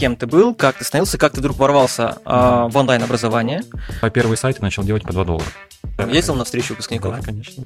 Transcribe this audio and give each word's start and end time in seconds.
кем 0.00 0.16
ты 0.16 0.26
был, 0.26 0.54
как 0.54 0.76
ты 0.76 0.84
становился, 0.84 1.18
как 1.18 1.32
ты 1.32 1.40
вдруг 1.40 1.58
ворвался 1.58 2.16
э, 2.24 2.68
в 2.70 2.72
онлайн-образование. 2.74 3.62
По 4.00 4.08
первый 4.08 4.38
сайт 4.38 4.58
начал 4.60 4.82
делать 4.82 5.02
по 5.02 5.12
2 5.12 5.24
доллара. 5.24 5.46
Ездил 6.10 6.34
на 6.36 6.44
встречу 6.44 6.72
выпускников? 6.72 7.16
Да, 7.16 7.22
конечно. 7.22 7.62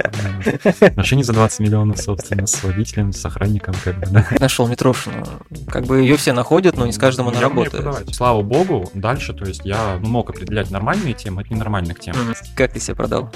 Машине 0.96 1.22
за 1.22 1.32
20 1.32 1.60
миллионов, 1.60 2.00
собственно, 2.00 2.48
с 2.48 2.60
водителем, 2.64 3.12
с 3.12 3.24
охранником, 3.24 3.76
как 3.84 4.00
бы, 4.00 4.06
да. 4.06 4.26
Нашел 4.40 4.66
Митрошину. 4.66 5.24
Как 5.68 5.84
бы 5.84 6.00
ее 6.00 6.16
все 6.16 6.32
находят, 6.32 6.76
но 6.76 6.86
не 6.86 6.92
с 6.92 6.98
каждым 6.98 7.28
она 7.28 7.36
Я 7.36 7.42
работает. 7.44 8.12
Слава 8.12 8.42
богу, 8.42 8.90
дальше, 8.94 9.32
то 9.32 9.44
есть 9.44 9.60
я 9.64 9.98
ну, 10.00 10.08
мог 10.08 10.30
определять 10.30 10.72
нормальные 10.72 11.14
темы 11.14 11.42
от 11.42 11.50
ненормальных 11.50 12.00
тем. 12.00 12.16
Как 12.56 12.72
ты 12.72 12.80
себя 12.80 12.96
продал? 12.96 13.30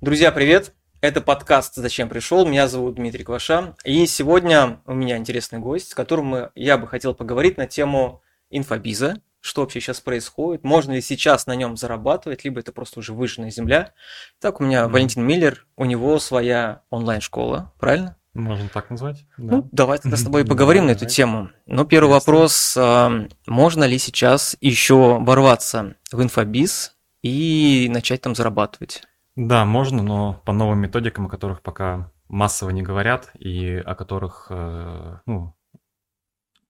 Друзья, 0.00 0.32
привет! 0.32 0.72
Это 1.00 1.22
подкаст 1.22 1.76
«Зачем 1.76 2.08
пришел?». 2.10 2.44
Меня 2.44 2.68
зовут 2.68 2.96
Дмитрий 2.96 3.24
Кваша. 3.24 3.74
И 3.84 4.04
сегодня 4.06 4.80
у 4.84 4.92
меня 4.92 5.16
интересный 5.16 5.58
гость, 5.58 5.90
с 5.92 5.94
которым 5.94 6.26
мы- 6.26 6.50
я 6.54 6.76
бы 6.76 6.86
хотел 6.86 7.14
поговорить 7.14 7.56
на 7.56 7.66
тему 7.66 8.20
инфобиза. 8.50 9.20
Что 9.40 9.62
вообще 9.62 9.80
сейчас 9.80 10.00
происходит? 10.00 10.62
Можно 10.62 10.92
ли 10.92 11.00
сейчас 11.00 11.46
на 11.46 11.56
нем 11.56 11.78
зарабатывать, 11.78 12.44
либо 12.44 12.60
это 12.60 12.72
просто 12.72 12.98
уже 13.00 13.14
выжженная 13.14 13.50
земля? 13.50 13.94
Так, 14.40 14.60
у 14.60 14.64
меня 14.64 14.84
Мгм. 14.84 14.92
Валентин 14.92 15.22
Миллер, 15.26 15.66
у 15.76 15.86
него 15.86 16.18
своя 16.18 16.82
онлайн-школа, 16.90 17.72
правильно? 17.78 18.16
Можно 18.34 18.68
так 18.68 18.90
назвать? 18.90 19.24
Да. 19.38 19.56
Ну, 19.56 19.68
давай 19.72 19.98
тогда 19.98 20.18
с 20.18 20.22
тобой 20.22 20.44
поговорим 20.44 20.84
на 20.86 20.90
эту 20.90 21.06
тему. 21.06 21.48
Но 21.64 21.84
первый 21.86 22.10
вопрос, 22.10 22.74
а, 22.76 23.26
можно 23.46 23.84
ли 23.84 23.96
сейчас 23.98 24.54
еще 24.60 25.18
ворваться 25.18 25.96
в 26.12 26.22
инфобиз 26.22 26.94
и 27.22 27.88
начать 27.90 28.20
там 28.20 28.34
зарабатывать? 28.34 29.02
Да, 29.42 29.64
можно, 29.64 30.02
но 30.02 30.42
по 30.44 30.52
новым 30.52 30.80
методикам, 30.80 31.24
о 31.24 31.28
которых 31.30 31.62
пока 31.62 32.12
массово 32.28 32.70
не 32.70 32.82
говорят, 32.82 33.30
и 33.38 33.74
о 33.74 33.94
которых, 33.94 34.48
э, 34.50 35.16
ну, 35.24 35.54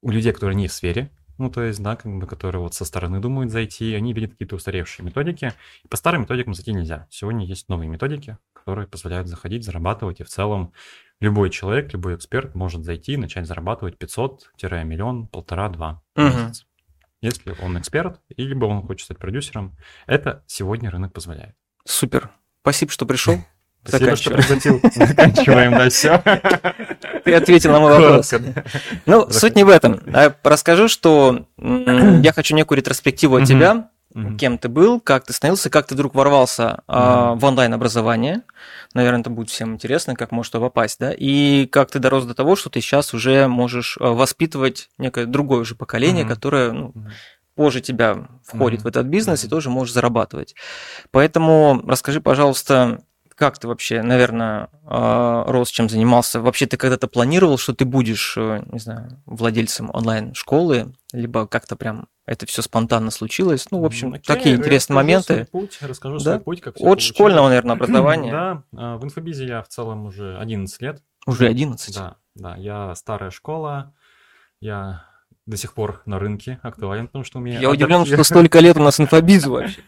у 0.02 0.10
людей, 0.10 0.32
которые 0.32 0.54
не 0.54 0.68
в 0.68 0.72
сфере, 0.72 1.10
ну, 1.36 1.50
то 1.50 1.64
есть, 1.64 1.82
да, 1.82 1.96
как 1.96 2.16
бы, 2.16 2.28
которые 2.28 2.62
вот 2.62 2.74
со 2.74 2.84
стороны 2.84 3.18
думают 3.18 3.50
зайти, 3.50 3.92
они 3.96 4.12
видят 4.12 4.32
какие-то 4.32 4.54
устаревшие 4.54 5.04
методики. 5.04 5.52
И 5.82 5.88
по 5.88 5.96
старым 5.96 6.20
методикам 6.22 6.54
зайти 6.54 6.72
нельзя. 6.72 7.08
Сегодня 7.10 7.44
есть 7.44 7.68
новые 7.68 7.88
методики, 7.88 8.38
которые 8.52 8.86
позволяют 8.86 9.26
заходить, 9.26 9.64
зарабатывать, 9.64 10.20
и 10.20 10.22
в 10.22 10.28
целом 10.28 10.72
любой 11.18 11.50
человек, 11.50 11.92
любой 11.92 12.14
эксперт 12.14 12.54
может 12.54 12.84
зайти 12.84 13.14
и 13.14 13.16
начать 13.16 13.46
зарабатывать 13.46 13.96
500-миллион, 13.96 15.26
полтора-два 15.26 16.04
Мгм. 16.14 16.26
месяц. 16.26 16.66
Если 17.20 17.52
он 17.60 17.76
эксперт, 17.80 18.20
либо 18.36 18.66
он 18.66 18.86
хочет 18.86 19.06
стать 19.06 19.18
продюсером, 19.18 19.76
это 20.06 20.44
сегодня 20.46 20.88
рынок 20.88 21.12
позволяет. 21.12 21.56
Супер. 21.84 22.30
Спасибо, 22.62 22.92
что 22.92 23.06
пришел. 23.06 23.38
Спасибо, 23.84 24.16
что 24.16 24.30
пригласил. 24.30 24.80
Заканчиваем, 24.94 25.72
да, 25.72 25.88
все. 25.88 26.22
Ты 27.24 27.34
ответил 27.34 27.72
на 27.72 27.80
мой 27.80 27.98
вопрос. 27.98 28.34
Ну, 29.06 29.30
суть 29.30 29.56
не 29.56 29.64
в 29.64 29.68
этом. 29.68 30.00
А 30.12 30.34
Расскажу, 30.42 30.88
что 30.88 31.46
я 31.58 32.32
хочу 32.34 32.54
некую 32.54 32.78
ретроспективу 32.78 33.36
от 33.36 33.46
тебя. 33.46 33.88
Кем 34.38 34.58
ты 34.58 34.68
был, 34.68 35.00
как 35.00 35.24
ты 35.24 35.32
становился, 35.32 35.70
как 35.70 35.86
ты 35.86 35.94
вдруг 35.94 36.16
ворвался 36.16 36.82
а, 36.88 37.34
в 37.34 37.44
онлайн-образование. 37.44 38.42
Наверное, 38.92 39.20
это 39.20 39.30
будет 39.30 39.50
всем 39.50 39.74
интересно, 39.74 40.16
как 40.16 40.32
можешь 40.32 40.50
туда 40.50 40.64
попасть, 40.64 40.98
да? 40.98 41.12
И 41.16 41.66
как 41.66 41.92
ты 41.92 42.00
дорос 42.00 42.24
до 42.24 42.34
того, 42.34 42.56
что 42.56 42.70
ты 42.70 42.80
сейчас 42.80 43.14
уже 43.14 43.46
можешь 43.46 43.96
а, 44.00 44.10
воспитывать 44.10 44.88
некое 44.98 45.26
другое 45.26 45.60
уже 45.60 45.76
поколение, 45.76 46.24
которое 46.24 46.72
ну, 46.72 46.92
позже 47.54 47.80
тебя 47.80 48.28
входит 48.44 48.80
Мгм. 48.80 48.84
в 48.84 48.86
этот 48.86 49.06
бизнес 49.06 49.44
и 49.44 49.48
тоже 49.48 49.70
можешь 49.70 49.94
зарабатывать. 49.94 50.54
Поэтому 51.10 51.82
расскажи, 51.86 52.20
пожалуйста, 52.20 53.00
как 53.34 53.58
ты 53.58 53.68
вообще, 53.68 54.02
наверное, 54.02 54.68
э, 54.82 55.44
рос, 55.46 55.70
чем 55.70 55.88
занимался? 55.88 56.40
Вообще 56.40 56.66
ты 56.66 56.76
когда-то 56.76 57.08
планировал, 57.08 57.56
что 57.56 57.74
ты 57.74 57.86
будешь, 57.86 58.34
э, 58.36 58.62
не 58.70 58.78
знаю, 58.78 59.22
владельцем 59.24 59.90
онлайн-школы, 59.94 60.92
либо 61.12 61.46
как-то 61.46 61.74
прям 61.76 62.06
это 62.26 62.44
все 62.46 62.60
спонтанно 62.60 63.10
случилось? 63.10 63.66
Ну, 63.70 63.80
в 63.80 63.86
общем, 63.86 64.12
Окей, 64.12 64.22
такие 64.26 64.56
интересные 64.56 64.94
моменты. 64.96 65.34
свой 65.34 65.46
путь, 65.46 65.78
расскажу 65.80 66.16
Да? 66.18 66.32
свой 66.32 66.40
путь, 66.40 66.60
как 66.60 66.74
От 66.76 66.80
получилось. 66.82 67.14
школьного, 67.16 67.48
наверное, 67.48 67.72
образования. 67.76 68.30
Да, 68.32 68.62
а, 68.76 68.96
в 68.98 69.04
инфобизе 69.04 69.46
я 69.46 69.62
в 69.62 69.68
целом 69.68 70.04
уже 70.04 70.36
11 70.36 70.80
лет. 70.82 71.02
Уже 71.26 71.46
11. 71.46 71.94
Да, 71.94 72.16
да, 72.34 72.56
я 72.56 72.94
старая 72.94 73.30
школа, 73.30 73.94
я 74.60 75.04
до 75.50 75.56
сих 75.56 75.74
пор 75.74 76.02
на 76.06 76.18
рынке 76.18 76.58
актуален, 76.62 77.06
потому 77.08 77.24
что 77.24 77.38
у 77.38 77.42
меня... 77.42 77.60
Я 77.60 77.70
удивлен, 77.70 78.06
что 78.06 78.22
столько 78.24 78.60
лет 78.60 78.76
у 78.76 78.82
нас 78.82 79.00
инфобизу 79.00 79.50
вообще. 79.50 79.82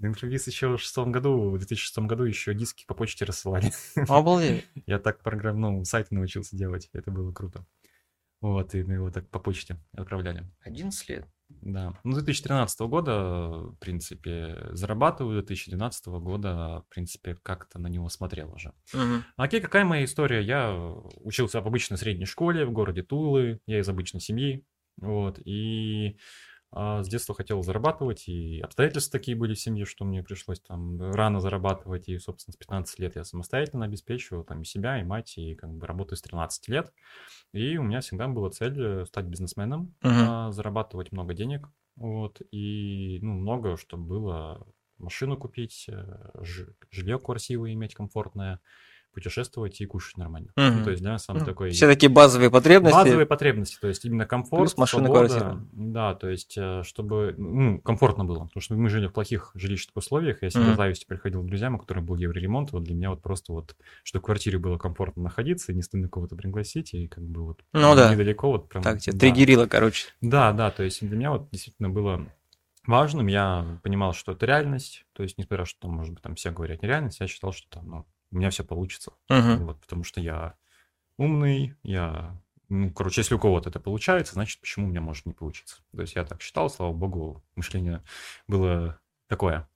Инфобиз 0.00 0.46
еще 0.46 0.76
в 0.76 0.80
шестом 0.80 1.12
году, 1.12 1.50
в 1.50 1.58
2006 1.58 1.98
году 2.00 2.24
еще 2.24 2.52
диски 2.52 2.84
по 2.86 2.94
почте 2.94 3.24
рассылали. 3.24 3.72
Обалдеть. 4.08 4.66
Я 4.86 4.98
так 4.98 5.22
программ, 5.22 5.60
ну, 5.60 5.84
сайты 5.84 6.14
научился 6.14 6.56
делать, 6.56 6.90
это 6.92 7.10
было 7.10 7.32
круто. 7.32 7.64
Вот, 8.40 8.74
и 8.74 8.82
мы 8.82 8.94
его 8.94 9.10
так 9.10 9.26
по 9.30 9.38
почте 9.38 9.78
отправляли. 9.92 10.44
11 10.64 11.08
лет. 11.08 11.26
Да. 11.48 11.94
Ну, 12.04 12.12
с 12.12 12.16
2013 12.16 12.80
года, 12.80 13.48
в 13.50 13.76
принципе, 13.76 14.58
зарабатываю, 14.72 15.42
2012 15.42 16.06
года, 16.06 16.84
в 16.86 16.92
принципе, 16.92 17.36
как-то 17.42 17.78
на 17.78 17.86
него 17.86 18.08
смотрел 18.08 18.52
уже. 18.52 18.74
Мгм. 18.92 19.24
Окей, 19.36 19.60
какая 19.60 19.84
моя 19.84 20.04
история? 20.04 20.42
Я 20.42 20.74
учился 21.20 21.62
в 21.62 21.66
обычной 21.66 21.96
средней 21.96 22.26
школе 22.26 22.66
в 22.66 22.72
городе 22.72 23.02
Тулы, 23.02 23.60
я 23.66 23.78
из 23.78 23.88
обычной 23.88 24.20
семьи, 24.20 24.64
вот, 25.00 25.38
и 25.44 26.18
а, 26.72 27.02
с 27.04 27.08
детства 27.08 27.34
хотел 27.34 27.62
зарабатывать, 27.62 28.28
и 28.28 28.60
обстоятельства 28.60 29.18
такие 29.18 29.36
были 29.36 29.54
в 29.54 29.60
семье, 29.60 29.84
что 29.86 30.04
мне 30.04 30.22
пришлось 30.22 30.60
там 30.60 31.00
рано 31.00 31.40
зарабатывать, 31.40 32.08
и, 32.08 32.18
собственно, 32.18 32.52
с 32.54 32.56
15 32.56 32.98
лет 32.98 33.16
я 33.16 33.24
самостоятельно 33.24 33.84
обеспечивал 33.86 34.44
там 34.44 34.62
и 34.62 34.64
себя, 34.64 35.00
и 35.00 35.04
мать, 35.04 35.38
и 35.38 35.54
как 35.54 35.70
бы 35.72 35.86
работаю 35.86 36.18
с 36.18 36.22
13 36.22 36.68
лет, 36.68 36.92
и 37.52 37.76
у 37.78 37.82
меня 37.82 38.00
всегда 38.00 38.28
была 38.28 38.50
цель 38.50 38.80
э, 38.80 39.06
стать 39.06 39.26
бизнесменом, 39.26 39.96
Мгм. 40.02 40.34
а, 40.36 40.50
зарабатывать 40.52 41.12
много 41.12 41.34
денег, 41.34 41.68
вот, 41.96 42.40
и, 42.50 43.18
ну, 43.22 43.34
много, 43.34 43.76
чтобы 43.76 44.04
было 44.06 44.66
машину 44.98 45.36
купить, 45.36 45.86
э, 45.88 46.30
жи- 46.42 46.74
жилье 46.90 47.18
красивое 47.18 47.72
иметь, 47.74 47.94
комфортное, 47.94 48.60
путешествовать 49.14 49.80
и 49.80 49.86
кушать 49.86 50.16
нормально. 50.18 50.50
Ну, 50.56 50.70
Мгм. 50.72 50.84
то 50.84 50.90
есть, 50.90 51.02
да, 51.02 51.18
сам 51.18 51.38
Ну, 51.38 51.44
такой... 51.44 51.70
Все 51.70 51.86
такие 51.86 52.10
базовые 52.10 52.50
потребности. 52.50 52.94
Базовые 52.96 53.26
потребности, 53.26 53.78
то 53.80 53.88
есть 53.88 54.04
именно 54.04 54.26
комфорт, 54.26 54.62
Плюс 54.62 54.76
машина, 54.76 55.06
свобода, 55.06 55.28
квартира. 55.28 55.66
да, 55.72 56.14
то 56.14 56.28
есть 56.28 56.54
э, 56.58 56.82
чтобы 56.84 57.34
ну, 57.38 57.78
комфортно 57.80 58.24
было, 58.24 58.44
потому 58.44 58.60
что 58.60 58.74
мы 58.74 58.88
жили 58.90 59.06
в 59.06 59.12
плохих 59.12 59.52
жилищных 59.54 59.96
условиях, 59.96 60.42
я 60.42 60.50
всегда 60.50 60.66
Мгм. 60.68 60.76
завистью 60.76 61.08
приходил 61.08 61.42
к 61.42 61.46
друзьям, 61.46 61.76
у 61.76 61.78
которых 61.78 62.04
был 62.04 62.16
евроремонт, 62.16 62.72
вот 62.72 62.84
для 62.84 62.94
меня 62.94 63.10
вот 63.10 63.22
просто 63.22 63.52
вот, 63.52 63.76
что 64.02 64.18
в 64.18 64.22
квартире 64.22 64.58
было 64.58 64.76
комфортно 64.76 65.22
находиться, 65.22 65.72
и 65.72 65.74
не 65.74 65.82
стыдно 65.82 66.08
кого-то 66.08 66.36
пригласить, 66.36 66.92
и 66.94 67.06
как 67.06 67.24
бы 67.24 67.44
вот 67.44 67.60
Ну 67.72 67.94
да. 67.94 68.12
недалеко 68.12 68.50
вот 68.50 68.68
прям... 68.68 68.82
Так, 68.82 69.00
тебя 69.00 69.12
да. 69.12 69.18
триггерило, 69.20 69.66
короче. 69.66 70.08
Да, 70.20 70.52
да, 70.52 70.70
то 70.70 70.82
есть 70.82 71.00
для 71.06 71.16
меня 71.16 71.30
вот 71.30 71.48
действительно 71.52 71.88
было 71.90 72.26
важным, 72.86 73.28
я 73.28 73.78
понимал, 73.82 74.12
что 74.12 74.32
это 74.32 74.44
реальность, 74.46 75.04
то 75.14 75.22
есть 75.22 75.38
несмотря, 75.38 75.64
что, 75.64 75.88
может 75.88 76.12
быть, 76.14 76.22
там 76.22 76.34
все 76.34 76.50
говорят 76.50 76.82
нереальность, 76.82 77.20
я 77.20 77.26
считал, 77.26 77.52
что 77.52 77.66
там, 77.70 77.88
ну, 77.88 78.06
у 78.30 78.36
меня 78.36 78.50
все 78.50 78.64
получится. 78.64 79.12
Мгм. 79.28 79.66
Вот, 79.66 79.80
потому 79.80 80.04
что 80.04 80.20
я 80.20 80.54
умный, 81.18 81.74
я... 81.82 82.40
Ну, 82.68 82.90
короче, 82.92 83.20
если 83.20 83.34
у 83.34 83.38
кого-то 83.38 83.68
это 83.70 83.78
получается, 83.78 84.34
значит, 84.34 84.60
почему 84.60 84.86
у 84.86 84.88
меня 84.90 85.00
может 85.00 85.26
не 85.26 85.32
получиться? 85.34 85.76
То 85.94 86.02
есть 86.02 86.14
я 86.14 86.24
так 86.24 86.40
считал, 86.42 86.70
слава 86.70 86.92
богу, 86.92 87.44
мышление 87.56 88.02
было 88.48 88.98
такое. 89.28 89.68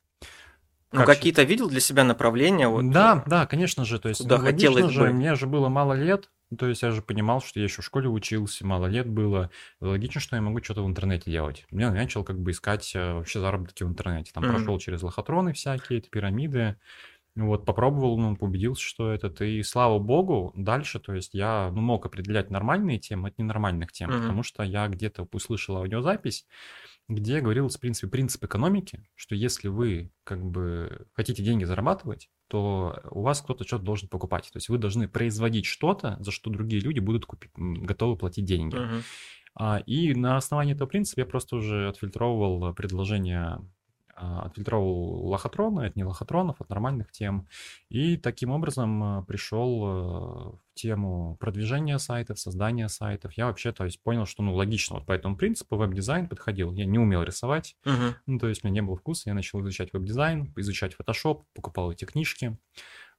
Ну, 0.90 0.98
Как 1.00 1.08
какие-то 1.08 1.42
видел 1.42 1.68
для 1.68 1.80
себя 1.80 2.02
направления? 2.02 2.66
Вот, 2.66 2.90
да, 2.90 3.22
да, 3.26 3.46
конечно 3.46 3.84
же, 3.84 3.98
то 3.98 4.08
есть 4.08 4.22
куда 4.22 4.38
ну, 4.38 4.44
хотелось 4.44 4.90
же, 4.90 5.04
бы. 5.04 5.10
мне 5.10 5.34
же 5.34 5.46
было 5.46 5.68
мало 5.68 5.92
лет, 5.92 6.30
то 6.56 6.66
есть 6.66 6.80
я 6.82 6.90
же 6.92 7.02
понимал, 7.02 7.42
что 7.42 7.60
я 7.60 7.64
еще 7.64 7.82
в 7.82 7.84
школе 7.84 8.08
учился, 8.08 8.66
мало 8.66 8.86
лет 8.86 9.06
было, 9.06 9.50
логично, 9.80 10.18
что 10.18 10.36
я 10.36 10.40
могу 10.40 10.62
что-то 10.62 10.82
в 10.82 10.86
интернете 10.86 11.30
делать. 11.30 11.66
Я 11.70 11.90
начал 11.90 12.24
как 12.24 12.40
бы 12.40 12.52
искать 12.52 12.90
э, 12.94 13.12
вообще 13.12 13.38
заработки 13.38 13.82
в 13.82 13.88
интернете, 13.88 14.32
там 14.32 14.44
Мгм. 14.44 14.52
прошел 14.54 14.78
через 14.78 15.02
лохотроны 15.02 15.52
всякие, 15.52 15.98
эти 15.98 16.08
пирамиды, 16.08 16.76
вот, 17.46 17.64
попробовал, 17.64 18.18
ну, 18.18 18.36
убедился, 18.40 18.82
что 18.82 19.12
это, 19.12 19.44
и 19.44 19.62
слава 19.62 19.98
богу, 19.98 20.52
дальше, 20.56 20.98
то 21.00 21.14
есть 21.14 21.34
я, 21.34 21.70
ну, 21.72 21.80
мог 21.80 22.04
определять 22.06 22.50
нормальные 22.50 22.98
темы 22.98 23.28
от 23.28 23.38
ненормальных 23.38 23.92
тем, 23.92 24.10
Мгм. 24.10 24.20
потому 24.20 24.42
что 24.42 24.62
я 24.64 24.88
где-то 24.88 25.28
услышал 25.32 25.76
аудиозапись, 25.76 26.46
где 27.08 27.40
говорилось, 27.40 27.76
в 27.76 27.80
принципе, 27.80 28.08
принцип 28.08 28.44
экономики, 28.44 29.08
что 29.14 29.34
если 29.34 29.68
вы 29.68 30.12
как 30.24 30.44
бы 30.44 31.06
хотите 31.14 31.42
деньги 31.42 31.64
зарабатывать, 31.64 32.30
то 32.48 33.00
у 33.10 33.22
вас 33.22 33.40
кто-то 33.42 33.64
что-то 33.64 33.84
должен 33.84 34.08
покупать. 34.08 34.44
То 34.52 34.56
есть 34.58 34.68
вы 34.68 34.78
должны 34.78 35.08
производить 35.08 35.66
что-то, 35.66 36.16
за 36.20 36.30
что 36.30 36.50
другие 36.50 36.82
люди 36.82 36.98
будут 37.00 37.26
купить, 37.26 37.50
готовы 37.56 38.16
платить 38.16 38.44
деньги. 38.46 38.76
А, 39.54 39.78
и 39.86 40.14
на 40.14 40.36
основании 40.36 40.74
этого 40.74 40.88
принципа 40.88 41.20
я 41.20 41.26
просто 41.26 41.56
уже 41.56 41.88
отфильтровывал 41.88 42.74
предложения, 42.74 43.60
а, 44.20 44.42
отфильтровывал 44.46 45.28
лохотроны 45.28 45.86
от 45.86 45.96
не 45.96 46.04
лохотронов, 46.04 46.60
от 46.60 46.68
нормальных 46.68 47.12
тем. 47.12 47.48
И 47.88 48.16
таким 48.16 48.50
образом 48.50 49.02
а, 49.02 49.22
пришел 49.22 49.84
а, 49.84 50.50
в 50.52 50.60
тему 50.74 51.36
продвижения 51.40 51.98
сайтов, 51.98 52.38
создания 52.38 52.88
сайтов. 52.88 53.32
Я 53.34 53.46
вообще, 53.46 53.72
то 53.72 53.84
есть, 53.84 54.02
понял, 54.02 54.26
что, 54.26 54.42
ну, 54.42 54.54
логично, 54.54 54.96
вот 54.96 55.06
по 55.06 55.12
этому 55.12 55.36
принципу 55.36 55.76
веб-дизайн 55.76 56.28
подходил. 56.28 56.72
Я 56.72 56.84
не 56.84 56.98
умел 56.98 57.22
рисовать, 57.22 57.76
Мгм. 57.84 58.16
ну, 58.26 58.38
то 58.38 58.48
есть 58.48 58.64
у 58.64 58.68
меня 58.68 58.80
не 58.82 58.86
было 58.86 58.96
вкуса, 58.96 59.30
я 59.30 59.34
начал 59.34 59.60
изучать 59.62 59.92
веб-дизайн, 59.92 60.52
изучать 60.56 60.94
Photoshop, 61.00 61.42
покупал 61.54 61.92
эти 61.92 62.04
книжки. 62.04 62.58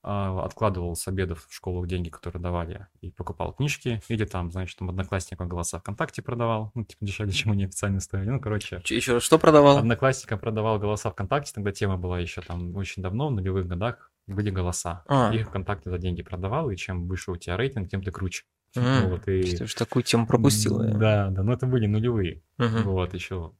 А, 0.01 0.43
откладывал 0.45 0.95
с 0.95 1.07
обедов 1.07 1.45
в 1.49 1.53
школах 1.53 1.87
деньги, 1.87 2.09
которые 2.09 2.41
давали, 2.41 2.87
и 3.01 3.11
покупал 3.11 3.53
книжки, 3.53 4.01
или 4.07 4.25
там, 4.25 4.51
значит, 4.51 4.77
там 4.79 4.89
одноклассникам 4.89 5.49
голоса 5.49 5.79
ВКонтакте 5.79 6.21
продавал, 6.21 6.71
ну, 6.73 6.85
типа 6.85 7.05
дешевле, 7.05 7.33
чем 7.33 7.51
они 7.51 7.65
официально 7.65 7.99
стоили. 7.99 8.29
Ну, 8.29 8.39
короче. 8.39 8.81
Еще 8.85 9.15
раз, 9.15 9.23
что 9.23 9.37
продавал? 9.37 9.77
Одноклассникам 9.77 10.39
продавал 10.39 10.79
голоса 10.79 11.11
ВКонтакте, 11.11 11.51
тогда 11.53 11.71
тема 11.71 11.97
была 11.97 12.19
еще 12.19 12.41
там 12.41 12.75
очень 12.75 13.01
давно, 13.01 13.27
в 13.27 13.31
нулевых 13.31 13.67
годах, 13.67 14.11
были 14.25 14.49
голоса. 14.49 15.03
А. 15.07 15.33
Их 15.33 15.47
ВКонтакте 15.47 15.89
за 15.89 15.97
деньги 15.97 16.21
продавал, 16.21 16.69
и 16.69 16.77
чем 16.77 17.07
выше 17.07 17.31
у 17.31 17.35
тебя 17.35 17.57
рейтинг, 17.57 17.89
тем 17.89 18.01
ты 18.01 18.11
круче. 18.11 18.43
Mm. 18.77 19.09
Вот, 19.09 19.27
и... 19.27 19.55
Что 19.55 19.65
ж 19.65 19.73
такую 19.73 20.03
тему 20.03 20.27
пропустил? 20.27 20.77
Да, 20.77 21.29
да, 21.29 21.43
но 21.43 21.53
это 21.53 21.65
были 21.65 21.87
нулевые. 21.87 22.43
Uh-huh. 22.59 22.83
Вот, 22.83 23.15
еще 23.15 23.53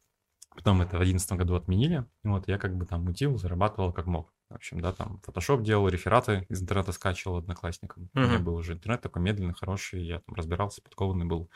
Потом 0.60 0.82
это 0.82 0.98
в 0.98 1.00
2011 1.00 1.32
году 1.34 1.56
отменили. 1.56 2.06
Вот 2.24 2.50
я 2.50 2.58
как 2.58 2.76
бы 2.76 2.86
там 2.86 3.06
мутил, 3.06 3.38
зарабатывал 3.38 3.94
как 3.94 4.08
мог. 4.08 4.34
В 4.50 4.56
общем, 4.56 4.80
да, 4.80 4.92
там 4.94 5.22
Photoshop 5.26 5.62
делал, 5.62 5.88
рефераты 5.90 6.46
из 6.50 6.62
интернета 6.62 6.92
скачивал 6.92 7.38
одноклассникам. 7.38 8.04
Mm-hmm. 8.04 8.26
У 8.26 8.28
меня 8.28 8.40
был 8.40 8.56
уже 8.56 8.74
интернет 8.74 9.02
такой 9.02 9.22
медленный, 9.22 9.54
хороший, 9.54 10.04
я 10.04 10.20
там 10.20 10.36
разбирался, 10.36 10.82
подкованный 10.82 11.26
был. 11.26 11.50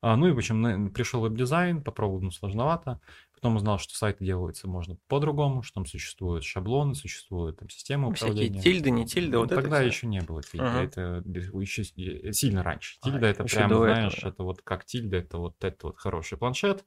А, 0.00 0.16
ну 0.16 0.26
и, 0.26 0.32
в 0.32 0.36
общем, 0.38 0.90
пришел 0.92 1.20
веб-дизайн, 1.20 1.82
попробовал, 1.82 2.22
ну, 2.22 2.30
сложновато. 2.32 3.00
Потом 3.34 3.56
узнал, 3.56 3.78
что 3.78 3.94
сайты 3.94 4.24
делаются 4.24 4.66
можно 4.66 4.96
по-другому, 5.08 5.62
что 5.62 5.74
там 5.74 5.86
существуют 5.86 6.42
шаблоны, 6.44 6.94
существует 6.94 7.58
там 7.58 7.68
система 7.68 8.08
управления. 8.08 8.58
Всякие 8.58 8.62
тильды, 8.62 8.90
не 8.90 9.06
тильды, 9.06 9.38
вот 9.38 9.50
ну, 9.50 9.56
Тогда 9.56 9.78
это 9.78 9.86
еще 9.86 10.06
не 10.08 10.20
было 10.20 10.42
тильды, 10.42 10.66
uh-huh. 10.66 10.84
это 10.84 11.22
еще 11.60 11.84
сильно 12.32 12.62
раньше. 12.62 12.98
Тильда 13.00 13.26
а, 13.26 13.30
это 13.30 13.44
прям, 13.44 13.68
знаешь, 13.68 14.18
этого. 14.18 14.30
это 14.30 14.42
вот 14.42 14.62
как 14.62 14.84
тильда, 14.84 15.18
это 15.18 15.38
вот 15.38 15.62
это 15.62 15.86
вот 15.86 15.98
хороший 15.98 16.38
планшет, 16.38 16.84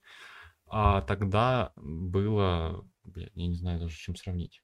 а 0.67 1.01
тогда 1.01 1.71
было, 1.75 2.85
я 3.13 3.47
не 3.47 3.55
знаю 3.55 3.79
даже, 3.79 3.95
чем 3.95 4.15
сравнить. 4.15 4.61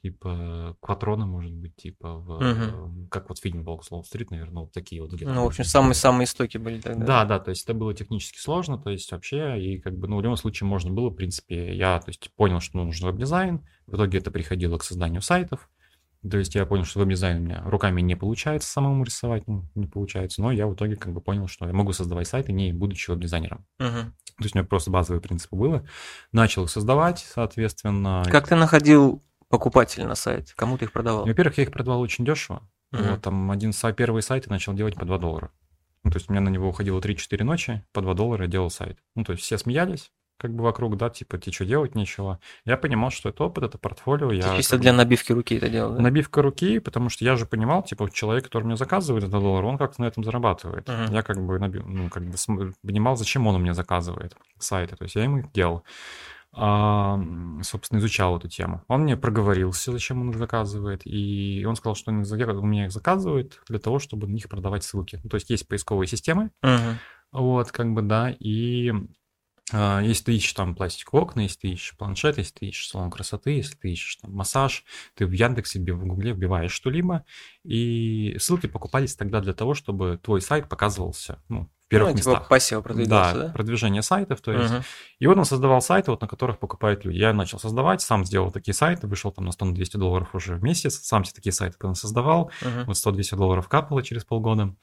Типа 0.00 0.76
Кватрона, 0.80 1.26
может 1.26 1.52
быть, 1.52 1.74
типа, 1.74 2.14
в, 2.14 2.30
угу. 2.36 3.08
как 3.10 3.28
вот 3.28 3.40
фильм 3.40 3.64
«Волк 3.64 3.84
с 3.84 3.90
Уолл-стрит», 3.90 4.30
наверное, 4.30 4.62
вот 4.62 4.72
такие 4.72 5.02
вот. 5.02 5.10
Ну, 5.20 5.42
в 5.42 5.46
общем, 5.46 5.64
самые-самые 5.64 6.26
истоки 6.26 6.56
были 6.56 6.80
тогда. 6.80 7.04
Да, 7.04 7.24
да, 7.24 7.38
то 7.40 7.50
есть 7.50 7.64
это 7.64 7.74
было 7.74 7.92
технически 7.94 8.38
сложно, 8.38 8.78
то 8.78 8.90
есть 8.90 9.10
вообще, 9.10 9.60
и 9.60 9.80
как 9.80 9.98
бы, 9.98 10.06
ну, 10.06 10.18
в 10.18 10.22
любом 10.22 10.36
случае 10.36 10.68
можно 10.68 10.92
было, 10.92 11.10
в 11.10 11.14
принципе, 11.14 11.74
я, 11.74 11.98
то 11.98 12.10
есть, 12.10 12.30
понял, 12.36 12.60
что 12.60 12.78
нужен 12.78 13.08
веб-дизайн, 13.08 13.66
в 13.86 13.96
итоге 13.96 14.18
это 14.18 14.30
приходило 14.30 14.78
к 14.78 14.84
созданию 14.84 15.20
сайтов, 15.20 15.68
то 16.28 16.36
есть 16.36 16.54
я 16.54 16.66
понял, 16.66 16.84
что 16.84 17.00
веб-дизайн 17.00 17.38
у 17.38 17.40
меня 17.40 17.62
руками 17.64 18.00
не 18.00 18.16
получается 18.16 18.68
самому 18.68 19.04
рисовать, 19.04 19.46
ну, 19.46 19.64
не 19.74 19.86
получается, 19.86 20.42
но 20.42 20.50
я 20.50 20.66
в 20.66 20.74
итоге 20.74 20.96
как 20.96 21.12
бы 21.12 21.20
понял, 21.20 21.46
что 21.48 21.66
я 21.66 21.72
могу 21.72 21.92
создавать 21.92 22.26
сайты, 22.28 22.52
не 22.52 22.72
будучи 22.72 23.10
веб-дизайнером. 23.10 23.66
Угу. 23.78 24.12
То 24.38 24.44
есть 24.44 24.54
у 24.54 24.58
меня 24.58 24.66
просто 24.66 24.90
базовые 24.90 25.20
принципы 25.20 25.56
было. 25.56 25.84
Начал 26.30 26.64
их 26.64 26.70
создавать, 26.70 27.26
соответственно. 27.28 28.22
Как 28.26 28.46
ты 28.46 28.54
находил 28.54 29.22
покупателей 29.48 30.06
на 30.06 30.14
сайт? 30.14 30.52
Кому 30.56 30.78
ты 30.78 30.86
их 30.86 30.92
продавал? 30.92 31.26
Во-первых, 31.26 31.58
я 31.58 31.64
их 31.64 31.72
продавал 31.72 32.00
очень 32.00 32.24
дешево. 32.24 32.68
Угу. 32.92 33.02
Вот, 33.02 33.22
там 33.22 33.50
один 33.50 33.72
сайт, 33.72 33.96
первый 33.96 34.22
сайт 34.22 34.46
я 34.46 34.52
начал 34.52 34.74
делать 34.74 34.94
по 34.94 35.04
2 35.04 35.18
доллара. 35.18 35.50
Ну, 36.04 36.10
то 36.10 36.16
есть 36.16 36.28
у 36.28 36.32
меня 36.32 36.40
на 36.40 36.48
него 36.48 36.68
уходило 36.68 37.00
3-4 37.00 37.44
ночи, 37.44 37.84
по 37.92 38.00
2 38.00 38.14
доллара 38.14 38.44
я 38.44 38.50
делал 38.50 38.70
сайт. 38.70 38.98
Ну, 39.14 39.24
то 39.24 39.32
есть 39.32 39.44
все 39.44 39.58
смеялись, 39.58 40.10
как 40.38 40.54
бы 40.54 40.62
вокруг, 40.62 40.96
да, 40.96 41.10
типа, 41.10 41.36
тебе 41.38 41.52
что 41.52 41.66
делать 41.66 41.94
нечего. 41.94 42.38
Я 42.64 42.76
понимал, 42.76 43.10
что 43.10 43.28
это 43.28 43.44
опыт, 43.44 43.64
это 43.64 43.76
портфолио. 43.76 44.30
Я, 44.30 44.56
чисто 44.56 44.78
для 44.78 44.92
набивки 44.92 45.32
руки 45.32 45.56
это 45.56 45.68
делал, 45.68 45.94
да? 45.94 46.00
Набивка 46.00 46.42
руки, 46.42 46.78
потому 46.78 47.08
что 47.08 47.24
я 47.24 47.36
же 47.36 47.44
понимал, 47.44 47.82
типа, 47.82 48.08
человек, 48.10 48.44
который 48.44 48.64
мне 48.64 48.76
заказывает 48.76 49.24
этот 49.24 49.40
доллар, 49.40 49.64
он 49.64 49.76
как-то 49.76 50.00
на 50.00 50.06
этом 50.06 50.22
зарабатывает. 50.22 50.88
Uh-huh. 50.88 51.12
Я 51.12 51.22
как 51.22 51.44
бы, 51.44 51.58
набил, 51.58 51.82
ну, 51.84 52.08
как 52.08 52.22
бы 52.22 52.36
понимал, 52.82 53.16
зачем 53.16 53.46
он 53.48 53.56
у 53.56 53.58
меня 53.58 53.74
заказывает 53.74 54.36
сайты, 54.58 54.94
то 54.94 55.02
есть 55.02 55.16
я 55.16 55.24
ему 55.24 55.38
их 55.38 55.52
делал. 55.52 55.82
А, 56.52 57.20
собственно, 57.62 57.98
изучал 57.98 58.36
эту 58.36 58.48
тему. 58.48 58.82
Он 58.88 59.02
мне 59.02 59.16
проговорился, 59.16 59.92
зачем 59.92 60.22
он 60.22 60.30
их 60.30 60.38
заказывает, 60.38 61.02
и 61.04 61.64
он 61.66 61.76
сказал, 61.76 61.94
что 61.94 62.10
он 62.10 62.20
у 62.20 62.66
меня 62.66 62.86
их 62.86 62.92
заказывает 62.92 63.60
для 63.68 63.78
того, 63.78 63.98
чтобы 63.98 64.26
на 64.26 64.32
них 64.32 64.48
продавать 64.48 64.82
ссылки. 64.82 65.20
Ну, 65.22 65.28
то 65.28 65.36
есть 65.36 65.50
есть 65.50 65.68
поисковые 65.68 66.08
системы, 66.08 66.50
uh-huh. 66.62 66.94
вот, 67.32 67.70
как 67.70 67.92
бы, 67.92 68.02
да, 68.02 68.30
и 68.30 68.92
а, 69.72 70.00
если 70.00 70.24
ты 70.24 70.36
ищешь 70.36 70.54
там 70.54 70.74
пластиковые 70.74 71.24
окна, 71.24 71.40
если 71.42 71.58
ты 71.58 71.68
ищешь 71.68 71.96
планшет, 71.96 72.38
если 72.38 72.52
ты 72.52 72.66
ищешь 72.66 72.88
салон 72.88 73.10
красоты, 73.10 73.50
если 73.50 73.76
ты 73.76 73.92
ищешь 73.92 74.16
там 74.16 74.32
массаж, 74.32 74.84
ты 75.14 75.26
в 75.26 75.32
Яндексе, 75.32 75.78
в 75.80 76.06
Гугле 76.06 76.32
вбиваешь 76.32 76.72
что-либо, 76.72 77.24
и 77.64 78.36
ссылки 78.40 78.66
покупались 78.66 79.14
тогда 79.14 79.40
для 79.40 79.52
того, 79.52 79.74
чтобы 79.74 80.18
твой 80.22 80.40
сайт 80.40 80.68
показывался 80.68 81.42
ну, 81.48 81.70
первых 81.88 82.12
ну, 82.12 82.18
типа 82.18 82.30
местах. 82.30 82.48
пассива 82.48 82.80
продвигался, 82.80 83.34
да, 83.34 83.46
да? 83.46 83.52
продвижение 83.52 84.02
сайтов, 84.02 84.40
то 84.40 84.52
есть. 84.52 84.72
Угу. 84.72 84.82
И 85.20 85.26
вот 85.26 85.38
он 85.38 85.44
создавал 85.44 85.80
сайты, 85.80 86.10
вот 86.10 86.20
на 86.20 86.28
которых 86.28 86.58
покупают 86.58 87.04
люди. 87.04 87.16
Я 87.16 87.32
начал 87.32 87.58
создавать, 87.58 88.02
сам 88.02 88.24
сделал 88.24 88.50
такие 88.50 88.74
сайты, 88.74 89.06
вышел 89.06 89.32
там 89.32 89.46
на 89.46 89.50
100-200 89.50 89.98
долларов 89.98 90.34
уже 90.34 90.56
в 90.56 90.62
месяц, 90.62 90.98
сам 90.98 91.24
все 91.24 91.32
такие 91.32 91.52
сайты 91.52 91.76
создавал, 91.94 92.50
угу. 92.62 92.84
вот 92.86 92.96
100-200 92.96 93.36
долларов 93.36 93.68
капало 93.68 94.02
через 94.02 94.24
полгода. 94.24 94.74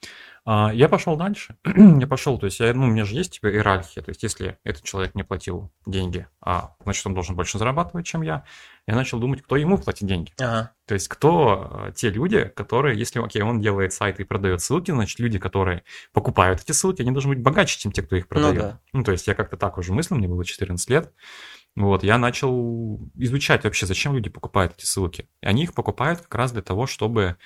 А, 0.48 0.72
я 0.72 0.88
пошел 0.88 1.16
дальше, 1.16 1.58
я 1.66 2.06
пошел, 2.06 2.38
то 2.38 2.46
есть, 2.46 2.60
я, 2.60 2.72
ну, 2.74 2.84
у 2.84 2.90
меня 2.90 3.04
же 3.04 3.16
есть 3.16 3.34
типа 3.34 3.48
иерархия, 3.48 4.04
то 4.04 4.10
есть, 4.10 4.22
если 4.22 4.60
этот 4.64 4.84
человек 4.84 5.16
мне 5.16 5.24
платил 5.24 5.72
деньги, 5.88 6.28
а, 6.40 6.76
значит, 6.84 7.06
он 7.08 7.16
должен 7.16 7.36
больше 7.36 7.58
зарабатывать, 7.58 8.06
чем 8.06 8.22
я, 8.22 8.44
я 8.86 8.94
начал 8.94 9.20
думать, 9.20 9.42
кто 9.42 9.56
ему 9.56 9.80
платит 9.80 10.08
деньги. 10.08 10.32
Ага. 10.40 10.72
То 10.86 10.94
есть 10.94 11.08
кто 11.08 11.88
э, 11.88 11.94
те 11.96 12.12
люди, 12.12 12.44
которые, 12.56 12.98
если 12.98 13.20
окей, 13.20 13.42
он 13.42 13.60
делает 13.60 13.92
сайт 13.92 14.20
и 14.20 14.24
продает 14.24 14.62
ссылки, 14.62 14.92
значит, 14.92 15.20
люди, 15.20 15.40
которые 15.40 15.84
покупают 16.14 16.62
эти 16.62 16.74
ссылки, 16.74 17.02
они 17.02 17.10
должны 17.10 17.30
быть 17.30 17.42
богаче, 17.42 17.80
чем 17.80 17.92
те, 17.92 18.04
кто 18.04 18.16
их 18.16 18.28
продает. 18.28 18.56
Ну, 18.56 18.62
да. 18.62 18.80
ну 18.94 19.04
то 19.04 19.12
есть 19.12 19.26
я 19.26 19.34
как-то 19.34 19.58
так 19.58 19.80
уже 19.80 19.94
мыслил, 19.94 20.18
мне 20.18 20.28
было 20.28 20.46
14 20.46 20.88
лет. 20.92 21.12
Вот, 21.76 22.04
я 22.04 22.18
начал 22.18 23.00
изучать 23.16 23.64
вообще, 23.64 23.86
зачем 23.86 24.14
люди 24.14 24.30
покупают 24.30 24.74
эти 24.78 24.86
ссылки. 24.86 25.28
И 25.42 25.46
они 25.46 25.64
их 25.64 25.74
покупают 25.74 26.22
как 26.22 26.36
раз 26.36 26.52
для 26.54 26.62
того, 26.62 26.86
чтобы 26.86 27.38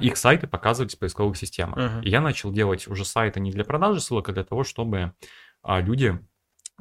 их 0.00 0.16
сайты 0.16 0.46
показывать 0.46 0.94
в 0.94 0.98
поисковых 0.98 1.36
системах. 1.36 1.78
Uh-huh. 1.78 2.02
И 2.02 2.10
я 2.10 2.20
начал 2.20 2.52
делать 2.52 2.86
уже 2.88 3.04
сайты 3.04 3.40
не 3.40 3.50
для 3.50 3.64
продажи 3.64 4.00
ссылок, 4.00 4.28
а 4.28 4.32
для 4.32 4.44
того, 4.44 4.64
чтобы 4.64 5.12
а, 5.62 5.80
люди 5.80 6.18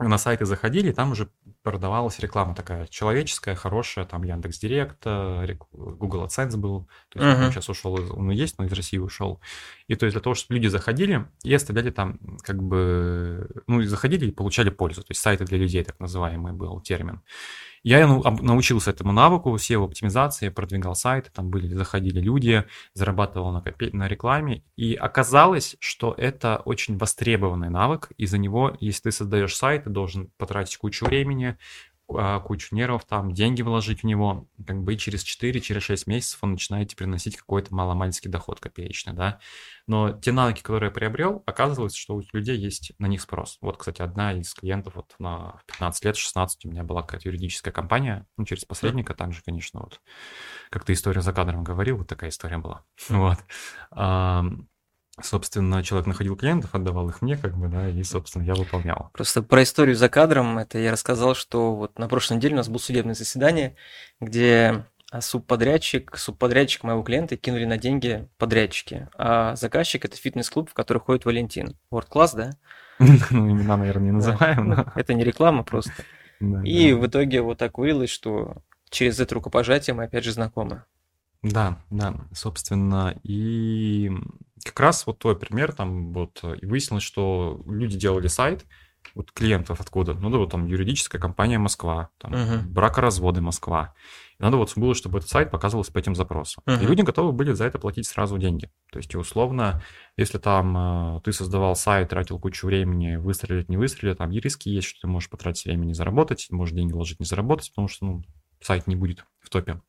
на 0.08 0.18
сайты 0.18 0.46
заходили, 0.46 0.92
там 0.92 1.12
уже 1.12 1.30
продавалась 1.62 2.20
реклама 2.20 2.56
такая 2.56 2.88
человеческая, 2.88 3.56
хорошая, 3.56 4.06
там 4.06 4.24
Яндекс 4.24 4.60
Директ, 4.60 5.02
э, 5.04 5.56
Google 5.72 6.26
AdSense 6.26 6.56
был, 6.56 6.88
то 7.10 7.20
есть 7.20 7.38
uh-huh. 7.38 7.46
он 7.46 7.52
сейчас 7.52 7.70
ушел, 7.70 8.00
он 8.18 8.32
и 8.32 8.36
есть, 8.36 8.58
но 8.58 8.66
из 8.66 8.72
России 8.72 8.98
ушел. 8.98 9.42
И 9.88 9.96
то 9.96 10.06
есть 10.06 10.14
для 10.14 10.22
того, 10.22 10.36
чтобы 10.36 10.56
люди 10.56 10.68
заходили 10.68 11.28
и 11.44 11.54
оставляли 11.54 11.92
там 11.92 12.18
как 12.44 12.64
бы, 12.64 13.50
ну 13.68 13.82
и 13.82 13.88
заходили 13.88 14.28
и 14.28 14.32
получали 14.32 14.70
пользу, 14.70 15.02
то 15.02 15.12
есть 15.12 15.22
сайты 15.22 15.44
для 15.44 15.58
людей, 15.58 15.84
так 15.84 16.00
называемый 16.00 16.54
был 16.54 16.80
термин. 16.80 17.22
Я 17.90 18.06
научился 18.06 18.92
этому 18.92 19.14
навыку, 19.14 19.56
SEO-оптимизации, 19.56 20.50
продвигал 20.50 20.94
сайты, 20.94 21.32
там 21.34 21.50
были, 21.50 21.74
заходили 21.74 22.20
люди, 22.20 22.64
зарабатывал 22.94 23.52
на, 23.52 23.64
на 23.94 24.08
рекламе. 24.08 24.64
И 24.76 24.94
оказалось, 24.94 25.76
что 25.80 26.14
это 26.16 26.62
очень 26.66 27.00
востребованный 27.00 27.72
навык. 27.72 28.12
Из-за 28.16 28.38
него, 28.38 28.78
если 28.80 29.06
ты 29.06 29.12
создаешь 29.12 29.56
сайт, 29.56 29.86
ты 29.86 29.90
должен 29.90 30.30
потратить 30.38 30.78
кучу 30.78 31.04
времени, 31.04 31.58
кучу 32.44 32.76
нервов, 32.76 33.06
там 33.06 33.32
деньги 33.34 33.62
вложить 33.62 34.02
в 34.02 34.06
него, 34.06 34.48
как 34.66 34.82
бы 34.84 34.96
через 34.96 35.24
4-6 35.24 35.60
через 35.62 36.08
месяцев 36.08 36.40
он 36.42 36.52
начинает 36.52 36.96
приносить 36.96 37.38
какой-то 37.38 37.74
маломальский 37.74 38.30
доход 38.30 38.60
копеечный, 38.60 39.14
да. 39.14 39.40
Но 39.86 40.12
те 40.12 40.32
навыки, 40.32 40.62
которые 40.62 40.90
я 40.90 40.94
приобрел, 40.94 41.44
оказывается, 41.46 41.98
что 41.98 42.16
у 42.16 42.24
людей 42.34 42.58
есть 42.58 42.94
на 43.00 43.06
них 43.06 43.22
спрос. 43.22 43.58
Вот, 43.62 43.78
кстати, 43.78 44.02
одна 44.02 44.34
из 44.34 44.54
клиентов 44.54 44.96
вот 44.96 45.16
на 45.20 45.62
15 45.68 46.06
лет, 46.06 46.18
16 46.18 46.66
у 46.66 46.70
меня 46.70 46.84
была 46.84 47.04
какая-то 47.04 47.30
юридическая 47.30 47.72
компания, 47.72 48.26
ну, 48.38 48.46
через 48.46 48.66
посредника 48.66 49.14
также, 49.14 49.42
конечно, 49.44 49.82
вот, 49.82 50.02
как 50.70 50.86
ты 50.86 50.94
историю 50.94 51.22
за 51.22 51.34
кадром 51.34 51.64
говорил, 51.64 51.98
вот 51.98 52.08
такая 52.08 52.30
история 52.32 52.58
была. 52.58 52.86
Вот 53.10 53.38
собственно, 55.24 55.84
человек 55.84 56.08
находил 56.08 56.36
клиентов, 56.36 56.74
отдавал 56.74 57.10
их 57.10 57.22
мне, 57.22 57.38
как 57.38 57.58
бы, 57.58 57.68
да, 57.68 57.90
и, 57.90 58.04
собственно, 58.04 58.44
я 58.44 58.56
выполнял. 58.56 59.10
Просто 59.14 59.42
про 59.42 59.64
историю 59.64 59.96
за 59.96 60.10
кадром, 60.10 60.58
это 60.58 60.80
я 60.80 60.92
рассказал, 60.92 61.36
что 61.36 61.76
вот 61.76 61.98
на 62.00 62.08
прошлой 62.08 62.38
неделе 62.38 62.54
у 62.54 62.58
нас 62.58 62.70
было 62.70 62.80
судебное 62.80 63.16
заседание, 63.16 63.76
где 64.20 64.86
субподрядчик, 65.20 66.18
субподрядчик 66.18 66.84
моего 66.84 67.02
клиента 67.02 67.36
кинули 67.36 67.66
на 67.66 67.78
деньги 67.78 68.28
подрядчики, 68.38 69.08
а 69.18 69.56
заказчик– 69.56 70.06
это 70.06 70.18
фитнес-клуб, 70.18 70.70
в 70.70 70.74
который 70.74 71.00
ходит 71.00 71.26
Валентин. 71.26 71.76
World 71.92 72.10
Class, 72.10 72.36
да? 72.36 72.52
Ну, 73.32 73.50
имена, 73.50 73.78
наверное, 73.78 74.06
не 74.06 74.12
называем. 74.12 74.72
Это 74.96 75.14
не 75.14 75.24
реклама 75.24 75.64
просто. 75.64 75.94
И 76.64 76.94
в 76.94 77.08
итоге 77.08 77.42
вот 77.42 77.58
так 77.58 77.78
вылилось, 77.78 78.10
что 78.10 78.58
через 78.90 79.20
это 79.20 79.36
рукопожатие 79.36 79.94
мы 79.94 80.06
опять 80.06 80.24
же 80.24 80.32
знакомы. 80.32 80.84
Да, 81.42 81.82
да, 81.90 82.28
собственно, 82.34 83.18
и 83.24 84.12
как 84.64 84.80
раз 84.80 85.08
вот 85.08 85.20
твой 85.20 85.38
пример, 85.38 85.72
там 85.72 86.12
вот 86.12 86.44
и 86.44 86.66
выяснилось, 86.66 87.04
что 87.04 87.64
люди 87.66 87.98
делали 87.98 88.28
сайт, 88.28 88.66
вот 89.16 89.32
клиентов 89.32 89.82
откуда? 89.82 90.14
Ну 90.14 90.30
да, 90.30 90.38
вот 90.38 90.52
там 90.52 90.66
юридическая 90.66 91.20
компания 91.20 91.58
Москва, 91.58 92.10
там 92.18 92.34
uh-huh. 92.34 92.62
бракоразводы 92.68 93.42
Москва. 93.42 93.94
И 94.40 94.44
надо 94.44 94.58
вот 94.58 94.72
было, 94.76 94.94
чтобы 94.94 95.20
этот 95.20 95.30
сайт 95.30 95.52
показывался 95.52 95.92
по 95.92 95.98
этим 95.98 96.16
запросам. 96.16 96.64
Uh-huh. 96.66 96.84
И 96.84 96.86
люди 96.86 97.02
готовы 97.02 97.32
были 97.32 97.54
за 97.54 97.66
это 97.66 97.80
платить 97.80 98.08
сразу 98.08 98.38
деньги. 98.38 98.70
То 98.92 99.00
есть, 99.00 99.14
условно, 99.16 99.82
если 100.16 100.38
там 100.38 101.18
э, 101.18 101.22
ты 101.24 101.34
создавал 101.34 101.76
сайт, 101.76 102.10
тратил 102.10 102.40
кучу 102.40 102.68
времени, 102.68 103.16
выстрелить, 103.16 103.70
не 103.70 103.78
выстрелить, 103.78 104.18
там 104.18 104.32
и 104.32 104.40
риски 104.40 104.70
есть, 104.70 104.88
что 104.88 105.02
ты 105.02 105.08
можешь 105.08 105.30
потратить 105.30 105.66
времени, 105.66 105.94
заработать, 105.94 106.48
можешь 106.52 106.76
деньги 106.76 106.94
вложить, 106.94 107.20
не 107.20 107.26
заработать, 107.26 107.70
потому 107.72 107.88
что 107.88 108.06
ну, 108.06 108.24
сайт 108.62 108.88
не 108.88 108.96
будет 108.96 109.26
в 109.40 109.50
топе. 109.50 109.82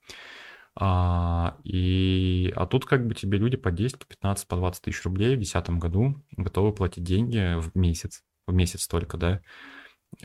А, 0.82 1.58
и, 1.62 2.50
а 2.56 2.64
тут 2.64 2.86
как 2.86 3.06
бы 3.06 3.14
тебе 3.14 3.36
люди 3.36 3.58
по 3.58 3.70
10, 3.70 3.98
по 3.98 4.06
15, 4.06 4.48
по 4.48 4.56
20 4.56 4.82
тысяч 4.82 5.04
рублей 5.04 5.36
в 5.36 5.40
2010 5.40 5.70
году 5.78 6.16
готовы 6.32 6.72
платить 6.72 7.04
деньги 7.04 7.60
в 7.60 7.76
месяц, 7.76 8.22
в 8.46 8.54
месяц 8.54 8.88
только, 8.88 9.18
да. 9.18 9.42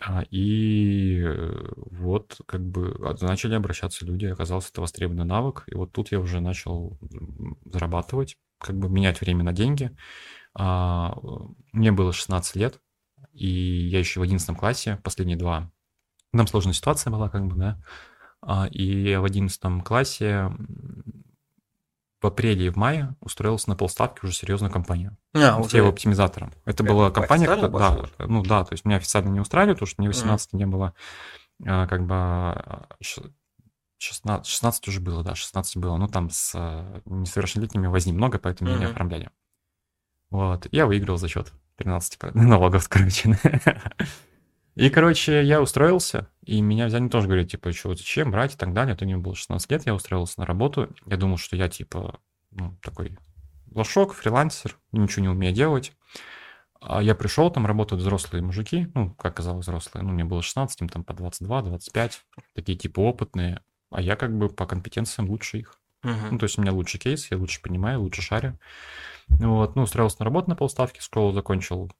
А, 0.02 0.24
и 0.32 1.22
э, 1.22 1.74
вот 1.76 2.40
как 2.46 2.66
бы 2.66 2.96
начали 3.22 3.56
обращаться 3.56 4.06
люди, 4.06 4.28
оказался 4.28 4.70
это 4.72 4.80
востребованный 4.80 5.26
навык, 5.26 5.64
и 5.68 5.76
вот 5.76 5.92
тут 5.92 6.14
я 6.14 6.22
уже 6.22 6.40
начал 6.40 6.98
зарабатывать, 7.66 8.38
как 8.58 8.78
бы 8.78 8.88
менять 8.90 9.20
время 9.20 9.44
на 9.44 9.52
деньги. 9.52 9.92
А, 10.54 11.18
мне 11.74 11.92
было 11.92 12.14
16 12.14 12.56
лет, 12.56 12.80
и 13.34 13.46
я 13.46 14.00
еще 14.00 14.22
в 14.22 14.24
11 14.24 14.58
классе, 14.58 15.02
последние 15.04 15.38
два. 15.38 15.70
Там 16.32 16.48
сложная 16.48 16.74
ситуация 16.74 17.12
была, 17.12 17.28
как 17.28 17.46
бы, 17.46 17.58
да. 17.58 17.84
А, 18.48 18.68
и 18.68 19.16
в 19.16 19.26
11 19.26 19.84
классе 19.84 20.52
в 22.22 22.28
апреле 22.28 22.68
и 22.68 22.70
в 22.70 22.76
мае 22.76 23.16
устроился 23.20 23.70
на 23.70 23.76
полставки 23.76 24.24
уже 24.24 24.34
серьезную 24.34 24.72
компанию. 24.72 25.18
А, 25.34 25.58
уже. 25.60 25.78
его 25.78 25.90
оптимизатором. 25.90 26.54
Это 26.64 26.84
Прям 26.84 26.96
была 26.96 27.12
компания, 27.12 27.48
которая, 27.48 27.72
да, 27.72 28.26
ну 28.28 28.44
да, 28.44 28.64
то 28.64 28.74
есть 28.74 28.86
меня 28.86 28.98
официально 28.98 29.30
не 29.30 29.40
устраивает, 29.40 29.78
потому 29.78 29.88
что 29.88 30.02
мне 30.02 30.10
18 30.10 30.54
mm. 30.54 30.58
не 30.58 30.66
было, 30.68 30.94
а, 31.66 31.88
как 31.88 32.06
бы 32.06 32.88
16, 33.98 34.46
16 34.46 34.88
уже 34.90 35.02
было, 35.02 35.24
да, 35.24 35.34
16 35.34 35.78
было, 35.78 35.98
ну 35.98 36.08
там 36.08 36.30
с 36.30 36.54
несовершеннолетними 37.06 37.88
возни 37.88 38.14
много, 38.14 38.38
поэтому 38.38 38.70
mm-hmm. 38.70 38.78
меня 38.78 38.90
оформляли. 38.90 39.30
Вот, 40.30 40.68
я 40.72 40.86
выиграл 40.86 41.18
за 41.18 41.28
счет 41.28 41.52
13 41.78 42.20
налогов, 42.36 42.88
короче. 42.90 43.40
И, 44.76 44.90
короче, 44.90 45.44
я 45.44 45.62
устроился, 45.62 46.28
и 46.44 46.60
меня 46.62 46.88
взяли 46.88 47.08
тоже 47.08 47.28
говорят, 47.28 47.50
типа, 47.50 47.72
что, 47.72 47.96
зачем 47.96 48.32
брать 48.32 48.56
и 48.56 48.58
так 48.58 48.74
далее. 48.74 48.94
Это 48.94 49.06
мне 49.06 49.16
было 49.16 49.34
16 49.34 49.72
лет, 49.72 49.86
я 49.86 49.96
устроился 49.96 50.40
на 50.40 50.46
работу. 50.46 50.94
Я 51.06 51.16
думал, 51.16 51.38
что 51.38 51.56
я, 51.56 51.70
типа, 51.70 52.20
ну, 52.52 52.78
такой 52.82 53.18
лошок, 53.72 54.14
фрилансер, 54.14 54.78
ничего 54.92 55.24
не 55.24 55.30
умею 55.30 55.54
делать. 55.54 55.94
А 56.82 57.02
я 57.02 57.16
пришел, 57.16 57.50
там 57.50 57.66
работают 57.66 58.02
взрослые 58.02 58.44
мужики, 58.44 58.88
ну, 58.94 59.12
как 59.16 59.34
оказалось, 59.34 59.66
взрослые. 59.66 60.04
Ну, 60.04 60.12
мне 60.12 60.26
было 60.26 60.42
16, 60.42 60.82
им 60.82 60.90
там 60.90 61.06
по 61.06 61.14
22, 61.14 61.62
25, 61.62 62.22
такие, 62.54 62.78
типа, 62.78 63.00
опытные. 63.00 63.62
А 63.92 64.02
я 64.02 64.18
как 64.18 64.38
бы 64.38 64.50
по 64.50 64.66
компетенциям 64.66 65.30
лучше 65.30 65.60
их. 65.60 65.80
Uh-huh. 66.04 66.32
Ну, 66.32 66.38
то 66.38 66.44
есть 66.44 66.58
у 66.58 66.62
меня 66.62 66.74
лучший 66.74 67.00
кейс, 67.00 67.32
я 67.32 67.38
лучше 67.38 67.62
понимаю, 67.62 68.02
лучше 68.02 68.22
шарю. 68.22 68.60
Вот, 69.30 69.76
ну, 69.76 69.84
устроился 69.84 70.18
на 70.20 70.26
работу 70.26 70.50
на 70.50 70.56
полставки, 70.56 71.00
школу 71.00 71.32
закончил 71.32 71.92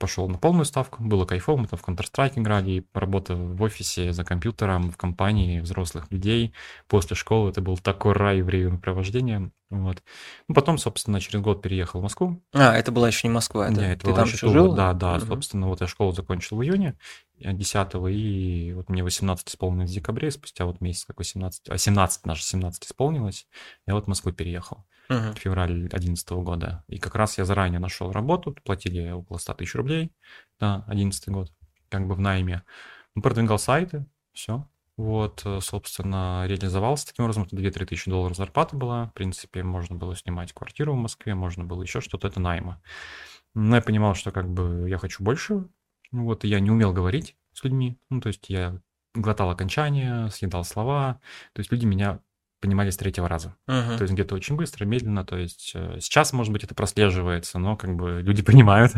пошел 0.00 0.26
на 0.28 0.38
полную 0.38 0.64
ставку, 0.64 1.02
было 1.02 1.26
кайфово, 1.26 1.58
мы 1.58 1.66
там 1.68 1.78
в 1.78 1.86
Counter-Strike 1.86 2.32
играли, 2.36 2.70
и 2.70 2.86
работа 2.94 3.36
в 3.36 3.62
офисе 3.62 4.12
за 4.12 4.24
компьютером, 4.24 4.90
в 4.90 4.96
компании 4.96 5.60
взрослых 5.60 6.10
людей. 6.10 6.54
После 6.88 7.14
школы 7.14 7.50
это 7.50 7.60
был 7.60 7.76
такой 7.76 8.14
рай 8.14 8.42
времяпровождения. 8.42 9.52
Вот. 9.68 10.02
Ну, 10.48 10.54
потом, 10.54 10.78
собственно, 10.78 11.20
через 11.20 11.40
год 11.40 11.62
переехал 11.62 12.00
в 12.00 12.02
Москву. 12.02 12.42
А, 12.52 12.74
это 12.74 12.90
была 12.90 13.06
еще 13.06 13.28
не 13.28 13.32
Москва, 13.32 13.68
это, 13.68 13.80
Нет, 13.80 13.98
это 13.98 14.06
Ты 14.06 14.14
там 14.14 14.26
еще 14.26 14.48
жил? 14.48 14.74
Да, 14.74 14.94
да, 14.94 15.16
угу. 15.16 15.26
собственно, 15.26 15.68
вот 15.68 15.80
я 15.80 15.86
школу 15.86 16.10
закончил 16.12 16.56
в 16.56 16.62
июне 16.64 16.96
10 17.38 17.94
э, 17.94 18.10
и 18.10 18.72
вот 18.72 18.88
мне 18.88 19.04
18 19.04 19.48
исполнилось 19.48 19.90
в 19.90 19.94
декабре, 19.94 20.30
спустя 20.32 20.64
вот 20.64 20.80
месяц, 20.80 21.04
как 21.04 21.18
18, 21.18 21.68
а 21.68 21.78
17, 21.78 22.26
наше 22.26 22.42
17 22.42 22.84
исполнилось, 22.84 23.46
я 23.86 23.94
вот 23.94 24.06
в 24.06 24.08
Москву 24.08 24.32
переехал 24.32 24.84
uh-huh. 25.10 25.38
февраль 25.38 25.80
2011 25.80 26.30
года. 26.30 26.84
И 26.88 26.98
как 26.98 27.14
раз 27.14 27.36
я 27.38 27.44
заранее 27.44 27.80
нашел 27.80 28.12
работу, 28.12 28.56
платили 28.64 29.10
около 29.10 29.38
100 29.38 29.54
тысяч 29.54 29.74
рублей 29.74 30.12
на 30.60 30.78
2011 30.86 31.28
год, 31.28 31.52
как 31.88 32.06
бы 32.06 32.14
в 32.14 32.20
найме. 32.20 32.62
Ну, 33.14 33.22
продвигал 33.22 33.58
сайты, 33.58 34.06
все. 34.32 34.66
Вот, 34.96 35.42
э, 35.44 35.60
собственно, 35.62 36.44
реализовался 36.46 37.06
таким 37.06 37.24
образом, 37.24 37.44
это 37.44 37.56
2-3 37.56 37.86
тысячи 37.86 38.10
долларов 38.10 38.36
зарплата 38.36 38.76
была. 38.76 39.06
В 39.06 39.14
принципе, 39.14 39.62
можно 39.62 39.96
было 39.96 40.14
снимать 40.14 40.52
квартиру 40.52 40.92
в 40.92 40.98
Москве, 40.98 41.34
можно 41.34 41.64
было 41.64 41.82
еще 41.82 42.00
что-то, 42.00 42.28
это 42.28 42.38
найма. 42.38 42.82
Но 43.54 43.76
я 43.76 43.82
понимал, 43.82 44.14
что 44.14 44.30
как 44.30 44.48
бы 44.48 44.88
я 44.88 44.98
хочу 44.98 45.24
больше. 45.24 45.66
Вот, 46.12 46.44
и 46.44 46.48
я 46.48 46.60
не 46.60 46.70
умел 46.70 46.92
говорить 46.92 47.36
с 47.52 47.64
людьми. 47.64 47.98
Ну, 48.10 48.20
то 48.20 48.28
есть 48.28 48.48
я 48.48 48.80
глотал 49.14 49.50
окончания, 49.50 50.28
съедал 50.28 50.64
слова. 50.64 51.20
То 51.52 51.60
есть 51.60 51.72
люди 51.72 51.86
меня 51.86 52.20
понимали 52.60 52.90
с 52.90 52.96
третьего 52.96 53.28
раза. 53.28 53.56
Uh-huh. 53.68 53.96
То 53.96 54.02
есть 54.02 54.14
где-то 54.14 54.34
очень 54.34 54.56
быстро, 54.56 54.84
медленно. 54.84 55.24
То 55.24 55.36
есть 55.36 55.72
э, 55.74 55.98
сейчас, 56.00 56.32
может 56.32 56.52
быть, 56.52 56.64
это 56.64 56.74
прослеживается, 56.74 57.58
но 57.58 57.76
как 57.76 57.96
бы 57.96 58.20
люди 58.22 58.42
понимают. 58.44 58.92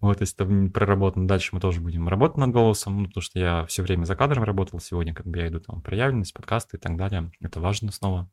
вот, 0.00 0.20
если 0.20 0.34
это 0.34 0.72
проработано, 0.72 1.28
дальше 1.28 1.50
мы 1.52 1.60
тоже 1.60 1.80
будем 1.80 2.08
работать 2.08 2.38
над 2.38 2.50
голосом, 2.50 3.02
ну, 3.02 3.08
потому 3.08 3.22
что 3.22 3.38
я 3.38 3.66
все 3.66 3.82
время 3.82 4.04
за 4.04 4.16
кадром 4.16 4.44
работал, 4.44 4.80
сегодня 4.80 5.14
как 5.14 5.26
бы 5.26 5.38
я 5.38 5.48
иду 5.48 5.60
там 5.60 5.80
проявленность, 5.80 6.34
подкасты 6.34 6.76
и 6.76 6.80
так 6.80 6.96
далее. 6.96 7.30
Это 7.40 7.60
важно 7.60 7.92
снова. 7.92 8.28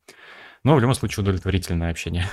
Но 0.64 0.76
в 0.76 0.80
любом 0.80 0.96
случае 0.96 1.24
удовлетворительное 1.24 1.92
общение. 1.92 2.28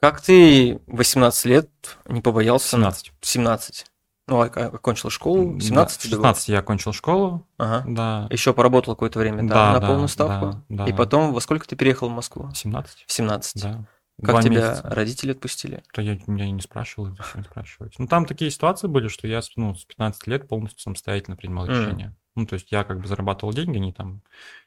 Как 0.00 0.20
ты 0.20 0.80
18 0.86 1.44
лет 1.44 1.70
не 2.08 2.20
побоялся? 2.20 2.70
17. 2.70 3.12
17. 3.20 3.86
Ну, 4.28 4.40
а 4.40 4.44
окончил 4.44 5.10
школу? 5.10 5.58
17 5.58 6.10
да, 6.10 6.16
16 6.16 6.48
я 6.48 6.60
окончил 6.60 6.92
школу. 6.92 7.46
Ага. 7.58 7.84
Да. 7.86 8.26
Еще 8.30 8.52
поработал 8.52 8.94
какое-то 8.94 9.18
время, 9.18 9.42
да, 9.42 9.54
да 9.54 9.72
на 9.72 9.80
да, 9.80 9.86
полную 9.86 10.08
ставку. 10.08 10.64
Да, 10.68 10.84
да. 10.84 10.86
И 10.86 10.92
потом 10.92 11.32
во 11.32 11.40
сколько 11.40 11.66
ты 11.66 11.74
переехал 11.74 12.08
в 12.08 12.12
Москву? 12.12 12.48
17. 12.54 13.04
В 13.06 13.12
17. 13.12 13.62
Да. 13.62 13.84
Как 14.20 14.30
Два 14.30 14.42
тебя 14.42 14.68
месяца. 14.68 14.90
родители 14.90 15.32
отпустили? 15.32 15.82
Да 15.94 16.02
я, 16.02 16.18
меня 16.26 16.48
не 16.50 16.60
спрашивал, 16.60 17.08
не 17.08 17.42
спрашивать. 17.42 17.94
Ну, 17.98 18.06
там 18.06 18.26
такие 18.26 18.50
ситуации 18.50 18.86
были, 18.86 19.08
что 19.08 19.26
я 19.26 19.40
ну, 19.56 19.74
с 19.74 19.84
15 19.84 20.26
лет 20.28 20.46
полностью 20.46 20.80
самостоятельно 20.80 21.36
принимал 21.36 21.66
mm. 21.66 22.10
Ну, 22.34 22.46
то 22.46 22.54
есть 22.54 22.72
я 22.72 22.84
как 22.84 23.00
бы 23.00 23.06
зарабатывал 23.06 23.52
деньги, 23.52 23.76
они 23.76 23.92
там 23.92 24.22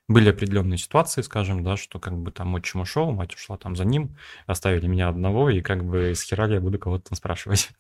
были 0.07 0.29
определенные 0.29 0.77
ситуации, 0.77 1.21
скажем, 1.23 1.63
да, 1.63 1.77
что 1.77 1.99
как 1.99 2.15
бы 2.15 2.31
там 2.31 2.53
отчим 2.53 2.81
ушел, 2.81 3.11
мать 3.11 3.33
ушла 3.33 3.57
там 3.57 3.75
за 3.75 3.85
ним, 3.85 4.15
оставили 4.45 4.85
меня 4.85 5.09
одного, 5.09 5.49
и 5.49 5.61
как 5.61 5.83
бы 5.83 6.13
с 6.13 6.21
хера 6.21 6.47
я 6.47 6.61
буду 6.61 6.77
кого-то 6.77 7.09
там 7.09 7.17
спрашивать. 7.17 7.71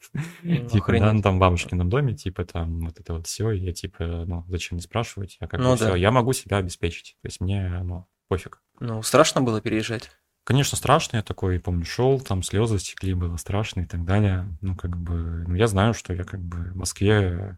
Ну, 0.41 0.65
типа, 0.69 0.93
да, 0.99 1.13
ну, 1.13 1.21
там 1.21 1.35
в 1.35 1.39
бабушкином 1.39 1.89
доме, 1.89 2.15
типа, 2.15 2.45
там 2.45 2.79
вот 2.81 2.99
это 2.99 3.13
вот 3.13 3.27
все, 3.27 3.51
я 3.51 3.73
типа, 3.73 4.25
ну, 4.27 4.43
зачем 4.47 4.77
не 4.77 4.81
спрашивать, 4.81 5.37
я 5.39 5.47
как 5.47 5.59
бы 5.59 5.67
ну 5.67 5.75
все, 5.75 5.95
я 5.95 6.11
могу 6.11 6.33
себя 6.33 6.57
обеспечить, 6.57 7.15
то 7.21 7.27
есть 7.27 7.41
мне, 7.41 7.81
ну, 7.83 8.07
пофиг. 8.27 8.61
Ну, 8.79 9.03
страшно 9.03 9.41
было 9.41 9.61
переезжать? 9.61 10.09
Конечно, 10.45 10.77
страшно, 10.77 11.17
я 11.17 11.23
такой, 11.23 11.59
помню, 11.59 11.85
шел, 11.85 12.19
там 12.19 12.43
слезы 12.43 12.77
стекли, 12.77 13.15
было 13.15 13.35
страшно 13.37 13.81
и 13.81 13.85
так 13.85 14.05
далее. 14.05 14.47
Ну, 14.61 14.75
как 14.75 14.95
бы, 14.95 15.43
ну, 15.47 15.55
я 15.55 15.65
знаю, 15.65 15.95
что 15.95 16.13
я 16.13 16.23
как 16.23 16.39
бы 16.39 16.57
в 16.71 16.75
Москве 16.75 17.57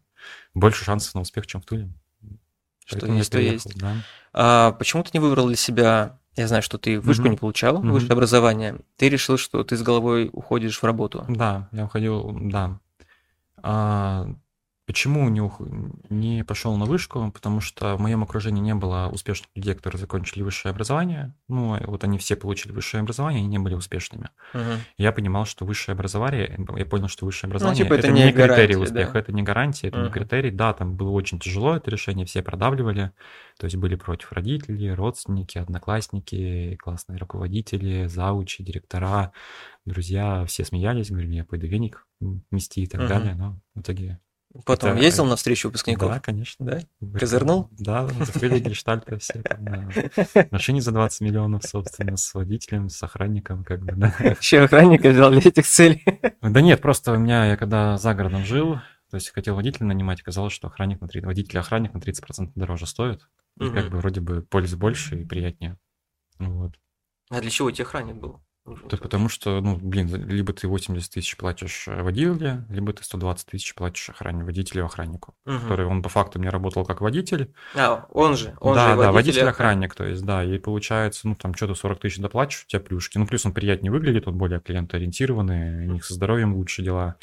больше 0.53 0.85
шансов 0.85 1.13
на 1.13 1.21
успех, 1.21 1.45
чем 1.47 1.61
в 1.61 1.65
Туле. 1.65 1.89
Что 2.87 2.99
Поэтому 3.01 3.17
есть, 3.17 3.31
то 3.31 3.39
есть. 3.39 3.77
Да. 3.77 3.95
А 4.33 4.71
почему 4.71 5.03
ты 5.03 5.09
не 5.13 5.19
выбрал 5.19 5.47
для 5.47 5.57
себя, 5.57 6.17
я 6.37 6.47
знаю, 6.47 6.63
что 6.63 6.77
ты 6.77 7.01
вышку 7.01 7.25
mm-hmm. 7.25 7.29
не 7.31 7.37
получал, 7.37 7.75
mm-hmm. 7.75 7.91
высшее 7.91 8.13
образование, 8.13 8.77
ты 8.95 9.09
решил, 9.09 9.37
что 9.37 9.63
ты 9.65 9.75
с 9.75 9.83
головой 9.83 10.29
уходишь 10.31 10.79
в 10.79 10.83
работу? 10.85 11.25
Да, 11.27 11.67
я 11.73 11.83
уходил, 11.83 12.31
да. 12.41 12.79
А, 13.57 14.29
Почему 14.87 15.27
не, 15.27 15.41
ух... 15.41 15.59
не 16.09 16.45
пошел 16.45 16.77
на 16.77 16.85
вышку? 16.85 17.29
Потому 17.33 17.59
что 17.59 17.97
в 17.97 17.99
моем 17.99 18.23
окружении 18.23 18.61
не 18.61 18.73
было 18.73 19.09
успешных 19.11 19.49
людей, 19.53 19.75
которые 19.75 19.99
закончили 19.99 20.43
высшее 20.43 20.71
образование. 20.71 21.35
Ну, 21.49 21.77
вот 21.87 22.05
они 22.05 22.17
все 22.17 22.37
получили 22.37 22.71
высшее 22.71 23.01
образование 23.01 23.43
и 23.43 23.47
не 23.47 23.59
были 23.59 23.75
успешными. 23.75 24.29
Угу. 24.53 24.61
Я 24.97 25.11
понимал, 25.11 25.45
что 25.45 25.65
высшее 25.65 25.93
образование, 25.93 26.57
я 26.77 26.85
понял, 26.85 27.09
что 27.09 27.25
высшее 27.25 27.49
ну, 27.49 27.55
образование 27.55 27.83
ну, 27.83 27.85
типа 27.85 27.99
это, 27.99 28.07
это 28.07 28.15
не, 28.15 28.23
не 28.23 28.31
критерий 28.31 28.77
успеха, 28.77 29.11
да? 29.11 29.19
это 29.19 29.33
не 29.33 29.43
гарантия, 29.43 29.87
это 29.89 29.97
угу. 29.97 30.05
не 30.05 30.11
критерий. 30.13 30.51
Да, 30.51 30.71
там 30.71 30.95
было 30.95 31.09
очень 31.09 31.37
тяжело 31.37 31.75
это 31.75 31.91
решение, 31.91 32.25
все 32.25 32.41
продавливали. 32.41 33.11
То 33.59 33.65
есть 33.65 33.75
были 33.75 33.95
против 33.95 34.31
родители, 34.31 34.87
родственники, 34.87 35.57
одноклассники, 35.57 36.77
классные 36.81 37.19
руководители, 37.19 38.07
заучи, 38.07 38.63
директора, 38.63 39.33
друзья, 39.83 40.45
все 40.45 40.63
смеялись, 40.63 41.09
говорили, 41.09 41.35
я 41.35 41.43
пойду 41.43 41.67
веник 41.67 42.07
нести 42.51 42.83
и 42.83 42.87
так 42.87 43.01
угу. 43.01 43.09
далее. 43.09 43.35
Но 43.35 43.59
в 43.75 43.81
итоге 43.81 44.21
Потом 44.65 44.91
это... 44.91 45.01
ездил 45.01 45.25
на 45.25 45.35
встречу 45.35 45.67
выпускников? 45.67 46.09
Да, 46.09 46.19
конечно. 46.19 46.65
Да? 46.65 46.79
Козырнул? 47.19 47.69
Да, 47.71 48.07
закрыли 48.07 48.59
гештальты 48.59 49.17
все. 49.17 49.41
В 49.41 50.51
машине 50.51 50.81
за 50.81 50.91
20 50.91 51.21
миллионов, 51.21 51.63
собственно, 51.63 52.17
с 52.17 52.33
водителем, 52.33 52.89
с 52.89 53.01
охранником, 53.03 53.63
как 53.63 53.83
бы, 53.83 53.93
да. 53.93 54.07
Еще 54.39 54.61
охранника 54.61 55.09
взял 55.09 55.31
для 55.31 55.39
этих 55.39 55.65
целей? 55.65 56.03
Да 56.41 56.61
нет, 56.61 56.81
просто 56.81 57.13
у 57.13 57.17
меня, 57.17 57.45
я 57.45 57.57
когда 57.57 57.97
за 57.97 58.13
городом 58.13 58.45
жил, 58.45 58.79
то 59.09 59.15
есть 59.15 59.29
хотел 59.29 59.55
водителя 59.55 59.85
нанимать, 59.85 60.21
оказалось, 60.21 60.53
что 60.53 60.67
охранник 60.67 61.01
на 61.01 61.07
30, 61.07 61.25
водитель 61.25 61.59
охранник 61.59 61.93
на 61.93 61.99
30% 61.99 62.51
дороже 62.55 62.85
стоит. 62.85 63.27
И 63.59 63.69
как 63.69 63.89
бы 63.89 63.97
вроде 63.97 64.21
бы 64.21 64.41
пользы 64.41 64.77
больше 64.77 65.21
и 65.21 65.25
приятнее. 65.25 65.77
Вот. 66.39 66.73
А 67.29 67.41
для 67.41 67.49
чего 67.49 67.71
тебе 67.71 67.85
охранник 67.85 68.15
был? 68.15 68.41
Да 68.89 68.97
потому 68.97 69.29
что, 69.29 69.61
ну, 69.61 69.77
блин, 69.77 70.13
либо 70.27 70.51
ты 70.51 70.67
80 70.67 71.11
тысяч 71.11 71.37
платишь 71.37 71.87
э, 71.87 72.01
водителю, 72.01 72.65
либо 72.69 72.91
ты 72.91 73.03
120 73.03 73.47
тысяч 73.47 73.73
платишь 73.73 74.09
охране, 74.09 74.43
водителю 74.43 74.85
охраннику, 74.85 75.35
угу. 75.45 75.59
который, 75.59 75.85
он 75.85 76.01
по 76.01 76.09
факту 76.09 76.39
мне 76.39 76.49
работал 76.49 76.85
как 76.85 76.99
водитель. 76.99 77.53
А, 77.75 78.05
он 78.11 78.35
же, 78.35 78.57
он 78.59 78.75
да, 78.75 78.91
же 78.91 79.01
Да, 79.01 79.11
водитель-охранник, 79.11 79.95
то 79.95 80.05
есть, 80.05 80.23
да, 80.23 80.43
и 80.43 80.57
получается, 80.57 81.27
ну, 81.29 81.35
там 81.35 81.53
что-то 81.53 81.75
40 81.75 81.99
тысяч 81.99 82.17
доплачиваешь, 82.19 82.65
у 82.65 82.67
тебя 82.67 82.81
плюшки. 82.81 83.17
Ну, 83.17 83.25
плюс 83.25 83.45
он 83.45 83.53
приятнее 83.53 83.91
выглядит, 83.91 84.27
он 84.27 84.37
более 84.37 84.59
клиентоориентированный, 84.59 85.87
у 85.87 85.93
них 85.93 86.05
со 86.05 86.13
здоровьем 86.13 86.55
лучше 86.55 86.83
дела. 86.83 87.15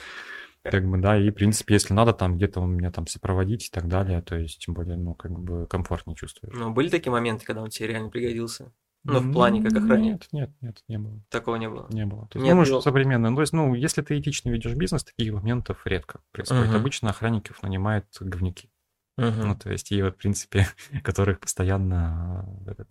Как 0.62 0.88
бы, 0.88 0.96
да, 0.96 1.18
и, 1.18 1.28
в 1.28 1.34
принципе, 1.34 1.74
если 1.74 1.92
надо, 1.92 2.14
там 2.14 2.36
где-то 2.36 2.60
он 2.60 2.72
меня 2.72 2.90
там 2.90 3.06
сопроводить 3.06 3.66
и 3.66 3.70
так 3.70 3.86
далее, 3.86 4.22
то 4.22 4.34
есть, 4.36 4.64
тем 4.64 4.72
более, 4.72 4.96
ну, 4.96 5.14
как 5.14 5.32
бы 5.32 5.66
комфортнее 5.66 6.16
чувствуешь. 6.16 6.54
Ну, 6.56 6.70
были 6.72 6.88
такие 6.88 7.12
моменты, 7.12 7.44
когда 7.44 7.60
он 7.60 7.68
тебе 7.68 7.88
реально 7.88 8.08
пригодился? 8.08 8.72
Ну, 9.04 9.20
в 9.20 9.32
плане 9.32 9.62
как 9.62 9.72
охранник? 9.74 10.32
Нет, 10.32 10.32
нет, 10.32 10.50
нет, 10.60 10.82
не 10.88 10.98
было. 10.98 11.20
Такого 11.28 11.56
не 11.56 11.68
было? 11.68 11.86
Не 11.90 12.06
было. 12.06 12.26
То 12.28 12.38
есть, 12.38 12.44
Нет, 12.44 12.54
ну, 12.54 12.60
мы 12.60 12.64
же 12.66 12.72
было. 12.72 12.80
современные. 12.80 13.30
Ну, 13.30 13.36
то 13.36 13.42
есть, 13.42 13.52
ну, 13.52 13.74
если 13.74 14.00
ты 14.02 14.18
этично 14.18 14.48
ведешь 14.48 14.74
бизнес, 14.74 15.04
таких 15.04 15.32
моментов 15.32 15.82
редко 15.84 16.20
происходит. 16.32 16.68
Мгм. 16.68 16.76
Обычно 16.76 17.10
охранников 17.10 17.62
нанимают 17.62 18.06
говнюки. 18.18 18.70
Мгм. 19.16 19.48
Ну, 19.48 19.56
то 19.56 19.70
есть, 19.70 19.92
и 19.92 20.02
вот, 20.02 20.14
в 20.14 20.16
принципе, 20.16 20.66
которых 21.04 21.38
постоянно... 21.40 22.46
э, 22.66 22.84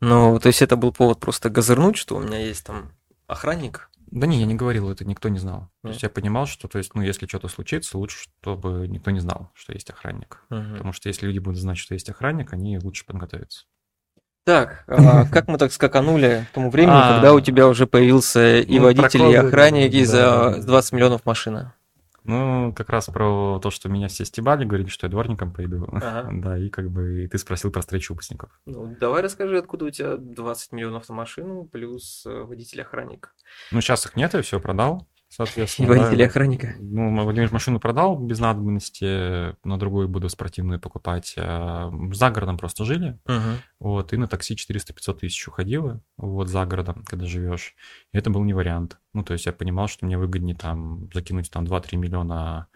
Ну, 0.00 0.38
то 0.40 0.48
есть 0.48 0.62
это 0.62 0.76
был 0.76 0.92
повод 0.92 1.20
просто 1.20 1.48
газырнуть, 1.48 1.96
что 1.96 2.16
у 2.16 2.20
меня 2.20 2.38
есть 2.38 2.66
там 2.66 2.92
охранник. 3.26 3.88
Да 4.10 4.26
не, 4.26 4.40
я 4.40 4.46
не 4.46 4.54
говорил, 4.54 4.90
это 4.90 5.06
никто 5.06 5.30
не 5.30 5.38
знал. 5.38 5.70
То 5.80 5.88
Нет? 5.88 5.92
есть 5.94 6.02
я 6.02 6.10
понимал, 6.10 6.44
что, 6.46 6.68
то 6.68 6.76
есть, 6.76 6.94
ну, 6.94 7.00
если 7.00 7.26
что-то 7.26 7.48
случится, 7.48 7.96
лучше, 7.96 8.18
чтобы 8.42 8.86
никто 8.86 9.10
не 9.10 9.20
знал, 9.20 9.50
что 9.54 9.72
есть 9.72 9.88
охранник. 9.88 10.44
Мгм. 10.50 10.72
Потому 10.72 10.92
что 10.92 11.08
если 11.08 11.26
люди 11.26 11.38
будут 11.38 11.58
знать, 11.58 11.78
что 11.78 11.94
есть 11.94 12.10
охранник, 12.10 12.52
они 12.52 12.78
лучше 12.78 13.06
подготовятся. 13.06 13.64
Так, 14.44 14.84
а 14.88 15.24
как 15.26 15.46
мы 15.46 15.56
так 15.56 15.72
скаканули 15.72 16.46
к 16.50 16.54
тому 16.54 16.70
времени, 16.70 16.96
А. 16.96 17.14
когда 17.14 17.32
у 17.32 17.40
тебя 17.40 17.68
уже 17.68 17.86
появился 17.86 18.58
и 18.58 18.78
Ну, 18.78 18.84
водитель, 18.86 19.22
и 19.22 19.34
охранник, 19.34 19.92
и 19.94 20.00
да. 20.04 20.54
за 20.54 20.62
20 20.66 20.92
миллионов 20.92 21.24
машина? 21.24 21.74
Ну, 22.24 22.72
как 22.76 22.88
раз 22.90 23.06
про 23.06 23.58
то, 23.60 23.70
что 23.70 23.88
меня 23.88 24.06
все 24.08 24.24
стебали, 24.24 24.64
говорили, 24.64 24.88
что 24.88 25.06
я 25.06 25.10
дворником 25.10 25.52
пойду. 25.52 25.86
Ага. 25.92 26.28
Да, 26.32 26.56
и 26.58 26.68
как 26.70 26.88
бы 26.90 27.24
и 27.24 27.28
ты 27.28 27.38
спросил 27.38 27.70
про 27.72 27.80
встречу 27.80 28.14
выпускников. 28.14 28.50
Ну, 28.66 28.96
давай 29.00 29.22
расскажи, 29.22 29.58
откуда 29.58 29.86
у 29.86 29.90
тебя 29.90 30.16
20 30.16 30.72
миллионов 30.72 31.08
на 31.08 31.14
машину 31.16 31.64
плюс 31.64 32.24
э, 32.26 32.42
водитель-охранник. 32.42 33.34
Ну, 33.72 33.80
сейчас 33.80 34.06
их 34.06 34.14
нет, 34.16 34.34
я 34.34 34.42
все 34.42 34.60
продал, 34.60 35.06
Соответственно. 35.34 35.88
да. 35.88 35.94
водителя-охранника. 36.02 36.74
Ну, 36.78 37.24
Владимир 37.24 37.50
машину 37.50 37.80
продал 37.80 38.18
без 38.18 38.38
надобности, 38.38 39.56
на 39.66 39.78
другую 39.78 40.06
буду 40.08 40.28
спортивную 40.28 40.78
покупать. 40.78 41.34
А 41.38 41.90
За 42.12 42.30
городом 42.30 42.58
просто 42.58 42.84
жили, 42.84 43.18
Мгм. 43.26 43.56
вот, 43.80 44.12
и 44.12 44.18
на 44.18 44.28
такси 44.28 44.54
400-500 44.56 45.20
тысяч 45.20 45.48
уходило, 45.48 46.02
вот, 46.18 46.48
за 46.48 46.66
городом, 46.66 47.02
когда 47.06 47.24
живешь. 47.26 47.74
И 48.12 48.18
это 48.18 48.28
был 48.28 48.44
не 48.44 48.52
вариант. 48.52 48.98
Ну, 49.14 49.22
то 49.24 49.32
есть 49.32 49.46
я 49.46 49.52
понимал, 49.52 49.88
что 49.88 50.04
мне 50.04 50.18
выгоднее 50.18 50.54
там 50.56 51.08
закинуть 51.14 51.50
там 51.50 51.64
2-3 51.64 51.96
миллиона 51.96 52.66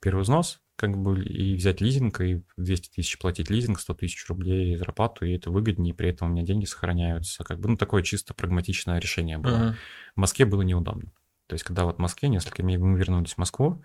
первый 0.00 0.22
взнос, 0.22 0.60
как 0.76 0.96
бы, 0.96 1.22
и 1.22 1.54
взять 1.56 1.80
лизинг, 1.80 2.20
и 2.20 2.42
200 2.56 2.90
тысяч 2.96 3.18
платить 3.18 3.48
лизинг, 3.50 3.78
100 3.80 3.94
тысяч 3.94 4.26
рублей 4.28 4.76
зарплату, 4.76 5.24
и 5.26 5.32
это 5.34 5.50
выгоднее, 5.50 5.94
при 5.94 6.08
этом 6.10 6.28
у 6.28 6.32
меня 6.32 6.42
деньги 6.44 6.64
сохраняются. 6.66 7.44
Как 7.44 7.60
бы, 7.60 7.68
ну, 7.70 7.76
такое 7.76 8.02
чисто 8.02 8.32
прагматичное 8.34 8.98
решение 8.98 9.38
было. 9.38 9.56
Мгм. 9.56 9.74
В 10.16 10.20
Москве 10.20 10.44
было 10.46 10.62
неудобно. 10.62 11.12
То 11.46 11.54
есть, 11.54 11.64
когда 11.64 11.84
вот 11.84 11.96
в 11.96 11.98
Москве, 12.00 12.28
несколько 12.28 12.62
дней 12.62 12.76
мы 12.76 12.98
вернулись 12.98 13.34
в 13.34 13.38
Москву, 13.38 13.82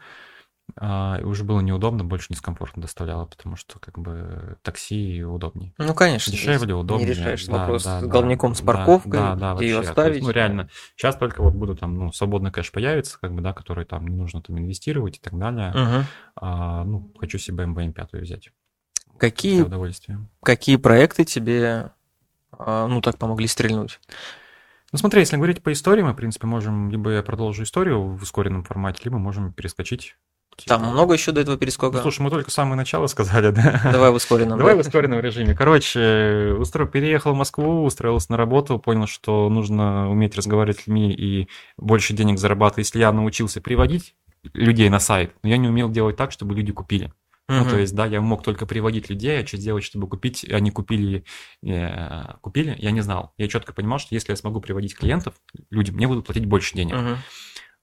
а, 0.77 1.17
и 1.19 1.23
уже 1.23 1.43
было 1.43 1.59
неудобно, 1.59 2.03
больше 2.03 2.27
дискомфортно 2.29 2.81
доставляло, 2.81 3.25
потому 3.25 3.55
что 3.55 3.79
как 3.79 3.99
бы 3.99 4.57
такси 4.61 5.23
удобнее. 5.23 5.73
Ну, 5.77 5.93
конечно. 5.93 6.31
Дешевле, 6.31 6.73
удобнее. 6.73 7.07
Не 7.07 7.13
решаешь 7.13 7.45
да, 7.45 7.53
вопрос 7.53 7.83
да, 7.83 7.99
с 7.99 8.03
да, 8.03 8.07
головником 8.07 8.55
с 8.55 8.61
да, 8.61 8.65
парковкой, 8.65 9.11
да, 9.11 9.35
да, 9.35 9.55
где 9.55 9.65
ее. 9.65 9.73
То 9.75 9.79
есть, 9.79 9.89
оставить. 9.89 10.23
ну, 10.23 10.31
реально, 10.31 10.69
сейчас 10.95 11.17
только 11.17 11.41
вот 11.41 11.53
буду 11.53 11.75
там, 11.75 11.95
ну, 11.95 12.11
свободный 12.11 12.51
кэш 12.51 12.71
появится, 12.71 13.19
как 13.19 13.33
бы, 13.33 13.41
да, 13.41 13.53
который 13.53 13.85
там 13.85 14.07
не 14.07 14.15
нужно 14.15 14.41
там 14.41 14.57
инвестировать 14.59 15.17
и 15.17 15.19
так 15.19 15.37
далее. 15.37 15.71
Мгм. 15.71 16.05
А, 16.35 16.83
ну, 16.85 17.11
хочу 17.19 17.37
себе 17.37 17.65
BMW 17.65 17.93
M5 17.93 18.21
взять. 18.21 18.49
Какие, 19.17 19.61
удовольствия. 19.61 20.19
какие 20.41 20.77
проекты 20.77 21.25
тебе, 21.25 21.91
а, 22.51 22.87
ну, 22.87 23.01
так 23.01 23.17
помогли 23.17 23.47
стрельнуть? 23.47 23.99
Ну, 24.91 24.97
смотри, 24.97 25.21
если 25.21 25.37
говорить 25.37 25.63
по 25.63 25.71
истории, 25.71 26.01
мы, 26.01 26.11
в 26.11 26.15
принципе, 26.15 26.47
можем, 26.47 26.89
либо 26.89 27.11
я 27.11 27.23
продолжу 27.23 27.63
историю 27.63 28.01
в 28.01 28.21
ускоренном 28.21 28.63
формате, 28.63 29.01
либо 29.05 29.17
можем 29.17 29.53
перескочить. 29.53 30.15
Там 30.67 30.81
типа- 30.81 30.91
много 30.91 31.13
еще 31.13 31.31
до 31.31 31.41
этого 31.41 31.55
Ну, 31.55 31.59
перескока? 31.59 32.01
слушай, 32.01 32.21
мы 32.21 32.29
только 32.29 32.51
самое 32.51 32.75
начало 32.75 33.07
сказали, 33.07 33.51
да? 33.51 33.81
Давай 33.91 34.11
в 34.11 34.15
ускоренном. 34.15 34.57
Давай 34.59 34.75
в 34.75 34.79
ускоренном 34.79 35.19
режиме. 35.21 35.55
Короче, 35.55 36.55
устро... 36.59 36.85
переехал 36.85 37.33
в 37.33 37.37
Москву, 37.37 37.85
устроился 37.85 38.31
на 38.31 38.37
работу, 38.37 38.77
понял, 38.77 39.07
что 39.07 39.49
нужно 39.49 40.09
уметь 40.11 40.35
разговаривать 40.35 40.79
с 40.79 40.87
людьми 40.87 41.13
и 41.13 41.47
больше 41.77 42.13
денег 42.13 42.37
зарабатывать. 42.37 42.87
Если 42.87 42.99
я 42.99 43.11
научился 43.13 43.61
приводить 43.61 44.13
людей 44.53 44.89
на 44.89 44.99
сайт, 44.99 45.33
но 45.41 45.49
я 45.49 45.57
не 45.57 45.69
умел 45.69 45.89
делать 45.89 46.17
так, 46.17 46.31
чтобы 46.31 46.53
люди 46.53 46.73
купили. 46.73 47.13
Ну, 47.51 47.61
Мгм. 47.63 47.69
то 47.69 47.77
есть, 47.77 47.93
да, 47.93 48.05
я 48.05 48.21
мог 48.21 48.43
только 48.43 48.65
приводить 48.65 49.09
людей, 49.09 49.41
а 49.41 49.45
что 49.45 49.57
сделать, 49.57 49.83
чтобы 49.83 50.07
купить, 50.07 50.45
они 50.49 50.71
купили, 50.71 51.25
э, 51.63 52.35
купили, 52.39 52.77
я 52.79 52.91
не 52.91 53.01
знал. 53.01 53.33
Я 53.37 53.49
четко 53.49 53.73
понимал, 53.73 53.99
что 53.99 54.15
если 54.15 54.31
я 54.31 54.37
смогу 54.37 54.61
приводить 54.61 54.95
клиентов, 54.95 55.33
люди 55.69 55.91
мне 55.91 56.07
будут 56.07 56.25
платить 56.25 56.45
больше 56.45 56.75
денег. 56.75 56.95
Мгм. 56.95 57.17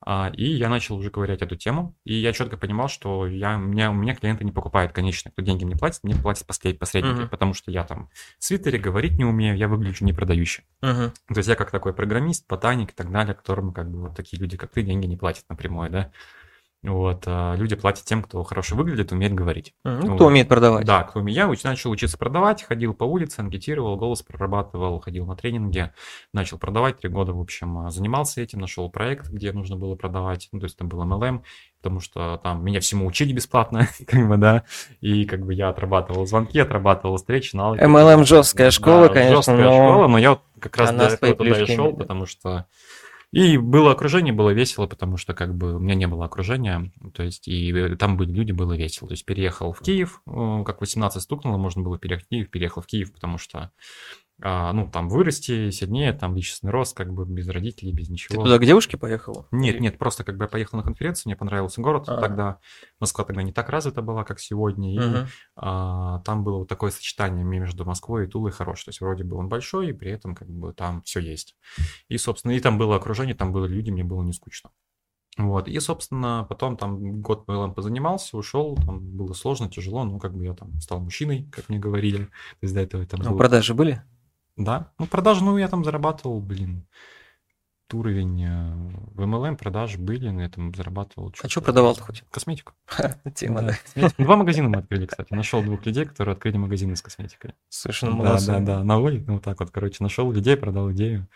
А, 0.00 0.31
и 0.35 0.44
я 0.44 0.70
начал 0.70 0.96
уже 0.96 1.11
ковырять 1.11 1.42
эту 1.42 1.57
тему, 1.57 1.94
и 2.04 2.14
я 2.14 2.33
четко 2.33 2.57
понимал, 2.57 2.88
что 2.88 3.26
я, 3.26 3.57
у, 3.57 3.61
меня, 3.61 3.90
у 3.90 3.94
меня 3.94 4.14
клиенты 4.14 4.42
не 4.42 4.52
покупают, 4.52 4.92
конечно, 4.92 5.31
кто 5.31 5.42
деньги 5.42 5.66
мне 5.66 5.76
платит, 5.76 6.02
мне 6.02 6.14
платят 6.14 6.46
посредники, 6.46 7.20
Мгм. 7.20 7.28
потому 7.28 7.52
что 7.52 7.70
я 7.70 7.85
там 7.85 8.09
в 8.38 8.44
свитере 8.44 8.78
говорить 8.78 9.18
не 9.18 9.26
умею, 9.26 9.54
я 9.54 9.68
выгляжу 9.68 10.07
не 10.07 10.14
продающий. 10.14 10.64
Мгм. 10.81 11.12
То 11.28 11.37
есть 11.37 11.48
я 11.48 11.57
как 11.57 11.70
такой 11.70 11.92
программист, 11.92 12.46
ботаник 12.48 12.92
и 12.92 12.94
так 12.94 13.12
далее, 13.12 13.35
которым 13.35 13.74
как 13.74 13.90
бы 13.90 14.00
вот 14.00 14.16
такие 14.16 14.40
люди, 14.40 14.57
как 14.57 14.70
ты, 14.70 14.83
деньги 14.83 15.04
не 15.04 15.18
платят 15.18 15.44
напрямую, 15.50 15.90
да. 15.90 16.11
Вот, 16.84 17.24
а 17.26 17.56
люди 17.56 17.74
платят 17.74 18.04
тем, 18.04 18.22
кто 18.22 18.44
хорошо 18.44 18.76
выглядит, 18.76 19.10
умеет 19.10 19.34
говорить. 19.34 19.74
Ну, 19.84 20.00
Ну, 20.00 20.14
кто 20.14 20.26
умеет 20.26 20.48
продавать? 20.48 20.86
Да, 20.86 21.02
кто 21.02 21.18
умеет. 21.18 21.36
Я 21.36 21.68
начал 21.68 21.90
учиться 21.90 22.16
продавать, 22.16 22.62
ходил 22.62 22.94
по 22.94 23.02
улице, 23.02 23.40
анкетировал, 23.40 23.96
голос 23.96 24.22
прорабатывал, 24.22 25.00
ходил 25.00 25.26
на 25.26 25.34
тренинги, 25.34 25.90
начал 26.32 26.56
продавать 26.56 26.98
три 27.00 27.10
года, 27.10 27.32
в 27.32 27.40
общем, 27.40 27.78
а, 27.78 27.90
занимался 27.90 28.40
этим, 28.40 28.60
нашел 28.60 28.88
проект, 28.90 29.28
где 29.28 29.52
нужно 29.52 29.74
было 29.74 29.96
продавать, 29.96 30.48
ну, 30.52 30.60
то 30.60 30.66
есть 30.66 30.78
там 30.78 30.88
был 30.88 31.02
MLM, 31.02 31.42
потому 31.82 31.98
что 31.98 32.40
там 32.44 32.64
меня 32.64 32.78
всему 32.78 33.06
учили 33.06 33.32
бесплатно, 33.32 33.88
как 34.06 34.28
бы, 34.28 34.36
да, 34.36 34.62
и 35.00 35.24
как 35.24 35.44
бы 35.44 35.54
я 35.54 35.70
отрабатывал 35.70 36.26
звонки, 36.26 36.60
отрабатывал 36.60 37.16
встречи, 37.16 37.56
навыки. 37.56 37.82
MLM 37.82 38.24
жесткая 38.24 38.70
школа, 38.70 39.08
конечно, 39.08 39.36
жесткая 39.36 39.64
но 39.64 39.72
школа, 39.72 40.06
но 40.06 40.18
я 40.18 40.30
вот 40.30 40.42
как 40.60 40.76
раз 40.76 40.92
до 40.92 41.06
этого 41.06 41.34
туда 41.34 41.60
и 41.60 41.66
шел, 41.66 41.92
потому 41.92 42.26
что 42.26 42.66
и 43.30 43.58
было 43.58 43.92
окружение, 43.92 44.32
было 44.32 44.50
весело, 44.50 44.86
потому 44.86 45.18
что 45.18 45.34
как 45.34 45.54
бы 45.54 45.76
у 45.76 45.78
меня 45.78 45.94
не 45.94 46.06
было 46.06 46.24
окружения, 46.24 46.90
то 47.12 47.22
есть 47.22 47.46
и 47.46 47.72
э, 47.72 47.96
там 47.96 48.16
были 48.16 48.32
люди, 48.32 48.52
было 48.52 48.72
весело. 48.74 49.08
То 49.08 49.12
есть 49.12 49.26
переехал 49.26 49.72
в 49.72 49.80
Киев, 49.80 50.22
э, 50.26 50.62
как 50.64 50.80
18 50.80 51.22
стукнуло, 51.22 51.58
можно 51.58 51.82
было 51.82 51.98
переехать 51.98 52.26
в 52.26 52.28
Киев, 52.30 52.50
переехал 52.50 52.80
в 52.80 52.86
Киев, 52.86 53.12
потому 53.12 53.36
что 53.36 53.70
а, 54.40 54.72
ну, 54.72 54.88
там 54.90 55.09
вырасти 55.09 55.70
сильнее, 55.70 56.12
там 56.12 56.37
личностный 56.37 56.70
рост, 56.70 56.96
как 56.96 57.12
бы 57.12 57.24
без 57.27 57.48
родителей, 57.48 57.92
без 57.92 58.07
ты 58.07 58.12
ничего. 58.12 58.42
туда 58.44 58.59
к 58.59 58.64
девушке 58.64 58.96
поехал? 58.96 59.46
Нет, 59.51 59.81
нет, 59.81 59.98
просто 59.98 60.22
как 60.24 60.37
бы 60.37 60.44
я 60.44 60.48
поехал 60.48 60.79
на 60.79 60.85
конференцию, 60.85 61.24
мне 61.31 61.37
понравился 61.37 61.81
город 61.81 62.05
А. 62.09 62.20
тогда. 62.20 62.59
Москва 63.01 63.24
тогда 63.24 63.42
не 63.42 63.53
так 63.53 63.68
развита 63.68 64.01
была, 64.03 64.24
как 64.24 64.38
сегодня. 64.40 64.94
И 64.94 65.27
а, 65.57 66.20
там 66.20 66.44
было 66.44 66.59
вот 66.59 66.68
такое 66.68 66.90
сочетание 66.90 67.44
между 67.44 67.85
Москвой 67.85 68.24
и 68.24 68.29
Тулой 68.29 68.53
хорош. 68.53 68.85
То 68.85 68.90
есть 68.90 69.01
вроде 69.01 69.24
бы 69.24 69.37
он 69.37 69.48
большой, 69.48 69.88
и 69.90 69.92
при 69.92 70.11
этом 70.12 70.35
как 70.35 70.48
бы 70.48 70.72
там 70.72 71.03
все 71.03 71.20
есть. 71.20 71.57
И, 72.09 72.16
собственно, 72.18 72.53
и 72.53 72.61
там 72.61 72.79
было 72.79 72.96
окружение, 72.96 73.35
там 73.35 73.53
были 73.53 73.66
люди, 73.72 73.90
мне 73.90 74.05
было 74.05 74.22
не 74.22 74.33
скучно. 74.33 74.70
Вот, 75.37 75.68
и, 75.68 75.79
собственно, 75.79 76.44
потом 76.48 76.77
там 76.77 77.20
год 77.22 77.46
МЛМ 77.46 77.72
позанимался, 77.72 78.37
ушел, 78.37 78.74
там 78.74 78.98
было 78.98 79.35
сложно, 79.35 79.68
тяжело, 79.70 80.03
но 80.03 80.18
как 80.18 80.35
бы 80.35 80.44
я 80.44 80.53
там 80.53 80.81
стал 80.81 80.98
мужчиной, 80.98 81.48
как 81.53 81.68
мне 81.68 81.79
говорили. 81.79 82.24
То 82.24 82.31
есть 82.62 82.74
до 82.74 82.81
этого 82.81 83.07
там 83.07 83.20
А 83.24 83.31
был- 83.31 83.38
продажи 83.38 83.72
были? 83.72 84.03
Да, 84.59 84.92
ну 84.99 85.07
продажи, 85.07 85.42
ну 85.44 85.57
я 85.57 85.68
там 85.68 85.85
зарабатывал, 85.85 86.40
блин, 86.40 86.87
уровень 87.92 88.44
э, 88.44 88.75
в 89.14 89.21
MLM 89.23 89.57
продажи 89.57 89.99
были, 89.99 90.29
на 90.29 90.42
этом 90.42 90.75
зарабатывал. 90.75 91.33
А 91.42 91.49
что 91.49 91.62
продавал-то 91.62 92.03
хоть? 92.03 92.23
Косметику. 92.31 92.75
Тема, 93.35 93.62
Да, 93.62 93.66
да. 93.68 93.73
косметику. 93.83 94.23
Два 94.23 94.37
магазина 94.37 94.68
мы 94.68 94.79
открыли, 94.79 95.07
кстати. 95.07 95.33
Нашел 95.33 95.62
двух 95.62 95.87
людей, 95.87 96.05
которые 96.05 96.35
открыли 96.35 96.59
магазины 96.59 96.97
с 96.97 97.03
косметикой. 97.03 97.55
Слушай, 97.71 98.11
ну 98.11 98.18
Да, 98.18 98.25
молодцы. 98.31 98.47
да, 98.49 98.61
да, 98.61 98.85
на 98.85 98.99
воле, 98.99 99.25
ну 99.27 99.35
вот 99.35 99.42
так 99.44 99.59
вот, 99.61 99.71
короче, 99.71 100.03
нашел 100.03 100.31
людей, 100.31 100.57
продал 100.57 100.92
идею, 100.92 101.29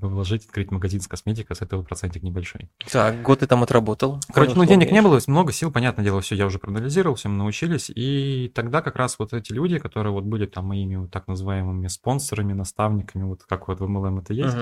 вложить, 0.00 0.44
открыть 0.44 0.70
магазин 0.70 1.00
с 1.00 1.08
косметикой, 1.08 1.56
с 1.56 1.62
этого 1.62 1.82
процентик 1.82 2.22
небольшой. 2.22 2.70
Так, 2.90 3.22
год 3.22 3.40
ты 3.40 3.46
там 3.46 3.62
отработал. 3.62 4.20
Короче, 4.32 4.54
ну 4.54 4.64
денег 4.64 4.92
не 4.92 5.02
было, 5.02 5.20
много 5.26 5.52
сил, 5.52 5.70
понятное 5.70 6.04
дело, 6.04 6.20
все, 6.20 6.34
я 6.34 6.46
уже 6.46 6.58
проанализировал, 6.58 7.16
все 7.16 7.28
мы 7.28 7.36
научились, 7.36 7.90
и 7.94 8.50
тогда 8.54 8.82
как 8.82 8.96
раз 8.96 9.18
вот 9.18 9.32
эти 9.32 9.52
люди, 9.52 9.78
которые 9.78 10.12
вот 10.12 10.24
были 10.24 10.46
там 10.46 10.66
моими 10.66 10.96
вот 10.96 11.10
так 11.10 11.26
называемыми 11.28 11.88
спонсорами, 11.88 12.52
наставниками, 12.52 13.24
вот 13.24 13.44
как 13.44 13.68
вот 13.68 13.80
в 13.80 13.84
MLM 13.84 14.20
это 14.20 14.34
есть, 14.34 14.56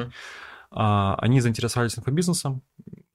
а, 0.70 1.16
они 1.20 1.40
заинтересовались 1.40 1.98
инфобизнесом, 1.98 2.62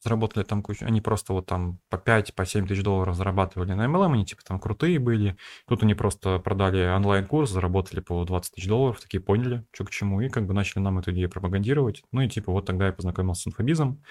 заработали 0.02 0.44
там 0.44 0.62
кучу, 0.62 0.86
они 0.86 1.02
просто 1.02 1.34
вот 1.34 1.46
там 1.46 1.80
по 1.90 1.98
5, 1.98 2.36
по 2.36 2.46
7 2.46 2.68
тысяч 2.68 2.84
долларов 2.84 3.16
зарабатывали 3.16 3.74
на 3.74 3.86
MLM, 3.86 4.14
они 4.14 4.26
типа 4.26 4.44
там 4.44 4.60
крутые 4.60 5.00
были, 5.00 5.38
тут 5.68 5.84
они 5.84 5.94
просто 5.94 6.40
продали 6.40 6.86
онлайн-курс, 6.86 7.50
заработали 7.50 8.00
по 8.00 8.24
20 8.24 8.56
тысяч 8.56 8.68
долларов, 8.68 9.00
такие 9.02 9.22
поняли, 9.22 9.66
что 9.72 9.86
к 9.86 9.90
чему, 9.90 10.22
и 10.22 10.30
как 10.30 10.46
бы 10.46 10.54
начали 10.54 10.82
нам 10.82 11.00
эту 11.00 11.12
идею 11.12 11.30
пропагандировать, 11.30 12.04
ну 12.12 12.22
и 12.22 12.30
типа 12.30 12.52
вот 12.52 12.66
тогда 12.66 12.88
я 12.88 12.94
познакомился 12.94 13.44
с 13.44 13.48
инфобизом 13.48 14.04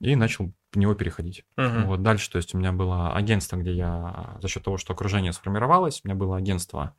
и 0.00 0.16
начал 0.16 0.52
в 0.72 0.76
него 0.76 0.94
переходить. 0.94 1.44
Мгм. 1.56 1.86
Вот 1.86 2.02
дальше, 2.02 2.30
то 2.30 2.36
есть 2.36 2.54
у 2.54 2.58
меня 2.58 2.72
было 2.72 3.14
агентство, 3.14 3.56
где 3.56 3.72
я 3.72 4.38
за 4.40 4.48
счет 4.48 4.64
того, 4.64 4.76
что 4.76 4.92
окружение 4.92 5.32
сформировалось, 5.32 6.00
у 6.02 6.08
меня 6.08 6.16
было 6.16 6.36
агентство 6.36 6.94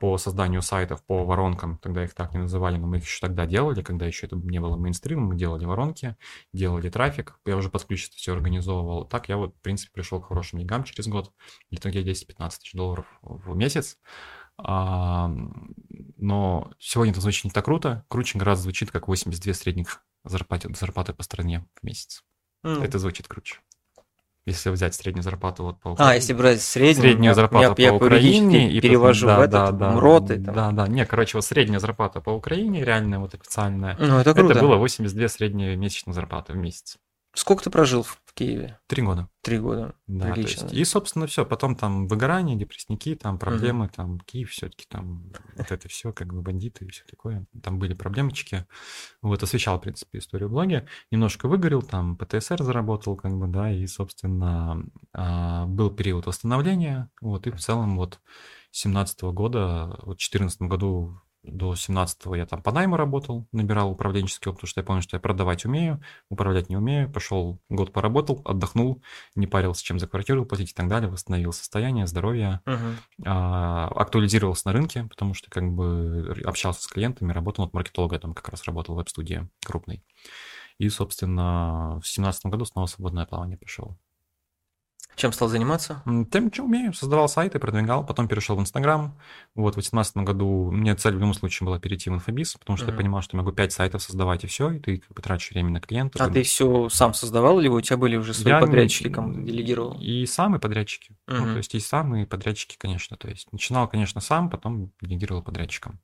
по 0.00 0.18
созданию 0.18 0.62
сайтов, 0.62 1.02
по 1.04 1.24
воронкам, 1.24 1.78
тогда 1.78 2.04
их 2.04 2.14
так 2.14 2.34
не 2.34 2.40
называли, 2.40 2.76
но 2.76 2.86
мы 2.86 2.98
их 2.98 3.04
еще 3.04 3.20
тогда 3.20 3.46
делали, 3.46 3.82
когда 3.82 4.06
еще 4.06 4.26
это 4.26 4.36
не 4.36 4.60
было 4.60 4.76
мейнстримом, 4.76 5.26
мы 5.26 5.36
делали 5.36 5.64
воронки, 5.64 6.16
делали 6.52 6.90
трафик, 6.90 7.38
я 7.46 7.56
уже 7.56 7.70
под 7.70 7.84
ключ 7.84 8.08
это 8.08 8.16
все 8.16 8.34
организовывал. 8.34 9.06
Так 9.06 9.28
я 9.28 9.36
вот, 9.36 9.56
в 9.56 9.60
принципе, 9.60 9.92
пришел 9.94 10.20
к 10.20 10.26
хорошим 10.26 10.58
деньгам 10.58 10.84
через 10.84 11.08
год, 11.08 11.32
в 11.70 11.74
итоге 11.74 12.02
10-15 12.02 12.50
тысяч 12.50 12.72
долларов 12.74 13.06
в 13.22 13.56
месяц. 13.56 13.98
А, 14.58 15.30
но 16.16 16.70
сегодня 16.78 17.12
это 17.12 17.20
звучит 17.20 17.44
не 17.44 17.50
так 17.50 17.64
круто. 17.64 18.04
Круче 18.08 18.38
гораздо 18.38 18.64
звучит, 18.64 18.90
как 18.90 19.08
82 19.08 19.54
средних 19.54 20.04
зарплаты, 20.24 20.72
зарплаты 20.74 21.14
по 21.14 21.22
стране 21.22 21.66
в 21.80 21.84
месяц. 21.84 22.24
Mm. 22.64 22.84
Это 22.84 22.98
звучит 22.98 23.26
круче. 23.26 23.60
Если 24.44 24.70
взять 24.70 24.94
среднюю 24.94 25.22
зарплату 25.22 25.62
вот 25.62 25.80
по 25.80 25.90
Украине. 25.90 26.12
А, 26.12 26.14
если 26.16 26.32
брать 26.32 26.60
среднюю, 26.60 26.96
среднюю 26.96 27.34
зарплату 27.34 27.68
я, 27.68 27.74
по 27.74 27.80
я 27.80 27.94
Украине 27.94 28.72
и 28.72 28.80
перевожу 28.80 29.28
да, 29.28 29.38
в 29.38 29.40
этот, 29.42 29.78
да, 29.78 29.90
МРОТ. 29.92 30.24
Да, 30.24 30.34
там. 30.34 30.54
да, 30.54 30.70
да, 30.72 30.88
не, 30.88 31.06
короче, 31.06 31.38
вот 31.38 31.44
средняя 31.44 31.78
зарплата 31.78 32.20
по 32.20 32.30
Украине, 32.30 32.84
реальная, 32.84 33.20
вот 33.20 33.34
официальная, 33.34 33.96
ну, 34.00 34.18
это, 34.18 34.34
круто. 34.34 34.54
это 34.54 34.62
было 34.62 34.76
82 34.76 35.28
средние 35.28 35.76
месячные 35.76 36.14
зарплаты 36.14 36.54
в 36.54 36.56
месяц. 36.56 36.96
Сколько 37.34 37.64
ты 37.64 37.70
прожил 37.70 38.02
в 38.02 38.18
Киеве? 38.34 38.78
Три 38.86 39.02
года. 39.02 39.28
Три 39.40 39.58
года. 39.58 39.94
Да, 40.06 40.32
Прилично. 40.32 40.64
есть, 40.64 40.74
и, 40.74 40.84
собственно, 40.84 41.26
все. 41.26 41.46
Потом 41.46 41.76
там 41.76 42.06
выгорание, 42.06 42.56
депрессники, 42.56 43.14
там 43.14 43.38
проблемы, 43.38 43.86
угу. 43.86 43.94
там 43.94 44.20
Киев 44.20 44.50
все-таки, 44.50 44.84
там 44.86 45.32
вот 45.56 45.70
это 45.70 45.88
все, 45.88 46.12
как 46.12 46.32
бы 46.32 46.42
бандиты 46.42 46.84
и 46.84 46.88
все 46.90 47.04
такое. 47.04 47.46
Там 47.62 47.78
были 47.78 47.94
проблемочки. 47.94 48.66
Вот, 49.22 49.42
освещал, 49.42 49.78
в 49.78 49.80
принципе, 49.80 50.18
историю 50.18 50.50
блоги. 50.50 50.86
Немножко 51.10 51.48
выгорел, 51.48 51.80
там 51.80 52.16
ПТСР 52.16 52.62
заработал, 52.62 53.16
как 53.16 53.36
бы, 53.38 53.46
да, 53.46 53.72
и, 53.72 53.86
собственно, 53.86 54.84
а, 55.14 55.66
был 55.66 55.90
период 55.90 56.26
восстановления. 56.26 57.10
Вот, 57.22 57.46
и 57.46 57.50
в 57.50 57.58
целом 57.58 57.96
вот 57.96 58.20
17 58.72 59.22
года, 59.22 59.86
вот 60.02 60.16
в 60.16 60.28
2014 60.28 60.62
году 60.62 61.18
до 61.42 61.72
17-го 61.72 62.36
я 62.36 62.46
там 62.46 62.62
по 62.62 62.72
найму 62.72 62.96
работал, 62.96 63.46
набирал 63.52 63.90
управленческий 63.90 64.50
опыт, 64.50 64.60
потому 64.60 64.68
что 64.68 64.80
я 64.80 64.84
понял, 64.84 65.00
что 65.00 65.16
я 65.16 65.20
продавать 65.20 65.64
умею, 65.64 66.00
управлять 66.28 66.68
не 66.68 66.76
умею. 66.76 67.10
Пошел, 67.10 67.60
год 67.68 67.92
поработал, 67.92 68.42
отдохнул, 68.44 69.02
не 69.34 69.46
парился, 69.46 69.84
чем 69.84 69.98
за 69.98 70.06
квартиру 70.06 70.46
платить 70.46 70.70
и 70.70 70.74
так 70.74 70.88
далее, 70.88 71.10
восстановил 71.10 71.52
состояние, 71.52 72.06
здоровье, 72.06 72.60
uh-huh. 72.64 72.96
а, 73.26 73.88
актуализировался 73.88 74.68
на 74.68 74.72
рынке, 74.72 75.04
потому 75.04 75.34
что 75.34 75.50
как 75.50 75.68
бы 75.72 76.42
общался 76.44 76.82
с 76.82 76.86
клиентами, 76.86 77.32
работал 77.32 77.64
от 77.64 77.72
маркетолога, 77.72 78.16
я 78.16 78.20
там 78.20 78.34
как 78.34 78.48
раз 78.48 78.64
работал 78.64 78.94
в 78.94 78.98
веб-студии 78.98 79.48
крупной. 79.64 80.04
И, 80.78 80.88
собственно, 80.88 82.00
в 82.02 82.06
17 82.06 82.46
году 82.46 82.64
снова 82.64 82.86
свободное 82.86 83.26
плавание 83.26 83.58
пошел. 83.58 83.98
Чем 85.14 85.32
стал 85.32 85.48
заниматься? 85.48 86.02
Тем, 86.30 86.50
чем 86.50 86.66
умею. 86.66 86.92
Создавал 86.94 87.28
сайты, 87.28 87.58
продвигал, 87.58 88.04
потом 88.04 88.28
перешел 88.28 88.56
в 88.56 88.60
Инстаграм. 88.60 89.18
Вот 89.54 89.72
в 89.72 89.74
2018 89.74 90.16
году 90.18 90.70
мне 90.70 90.94
цель 90.94 91.14
в 91.14 91.18
любом 91.18 91.34
случае 91.34 91.66
была 91.66 91.78
перейти 91.78 92.08
в 92.10 92.14
инфобиз, 92.14 92.54
потому 92.54 92.76
что 92.76 92.86
mm-hmm. 92.86 92.90
я 92.92 92.96
понимал, 92.96 93.22
что 93.22 93.36
могу 93.36 93.52
5 93.52 93.72
сайтов 93.72 94.02
создавать 94.02 94.44
и 94.44 94.46
все, 94.46 94.70
и 94.70 94.78
ты 94.78 94.98
как 94.98 95.12
бы 95.14 95.22
тратишь 95.22 95.50
время 95.50 95.70
на 95.70 95.80
клиентов. 95.80 96.20
А 96.20 96.30
ты 96.30 96.42
все 96.42 96.88
сам 96.88 97.14
создавал 97.14 97.60
или 97.60 97.68
у 97.68 97.80
тебя 97.80 97.96
были 97.96 98.16
уже 98.16 98.32
свои 98.32 98.54
я 98.54 98.60
подрядчики, 98.60 99.08
кому 99.10 99.44
делегировал? 99.44 99.98
И 100.00 100.24
сам, 100.26 100.56
и 100.56 100.58
подрядчики. 100.58 101.12
Mm-hmm. 101.28 101.38
Ну, 101.38 101.44
то 101.44 101.56
есть 101.58 101.74
и 101.74 101.80
сам, 101.80 102.16
и 102.16 102.24
подрядчики, 102.24 102.76
конечно. 102.78 103.16
То 103.16 103.28
есть 103.28 103.52
начинал, 103.52 103.88
конечно, 103.88 104.20
сам, 104.20 104.48
потом 104.48 104.92
делегировал 105.00 105.42
подрядчикам. 105.42 106.00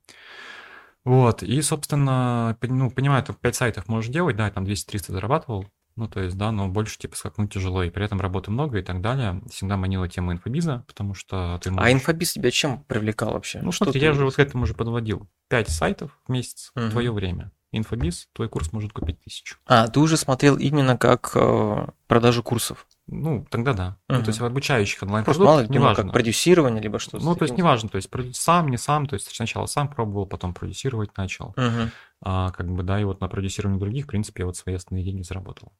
Вот, 1.05 1.43
и, 1.43 1.61
собственно, 1.61 2.57
ну, 2.61 2.91
понимаю, 2.91 3.23
ты 3.23 3.33
5 3.33 3.55
сайтов 3.55 3.87
можешь 3.87 4.11
делать, 4.11 4.35
да, 4.35 4.51
там 4.51 4.65
200-300 4.65 5.13
зарабатывал, 5.13 5.65
ну, 5.99 6.07
то 6.07 6.21
есть, 6.21 6.37
да, 6.37 6.53
но 6.53 6.69
больше 6.69 6.97
типа 6.97 7.17
скакнуть 7.17 7.51
тяжело, 7.51 7.83
и 7.83 7.89
при 7.89 8.05
этом 8.05 8.21
работы 8.21 8.51
много 8.51 8.79
и 8.79 8.81
так 8.81 9.01
далее. 9.01 9.41
Всегда 9.51 9.75
манила 9.75 10.07
тема 10.07 10.31
инфобиза, 10.31 10.85
потому 10.87 11.13
что 11.13 11.59
ты 11.61 11.69
а 11.69 11.73
можешь... 11.73 11.89
А 11.89 11.91
инфобиз 11.91 12.33
тебя 12.33 12.51
чем 12.51 12.83
привлекал 12.85 13.33
вообще? 13.33 13.59
Ну, 13.61 13.73
что 13.73 13.83
смотри, 13.83 13.99
ты... 13.99 14.05
я 14.05 14.13
же 14.13 14.23
вот 14.23 14.35
к 14.35 14.39
этому 14.39 14.63
уже 14.63 14.73
подводил. 14.73 15.27
Пять 15.49 15.69
сайтов 15.69 16.17
в 16.25 16.31
месяц, 16.31 16.71
угу. 16.73 16.89
твое 16.89 17.11
время. 17.11 17.51
Инфобиз, 17.71 18.29
твой 18.33 18.47
курс 18.47 18.71
может 18.71 18.93
купить 18.93 19.21
тысячу. 19.21 19.57
А, 19.67 19.87
ты 19.89 19.99
уже 19.99 20.17
смотрел 20.17 20.57
именно 20.57 20.97
как 20.97 21.31
э, 21.35 21.87
продажу 22.07 22.41
курсов? 22.41 22.87
Ну, 23.05 23.45
тогда 23.49 23.73
да. 23.73 23.87
Угу. 24.07 24.17
Ну, 24.17 24.23
то 24.23 24.29
есть 24.29 24.39
в 24.39 24.45
обучающих 24.45 25.03
онлайн-продуктах, 25.03 25.69
неважно. 25.69 26.03
как 26.03 26.13
продюсирование, 26.13 26.81
либо 26.81 26.97
что-то. 26.97 27.23
Ну, 27.23 27.35
то 27.35 27.43
есть 27.43 27.57
неважно, 27.57 27.89
то 27.89 27.97
есть 27.97 28.09
сам, 28.33 28.69
не 28.69 28.77
сам, 28.77 29.05
то 29.05 29.15
есть 29.15 29.35
сначала 29.35 29.65
сам 29.65 29.89
пробовал, 29.89 30.25
потом 30.25 30.53
продюсировать 30.53 31.15
начал. 31.17 31.49
Угу. 31.49 31.91
А, 32.21 32.51
как 32.51 32.71
бы, 32.71 32.83
да, 32.83 32.99
и 32.99 33.03
вот 33.03 33.21
на 33.21 33.27
продюсировании 33.27 33.79
других, 33.79 34.05
в 34.05 34.07
принципе, 34.07 34.43
я 34.43 34.47
вот 34.47 34.57
свои 34.57 34.75
основные 34.75 35.05
деньги 35.05 35.21
заработал. 35.21 35.71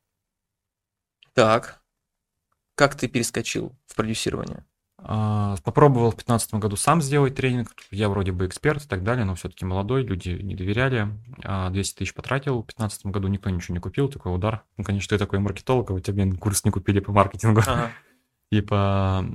Так. 1.33 1.81
Как 2.75 2.95
ты 2.95 3.07
перескочил 3.07 3.75
в 3.87 3.95
продюсирование? 3.95 4.65
А, 5.01 5.55
попробовал 5.63 6.11
в 6.11 6.15
2015 6.15 6.53
году 6.55 6.75
сам 6.75 7.01
сделать 7.01 7.35
тренинг. 7.35 7.71
Я 7.91 8.09
вроде 8.09 8.31
бы 8.31 8.45
эксперт 8.45 8.83
и 8.83 8.87
так 8.87 9.03
далее, 9.03 9.25
но 9.25 9.35
все-таки 9.35 9.65
молодой, 9.65 10.03
люди 10.03 10.29
не 10.29 10.55
доверяли. 10.55 11.07
200 11.37 11.45
а, 11.45 11.71
тысяч 11.71 12.13
потратил. 12.13 12.61
В 12.61 12.67
2015 12.67 13.05
году 13.07 13.27
никто 13.27 13.49
ничего 13.49 13.73
не 13.73 13.79
купил, 13.79 14.09
такой 14.09 14.33
удар. 14.33 14.63
Ну, 14.77 14.83
конечно, 14.83 15.09
ты 15.09 15.17
такой 15.17 15.39
маркетолог, 15.39 15.91
а 15.91 15.93
у 15.93 15.99
тебя 15.99 16.29
курс 16.37 16.65
не 16.65 16.71
купили 16.71 16.99
по 16.99 17.11
маркетингу. 17.11 17.61
Ага. 17.61 17.91
И 18.51 18.61
по... 18.61 19.25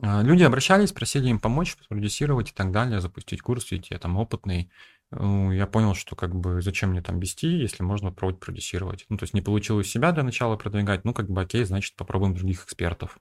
Люди 0.00 0.42
обращались, 0.42 0.90
просили 0.90 1.28
им 1.28 1.38
помочь, 1.38 1.76
продюсировать 1.88 2.50
и 2.50 2.52
так 2.52 2.72
далее, 2.72 3.00
запустить 3.00 3.40
курс, 3.40 3.70
ведь 3.70 3.90
я 3.90 3.98
там 4.00 4.16
опытный. 4.16 4.68
Ну, 5.14 5.52
я 5.52 5.66
понял, 5.66 5.94
что 5.94 6.16
как 6.16 6.34
бы 6.34 6.62
зачем 6.62 6.90
мне 6.90 7.02
там 7.02 7.20
вести, 7.20 7.46
если 7.46 7.82
можно 7.82 8.10
пробовать 8.10 8.40
продюсировать. 8.40 9.04
Ну, 9.10 9.18
то 9.18 9.24
есть 9.24 9.34
не 9.34 9.42
получилось 9.42 9.88
себя 9.88 10.10
для 10.12 10.22
начала 10.22 10.56
продвигать, 10.56 11.04
ну, 11.04 11.12
как 11.12 11.28
бы 11.28 11.42
окей, 11.42 11.64
значит, 11.64 11.96
попробуем 11.96 12.34
других 12.34 12.64
экспертов. 12.64 13.18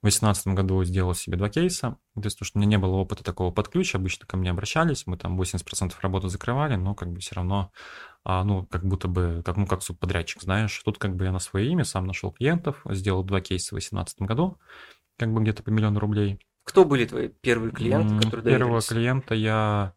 В 0.00 0.06
2018 0.06 0.48
году 0.48 0.82
сделал 0.84 1.14
себе 1.14 1.36
два 1.36 1.50
кейса, 1.50 1.98
то 2.14 2.24
есть 2.24 2.38
то, 2.38 2.46
что 2.46 2.58
у 2.58 2.62
меня 2.62 2.70
не 2.70 2.78
было 2.78 2.94
опыта 2.94 3.22
такого 3.22 3.50
под 3.50 3.68
ключ, 3.68 3.94
обычно 3.94 4.26
ко 4.26 4.38
мне 4.38 4.50
обращались, 4.50 5.06
мы 5.06 5.18
там 5.18 5.38
80% 5.38 5.92
работы 6.00 6.30
закрывали, 6.30 6.76
но 6.76 6.94
как 6.94 7.12
бы 7.12 7.20
все 7.20 7.34
равно, 7.34 7.70
а, 8.24 8.42
ну, 8.42 8.64
как 8.64 8.84
будто 8.86 9.08
бы, 9.08 9.42
как, 9.44 9.58
ну, 9.58 9.66
как 9.66 9.82
субподрядчик, 9.82 10.40
знаешь. 10.40 10.80
Тут 10.82 10.96
как 10.96 11.14
бы 11.14 11.26
я 11.26 11.32
на 11.32 11.40
свое 11.40 11.68
имя 11.68 11.84
сам 11.84 12.06
нашел 12.06 12.32
клиентов, 12.32 12.80
сделал 12.88 13.22
два 13.22 13.42
кейса 13.42 13.74
в 13.74 13.78
2018 13.78 14.22
году, 14.22 14.58
как 15.18 15.30
бы 15.30 15.42
где-то 15.42 15.62
по 15.62 15.68
миллиону 15.68 16.00
рублей. 16.00 16.38
Кто 16.64 16.86
были 16.86 17.04
твои 17.04 17.28
первые 17.28 17.70
клиенты, 17.70 18.24
которые 18.24 18.56
Первого 18.56 18.80
клиента 18.80 19.34
я 19.34 19.92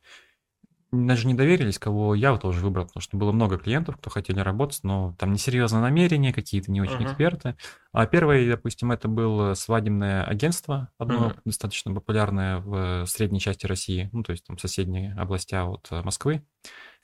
даже 0.92 1.28
не 1.28 1.34
доверились, 1.34 1.80
кого 1.80 2.16
я 2.16 2.36
тоже 2.38 2.62
выбрал, 2.62 2.86
потому 2.86 3.02
что 3.02 3.18
было 3.18 3.32
много 3.32 3.58
клиентов, 3.58 3.98
кто 3.98 4.10
хотели 4.10 4.40
работать, 4.40 4.80
но 4.84 5.16
там 5.20 5.34
несерьезные 5.34 5.82
намерения, 5.82 6.32
какие-то 6.32 6.72
не 6.72 6.82
очень 6.82 6.96
uh-huh. 6.96 7.12
эксперты. 7.12 7.56
А 7.92 8.06
первое, 8.06 8.50
допустим, 8.50 8.92
это 8.92 9.08
было 9.08 9.54
свадебное 9.54 10.24
агентство, 10.24 10.90
одно 10.98 11.28
uh-huh. 11.28 11.42
достаточно 11.46 11.94
популярное 11.94 12.60
в 12.60 13.06
средней 13.06 13.40
части 13.40 13.66
России, 13.66 14.10
ну, 14.14 14.24
то 14.24 14.32
есть 14.32 14.46
там 14.46 14.58
соседние 14.58 15.16
области 15.20 15.56
от 15.56 15.90
Москвы, 16.06 16.44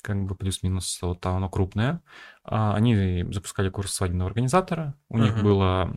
как 0.01 0.23
бы 0.23 0.35
плюс-минус, 0.35 0.99
вот 1.01 1.19
там 1.21 1.37
оно 1.37 1.49
крупное. 1.49 2.01
А 2.45 2.75
они 2.75 3.25
запускали 3.31 3.69
курс 3.69 3.93
свадебного 3.93 4.29
организатора, 4.29 4.95
у 5.09 5.17
uh-huh. 5.17 5.21
них 5.21 5.43
было, 5.43 5.95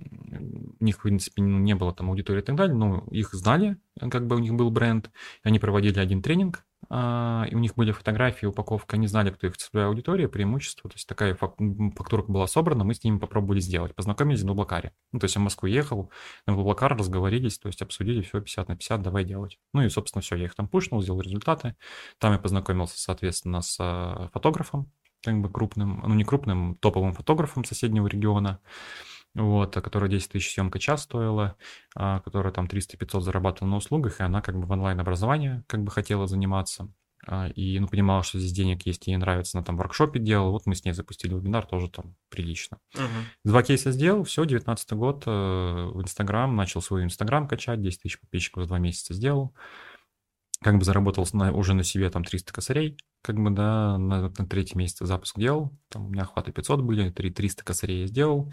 у 0.81 0.85
них, 0.85 0.99
в 0.99 1.03
принципе, 1.03 1.43
ну, 1.43 1.59
не 1.59 1.75
было 1.75 1.95
там 1.95 2.11
аудитории 2.11 2.41
и 2.41 2.45
так 2.45 2.57
далее, 2.57 2.77
но 2.77 3.05
их 3.11 3.33
знали, 3.33 3.77
как 4.11 4.27
бы 4.27 4.37
у 4.37 4.41
них 4.41 4.55
был 4.55 4.71
бренд, 4.71 5.11
они 5.45 5.59
проводили 5.61 6.01
один 6.01 6.21
тренинг, 6.21 6.59
а, 6.59 6.66
и 6.89 7.55
у 7.55 7.59
них 7.59 7.75
были 7.75 7.91
фотографии, 7.91 8.47
упаковка, 8.47 8.97
они 8.97 9.09
знали, 9.09 9.31
кто 9.31 9.49
их 9.49 9.57
целевая 9.57 9.89
аудитория, 9.89 10.29
преимущество, 10.29 10.89
то 10.89 10.95
есть 10.95 11.09
такая 11.09 11.35
фактура 11.35 12.23
была 12.23 12.47
собрана, 12.47 12.85
мы 12.85 12.95
с 12.95 13.03
ними 13.03 13.19
попробовали 13.19 13.59
сделать, 13.59 13.95
познакомились 13.95 14.43
в 14.43 14.47
Блаблакаре. 14.47 14.93
Ну, 15.11 15.19
то 15.19 15.25
есть 15.25 15.35
я 15.35 15.41
в 15.41 15.45
Москву 15.45 15.69
ехал, 15.69 16.11
на 16.47 16.55
Блаблакар 16.55 16.97
разговорились, 16.97 17.59
то 17.59 17.67
есть 17.67 17.83
обсудили 17.83 18.23
все 18.23 18.41
50 18.41 18.69
на 18.69 18.77
50, 18.77 19.03
давай 19.03 19.25
делать. 19.25 19.59
Ну 19.73 19.83
и, 19.83 19.89
собственно, 19.89 20.23
все, 20.23 20.37
я 20.37 20.45
их 20.45 20.55
там 20.55 20.69
пушнул, 20.69 21.03
сделал 21.03 21.21
результаты. 21.21 21.77
Там 22.19 22.33
я 22.33 22.39
познакомился, 22.39 22.99
соответственно, 22.99 23.63
с 23.63 23.77
а, 23.81 24.29
фотографом, 24.33 24.93
как 25.23 25.41
бы 25.41 25.51
крупным, 25.51 26.05
ну 26.07 26.15
не 26.15 26.25
крупным, 26.25 26.77
топовым 26.77 27.15
фотографом 27.15 27.65
соседнего 27.65 28.07
региона 28.07 28.61
вот, 29.37 29.77
а 29.77 29.83
которая 29.83 30.11
10 30.11 30.31
тысяч 30.31 30.55
съемка 30.55 30.79
час 30.79 31.03
стоила, 31.03 31.57
а, 31.95 32.21
которая 32.21 32.53
там 32.53 32.67
300-500 32.67 33.21
зарабатывала 33.21 33.71
на 33.71 33.77
услугах, 33.77 34.21
и 34.21 34.23
она 34.23 34.41
как 34.41 34.59
бы 34.59 34.67
в 34.67 34.71
онлайн-образовании 34.71 35.63
как 35.67 35.83
бы 35.83 35.91
хотела 35.91 36.27
заниматься. 36.27 36.91
А, 37.27 37.49
и, 37.49 37.79
ну, 37.79 37.89
понимала, 37.89 38.23
что 38.23 38.39
здесь 38.39 38.53
денег 38.53 38.87
есть, 38.87 39.07
ей 39.07 39.17
нравится, 39.17 39.59
она 39.59 39.65
там 39.65 39.77
в 39.77 39.79
воркшопе 39.79 40.21
делала, 40.21 40.51
вот 40.51 40.67
мы 40.67 40.75
с 40.75 40.85
ней 40.85 40.93
запустили 40.93 41.35
вебинар, 41.35 41.67
тоже 41.67 41.89
там 41.91 42.15
прилично. 42.29 42.79
Угу. 42.95 43.03
Два 43.45 43.63
кейса 43.63 43.91
сделал, 43.91 44.25
все, 44.25 44.45
19 44.45 44.93
год 44.93 45.25
э, 45.27 45.31
в 45.31 46.01
Инстаграм, 46.03 46.55
начал 46.55 46.81
свой 46.81 47.05
Инстаграм 47.05 47.49
качать, 47.49 47.83
10 47.83 48.03
тысяч 48.03 48.21
подписчиков 48.21 48.63
за 48.63 48.69
два 48.69 48.79
месяца 48.79 49.13
сделал 49.13 49.55
как 50.63 50.79
бы 50.79 50.85
заработал 50.85 51.27
на, 51.33 51.53
уже 51.53 51.75
на 51.75 51.85
себе 51.85 52.09
там 52.11 52.25
300 52.25 52.53
косарей, 52.53 52.97
как 53.23 53.37
бы, 53.37 53.51
да, 53.51 53.99
на, 53.99 54.23
на 54.23 54.47
третий 54.49 54.79
месяц 54.79 54.99
запуск 55.01 55.37
делал, 55.39 55.77
там 55.89 56.07
у 56.07 56.09
меня 56.09 56.23
охваты 56.23 56.53
500 56.53 56.81
были, 56.81 57.11
3, 57.11 57.31
300 57.31 57.65
косарей 57.65 58.01
я 58.03 58.07
сделал. 58.07 58.53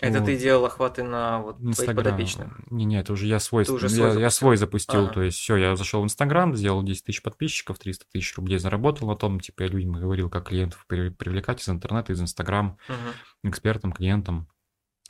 Это 0.00 0.20
вот. 0.20 0.26
ты 0.26 0.36
делал 0.36 0.64
охваты 0.64 1.02
на 1.02 1.40
вот 1.40 1.60
Инстаграм. 1.60 1.96
подопечных? 1.96 2.70
Не, 2.70 2.84
не, 2.84 2.98
это 2.98 3.12
уже 3.12 3.26
я 3.26 3.38
свой, 3.38 3.62
уже 3.62 3.88
свой 3.88 4.08
я, 4.08 4.12
запустил, 4.12 4.20
я 4.20 4.30
свой 4.30 4.56
запустил 4.56 5.04
ага. 5.04 5.12
то 5.12 5.22
есть 5.22 5.38
все, 5.38 5.56
я 5.56 5.76
зашел 5.76 6.00
в 6.00 6.04
Инстаграм, 6.04 6.56
сделал 6.56 6.82
10 6.82 7.04
тысяч 7.04 7.22
подписчиков, 7.22 7.78
300 7.78 8.06
тысяч 8.12 8.34
рублей 8.36 8.58
заработал 8.58 9.08
на 9.08 9.16
том, 9.16 9.38
типа 9.38 9.62
я 9.62 9.68
людям 9.68 9.92
говорил, 9.92 10.30
как 10.30 10.48
клиентов 10.48 10.84
привлекать 10.88 11.62
из 11.62 11.68
интернета, 11.68 12.12
из 12.12 12.20
Инстаграм, 12.20 12.78
угу. 12.88 13.50
экспертам, 13.50 13.92
клиентам. 13.92 14.48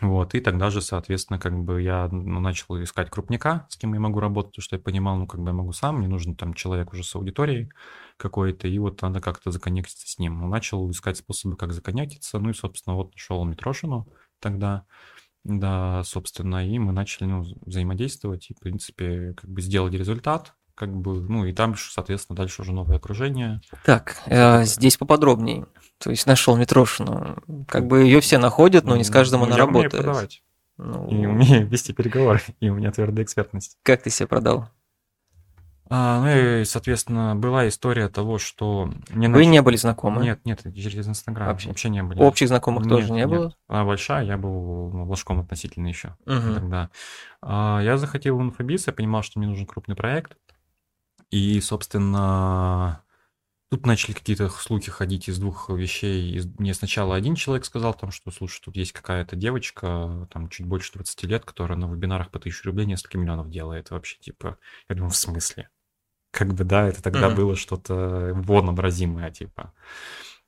Вот, 0.00 0.34
и 0.34 0.40
тогда 0.40 0.70
же, 0.70 0.82
соответственно, 0.82 1.38
как 1.38 1.56
бы 1.56 1.80
я 1.80 2.08
ну, 2.10 2.40
начал 2.40 2.82
искать 2.82 3.10
крупника, 3.10 3.66
с 3.70 3.76
кем 3.76 3.94
я 3.94 4.00
могу 4.00 4.18
работать, 4.18 4.62
что 4.62 4.74
я 4.74 4.82
понимал, 4.82 5.16
ну, 5.16 5.28
как 5.28 5.40
бы 5.40 5.50
я 5.50 5.54
могу 5.54 5.72
сам, 5.72 5.98
мне 5.98 6.08
нужен 6.08 6.34
там 6.34 6.52
человек 6.54 6.92
уже 6.92 7.04
с 7.04 7.14
аудиторией 7.14 7.70
какой-то, 8.16 8.66
и 8.66 8.76
вот 8.80 9.00
надо 9.02 9.20
как-то 9.20 9.52
законнектиться 9.52 10.08
с 10.08 10.18
ним. 10.18 10.50
Начал 10.50 10.90
искать 10.90 11.16
способы, 11.18 11.56
как 11.56 11.72
законнектиться, 11.72 12.40
ну 12.40 12.50
и, 12.50 12.54
собственно, 12.54 12.96
вот 12.96 13.12
нашел 13.14 13.44
Митрошину 13.44 14.08
тогда, 14.40 14.84
да, 15.44 16.02
собственно, 16.04 16.66
и 16.68 16.76
мы 16.80 16.92
начали 16.92 17.28
ну, 17.28 17.44
взаимодействовать, 17.64 18.50
и, 18.50 18.54
в 18.54 18.58
принципе, 18.58 19.34
как 19.34 19.48
бы 19.48 19.60
сделали 19.62 19.96
результат, 19.96 20.54
как 20.74 20.94
бы, 20.94 21.20
ну, 21.20 21.44
и 21.44 21.52
там, 21.52 21.76
соответственно, 21.76 22.36
дальше 22.36 22.62
уже 22.62 22.72
новое 22.72 22.96
окружение. 22.96 23.60
Так, 23.84 24.16
э, 24.26 24.64
здесь 24.64 24.96
поподробнее. 24.96 25.66
То 25.98 26.10
есть 26.10 26.26
нашел 26.26 26.56
Митрошину. 26.56 27.36
Как 27.68 27.86
бы 27.86 28.02
ее 28.02 28.20
все 28.20 28.38
находят, 28.38 28.84
но 28.84 28.96
не 28.96 29.04
с 29.04 29.10
каждым 29.10 29.40
Ну, 29.40 29.46
она 29.46 29.54
я 29.56 29.60
работает. 29.60 29.92
умею 29.94 30.04
продавать, 30.04 30.42
Ну, 30.76 31.08
и 31.08 31.26
умею 31.26 31.66
вести 31.68 31.92
переговоры, 31.92 32.40
и 32.60 32.68
у 32.68 32.74
меня 32.74 32.90
твердая 32.90 33.24
экспертность. 33.24 33.78
Как 33.82 34.02
ты 34.02 34.10
себя 34.10 34.26
продал? 34.26 34.68
А, 35.90 36.20
ну 36.20 36.60
и, 36.60 36.64
соответственно, 36.64 37.36
была 37.36 37.68
история 37.68 38.08
того, 38.08 38.38
что... 38.38 38.90
Мне 39.10 39.28
Вы 39.28 39.42
нач- 39.42 39.46
не 39.48 39.60
были 39.62 39.76
знакомы? 39.76 40.22
Нет, 40.22 40.40
нет, 40.44 40.62
через 40.74 41.06
Инстаграм 41.06 41.48
Вообще? 41.48 41.68
вообще, 41.68 41.90
не 41.90 42.02
были. 42.02 42.20
Общих 42.20 42.48
знакомых 42.48 42.88
тоже 42.88 43.04
Нет, 43.04 43.10
не 43.12 43.16
нет. 43.18 43.28
было? 43.28 43.54
Она 43.68 43.84
большая, 43.84 44.24
я 44.24 44.38
был 44.38 44.90
ну, 44.92 45.04
ложком 45.04 45.40
относительно 45.40 45.86
еще 45.86 46.16
Мгм. 46.24 46.54
тогда. 46.54 46.90
А, 47.42 47.80
Я 47.82 47.98
захотел 47.98 48.38
в 48.38 48.42
инфобиз, 48.42 48.86
я 48.86 48.94
понимал, 48.94 49.22
что 49.22 49.38
мне 49.38 49.46
нужен 49.46 49.66
крупный 49.66 49.94
проект. 49.94 50.36
И, 51.34 51.60
собственно, 51.60 53.02
тут 53.70 53.86
начали 53.86 54.12
какие-то 54.12 54.48
слухи 54.50 54.90
ходить 54.92 55.28
из 55.28 55.38
двух 55.40 55.68
вещей. 55.68 56.40
Мне 56.58 56.74
сначала 56.74 57.16
один 57.16 57.34
человек 57.34 57.64
сказал, 57.64 57.92
там, 57.94 58.12
что, 58.12 58.30
слушай, 58.30 58.60
тут 58.64 58.76
есть 58.76 58.92
какая-то 58.92 59.34
девочка, 59.34 60.28
там, 60.32 60.48
чуть 60.48 60.66
больше 60.66 60.92
20 60.92 61.26
лет, 61.26 61.44
которая 61.44 61.76
на 61.76 61.86
вебинарах 61.92 62.30
по 62.30 62.38
1000 62.38 62.66
рублей 62.66 62.86
несколько 62.86 63.18
миллионов 63.18 63.50
делает. 63.50 63.90
Вообще, 63.90 64.16
типа, 64.20 64.58
я 64.88 64.94
думаю, 64.94 65.10
в 65.10 65.16
смысле? 65.16 65.70
Как 66.30 66.54
бы, 66.54 66.62
да, 66.62 66.88
это 66.88 67.02
тогда 67.02 67.28
Мгм. 67.30 67.36
было 67.36 67.56
что-то 67.56 68.30
вообразимое, 68.34 69.32
типа. 69.32 69.72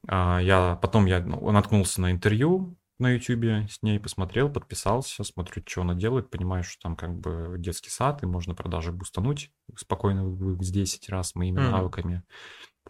А, 0.09 0.41
Я 0.41 0.77
потом 0.77 1.07
я 1.07 1.21
ну, 1.21 1.51
наткнулся 1.51 2.01
на 2.01 2.13
интервью 2.13 2.77
на 2.99 3.11
Ютубе 3.11 3.67
с 3.71 3.83
ней, 3.83 4.01
посмотрел, 4.01 4.51
подписался, 4.51 5.25
смотрю, 5.25 5.63
что 5.67 5.83
она 5.83 5.95
делает, 5.95 6.31
понимаю, 6.31 6.65
что 6.65 6.81
там 6.83 6.97
как 6.97 7.19
бы 7.19 7.57
детский 7.59 7.91
сад, 7.91 8.23
и 8.23 8.27
можно 8.27 8.55
продажи 8.55 8.93
бустануть 8.93 9.51
спокойно 9.77 10.25
в 10.25 10.57
в 10.57 10.61
10 10.61 11.09
раз 11.09 11.35
моими 11.35 11.61
Мгм. 11.61 11.71
навыками. 11.73 12.23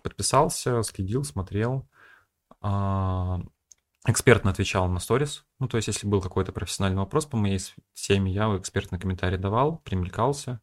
Подписался, 0.03 0.83
следил, 0.83 1.25
смотрел. 1.25 1.88
А, 2.61 3.40
Экспертно 4.09 4.53
отвечал 4.53 4.88
на 4.88 5.01
сторис. 5.01 5.45
Ну, 5.59 5.66
то 5.69 5.79
есть, 5.79 5.88
если 5.88 6.07
был 6.07 6.23
какой-то 6.23 6.53
профессиональный 6.53 6.99
вопрос 6.99 7.27
по 7.27 7.37
моей 7.37 7.59
теме, 7.95 8.33
я 8.33 8.57
экспертный 8.57 9.01
комментарий 9.01 9.37
давал, 9.37 9.79
примелькался. 9.79 10.61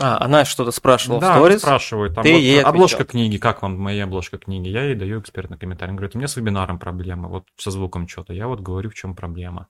А, 0.00 0.24
она 0.24 0.44
что-то 0.44 0.72
спрашивала 0.72 1.20
Да, 1.20 1.34
в 1.34 1.36
сторис? 1.36 1.60
спрашивают. 1.60 2.14
Там 2.14 2.24
ты 2.24 2.32
вот 2.32 2.38
ей 2.38 2.62
обложка 2.62 3.02
отвечал. 3.02 3.10
книги, 3.12 3.36
как 3.38 3.62
вам 3.62 3.78
моя 3.78 4.04
обложка 4.04 4.38
книги? 4.38 4.68
Я 4.68 4.84
ей 4.84 4.96
даю 4.96 5.20
экспертный 5.20 5.56
комментарий. 5.56 5.90
Он 5.90 5.96
говорит, 5.96 6.16
у 6.16 6.18
меня 6.18 6.26
с 6.26 6.36
вебинаром 6.36 6.80
проблема, 6.80 7.28
вот 7.28 7.46
со 7.56 7.70
звуком 7.70 8.08
что-то. 8.08 8.32
Я 8.32 8.48
вот 8.48 8.60
говорю, 8.60 8.90
в 8.90 8.94
чем 8.94 9.14
проблема. 9.14 9.68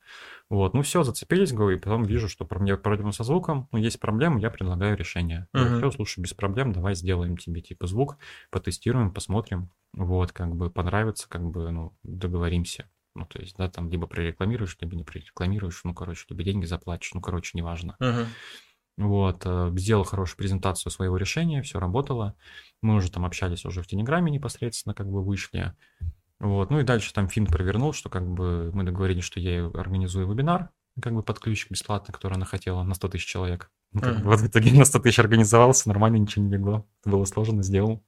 Вот, 0.49 0.73
ну 0.73 0.83
все, 0.83 1.03
зацепились, 1.03 1.53
говорю, 1.53 1.77
и 1.77 1.81
потом 1.81 2.05
вижу, 2.05 2.29
что 2.29 2.45
про 2.47 2.59
мне 2.59 2.77
проблема 2.77 3.13
со 3.13 3.25
звуком, 3.25 3.69
ну 3.73 3.79
есть 3.79 4.01
проблема, 4.01 4.41
я 4.41 4.51
предлагаю 4.51 4.97
решение. 4.97 5.47
Мгм. 5.53 5.79
Все, 5.79 5.91
слушай, 5.91 6.21
без 6.21 6.33
проблем, 6.33 6.73
давай 6.73 6.95
сделаем 6.95 7.37
тебе 7.37 7.61
типа 7.61 7.87
звук, 7.87 8.17
потестируем, 8.51 9.11
посмотрим, 9.13 9.71
вот, 9.93 10.33
как 10.33 10.55
бы 10.55 10.71
понравится, 10.71 11.29
как 11.29 11.43
бы, 11.45 11.71
ну, 11.71 11.93
договоримся. 12.03 12.89
Ну, 13.15 13.27
то 13.27 13.41
есть, 13.41 13.57
да, 13.57 13.69
там 13.71 13.91
либо 13.91 14.07
прорекламируешь, 14.07 14.77
либо 14.81 14.97
не 14.97 15.05
прорекламируешь, 15.05 15.81
ну, 15.85 15.95
короче, 15.95 16.25
либо 16.29 16.43
деньги 16.43 16.67
заплатишь, 16.67 17.13
ну, 17.15 17.21
короче, 17.21 17.53
неважно. 17.55 17.97
Мгм. 18.01 18.27
Вот, 18.97 19.43
э, 19.45 19.73
сделал 19.77 20.05
хорошую 20.05 20.39
презентацию 20.39 20.93
своего 20.93 21.17
решения, 21.17 21.63
все 21.63 21.81
работало. 21.81 22.37
Мы 22.81 22.95
уже 22.95 23.11
там 23.11 23.25
общались 23.25 23.65
уже 23.65 23.83
в 23.83 23.87
Телеграме 23.87 24.31
непосредственно, 24.31 24.95
как 24.95 25.11
бы 25.11 25.25
вышли. 25.25 25.75
Вот, 26.39 26.71
ну 26.71 26.81
и 26.81 26.85
дальше 26.85 27.13
там 27.13 27.29
финт 27.29 27.49
провернул, 27.49 27.93
что 27.93 28.09
как 28.09 28.29
бы 28.29 28.71
мы 28.73 28.85
договорились, 28.85 29.25
что 29.25 29.41
я 29.41 29.67
организую 29.67 30.31
вебинар, 30.31 30.71
как 31.01 31.13
бы 31.15 31.23
под 31.23 31.41
ключ 31.41 31.69
бесплатно, 31.71 32.13
который 32.13 32.35
она 32.35 32.47
хотела, 32.47 32.83
на 32.83 32.95
100 32.95 33.09
тысяч 33.09 33.27
человек. 33.27 33.71
Ну, 33.93 34.01
как 34.01 34.19
бы 34.19 34.25
вот 34.31 34.41
в 34.41 34.47
итоге 34.47 34.73
на 34.73 34.85
100 34.85 34.99
тысяч 35.01 35.19
организовался, 35.19 35.89
нормально, 35.89 36.17
ничего 36.17 36.45
не 36.45 36.53
легло. 36.53 36.87
Это 37.01 37.11
было 37.11 37.25
сложно, 37.25 37.63
сделал. 37.63 38.05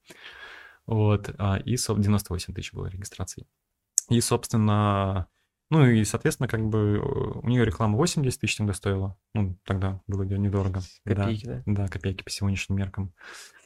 Вот, 0.87 1.35
а, 1.39 1.57
и 1.57 1.75
соб- 1.75 2.01
98 2.01 2.55
тысяч 2.55 2.73
было 2.73 2.87
регистраций. 2.87 3.49
И, 4.09 4.21
собственно, 4.21 5.27
ну 5.71 5.87
и, 5.87 6.05
соответственно, 6.05 6.49
как 6.49 6.65
бы 6.67 6.79
э, 6.79 7.39
у 7.43 7.49
нее 7.49 7.65
реклама 7.65 7.97
80 7.97 8.41
тысяч 8.41 8.57
тогда 8.57 8.73
стоила. 8.73 9.19
Ну, 9.35 9.59
тогда 9.65 10.01
было 10.07 10.23
недорого. 10.23 10.81
Да. 11.05 11.15
Копейки, 11.15 11.47
да? 11.47 11.63
Да, 11.67 11.89
копейки 11.89 12.23
по 12.23 12.31
сегодняшним 12.31 12.77
меркам. 12.77 13.13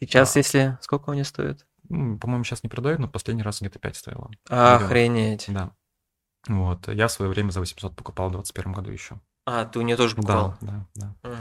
Сейчас, 0.00 0.34
А. 0.34 0.38
если... 0.38 0.78
Сколько 0.80 1.10
у 1.10 1.14
нее 1.14 1.24
стоит? 1.24 1.66
Ну, 1.88 2.18
по-моему, 2.18 2.44
сейчас 2.44 2.62
не 2.62 2.68
продают, 2.68 3.00
но 3.00 3.08
последний 3.08 3.42
раз 3.42 3.60
где-то 3.60 3.78
5 3.78 3.96
стоило. 3.96 4.30
Охренеть. 4.48 5.46
Да. 5.48 5.72
Вот. 6.48 6.88
Я 6.88 7.08
в 7.08 7.12
свое 7.12 7.30
время 7.30 7.50
за 7.50 7.60
800 7.60 7.94
покупал 7.96 8.28
в 8.28 8.32
2021 8.32 8.72
году 8.72 8.90
еще. 8.90 9.20
А, 9.46 9.64
ты 9.64 9.78
у 9.78 9.82
нее 9.82 9.96
тоже 9.96 10.16
покупал? 10.16 10.56
Да, 10.60 10.86
да, 10.94 11.16
да. 11.22 11.28
Мгм. 11.28 11.38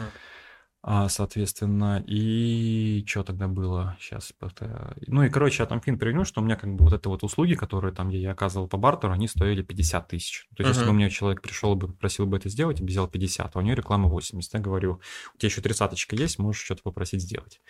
А, 0.81 1.09
соответственно, 1.09 2.01
и 2.07 3.03
что 3.05 3.23
тогда 3.23 3.49
было? 3.49 3.97
Сейчас, 3.99 4.31
ну 5.07 5.23
и, 5.23 5.29
короче, 5.29 5.61
я 5.63 5.67
там 5.67 5.81
фин 5.81 5.99
привнул, 5.99 6.23
что 6.23 6.39
у 6.39 6.43
меня 6.43 6.55
как 6.55 6.73
бы 6.73 6.85
вот 6.85 6.93
это 6.93 7.09
вот 7.09 7.21
услуги, 7.23 7.55
которые 7.55 7.93
там 7.93 8.07
я 8.07 8.17
ей 8.17 8.31
оказывал 8.31 8.69
по 8.69 8.77
бартеру, 8.77 9.11
они 9.11 9.27
стоили 9.27 9.61
50 9.61 10.07
тысяч. 10.07 10.47
То 10.55 10.63
есть, 10.63 10.75
если 10.75 10.87
бы 10.87 10.93
мне 10.93 11.09
человек 11.09 11.41
пришел 11.41 11.75
бы, 11.75 11.91
просил 11.91 12.27
бы 12.27 12.37
это 12.37 12.47
сделать, 12.47 12.79
я 12.79 12.85
бы 12.85 12.89
взял 12.89 13.09
50, 13.09 13.53
а 13.53 13.59
у 13.59 13.61
нее 13.61 13.75
реклама 13.75 14.07
80. 14.07 14.53
Я 14.53 14.59
говорю, 14.61 15.01
у 15.35 15.37
тебя 15.37 15.47
еще 15.49 15.61
тридцаточка 15.61 16.15
есть, 16.15 16.39
можешь 16.39 16.63
что-то 16.63 16.81
попросить 16.83 17.21
сделать. 17.23 17.61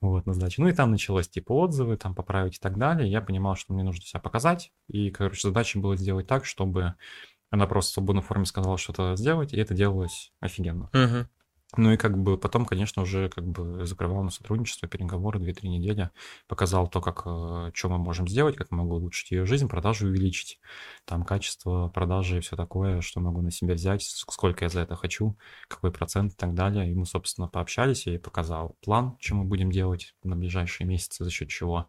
Вот, 0.00 0.24
на 0.24 0.32
сдачу. 0.32 0.62
Ну 0.62 0.68
и 0.68 0.72
там 0.72 0.90
началось 0.90 1.28
типа 1.28 1.52
отзывы, 1.52 1.98
там 1.98 2.14
поправить 2.14 2.56
и 2.56 2.60
так 2.60 2.78
далее. 2.78 3.10
Я 3.10 3.20
понимал, 3.20 3.56
что 3.56 3.74
мне 3.74 3.82
нужно 3.82 4.02
себя 4.02 4.20
показать. 4.20 4.72
И, 4.88 5.10
короче, 5.10 5.48
задача 5.48 5.78
была 5.78 5.96
сделать 5.96 6.26
так, 6.26 6.46
чтобы 6.46 6.94
она 7.50 7.66
просто 7.66 7.90
в 7.90 7.94
свободной 7.94 8.22
форме 8.22 8.46
сказала 8.46 8.78
что-то 8.78 9.16
сделать, 9.16 9.52
и 9.52 9.58
это 9.58 9.74
делалось 9.74 10.32
офигенно. 10.40 10.88
Мгм. 10.92 11.28
Ну 11.76 11.92
и 11.92 11.96
как 11.96 12.16
бы 12.18 12.38
потом, 12.38 12.66
конечно, 12.66 13.02
уже 13.02 13.28
как 13.28 13.44
бы 13.44 13.86
закрывал 13.86 14.22
на 14.22 14.30
сотрудничество, 14.30 14.88
переговоры 14.88 15.40
2-3 15.40 15.68
недели, 15.68 16.10
показал 16.48 16.88
то, 16.88 17.00
как, 17.00 17.20
что 17.74 17.88
мы 17.88 17.98
можем 17.98 18.28
сделать, 18.28 18.56
как 18.56 18.70
могу 18.70 18.96
улучшить 18.96 19.30
ее 19.30 19.46
жизнь, 19.46 19.68
продажи 19.68 20.06
увеличить, 20.06 20.60
там 21.04 21.24
качество 21.24 21.88
продажи 21.88 22.38
и 22.38 22.40
все 22.40 22.56
такое, 22.56 23.00
что 23.00 23.20
могу 23.20 23.42
на 23.42 23.50
себя 23.50 23.74
взять, 23.74 24.02
сколько 24.02 24.64
я 24.64 24.68
за 24.68 24.80
это 24.80 24.96
хочу, 24.96 25.36
какой 25.68 25.92
процент 25.92 26.32
и 26.32 26.36
так 26.36 26.54
далее. 26.54 26.90
И 26.90 26.94
мы, 26.94 27.06
собственно, 27.06 27.48
пообщались, 27.48 28.06
я 28.06 28.12
ей 28.12 28.18
показал 28.18 28.76
план, 28.82 29.16
что 29.20 29.34
мы 29.34 29.44
будем 29.44 29.70
делать 29.70 30.14
на 30.22 30.36
ближайшие 30.36 30.86
месяцы, 30.86 31.24
за 31.24 31.30
счет 31.30 31.48
чего. 31.48 31.88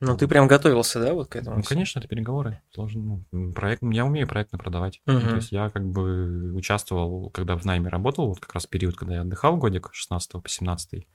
Ну, 0.00 0.16
ты 0.16 0.28
прям 0.28 0.46
готовился, 0.46 1.00
да, 1.00 1.14
вот 1.14 1.28
к 1.28 1.36
этому? 1.36 1.56
Ну, 1.56 1.62
конечно, 1.62 1.98
это 1.98 2.08
переговоры. 2.08 2.60
Сложно. 2.74 3.24
Ну, 3.32 3.52
проект, 3.52 3.82
я 3.82 4.04
умею 4.04 4.26
проектно 4.26 4.58
продавать. 4.58 5.00
Мгм. 5.06 5.28
То 5.28 5.36
есть 5.36 5.52
я 5.52 5.70
как 5.70 5.86
бы 5.86 6.52
участвовал, 6.54 7.30
когда 7.30 7.56
в 7.56 7.64
найме 7.64 7.88
работал, 7.88 8.28
вот 8.28 8.40
как 8.40 8.54
раз 8.54 8.66
период, 8.66 8.96
когда 8.96 9.16
я 9.16 9.25
отдыхал 9.26 9.56
годик, 9.56 9.90
16 9.92 10.32
по 10.42 10.48
17. 10.48 11.06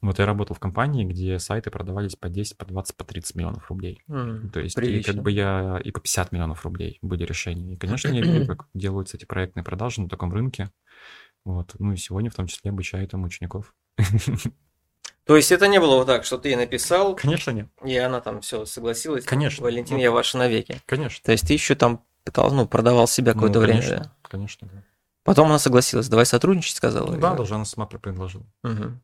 Вот 0.00 0.18
я 0.18 0.26
работал 0.26 0.54
в 0.54 0.58
компании, 0.60 1.04
где 1.04 1.38
сайты 1.38 1.70
продавались 1.70 2.16
по 2.16 2.28
10, 2.28 2.58
по 2.58 2.66
20, 2.66 2.96
по 2.96 3.04
30 3.04 3.36
миллионов 3.36 3.68
рублей. 3.70 4.02
М, 4.08 4.50
То 4.50 4.60
есть 4.60 4.76
и 4.76 4.80
прилично. 4.80 5.12
как 5.14 5.22
бы 5.22 5.30
я 5.30 5.80
и 5.82 5.90
по 5.92 6.00
50 6.00 6.32
миллионов 6.32 6.64
рублей 6.64 6.98
были 7.00 7.24
решения. 7.24 7.74
И, 7.74 7.76
конечно, 7.76 8.08
я 8.08 8.20
видел, 8.22 8.46
как 8.46 8.66
делаются 8.74 9.16
эти 9.16 9.24
проектные 9.24 9.64
продажи 9.64 10.00
на 10.02 10.08
таком 10.08 10.32
рынке. 10.32 10.70
Вот. 11.44 11.74
Ну 11.78 11.92
и 11.92 11.96
сегодня 11.96 12.30
в 12.30 12.34
том 12.34 12.46
числе 12.46 12.70
обучаю 12.70 13.06
там 13.08 13.22
учеников. 13.24 13.74
То 15.26 15.36
есть 15.36 15.52
это 15.52 15.68
не 15.68 15.80
было 15.80 15.96
вот 15.96 16.06
так, 16.06 16.24
что 16.26 16.36
ты 16.36 16.50
ей 16.50 16.56
написал, 16.56 17.16
Конечно, 17.16 17.50
нет. 17.50 17.68
и 17.82 17.96
она 17.96 18.20
там 18.20 18.42
все 18.42 18.66
согласилась? 18.66 19.24
Конечно. 19.24 19.64
Валентин, 19.64 19.96
Ну, 19.96 20.02
я 20.02 20.10
ваша 20.10 20.36
навеки. 20.36 20.80
Конечно. 20.84 21.22
То 21.24 21.32
есть 21.32 21.46
ты 21.46 21.54
еще 21.54 21.74
там 21.74 22.04
пытался, 22.24 22.54
ну, 22.54 22.66
продавал 22.68 23.06
себя 23.06 23.32
какое-то 23.32 23.60
Ну, 23.60 23.64
время, 23.66 23.80
конечно, 23.80 24.04
да? 24.04 24.12
Конечно, 24.28 24.68
да. 24.70 24.84
Потом 25.24 25.48
она 25.48 25.58
согласилась, 25.58 26.08
давай 26.08 26.26
сотрудничать, 26.26 26.76
сказала. 26.76 27.10
Ну 27.12 27.18
да, 27.18 27.34
даже 27.34 27.54
она 27.54 27.64
сама 27.64 27.86
предложила. 27.86 28.44
Мгм. 28.62 29.00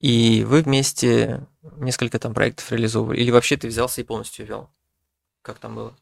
И 0.00 0.44
вы 0.44 0.62
вместе 0.62 1.46
несколько 1.76 2.18
там 2.18 2.32
проектов 2.32 2.70
реализовывали? 2.72 3.20
Или 3.20 3.30
вообще 3.30 3.56
ты 3.56 3.68
взялся 3.68 4.00
и 4.00 4.04
полностью 4.04 4.46
вел? 4.46 4.70
Как 5.42 5.58
там 5.58 5.74
было? 5.74 5.94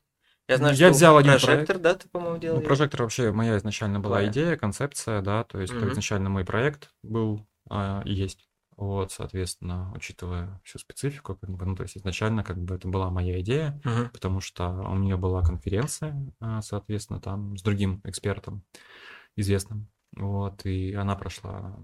Я 0.49 0.59
знаю, 0.59 0.77
Я 0.77 0.89
что 0.89 0.97
взял 0.97 1.17
один 1.17 1.33
прожектор, 1.33 1.79
проект. 1.79 1.83
да, 1.83 1.95
ты, 1.95 2.09
по-моему, 2.09 2.39
делал? 2.39 2.61
Ну, 2.61 2.65
прожектор 2.65 3.03
вообще 3.03 3.33
моя 3.33 3.57
изначально 3.59 3.99
была 3.99 4.19
Твоя. 4.19 4.31
идея, 4.31 4.57
концепция, 4.57 5.21
да, 5.21 5.43
то 5.43 5.61
есть 5.61 5.73
Мгм. 5.75 5.91
изначально 5.91 6.31
мой 6.31 6.45
проект 6.45 6.91
был 7.03 7.47
а, 7.69 8.03
и 8.05 8.12
есть. 8.12 8.49
Вот, 8.77 9.11
соответственно, 9.11 9.91
учитывая 9.97 10.61
всю 10.62 10.79
специфику, 10.79 11.35
как 11.35 11.51
бы, 11.51 11.65
ну, 11.65 11.75
то 11.75 11.83
есть 11.83 11.97
изначально 11.97 12.45
как 12.45 12.59
бы 12.59 12.75
это 12.75 12.87
была 12.87 13.11
моя 13.11 13.41
идея, 13.41 13.81
Мгм. 13.85 14.11
потому 14.11 14.41
что 14.41 14.69
у 14.69 14.95
нее 14.97 15.17
была 15.17 15.43
конференция, 15.43 16.15
а, 16.41 16.61
соответственно, 16.61 17.21
там 17.21 17.57
с 17.57 17.62
другим 17.62 18.01
экспертом 18.05 18.62
известным, 19.37 19.88
вот, 20.16 20.64
и 20.66 20.92
она 20.94 21.14
прошла 21.16 21.79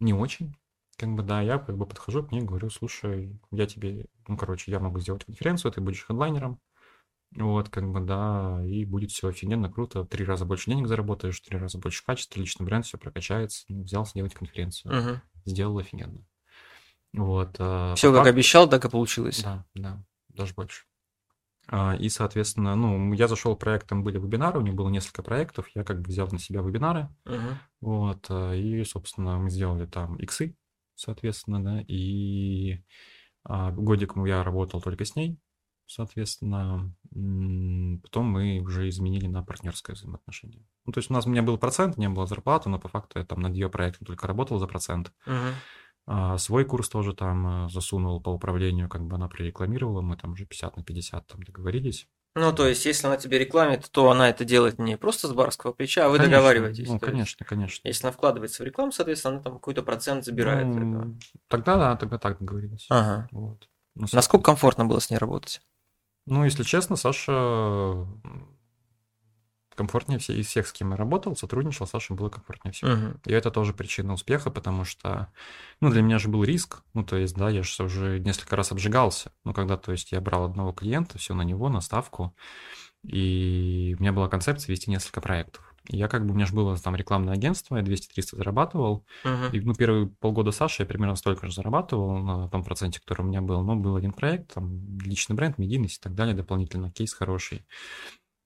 не 0.00 0.14
очень, 0.14 0.56
как 0.96 1.10
бы, 1.14 1.22
да, 1.22 1.40
я 1.42 1.58
как 1.58 1.76
бы 1.76 1.86
подхожу 1.86 2.22
к 2.24 2.32
ней, 2.32 2.42
говорю, 2.42 2.70
слушай, 2.70 3.38
я 3.50 3.66
тебе, 3.66 4.06
ну, 4.28 4.36
короче, 4.36 4.70
я 4.70 4.80
могу 4.80 4.98
сделать 5.00 5.24
конференцию, 5.24 5.72
ты 5.72 5.80
будешь 5.80 6.04
хедлайнером, 6.04 6.60
вот, 7.36 7.68
как 7.68 7.90
бы, 7.90 8.00
да, 8.00 8.60
и 8.66 8.84
будет 8.84 9.10
все 9.12 9.28
офигенно, 9.28 9.70
круто, 9.70 10.04
три 10.04 10.24
раза 10.24 10.44
больше 10.44 10.70
денег 10.70 10.88
заработаешь, 10.88 11.40
три 11.40 11.58
раза 11.58 11.78
больше 11.78 12.04
качества, 12.04 12.40
личный 12.40 12.64
бренд, 12.66 12.84
все 12.86 12.98
прокачается, 12.98 13.64
взялся 13.68 14.14
делать 14.14 14.34
конференцию, 14.34 14.92
Мгм. 14.94 15.22
сделал 15.44 15.78
офигенно. 15.78 16.26
Вот. 17.12 17.56
а, 17.58 17.94
Все 17.96 18.08
по 18.08 18.14
как 18.14 18.24
факту- 18.24 18.30
обещал, 18.36 18.68
так 18.68 18.84
и 18.84 18.88
получилось. 18.88 19.42
да, 19.42 19.64
да, 19.74 20.04
даже 20.28 20.54
больше. 20.54 20.84
А, 21.70 21.94
И, 21.94 22.08
соответственно, 22.08 22.74
ну, 22.74 23.12
я 23.12 23.28
зашел 23.28 23.56
проект, 23.56 23.88
там 23.88 24.02
были 24.02 24.18
вебинары, 24.18 24.58
у 24.58 24.62
них 24.62 24.74
было 24.74 24.88
несколько 24.88 25.22
проектов, 25.22 25.68
я 25.74 25.84
как 25.84 26.00
бы 26.00 26.08
взял 26.08 26.28
на 26.30 26.38
себя 26.38 26.62
вебинары, 26.62 27.08
Мгм. 27.24 27.60
вот, 27.80 28.26
а, 28.28 28.54
и, 28.54 28.82
собственно, 28.84 29.38
мы 29.38 29.50
сделали 29.50 29.86
там 29.86 30.16
иксы 30.16 30.56
соответственно, 30.96 31.64
да, 31.64 31.82
и 31.88 32.82
а, 33.44 33.70
годик 33.72 34.14
я 34.26 34.44
работал 34.44 34.82
только 34.82 35.04
с 35.06 35.16
ней, 35.16 35.38
соответственно, 35.86 36.94
потом 38.02 38.26
мы 38.26 38.60
уже 38.60 38.88
изменили 38.90 39.26
на 39.26 39.42
партнерское 39.42 39.96
взаимоотношение. 39.96 40.66
Ну, 40.84 40.92
то 40.92 40.98
есть 40.98 41.10
у 41.10 41.14
нас 41.14 41.26
у 41.26 41.30
меня 41.30 41.42
был 41.42 41.56
процент, 41.56 41.96
не 41.96 42.08
было 42.08 42.26
зарплаты, 42.26 42.68
но 42.68 42.78
по 42.78 42.88
факту 42.88 43.18
я 43.18 43.24
там 43.24 43.40
над 43.40 43.54
ее 43.54 43.70
проектом 43.70 44.06
только 44.06 44.26
работал 44.26 44.58
за 44.58 44.66
процент. 44.66 45.12
Мгм. 45.26 45.54
А, 46.06 46.38
свой 46.38 46.64
курс 46.64 46.88
тоже 46.88 47.14
там 47.14 47.66
э, 47.66 47.68
засунул 47.70 48.20
по 48.20 48.30
управлению, 48.30 48.88
как 48.88 49.06
бы 49.06 49.16
она 49.16 49.28
прорекламировала, 49.28 50.00
мы 50.00 50.16
там 50.16 50.32
уже 50.32 50.44
50 50.44 50.76
на 50.76 50.82
50 50.82 51.26
там 51.26 51.42
договорились. 51.42 52.08
Ну, 52.36 52.52
то 52.52 52.66
есть, 52.66 52.86
если 52.86 53.08
она 53.08 53.16
тебе 53.16 53.38
рекламит, 53.38 53.90
то 53.90 54.08
она 54.08 54.28
это 54.28 54.44
делает 54.44 54.78
не 54.78 54.96
просто 54.96 55.26
с 55.26 55.32
барского 55.32 55.72
плеча, 55.72 56.06
а 56.06 56.08
вы 56.08 56.18
Конечно, 56.18 56.36
договариваетесь. 56.36 56.88
Ну, 56.88 56.98
То 56.98 57.06
есть, 57.06 57.12
конечно, 57.12 57.46
конечно. 57.46 57.88
если 57.88 58.06
она 58.06 58.12
вкладывается 58.12 58.62
в 58.62 58.66
рекламу, 58.66 58.92
соответственно, 58.92 59.34
она 59.34 59.42
там 59.42 59.54
какой-то 59.54 59.82
процент 59.82 60.24
забирает. 60.24 60.66
Ну, 60.66 61.18
тогда 61.48 61.76
да, 61.76 61.96
тогда 61.96 62.18
так 62.18 62.38
договорились. 62.38 62.86
Ага. 62.88 63.28
Вот. 63.32 63.68
Ну, 63.96 64.06
Насколько 64.12 64.44
комфортно 64.44 64.84
было 64.84 65.00
с 65.00 65.10
ней 65.10 65.16
работать? 65.16 65.60
Ну, 66.26 66.44
если 66.44 66.62
честно, 66.62 66.94
Саша 66.94 68.06
комфортнее 69.74 70.18
все, 70.18 70.34
из 70.38 70.46
всех, 70.48 70.66
с 70.66 70.72
кем 70.72 70.90
я 70.90 70.96
работал, 70.96 71.36
сотрудничал, 71.36 71.86
Саше 71.86 72.14
было 72.14 72.28
комфортнее 72.28 72.72
всего. 72.72 72.90
Мгм. 72.92 73.20
И 73.26 73.32
это 73.32 73.50
тоже 73.50 73.72
причина 73.74 74.12
успеха, 74.14 74.50
потому 74.50 74.84
что, 74.84 75.32
ну, 75.80 75.90
для 75.90 76.02
меня 76.02 76.18
же 76.18 76.28
был 76.28 76.44
риск, 76.44 76.82
ну, 76.94 77.04
то 77.04 77.16
есть, 77.16 77.34
да, 77.36 77.50
я 77.50 77.62
же 77.62 77.82
уже 77.84 78.18
несколько 78.20 78.56
раз 78.56 78.72
обжигался, 78.72 79.32
ну, 79.44 79.52
когда, 79.54 79.76
то 79.76 79.92
есть, 79.92 80.12
я 80.12 80.20
брал 80.20 80.44
одного 80.44 80.72
клиента, 80.72 81.18
все 81.18 81.34
на 81.34 81.42
него, 81.42 81.68
на 81.68 81.80
ставку, 81.80 82.34
и 83.04 83.96
у 83.98 84.02
меня 84.02 84.12
была 84.12 84.28
концепция 84.28 84.72
вести 84.72 84.90
несколько 84.90 85.20
проектов. 85.20 85.64
И 85.88 85.96
я 85.96 86.08
как 86.08 86.26
бы, 86.26 86.32
у 86.32 86.36
меня 86.36 86.46
же 86.46 86.54
было 86.54 86.76
там 86.76 86.94
рекламное 86.94 87.34
агентство, 87.34 87.76
я 87.76 87.82
200-300 87.82 88.36
зарабатывал, 88.36 89.06
Мгм. 89.24 89.50
и, 89.52 89.60
ну, 89.60 89.74
первые 89.74 90.08
полгода 90.08 90.52
Саши 90.52 90.82
я 90.82 90.86
примерно 90.86 91.16
столько 91.16 91.46
же 91.46 91.52
зарабатывал 91.54 92.18
на 92.18 92.48
том 92.48 92.62
проценте, 92.62 93.00
который 93.00 93.22
у 93.22 93.28
меня 93.28 93.40
был. 93.40 93.62
Но 93.62 93.76
был 93.76 93.96
один 93.96 94.12
проект, 94.12 94.54
там, 94.54 94.98
личный 95.00 95.34
бренд, 95.34 95.58
медийность 95.58 95.96
и 95.98 96.00
так 96.00 96.14
далее, 96.14 96.34
дополнительно 96.36 96.90
кейс 96.92 97.14
хороший. 97.14 97.66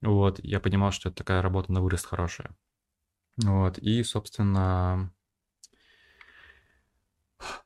Вот, 0.05 0.39
я 0.43 0.59
понимал, 0.59 0.91
что 0.91 1.09
это 1.09 1.17
такая 1.17 1.41
работа 1.41 1.73
на 1.73 1.81
вырост 1.81 2.05
хорошая. 2.05 2.55
Вот, 3.37 3.79
и, 3.79 4.03
собственно, 4.03 5.11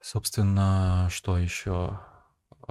собственно, 0.02 1.10
что 1.12 1.38
еще? 1.38 2.00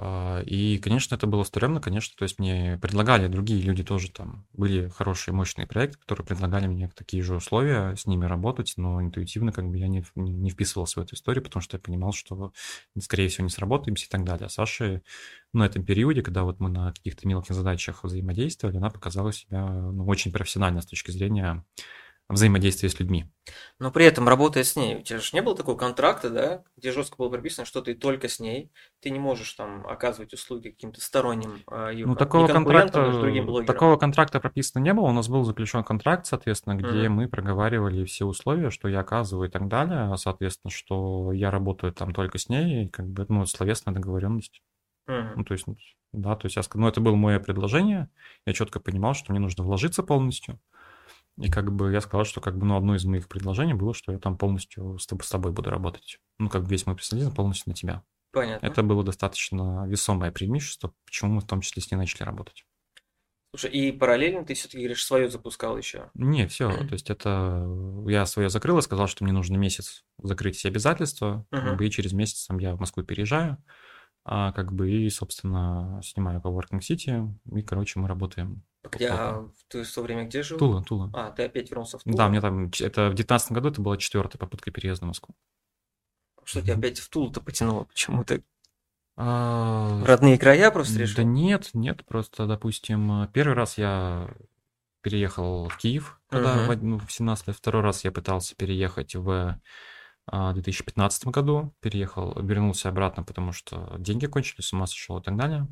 А, 0.01 0.41
И, 0.45 0.77
конечно, 0.77 1.15
это 1.15 1.27
было 1.27 1.43
стрёмно, 1.43 1.81
конечно, 1.81 2.15
то 2.17 2.23
есть 2.23 2.39
мне 2.39 2.79
предлагали 2.81 3.27
другие 3.27 3.61
люди 3.61 3.83
тоже 3.83 4.09
там, 4.09 4.47
были 4.53 4.87
хорошие, 4.87 5.33
мощные 5.33 5.67
проекты, 5.67 5.97
которые 5.99 6.25
предлагали 6.25 6.67
мне 6.67 6.89
такие 6.95 7.21
же 7.21 7.35
условия 7.35 7.95
с 7.97 8.05
ними 8.05 8.25
работать, 8.25 8.73
но 8.77 9.01
интуитивно 9.01 9.51
как 9.51 9.69
бы 9.69 9.77
я 9.77 9.89
не, 9.89 10.01
не 10.15 10.49
вписывался 10.51 11.01
в 11.01 11.03
эту 11.03 11.15
историю, 11.15 11.43
потому 11.43 11.61
что 11.61 11.75
я 11.75 11.81
понимал, 11.81 12.13
что, 12.13 12.53
скорее 12.97 13.27
всего, 13.27 13.43
не 13.43 13.49
сработаемся 13.49 14.05
и 14.05 14.09
так 14.09 14.23
далее. 14.23 14.45
А 14.45 14.49
Саше, 14.49 15.01
ну, 15.51 15.59
на 15.61 15.65
этом 15.65 15.83
периоде, 15.83 16.21
когда 16.21 16.43
вот 16.43 16.61
мы 16.61 16.69
на 16.69 16.93
каких-то 16.93 17.27
мелких 17.27 17.53
задачах 17.53 18.05
взаимодействовали, 18.05 18.77
она 18.77 18.89
показала 18.89 19.33
себя 19.33 19.67
ну, 19.67 20.05
очень 20.05 20.31
профессионально 20.31 20.81
с 20.81 20.85
точки 20.85 21.11
зрения 21.11 21.65
взаимодействия 22.29 22.89
с 22.89 22.99
людьми. 22.99 23.25
Но 23.79 23.91
при 23.91 24.05
этом, 24.05 24.27
работая 24.27 24.63
с 24.63 24.75
ней, 24.75 24.95
у 24.97 25.01
тебя 25.01 25.19
же 25.19 25.29
не 25.33 25.41
было 25.41 25.55
такого 25.55 25.77
контракта, 25.77 26.29
да, 26.29 26.63
где 26.77 26.91
жестко 26.91 27.15
было 27.17 27.29
прописано, 27.29 27.65
что 27.65 27.81
ты 27.81 27.95
только 27.95 28.27
с 28.27 28.39
ней, 28.39 28.71
ты 28.99 29.09
не 29.09 29.19
можешь 29.19 29.53
там 29.53 29.85
оказывать 29.87 30.33
услуги 30.33 30.69
каким-то 30.69 31.01
сторонним 31.01 31.63
ее 31.91 32.05
Ну, 32.05 32.15
такого 32.15 32.47
контракта, 32.47 33.19
другим 33.19 33.45
блогерам. 33.45 33.75
такого 33.75 33.97
контракта 33.97 34.39
прописано 34.39 34.81
не 34.83 34.93
было. 34.93 35.05
У 35.05 35.11
нас 35.11 35.27
был 35.27 35.43
заключен 35.43 35.83
контракт, 35.83 36.25
соответственно, 36.25 36.75
где 36.75 37.07
Мгм. 37.07 37.13
мы 37.13 37.27
проговаривали 37.27 38.05
все 38.05 38.25
условия, 38.25 38.69
что 38.69 38.87
я 38.87 38.99
оказываю 38.99 39.49
и 39.49 39.51
так 39.51 39.67
далее, 39.67 40.11
а, 40.11 40.17
соответственно, 40.17 40.71
что 40.71 41.31
я 41.33 41.51
работаю 41.51 41.93
там 41.93 42.13
только 42.13 42.37
с 42.37 42.49
ней, 42.49 42.85
и 42.85 42.89
как 42.89 43.07
бы, 43.07 43.25
ну, 43.29 43.45
словесная 43.45 43.93
договоренность. 43.93 44.61
Мгм. 45.07 45.35
Ну, 45.37 45.43
то 45.43 45.53
есть, 45.53 45.65
да, 46.13 46.35
то 46.35 46.45
есть 46.47 46.55
я 46.57 46.63
сказал, 46.63 46.83
ну, 46.83 46.89
это 46.89 47.01
было 47.01 47.15
мое 47.15 47.39
предложение, 47.39 48.09
я 48.45 48.53
четко 48.53 48.79
понимал, 48.79 49.13
что 49.13 49.31
мне 49.31 49.39
нужно 49.39 49.63
вложиться 49.63 50.03
полностью, 50.03 50.59
и 51.39 51.49
как 51.49 51.71
бы 51.71 51.91
я 51.91 52.01
сказал, 52.01 52.25
что 52.25 52.41
как 52.41 52.57
бы, 52.57 52.65
ну, 52.65 52.75
одно 52.75 52.95
из 52.95 53.05
моих 53.05 53.27
предложений 53.27 53.75
было, 53.75 53.93
что 53.93 54.11
я 54.11 54.19
там 54.19 54.37
полностью 54.37 54.97
с 54.97 55.07
тоб- 55.09 55.23
с 55.23 55.29
тобой 55.29 55.51
буду 55.51 55.69
работать. 55.69 56.19
Ну, 56.37 56.49
как 56.49 56.63
бы 56.63 56.69
весь 56.69 56.85
мой 56.85 56.95
персонализм 56.95 57.33
полностью 57.33 57.69
на 57.69 57.75
тебя. 57.75 58.03
Понятно. 58.31 58.65
Это 58.65 58.83
было 58.83 59.03
достаточно 59.03 59.85
весомое 59.87 60.31
преимущество, 60.31 60.93
почему 61.05 61.35
мы 61.35 61.41
в 61.41 61.47
том 61.47 61.61
числе 61.61 61.81
с 61.81 61.89
ней 61.89 61.97
начали 61.97 62.23
работать. 62.23 62.65
Слушай, 63.55 63.71
и 63.71 63.91
параллельно 63.91 64.45
ты 64.45 64.53
все-таки 64.53 64.77
говоришь, 64.77 65.03
свое 65.03 65.27
запускал 65.27 65.75
еще. 65.75 66.11
Не, 66.13 66.47
все, 66.47 66.69
то 66.69 66.93
есть 66.93 67.09
это 67.09 67.65
я 68.07 68.27
свое 68.27 68.49
закрыл 68.49 68.77
и 68.77 68.83
сказал, 68.83 69.07
что 69.07 69.23
мне 69.23 69.33
нужно 69.33 69.55
месяц 69.55 70.05
закрыть 70.21 70.57
все 70.57 70.67
обязательства, 70.67 71.47
бы 71.51 71.87
и 71.87 71.89
через 71.89 72.13
месяц 72.13 72.45
там 72.45 72.59
я 72.59 72.75
в 72.75 72.79
Москву 72.79 73.01
переезжаю, 73.03 73.57
а 74.31 74.51
как 74.51 74.71
бы 74.71 74.91
и, 74.91 75.09
собственно, 75.09 75.99
снимаю 76.03 76.39
Coworking 76.39 76.81
City, 76.81 77.33
и, 77.51 77.63
короче, 77.63 77.99
мы 77.99 78.07
работаем. 78.07 78.61
Я 78.99 79.43
ты 79.67 79.83
в 79.83 79.91
то 79.91 80.01
время 80.03 80.25
где 80.25 80.43
жил? 80.43 80.59
Тула, 80.59 80.83
Тула. 80.83 81.09
А, 81.15 81.31
ты 81.31 81.43
опять 81.43 81.71
вернулся 81.71 81.97
в 81.97 82.03
Тулу? 82.03 82.15
Да, 82.15 82.29
мне 82.29 82.39
там, 82.39 82.69
это 82.79 83.09
в 83.09 83.15
девятнадцатом 83.15 83.55
году 83.55 83.69
это 83.69 83.81
была 83.81 83.97
четвертая 83.97 84.37
попытка 84.39 84.69
переезда 84.69 85.05
в 85.05 85.07
Москву. 85.07 85.35
Что 86.43 86.61
тебя 86.61 86.75
опять 86.75 86.99
в 86.99 87.09
Тулу-то 87.09 87.41
потянуло? 87.41 87.85
Почему 87.85 88.23
ты 88.23 88.43
А, 89.17 90.05
родные 90.05 90.37
края 90.37 90.69
просто 90.69 90.93
Да 90.93 90.99
решил? 90.99 91.25
нет, 91.25 91.71
нет, 91.73 92.05
просто, 92.05 92.45
допустим, 92.45 93.27
первый 93.33 93.55
раз 93.55 93.79
я 93.79 94.29
переехал 95.01 95.69
в 95.69 95.77
Киев, 95.77 96.19
когда 96.29 96.67
в, 96.67 96.83
ну, 96.83 96.99
в 96.99 97.11
17 97.11 97.47
лет, 97.47 97.55
второй 97.57 97.81
раз 97.81 98.03
я 98.03 98.11
пытался 98.11 98.55
переехать 98.55 99.15
в 99.15 99.59
а, 100.31 100.53
2015 100.53 101.27
году, 101.27 101.73
переехал, 101.81 102.33
вернулся 102.41 102.89
обратно, 102.89 103.23
потому 103.23 103.51
что 103.51 103.95
деньги 103.97 104.25
кончились, 104.25 104.65
с 104.65 104.73
ума 104.73 104.87
сошел 104.87 105.17
и 105.19 105.23
так 105.23 105.35
далее. 105.35 105.67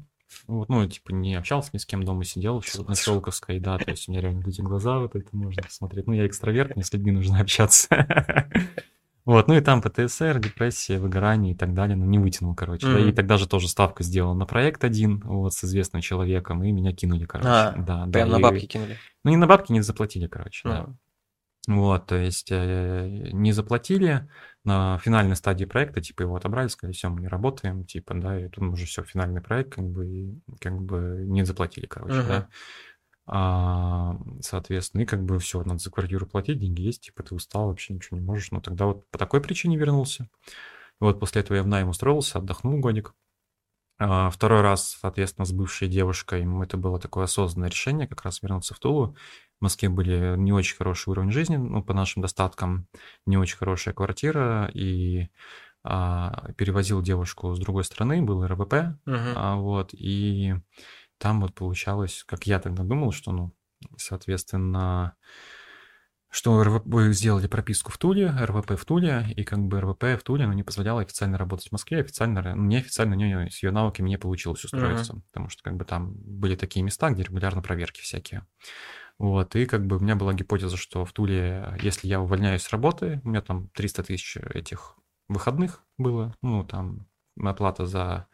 Вот, 0.46 0.68
ну, 0.68 0.86
типа, 0.86 1.12
не 1.12 1.36
общался 1.36 1.70
ни 1.74 1.78
с 1.78 1.86
кем 1.86 2.04
дома, 2.04 2.26
сидел 2.26 2.56
ума 2.56 2.90
на. 2.90 2.96
Щелковской, 2.96 3.60
да, 3.60 3.78
то 3.78 3.90
есть 3.90 4.08
у 4.08 4.12
меня 4.12 4.22
реально 4.22 4.44
эти 4.46 4.62
глаза, 4.62 5.00
вот 5.00 5.16
это 5.16 5.30
можно 5.36 5.64
посмотреть. 5.64 6.06
Ну, 6.08 6.14
я 6.14 6.28
экстраверт, 6.28 6.76
мне 6.76 6.84
с 6.84 6.92
людьми 6.92 7.12
нужно 7.12 7.40
общаться. 7.42 7.88
Вот, 9.26 9.50
ну 9.50 9.56
и 9.56 9.62
там 9.62 9.82
ПТСР, 9.82 10.40
депрессия, 10.40 11.00
выгорание 11.00 11.54
и 11.54 11.56
так 11.58 11.74
далее, 11.74 11.98
ну 11.98 12.06
не 12.06 12.18
вытянул, 12.18 12.56
короче. 12.56 12.88
Да, 12.88 13.00
и 13.00 13.12
тогда 13.12 13.38
же 13.38 13.46
тоже 13.46 13.68
ставку 13.68 14.02
сделал 14.02 14.36
на 14.36 14.46
проект 14.46 14.86
один, 14.86 15.20
вот, 15.20 15.54
с 15.54 15.66
известным 15.66 16.02
человеком, 16.02 16.64
и 16.64 16.72
меня 16.72 16.94
кинули, 16.94 17.26
короче. 17.26 17.50
А, 17.50 17.74
да, 17.76 18.06
да. 18.06 18.12
Прям 18.12 18.30
на 18.30 18.38
и- 18.38 18.42
бабки 18.42 18.66
кинули. 18.66 18.98
Ну, 19.26 19.32
не 19.32 19.36
на 19.38 19.46
бабки, 19.46 19.74
не 19.74 19.82
заплатили, 19.82 20.28
короче, 20.28 20.62
да. 20.70 20.88
Вот, 21.68 22.06
то 22.06 22.16
есть 22.16 22.48
э, 22.50 23.30
не 23.34 23.52
заплатили 23.52 24.30
на 24.64 24.98
финальной 25.00 25.36
стадии 25.36 25.66
проекта, 25.66 26.02
типа 26.02 26.22
его 26.22 26.38
отобрали, 26.38 26.70
сказали, 26.70 26.94
все, 26.94 27.10
мы 27.10 27.20
не 27.20 27.28
работаем, 27.28 27.84
типа, 27.84 28.14
да, 28.16 28.40
и 28.40 28.48
тут 28.48 28.64
уже 28.64 28.86
все, 28.86 29.04
финальный 29.04 29.42
проект, 29.42 29.76
как 29.76 29.84
бы, 29.86 30.08
и 30.08 30.40
как 30.62 30.82
бы 30.82 31.24
не 31.26 31.44
заплатили, 31.44 31.86
короче, 31.86 32.16
Мгм. 32.16 32.28
да. 32.30 32.50
А, 33.30 34.18
соответственно, 34.40 35.02
и 35.02 35.06
как 35.06 35.24
бы 35.24 35.40
все, 35.40 35.62
надо 35.64 35.80
за 35.80 35.92
квартиру 35.92 36.26
платить, 36.26 36.60
деньги 36.60 36.82
есть, 36.84 37.02
типа 37.02 37.24
ты 37.24 37.36
устал, 37.36 37.68
вообще 37.68 37.94
ничего 37.94 38.18
не 38.18 38.26
можешь. 38.26 38.52
Ну, 38.52 38.62
тогда 38.62 38.86
вот 38.86 39.06
по 39.12 39.18
такой 39.18 39.42
причине 39.42 39.76
вернулся. 39.76 40.30
Вот 41.02 41.20
после 41.20 41.42
этого 41.42 41.58
я 41.58 41.64
в 41.64 41.68
найм 41.68 41.90
устроился, 41.90 42.38
отдохнул 42.40 42.80
годик. 42.80 43.14
А, 44.00 44.30
Второй 44.30 44.62
раз, 44.62 44.98
соответственно, 45.02 45.46
с 45.46 45.52
бывшей 45.52 45.88
девушкой, 45.88 46.46
это 46.64 46.78
было 46.78 47.00
такое 47.00 47.26
осознанное 47.26 47.70
решение, 47.70 48.08
как 48.08 48.24
раз 48.24 48.42
вернуться 48.42 48.74
в 48.74 48.80
Тулу. 48.80 49.16
В 49.60 49.64
Москве 49.64 49.90
были 49.90 50.36
не 50.38 50.54
очень 50.54 50.76
хороший 50.78 51.10
уровень 51.10 51.32
жизни, 51.32 51.58
ну, 51.58 51.84
по 51.84 51.94
нашим 51.94 52.22
достаткам, 52.22 52.88
не 53.26 53.38
очень 53.38 53.58
хорошая 53.58 53.94
квартира, 53.96 54.70
и 54.72 55.30
а, 55.84 56.52
перевозил 56.58 57.02
девушку 57.02 57.56
с 57.56 57.60
другой 57.60 57.86
стороны, 57.86 58.22
был 58.22 58.46
РВП, 58.46 58.74
мгм. 59.06 59.34
а, 59.36 59.56
вот, 59.56 59.94
и 59.94 60.56
там 61.18 61.42
вот 61.42 61.56
получалось, 61.56 62.24
как 62.28 62.46
я 62.48 62.60
тогда 62.60 62.84
думал, 62.84 63.12
что, 63.12 63.32
ну, 63.32 63.54
соответственно, 63.98 65.16
что 66.30 66.62
РВП 66.62 66.86
вы 66.86 67.14
сделали 67.14 67.48
прописку 67.48 67.92
в 67.92 67.98
Туле, 67.98 68.30
РВП 68.30 68.72
в 68.78 68.86
Туле, 68.86 69.26
и 69.36 69.44
как 69.44 69.60
бы 69.60 69.80
РВП 69.80 70.04
в 70.20 70.24
Туле, 70.24 70.46
ну, 70.46 70.54
не 70.54 70.64
позволяло 70.64 71.02
официально 71.02 71.38
работать 71.38 71.70
в 71.70 71.72
Москве, 71.72 72.00
официально, 72.00 72.42
ну, 72.56 72.64
неофициально 72.64 73.16
у 73.16 73.20
нее 73.20 73.50
с 73.50 73.64
ее 73.64 73.72
навыками 73.72 74.10
не 74.10 74.18
получилось 74.18 74.64
устроиться, 74.64 75.22
потому 75.32 75.50
что 75.50 75.64
как 75.64 75.78
бы 75.78 75.86
там 75.86 76.14
были 76.16 76.56
такие 76.56 76.84
места, 76.84 77.10
где 77.10 77.24
регулярно 77.24 77.62
проверки 77.62 78.02
всякие. 78.02 78.46
Вот, 79.20 79.56
и 79.56 79.66
как 79.66 79.88
бы 79.88 79.98
у 79.98 80.00
меня 80.00 80.16
была 80.16 80.34
гипотеза, 80.34 80.78
что 80.78 81.04
в 81.04 81.12
Туле, 81.12 81.76
если 81.82 82.08
я 82.08 82.22
увольняюсь 82.22 82.62
с 82.62 82.70
работы, 82.72 83.20
у 83.24 83.30
меня 83.30 83.42
там 83.42 83.70
300 83.70 84.04
тысяч 84.04 84.38
этих 84.38 84.96
выходных 85.28 85.84
было, 85.98 86.36
ну, 86.42 86.64
там 86.64 87.08
оплата 87.42 87.86
за 87.86 88.28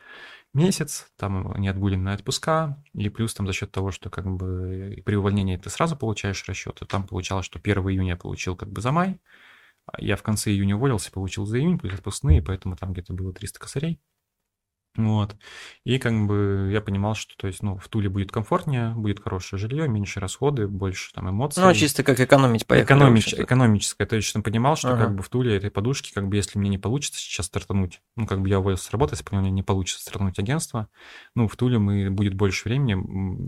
месяц, 0.54 1.08
там 1.18 1.54
неотгуленные 1.60 2.16
отпуска, 2.16 2.84
и 2.94 3.10
плюс 3.10 3.34
там 3.34 3.48
за 3.48 3.54
счет 3.54 3.72
того, 3.72 3.92
что 3.92 4.10
как 4.10 4.26
бы 4.28 5.02
при 5.06 5.16
увольнении 5.16 5.58
ты 5.58 5.70
сразу 5.70 5.96
получаешь 5.98 6.44
расчеты, 6.48 6.86
там 6.86 7.08
получалось, 7.08 7.46
что 7.46 7.60
1 7.60 7.78
июня 7.90 8.10
я 8.12 8.18
получил 8.18 8.56
как 8.56 8.72
бы 8.72 8.82
за 8.82 8.92
май, 8.92 9.20
а 9.86 10.02
я 10.02 10.16
в 10.18 10.24
конце 10.24 10.52
июня 10.52 10.76
уволился, 10.78 11.12
получил 11.12 11.46
за 11.46 11.60
июнь, 11.60 11.80
плюс 11.80 11.94
отпускные, 11.94 12.42
поэтому 12.44 12.78
там 12.78 12.94
где-то 12.94 13.14
было 13.14 13.34
300 13.34 13.60
косарей. 13.60 14.00
Вот. 14.96 15.36
И 15.86 15.98
как 15.98 16.14
бы 16.28 16.70
я 16.72 16.80
понимал, 16.80 17.16
что 17.16 17.36
то 17.36 17.48
есть, 17.48 17.64
ну, 17.64 17.78
в 17.78 17.88
Туле 17.88 18.10
будет 18.10 18.32
комфортнее, 18.32 18.90
будет 18.90 19.24
хорошее 19.24 19.60
жилье, 19.60 19.88
меньше 19.88 20.20
расходы, 20.20 20.68
больше 20.68 21.12
там 21.14 21.30
эмоций. 21.30 21.64
Ну, 21.64 21.70
а 21.70 21.74
чисто 21.74 22.04
как 22.04 22.20
экономить 22.20 22.68
поехали. 22.68 22.86
Экономич, 22.86 23.34
экономическое. 23.34 24.06
То 24.06 24.16
есть, 24.16 24.34
я 24.36 24.42
понимал, 24.42 24.76
что 24.76 24.90
ага. 24.90 25.06
как 25.06 25.16
бы 25.16 25.24
в 25.24 25.30
Туле 25.30 25.58
этой 25.58 25.72
подушки, 25.72 26.14
как 26.14 26.28
бы 26.28 26.36
если 26.36 26.60
мне 26.60 26.70
не 26.70 26.78
получится 26.78 27.20
сейчас 27.20 27.48
стартануть, 27.48 28.02
ну, 28.16 28.28
как 28.28 28.42
бы 28.42 28.50
я 28.50 28.60
уволился 28.60 28.86
с 28.86 28.92
работы, 28.92 29.16
если 29.16 29.36
мне 29.36 29.50
не 29.50 29.64
получится 29.64 30.02
стартануть 30.02 30.38
агентство, 30.38 30.88
ну, 31.36 31.48
в 31.48 31.56
Туле 31.56 31.80
мы 31.80 32.12
будет 32.12 32.36
больше 32.36 32.70
времени, 32.70 32.96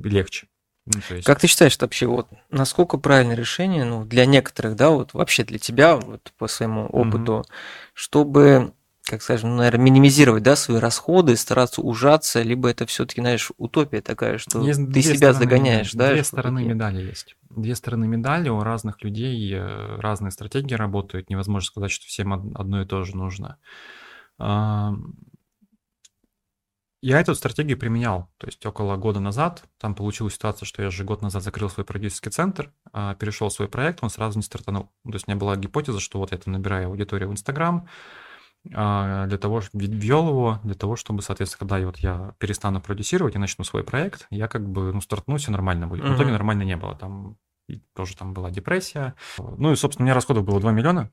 легче. 0.07 0.47
Ну, 0.87 0.99
есть... 1.09 1.25
Как 1.25 1.39
ты 1.39 1.47
считаешь, 1.47 1.77
вообще, 1.79 2.05
вот 2.05 2.27
насколько 2.49 2.97
правильное 2.97 3.35
решение, 3.35 3.83
ну, 3.85 4.05
для 4.05 4.25
некоторых, 4.25 4.75
да, 4.75 4.89
вот 4.89 5.13
вообще 5.13 5.43
для 5.43 5.57
тебя, 5.57 5.95
вот 5.95 6.31
по 6.37 6.47
своему 6.47 6.85
опыту, 6.87 7.43
mm-hmm. 7.45 7.53
чтобы 7.93 8.73
как 9.05 9.21
скажем, 9.21 9.51
ну, 9.51 9.57
наверное, 9.57 9.83
минимизировать, 9.83 10.43
да, 10.43 10.55
свои 10.55 10.79
расходы, 10.79 11.35
стараться 11.35 11.81
ужаться, 11.81 12.41
либо 12.41 12.69
это 12.69 12.85
все-таки, 12.87 13.21
знаешь, 13.21 13.51
утопия 13.57 14.01
такая, 14.01 14.37
что 14.39 14.61
есть 14.61 14.91
ты 14.91 15.01
себя 15.01 15.15
стороны, 15.15 15.39
загоняешь, 15.39 15.93
да? 15.93 16.11
Две 16.11 16.23
стороны 16.23 16.63
медали 16.63 17.03
есть. 17.03 17.37
Две 17.49 17.75
стороны 17.75 18.07
медали, 18.07 18.49
у 18.49 18.63
разных 18.63 19.03
людей 19.03 19.53
э, 19.53 19.97
разные 19.99 20.31
стратегии 20.31 20.73
работают, 20.73 21.29
невозможно 21.29 21.67
сказать, 21.67 21.91
что 21.91 22.05
всем 22.07 22.33
одно 22.33 22.81
и 22.81 22.85
то 22.85 23.03
же 23.03 23.15
нужно. 23.15 23.57
Я 27.05 27.19
эту 27.19 27.35
стратегию 27.35 27.77
применял, 27.77 28.31
то 28.37 28.47
есть 28.47 28.65
около 28.65 28.95
года 28.95 29.19
назад, 29.19 29.63
там 29.77 29.93
получилась 29.93 30.33
ситуация, 30.33 30.65
что 30.65 30.81
я 30.81 30.89
же 30.89 31.03
год 31.03 31.21
назад 31.21 31.43
закрыл 31.43 31.69
свой 31.69 31.85
продюсерский 31.85 32.31
центр, 32.31 32.73
а, 32.91 33.13
перешел 33.13 33.49
в 33.49 33.53
свой 33.53 33.67
проект, 33.67 33.99
он 34.01 34.09
сразу 34.09 34.39
не 34.39 34.43
стартанул. 34.43 34.89
То 35.03 35.13
есть 35.13 35.27
у 35.27 35.31
меня 35.31 35.39
была 35.39 35.55
гипотеза, 35.55 35.99
что 35.99 36.17
вот 36.17 36.31
я 36.31 36.39
там 36.39 36.53
набираю 36.53 36.87
аудиторию 36.87 37.29
в 37.29 37.31
Инстаграм, 37.31 37.87
для 38.65 39.37
того, 39.39 39.61
чтобы 39.61 39.85
ввел 39.85 40.27
его, 40.27 40.59
для 40.63 40.75
того, 40.75 40.95
чтобы, 40.95 41.21
соответственно, 41.21 41.59
когда 41.59 41.85
вот 41.85 41.97
я 41.97 42.33
перестану 42.39 42.81
продюсировать 42.81 43.35
и 43.35 43.39
начну 43.39 43.63
свой 43.63 43.83
проект, 43.83 44.27
я 44.29 44.47
как 44.47 44.67
бы, 44.67 44.91
ну, 44.93 45.01
стартну, 45.01 45.37
все 45.37 45.51
нормально 45.51 45.87
будет. 45.87 46.03
В 46.03 46.15
итоге 46.15 46.31
нормально 46.31 46.63
не 46.63 46.75
было. 46.75 46.95
Там 46.95 47.37
тоже 47.95 48.15
там 48.15 48.33
была 48.33 48.51
депрессия. 48.51 49.15
Ну 49.37 49.71
и, 49.71 49.75
собственно, 49.75 50.03
у 50.03 50.05
меня 50.05 50.13
расходов 50.13 50.45
было 50.45 50.59
2 50.59 50.71
миллиона 50.71 51.09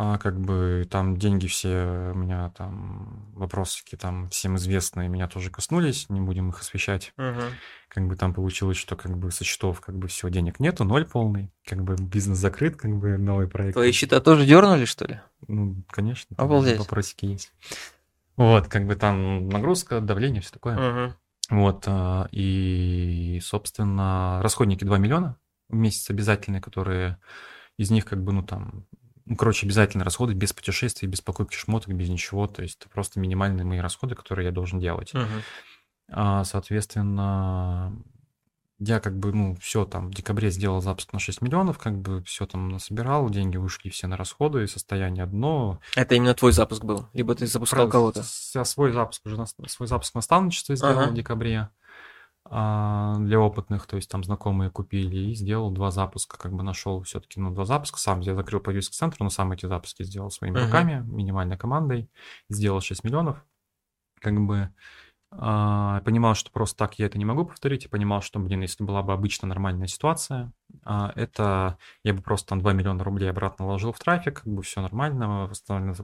а 0.00 0.16
как 0.16 0.38
бы 0.38 0.86
там 0.88 1.16
деньги 1.16 1.48
все, 1.48 2.12
у 2.14 2.18
меня 2.18 2.50
там 2.56 3.32
вопросики 3.34 3.96
там 3.96 4.28
всем 4.28 4.54
известные, 4.54 5.08
меня 5.08 5.26
тоже 5.26 5.50
коснулись, 5.50 6.08
не 6.08 6.20
будем 6.20 6.50
их 6.50 6.60
освещать. 6.60 7.12
Угу. 7.18 7.40
Как 7.88 8.06
бы 8.06 8.14
там 8.14 8.32
получилось, 8.32 8.76
что 8.76 8.94
как 8.94 9.18
бы 9.18 9.32
со 9.32 9.42
счетов 9.42 9.80
как 9.80 9.96
бы 9.96 10.06
все, 10.06 10.30
денег 10.30 10.60
нету, 10.60 10.84
ноль 10.84 11.04
полный, 11.04 11.50
как 11.66 11.82
бы 11.82 11.96
бизнес 11.96 12.38
закрыт, 12.38 12.76
как 12.76 12.96
бы 12.96 13.18
новый 13.18 13.48
проект. 13.48 13.74
Твои 13.74 13.90
счета 13.90 14.20
тоже 14.20 14.46
дернули, 14.46 14.84
что 14.84 15.04
ли? 15.06 15.20
Ну, 15.46 15.76
конечно. 15.88 16.34
Обалдеть. 16.36 16.78
Вопросики 16.78 17.26
есть. 17.26 17.52
Вот, 18.36 18.68
как 18.68 18.86
бы 18.86 18.96
там 18.96 19.48
нагрузка, 19.48 20.00
давление, 20.00 20.42
все 20.42 20.52
такое. 20.52 20.76
Угу. 20.76 21.14
Вот, 21.50 21.84
а, 21.86 22.28
и, 22.30 23.40
собственно, 23.42 24.40
расходники 24.42 24.84
2 24.84 24.98
миллиона 24.98 25.36
в 25.68 25.74
месяц 25.74 26.10
обязательные, 26.10 26.60
которые 26.60 27.18
из 27.76 27.90
них 27.90 28.04
как 28.04 28.22
бы, 28.22 28.32
ну, 28.32 28.42
там, 28.42 28.86
ну, 29.24 29.36
короче, 29.36 29.66
обязательно 29.66 30.04
расходы 30.04 30.34
без 30.34 30.52
путешествий, 30.52 31.08
без 31.08 31.20
покупки 31.20 31.56
шмоток, 31.56 31.94
без 31.94 32.08
ничего. 32.08 32.46
То 32.46 32.62
есть 32.62 32.78
это 32.80 32.88
просто 32.88 33.20
минимальные 33.20 33.64
мои 33.64 33.78
расходы, 33.78 34.14
которые 34.14 34.46
я 34.46 34.52
должен 34.52 34.78
делать. 34.78 35.14
Угу. 35.14 36.44
Соответственно, 36.44 37.92
я 38.80 39.00
как 39.00 39.18
бы, 39.18 39.32
ну, 39.32 39.56
все 39.56 39.84
там 39.84 40.10
в 40.10 40.14
декабре 40.14 40.50
сделал 40.50 40.80
запуск 40.80 41.12
на 41.12 41.18
6 41.18 41.42
миллионов, 41.42 41.78
как 41.78 41.98
бы 41.98 42.22
все 42.22 42.46
там 42.46 42.68
насобирал, 42.68 43.28
деньги 43.28 43.56
ушли 43.56 43.90
все 43.90 44.06
на 44.06 44.16
расходы, 44.16 44.66
состояние 44.68 45.24
одно. 45.24 45.80
Это 45.96 46.14
именно 46.14 46.34
твой 46.34 46.52
запуск 46.52 46.84
был? 46.84 47.08
Либо 47.12 47.34
ты 47.34 47.46
запускал 47.46 47.88
кого-то? 47.88 48.22
Я 48.54 48.64
свой 48.64 48.92
запуск 48.92 49.26
уже, 49.26 49.44
свой 49.66 49.88
запуск 49.88 50.14
наставничества 50.14 50.76
сделал 50.76 51.00
ага. 51.00 51.10
в 51.10 51.14
декабре. 51.14 51.70
А, 52.50 53.16
для 53.18 53.40
опытных, 53.40 53.86
то 53.86 53.96
есть 53.96 54.10
там 54.10 54.24
знакомые 54.24 54.70
купили, 54.70 55.30
и 55.30 55.34
сделал 55.34 55.70
два 55.70 55.90
запуска, 55.90 56.38
как 56.38 56.52
бы 56.52 56.62
нашел 56.62 57.02
все-таки, 57.02 57.40
ну, 57.40 57.50
два 57.50 57.66
запуска, 57.66 57.98
сам 57.98 58.20
я 58.20 58.34
закрыл 58.34 58.60
продюсерский 58.60 58.96
центр, 58.96 59.18
но 59.20 59.28
сам 59.28 59.52
эти 59.52 59.66
запуски 59.66 60.02
сделал 60.02 60.30
своими 60.30 60.56
uh-huh. 60.56 60.64
руками, 60.64 61.04
минимальной 61.06 61.58
командой, 61.58 62.08
сделал 62.48 62.80
6 62.80 63.04
миллионов, 63.04 63.44
как 64.20 64.40
бы 64.40 64.72
а, 65.30 66.00
понимал, 66.00 66.34
что 66.34 66.50
просто 66.50 66.76
так 66.76 66.98
я 66.98 67.06
это 67.06 67.18
не 67.18 67.24
могу 67.24 67.44
повторить, 67.44 67.84
и 67.84 67.88
понимал, 67.88 68.22
что, 68.22 68.38
блин, 68.38 68.62
если 68.62 68.82
была 68.82 69.02
бы 69.02 69.12
обычно 69.12 69.46
нормальная 69.46 69.86
ситуация, 69.86 70.52
а, 70.84 71.12
это 71.16 71.76
я 72.02 72.14
бы 72.14 72.22
просто 72.22 72.48
там 72.48 72.60
2 72.60 72.72
миллиона 72.72 73.04
рублей 73.04 73.28
обратно 73.28 73.66
вложил 73.66 73.92
в 73.92 73.98
трафик, 73.98 74.42
как 74.42 74.52
бы 74.52 74.62
все 74.62 74.80
нормально, 74.80 75.50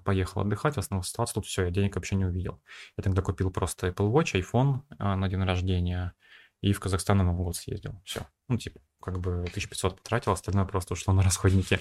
поехал 0.05 0.43
отдыхать, 0.43 0.75
в 0.75 0.79
основном 0.79 1.05
ситуация, 1.05 1.35
тут 1.35 1.47
все, 1.47 1.65
я 1.65 1.71
денег 1.71 1.97
вообще 1.97 2.17
не 2.17 2.27
увидел. 2.27 2.61
Я 2.99 3.03
тогда 3.03 3.23
купил 3.23 3.51
просто 3.51 3.89
Apple 3.89 4.13
Watch, 4.13 4.39
iPhone 4.41 4.81
а, 4.99 5.17
на 5.17 5.29
день 5.29 5.43
рождения, 5.43 6.13
и 6.61 6.73
в 6.73 6.81
Казахстан 6.81 7.19
на 7.19 7.25
Новый 7.25 7.45
год 7.45 7.57
съездил. 7.57 8.01
Все. 8.05 8.27
Ну, 8.49 8.59
типа, 8.59 8.81
как 9.05 9.21
бы 9.21 9.41
1500 9.41 10.01
потратил, 10.01 10.33
остальное 10.33 10.65
просто 10.65 10.95
ушло 10.95 11.13
на 11.13 11.23
расходники. 11.23 11.79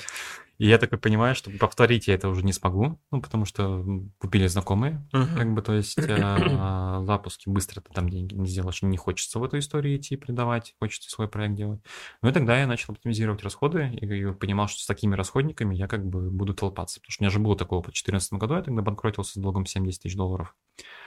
И 0.59 0.67
я 0.67 0.77
такой 0.77 0.99
понимаю, 0.99 1.33
что 1.35 1.49
повторить 1.51 2.07
я 2.07 2.13
это 2.15 2.29
уже 2.29 2.43
не 2.43 2.53
смогу, 2.53 2.99
ну, 3.11 3.21
потому 3.21 3.45
что 3.45 3.83
купили 4.19 4.45
знакомые, 4.47 5.07
uh-huh. 5.11 5.35
как 5.35 5.53
бы, 5.53 5.61
то 5.61 5.73
есть 5.73 5.97
э, 5.97 7.03
запуски 7.05 7.49
быстро 7.49 7.81
ты 7.81 7.91
там 7.91 8.07
деньги 8.07 8.35
не 8.35 8.47
сделаешь, 8.47 8.81
не 8.83 8.97
хочется 8.97 9.39
в 9.39 9.43
эту 9.43 9.57
историю 9.57 9.97
идти, 9.97 10.15
придавать, 10.15 10.75
хочется 10.79 11.09
свой 11.09 11.27
проект 11.27 11.55
делать. 11.55 11.81
Ну, 12.21 12.29
и 12.29 12.33
тогда 12.33 12.59
я 12.59 12.67
начал 12.67 12.93
оптимизировать 12.93 13.41
расходы 13.41 13.89
и 13.93 14.31
понимал, 14.33 14.67
что 14.67 14.81
с 14.81 14.85
такими 14.85 15.15
расходниками 15.15 15.75
я 15.75 15.87
как 15.87 16.05
бы 16.05 16.29
буду 16.29 16.53
толпаться, 16.53 16.99
потому 16.99 17.11
что 17.11 17.23
у 17.23 17.25
меня 17.25 17.31
же 17.31 17.39
было 17.39 17.57
такое 17.57 17.79
по 17.79 17.87
2014 17.87 18.33
году, 18.33 18.55
я 18.55 18.61
тогда 18.61 18.81
банкротился 18.81 19.39
с 19.39 19.41
долгом 19.41 19.65
70 19.65 20.03
тысяч 20.03 20.15
долларов. 20.15 20.55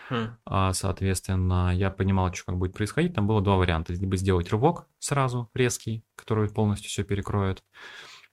Хм. 0.09 0.37
А, 0.45 0.73
соответственно, 0.73 1.73
я 1.75 1.91
понимал, 1.91 2.33
что 2.33 2.47
как 2.47 2.59
будет 2.59 2.75
происходить. 2.75 3.15
Там 3.15 3.27
было 3.27 3.41
два 3.41 3.57
варианта. 3.57 3.93
Либо 3.93 4.17
сделать 4.17 4.51
рывок 4.51 4.87
сразу, 4.99 5.51
резкий, 5.55 6.05
который 6.15 6.49
полностью 6.49 6.89
все 6.89 7.03
перекроет. 7.03 7.65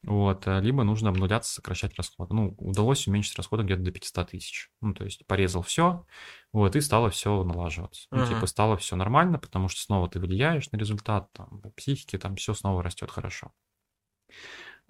Вот, 0.03 0.47
э, 0.47 0.59
либо 0.59 0.83
нужно 0.83 1.09
обнуляться, 1.09 1.53
сокращать 1.53 1.95
расходы. 1.95 2.33
Ну, 2.33 2.55
удалось 2.57 3.07
уменьшить 3.07 3.37
расходы 3.37 3.63
где-то 3.63 3.83
до 3.83 3.91
500 3.91 4.31
тысяч. 4.31 4.69
Ну, 4.81 4.93
то 4.93 5.05
есть 5.05 5.25
порезал 5.25 5.61
все, 5.61 6.05
вот, 6.51 6.75
и 6.75 6.81
стало 6.81 7.09
все 7.09 7.41
налаживаться. 7.43 8.07
Uh-huh. 8.11 8.19
Ну, 8.19 8.27
типа 8.27 8.45
стало 8.45 8.75
все 8.75 8.97
нормально, 8.97 9.39
потому 9.39 9.69
что 9.69 9.81
снова 9.81 10.09
ты 10.09 10.19
влияешь 10.19 10.69
на 10.71 10.77
результат, 10.77 11.31
там, 11.31 11.61
психики, 11.77 12.17
там 12.17 12.35
все 12.35 12.53
снова 12.53 12.83
растет 12.83 13.11
хорошо. 13.11 13.53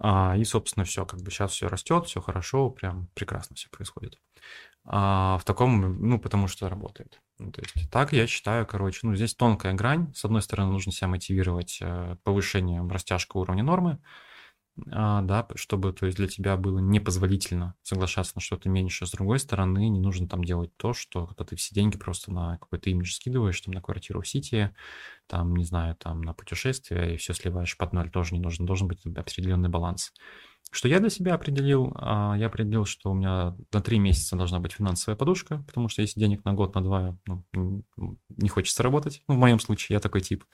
А, 0.00 0.36
и, 0.36 0.42
собственно, 0.42 0.84
все, 0.84 1.06
как 1.06 1.20
бы 1.20 1.30
сейчас 1.30 1.52
все 1.52 1.68
растет, 1.68 2.06
все 2.06 2.20
хорошо, 2.20 2.70
прям 2.70 3.08
прекрасно 3.14 3.54
все 3.54 3.68
происходит 3.70 4.18
а, 4.86 5.38
в 5.38 5.44
таком, 5.44 5.98
ну, 6.08 6.18
потому 6.18 6.46
что 6.46 6.68
работает. 6.68 7.20
Ну, 7.38 7.50
то 7.50 7.62
есть 7.62 7.90
так 7.90 8.12
я 8.12 8.26
считаю, 8.26 8.66
короче, 8.66 9.00
ну, 9.02 9.14
здесь 9.14 9.34
тонкая 9.34 9.74
грань. 9.74 10.12
С 10.14 10.24
одной 10.24 10.42
стороны, 10.42 10.72
нужно 10.72 10.92
себя 10.92 11.08
мотивировать 11.08 11.78
э, 11.80 12.16
повышением 12.22 12.88
растяжка 12.88 13.38
уровня 13.38 13.64
нормы, 13.64 13.98
а, 14.90 15.22
да, 15.22 15.46
чтобы, 15.54 15.92
то 15.92 16.06
есть 16.06 16.18
для 16.18 16.26
тебя 16.26 16.56
было 16.56 16.80
непозволительно 16.80 17.76
соглашаться 17.82 18.32
на 18.34 18.40
что-то 18.40 18.68
меньше. 18.68 19.06
С 19.06 19.12
другой 19.12 19.38
стороны, 19.38 19.88
не 19.88 20.00
нужно 20.00 20.28
там 20.28 20.44
делать 20.44 20.76
то, 20.76 20.92
что 20.92 21.26
когда 21.26 21.44
ты 21.44 21.56
все 21.56 21.74
деньги 21.74 21.96
просто 21.96 22.32
на 22.32 22.58
какой-то 22.58 22.90
имидж 22.90 23.14
скидываешь, 23.14 23.60
там, 23.60 23.72
на 23.72 23.80
квартиру 23.80 24.20
в 24.20 24.28
Сити, 24.28 24.74
там, 25.28 25.54
не 25.56 25.64
знаю, 25.64 25.94
там, 25.96 26.22
на 26.22 26.34
путешествие, 26.34 27.14
и 27.14 27.16
все 27.16 27.34
сливаешь 27.34 27.76
под 27.76 27.92
ноль, 27.92 28.10
тоже 28.10 28.34
не 28.34 28.40
нужно. 28.40 28.66
Должен 28.66 28.88
быть 28.88 29.06
определенный 29.06 29.68
баланс. 29.68 30.12
Что 30.74 30.88
я 30.88 30.98
для 30.98 31.08
себя 31.08 31.34
определил? 31.34 31.92
А, 31.94 32.34
я 32.36 32.46
определил, 32.46 32.84
что 32.84 33.12
у 33.12 33.14
меня 33.14 33.54
на 33.72 33.80
три 33.80 34.00
месяца 34.00 34.34
должна 34.34 34.58
быть 34.58 34.72
финансовая 34.72 35.16
подушка, 35.16 35.62
потому 35.68 35.88
что 35.88 36.02
если 36.02 36.18
денег 36.18 36.44
на 36.44 36.52
год, 36.52 36.74
на 36.74 36.82
два, 36.82 37.16
ну, 37.26 37.84
не 38.28 38.48
хочется 38.48 38.82
работать. 38.82 39.22
Ну, 39.28 39.36
в 39.36 39.38
моем 39.38 39.60
случае 39.60 39.94
я 39.94 40.00
такой 40.00 40.20
тип. 40.20 40.44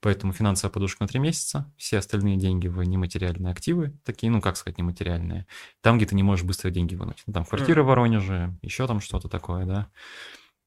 Поэтому 0.00 0.32
финансовая 0.32 0.72
подушка 0.72 1.04
на 1.04 1.08
три 1.08 1.20
месяца, 1.20 1.72
все 1.76 1.98
остальные 1.98 2.36
деньги 2.36 2.66
в 2.66 2.82
нематериальные 2.82 3.52
активы, 3.52 3.96
такие, 4.04 4.32
ну, 4.32 4.40
как 4.40 4.56
сказать, 4.56 4.76
нематериальные. 4.76 5.46
Там, 5.82 5.98
где 5.98 6.06
ты 6.06 6.16
не 6.16 6.24
можешь 6.24 6.44
быстро 6.44 6.70
деньги 6.70 6.96
вынуть. 6.96 7.22
Ну, 7.28 7.32
там 7.32 7.44
квартира 7.44 7.84
в 7.84 7.86
Воронеже, 7.86 8.58
еще 8.62 8.88
там 8.88 8.98
что-то 8.98 9.28
такое, 9.28 9.66
да. 9.66 9.88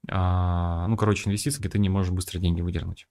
А, 0.09 0.87
ну, 0.87 0.95
короче, 0.95 1.27
инвестиции, 1.27 1.59
где 1.59 1.67
ты 1.67 1.77
не 1.77 1.89
можешь 1.89 2.13
быстро 2.13 2.39
деньги 2.39 2.61
выдернуть. 2.61 3.07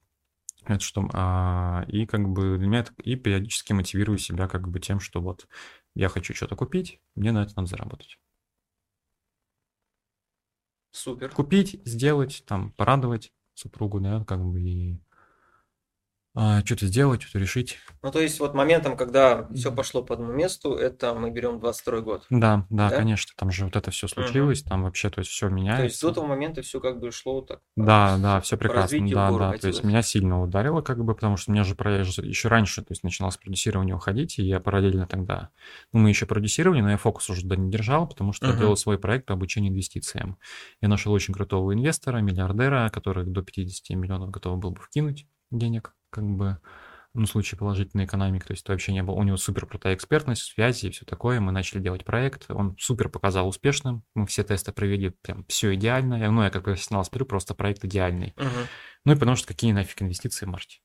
Это 0.64 0.80
что? 0.80 1.09
А, 1.12 1.84
и 1.88 2.07
как 2.07 2.28
бы 2.28 2.57
для 2.57 2.68
меня 2.68 2.80
это, 2.80 2.93
и 3.03 3.16
периодически 3.16 3.72
мотивирую 3.72 4.18
себя 4.18 4.47
как 4.47 4.68
бы 4.68 4.78
тем, 4.78 5.01
что 5.01 5.20
вот 5.20 5.49
я 5.95 6.09
хочу 6.09 6.34
что-то 6.34 6.57
купить, 6.57 7.01
мне 7.14 7.32
на 7.32 7.43
это 7.43 7.53
надо 7.57 7.68
заработать. 7.68 8.18
Супер. 10.90 11.30
Купить, 11.30 11.80
сделать, 11.84 12.45
там, 12.47 12.72
порадовать 12.72 13.32
супругу, 13.55 14.01
да, 14.01 14.24
как 14.24 14.45
бы 14.45 14.61
и 14.61 15.01
что-то 16.35 16.87
сделать, 16.87 17.22
что-то 17.22 17.39
решить. 17.39 17.78
Ну, 18.03 18.11
то 18.11 18.20
есть 18.20 18.41
вот 18.41 18.55
моментом, 18.55 18.97
когда 18.97 19.49
все 19.55 19.70
пошло 19.70 20.03
по 20.03 20.14
одному 20.14 20.33
месту, 20.33 20.74
это 20.74 21.14
мы 21.14 21.30
берем 21.30 21.61
22 21.61 22.01
год. 22.01 22.26
Да, 22.30 22.66
да, 22.70 22.89
Да? 22.89 22.97
конечно, 22.97 23.33
там 23.37 23.51
же 23.51 23.64
вот 23.66 23.76
это 23.76 23.91
все 23.91 24.09
случилось, 24.09 24.62
там 24.62 24.85
вообще, 24.85 25.11
то 25.11 25.18
есть 25.20 25.30
все 25.30 25.49
То 25.49 25.55
есть 25.55 25.62
меняется. 25.62 26.07
до 26.09 26.14
того 26.14 26.26
момента 26.26 26.62
все 26.62 26.80
как 26.80 27.01
бы 27.01 27.11
шло 27.12 27.43
так. 27.43 27.61
Да, 27.76 28.16
да, 28.18 28.41
все 28.41 28.57
прекрасно, 28.57 29.07
да, 29.11 29.30
да, 29.30 29.59
то 29.59 29.68
есть 29.68 29.85
меня 29.85 30.03
сильно 30.03 30.43
ударило, 30.43 30.80
как 30.80 31.05
бы, 31.05 31.14
потому 31.14 31.37
что 31.37 31.53
меня 31.53 31.64
же 31.64 31.74
еще 31.74 32.49
раньше, 32.49 32.80
то 32.83 32.93
есть 32.93 33.05
начинал 33.05 33.30
с 33.30 33.37
продюсирования 33.37 33.95
уходить, 33.95 34.39
и 34.39 34.43
я 34.43 34.59
параллельно 34.61 35.07
тогда, 35.07 35.51
ну, 35.93 36.01
мы 36.01 36.09
еще 36.09 36.26
продюсировали, 36.26 36.80
но 36.80 36.91
я 36.91 36.97
фокус 36.97 37.28
уже 37.30 37.47
не 37.47 37.70
держал, 37.70 38.09
потому 38.09 38.33
что 38.33 38.47
я 38.47 38.53
Мгм. 38.53 38.61
делал 38.61 38.76
свой 38.76 38.99
проект 38.99 39.26
по 39.26 39.35
обучению 39.35 39.70
инвестициям. 39.72 40.39
Я 40.80 40.89
нашел 40.89 41.12
очень 41.12 41.35
крутого 41.35 41.74
инвестора, 41.74 42.18
миллиардера, 42.18 42.89
который 42.91 43.24
до 43.26 43.43
50 43.43 43.95
миллионов 43.97 44.30
готов 44.30 44.59
был 44.59 44.70
бы 44.70 44.80
вкинуть 44.80 45.26
денег, 45.51 45.95
как 46.12 46.24
бы, 46.24 46.58
ну, 47.14 47.26
случае 47.26 47.58
положительной 47.58 48.04
экономики, 48.04 48.44
то 48.44 48.52
есть 48.52 48.62
это 48.62 48.72
вообще 48.72 48.92
не 48.92 49.02
было. 49.02 49.16
У 49.16 49.22
него 49.22 49.36
супер 49.36 49.66
крутая 49.66 49.94
экспертность, 49.94 50.42
связи 50.42 50.86
и 50.86 50.90
все 50.90 51.04
такое. 51.04 51.40
Мы 51.40 51.52
начали 51.52 51.80
делать 51.80 52.04
проект, 52.04 52.50
он 52.50 52.76
супер 52.78 53.08
показал 53.08 53.48
успешным, 53.48 54.04
мы 54.14 54.26
все 54.26 54.44
тесты 54.44 54.72
провели, 54.72 55.10
прям 55.10 55.44
все 55.46 55.74
идеально. 55.74 56.14
Я, 56.14 56.30
ну, 56.30 56.42
я 56.42 56.50
как 56.50 56.64
профессионал 56.64 57.04
смотрю, 57.04 57.26
просто 57.26 57.54
проект 57.54 57.84
идеальный. 57.84 58.34
Мгм. 58.36 58.66
Ну 59.04 59.12
и 59.12 59.16
потому 59.16 59.36
что 59.36 59.48
какие 59.48 59.72
нафиг 59.72 60.00
инвестиции 60.02 60.46
в 60.46 60.48
марте? 60.48 60.80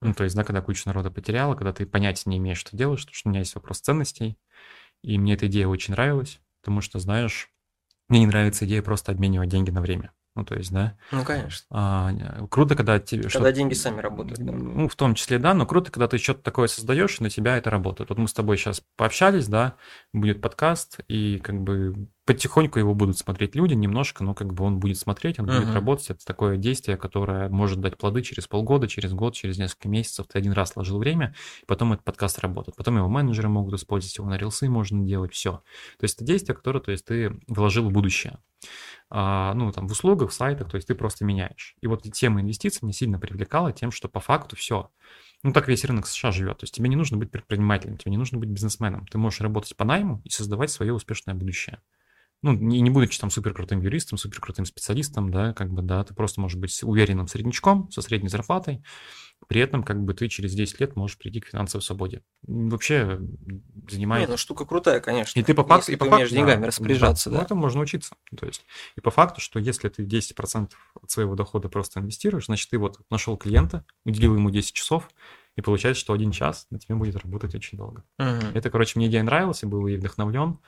Ну, 0.00 0.14
то 0.14 0.24
есть, 0.24 0.34
да, 0.34 0.42
когда 0.42 0.62
куча 0.62 0.82
народа 0.86 1.10
потеряла, 1.10 1.54
когда 1.54 1.72
ты 1.72 1.86
понятия 1.86 2.28
не 2.28 2.38
имеешь, 2.38 2.58
что 2.58 2.76
делаешь, 2.76 3.02
потому 3.02 3.14
что 3.14 3.28
у 3.28 3.30
меня 3.30 3.40
есть 3.40 3.54
вопрос 3.54 3.80
ценностей, 3.80 4.38
и 5.02 5.18
мне 5.18 5.34
эта 5.34 5.46
идея 5.46 5.68
очень 5.68 5.92
нравилась, 5.92 6.40
потому 6.60 6.80
что, 6.80 6.98
знаешь, 6.98 7.50
мне 8.08 8.20
не 8.20 8.26
нравится 8.26 8.66
идея 8.66 8.82
просто 8.82 9.12
обменивать 9.12 9.48
деньги 9.48 9.70
на 9.70 9.80
время. 9.80 10.12
Ну, 10.34 10.44
то 10.44 10.54
есть, 10.54 10.72
да, 10.72 10.96
Ну, 11.10 11.24
конечно. 11.24 11.66
а, 11.70 12.10
круто, 12.50 12.74
когда 12.74 12.98
тебе 12.98 13.22
Когда 13.24 13.30
что-то- 13.30 13.52
деньги 13.52 13.74
сами 13.74 14.00
работают. 14.00 14.38
да. 14.40 14.52
ну, 14.52 14.88
в 14.88 14.96
том 14.96 15.14
числе, 15.14 15.38
да, 15.38 15.52
но 15.52 15.66
круто, 15.66 15.92
когда 15.92 16.08
ты 16.08 16.16
что-то 16.16 16.42
такое 16.42 16.68
создаешь, 16.68 17.20
и 17.20 17.22
на 17.22 17.28
тебя 17.28 17.58
это 17.58 17.68
работает. 17.68 18.08
Вот 18.08 18.18
мы 18.18 18.26
с 18.28 18.32
тобой 18.32 18.56
сейчас 18.56 18.82
пообщались, 18.96 19.46
да, 19.48 19.74
будет 20.14 20.40
подкаст, 20.40 21.00
и 21.08 21.38
как 21.38 21.60
бы 21.60 22.08
потихоньку 22.24 22.78
его 22.78 22.94
будут 22.94 23.18
смотреть 23.18 23.54
люди 23.56 23.74
немножко, 23.74 24.24
но 24.24 24.34
как 24.34 24.52
бы 24.54 24.64
он 24.64 24.78
будет 24.78 24.98
смотреть, 24.98 25.38
он 25.40 25.46
будет 25.50 25.70
Мгм. 25.70 25.72
работать. 25.72 26.10
Это 26.10 26.24
такое 26.24 26.56
действие, 26.56 26.96
которое 26.96 27.48
может 27.48 27.80
дать 27.80 27.98
плоды 27.98 28.22
через 28.22 28.46
полгода, 28.46 28.88
через 28.88 29.12
год, 29.12 29.34
через 29.34 29.58
несколько 29.58 29.88
месяцев. 29.88 30.26
Ты 30.28 30.38
один 30.38 30.52
раз 30.52 30.74
вложил 30.76 30.98
время, 30.98 31.34
и 31.62 31.66
потом 31.66 31.92
этот 31.92 32.04
подкаст 32.04 32.38
работает. 32.38 32.76
Потом 32.76 32.96
его 32.96 33.08
менеджеры 33.08 33.48
могут 33.48 33.74
использовать, 33.74 34.16
его 34.18 34.28
на 34.28 34.36
рилсы 34.38 34.68
можно 34.68 35.04
делать, 35.04 35.32
все. 35.34 35.62
То 35.98 36.04
есть 36.04 36.16
это 36.16 36.24
действие, 36.24 36.54
которое 36.56 36.80
то 36.80 36.92
есть, 36.92 37.04
ты 37.04 37.40
вложил 37.48 37.88
в 37.88 37.92
будущее. 37.92 38.38
А, 39.10 39.54
ну, 39.54 39.70
там, 39.72 39.88
в 39.88 39.92
услугах, 39.92 40.30
в 40.30 40.34
сайтах, 40.34 40.70
то 40.70 40.76
есть 40.76 40.88
ты 40.88 40.94
просто 40.94 41.24
меняешь. 41.24 41.76
И 41.80 41.86
вот 41.86 42.02
тема 42.12 42.40
инвестиций 42.40 42.80
меня 42.82 42.92
сильно 42.92 43.18
привлекала 43.18 43.72
тем, 43.72 43.90
что 43.90 44.08
по 44.08 44.20
факту 44.20 44.56
все. 44.56 44.90
Ну, 45.42 45.52
так 45.52 45.68
весь 45.68 45.84
рынок 45.84 46.06
США 46.06 46.30
живет. 46.30 46.58
То 46.58 46.64
есть 46.64 46.74
тебе 46.74 46.88
не 46.88 46.96
нужно 46.96 47.16
быть 47.18 47.30
предпринимателем, 47.30 47.96
тебе 47.98 48.12
не 48.12 48.16
нужно 48.18 48.38
быть 48.38 48.48
бизнесменом. 48.48 49.06
Ты 49.06 49.18
можешь 49.18 49.40
работать 49.40 49.76
по 49.76 49.84
найму 49.84 50.20
и 50.24 50.30
создавать 50.30 50.70
свое 50.70 50.92
успешное 50.94 51.34
будущее. 51.34 51.80
Ну, 52.42 52.52
не, 52.52 52.80
не 52.80 52.90
будучи 52.90 53.18
там 53.20 53.30
супер 53.30 53.54
крутым 53.54 53.80
юристом, 53.80 54.18
супер 54.18 54.40
крутым 54.40 54.64
специалистом, 54.64 55.30
да, 55.30 55.52
как 55.54 55.70
бы, 55.70 55.82
да, 55.82 56.02
ты 56.04 56.12
просто 56.12 56.40
можешь 56.40 56.58
быть 56.58 56.82
уверенным 56.82 57.28
среднячком 57.28 57.90
со 57.90 58.02
средней 58.02 58.28
зарплатой, 58.28 58.82
при 59.48 59.60
этом, 59.60 59.82
как 59.82 60.02
бы, 60.02 60.14
ты 60.14 60.28
через 60.28 60.54
10 60.54 60.80
лет 60.80 60.96
можешь 60.96 61.18
прийти 61.18 61.40
к 61.40 61.46
финансовой 61.46 61.82
свободе. 61.82 62.22
Вообще 62.42 63.18
Не, 63.20 63.60
занимает... 63.88 64.28
ну 64.28 64.36
штука 64.36 64.64
крутая, 64.64 65.00
конечно. 65.00 65.38
И 65.38 65.42
ты 65.42 65.54
по 65.54 65.64
факту, 65.64 65.90
Если 65.90 65.92
и 65.92 65.96
по 65.96 66.04
ты 66.04 66.10
факту, 66.10 66.34
деньгами 66.34 66.60
да, 66.62 66.66
распоряжаться, 66.68 67.30
да. 67.30 67.36
да. 67.36 67.40
Ну, 67.40 67.44
это 67.46 67.54
можно 67.54 67.80
учиться. 67.80 68.14
То 68.36 68.46
есть, 68.46 68.64
и 68.96 69.00
по 69.00 69.10
факту, 69.10 69.40
что 69.40 69.58
если 69.58 69.88
ты 69.88 70.04
10% 70.04 70.70
от 71.00 71.10
своего 71.10 71.34
дохода 71.34 71.68
просто 71.68 72.00
инвестируешь, 72.00 72.46
значит, 72.46 72.70
ты 72.70 72.78
вот 72.78 73.00
нашел 73.10 73.36
клиента, 73.36 73.84
уделил 74.04 74.34
ему 74.34 74.50
10 74.50 74.72
часов, 74.72 75.08
и 75.56 75.60
получается, 75.60 76.00
что 76.00 76.12
один 76.12 76.30
час 76.30 76.66
на 76.70 76.78
тебе 76.78 76.94
будет 76.94 77.16
работать 77.16 77.54
очень 77.54 77.76
долго. 77.76 78.04
Мгм. 78.18 78.52
Это, 78.54 78.70
короче, 78.70 78.98
мне 78.98 79.08
идея 79.08 79.22
нравилась, 79.22 79.62
я 79.62 79.68
был 79.68 79.86
ей 79.86 79.98
вдохновлен. 79.98 80.58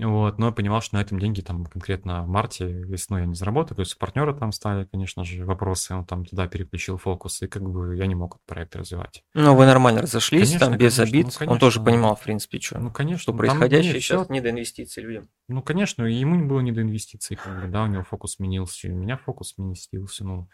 Вот, 0.00 0.38
но 0.38 0.46
я 0.46 0.52
понимал, 0.52 0.80
что 0.80 0.94
на 0.96 1.00
этом 1.00 1.18
деньги 1.18 1.40
там 1.40 1.66
конкретно 1.66 2.22
в 2.22 2.28
марте 2.28 2.66
весной 2.66 3.22
я 3.22 3.26
не 3.26 3.34
заработаю. 3.34 3.74
То 3.76 3.80
есть 3.80 3.94
у 3.96 3.98
партнера 3.98 4.32
там 4.32 4.52
стали, 4.52 4.84
конечно 4.84 5.24
же, 5.24 5.44
вопросы, 5.44 5.94
он 5.94 6.04
там 6.06 6.24
туда 6.24 6.46
переключил 6.46 6.98
фокус, 6.98 7.42
и 7.42 7.48
как 7.48 7.62
бы 7.68 7.96
я 7.96 8.06
не 8.06 8.14
мог 8.14 8.36
этот 8.36 8.46
проект 8.46 8.76
развивать. 8.76 9.24
Ну, 9.34 9.56
вы 9.56 9.66
нормально 9.66 10.02
разошлись, 10.02 10.48
Конечно, 10.50 10.66
там 10.68 10.78
без 10.78 10.96
конечно, 10.96 11.02
обид. 11.02 11.26
ну, 11.26 11.32
Он 11.32 11.38
конечно. 11.38 11.58
тоже 11.60 11.80
понимал, 11.82 12.14
в 12.14 12.22
принципе, 12.22 12.60
что, 12.60 12.78
Ну, 12.78 12.90
конечно. 12.92 13.22
что 13.22 13.32
ну, 13.32 13.38
там 13.38 13.46
происходящее 13.58 13.94
нет, 13.94 14.02
сейчас 14.02 14.22
всё- 14.24 14.32
не 14.32 14.40
до 14.40 14.50
инвестиций 14.50 15.02
людям. 15.02 15.28
Ну, 15.48 15.62
конечно, 15.62 16.04
ему 16.04 16.36
не 16.36 16.44
было 16.44 16.60
не 16.60 16.70
до 16.70 16.82
инвестиций, 16.82 17.36
как 17.36 17.60
бы, 17.60 17.66
да, 17.68 17.82
у 17.82 17.86
него 17.88 18.04
фокус 18.04 18.34
сменился, 18.34 18.86
и 18.86 18.92
у 18.92 18.96
меня 18.96 19.16
фокус 19.16 19.54
сместился, 19.54 20.24
ну, 20.24 20.48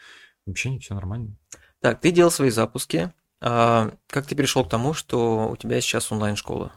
вообще 0.46 0.70
не 0.70 0.78
все 0.78 0.94
нормально. 0.94 1.36
Так, 1.80 2.00
ты 2.00 2.12
делал 2.12 2.30
свои 2.30 2.48
запуски. 2.50 3.12
А 3.42 3.90
как 4.08 4.26
ты 4.26 4.34
перешел 4.34 4.64
к 4.64 4.70
тому, 4.70 4.94
что 4.94 5.50
у 5.50 5.56
тебя 5.56 5.78
сейчас 5.82 6.10
онлайн-школа? 6.10 6.72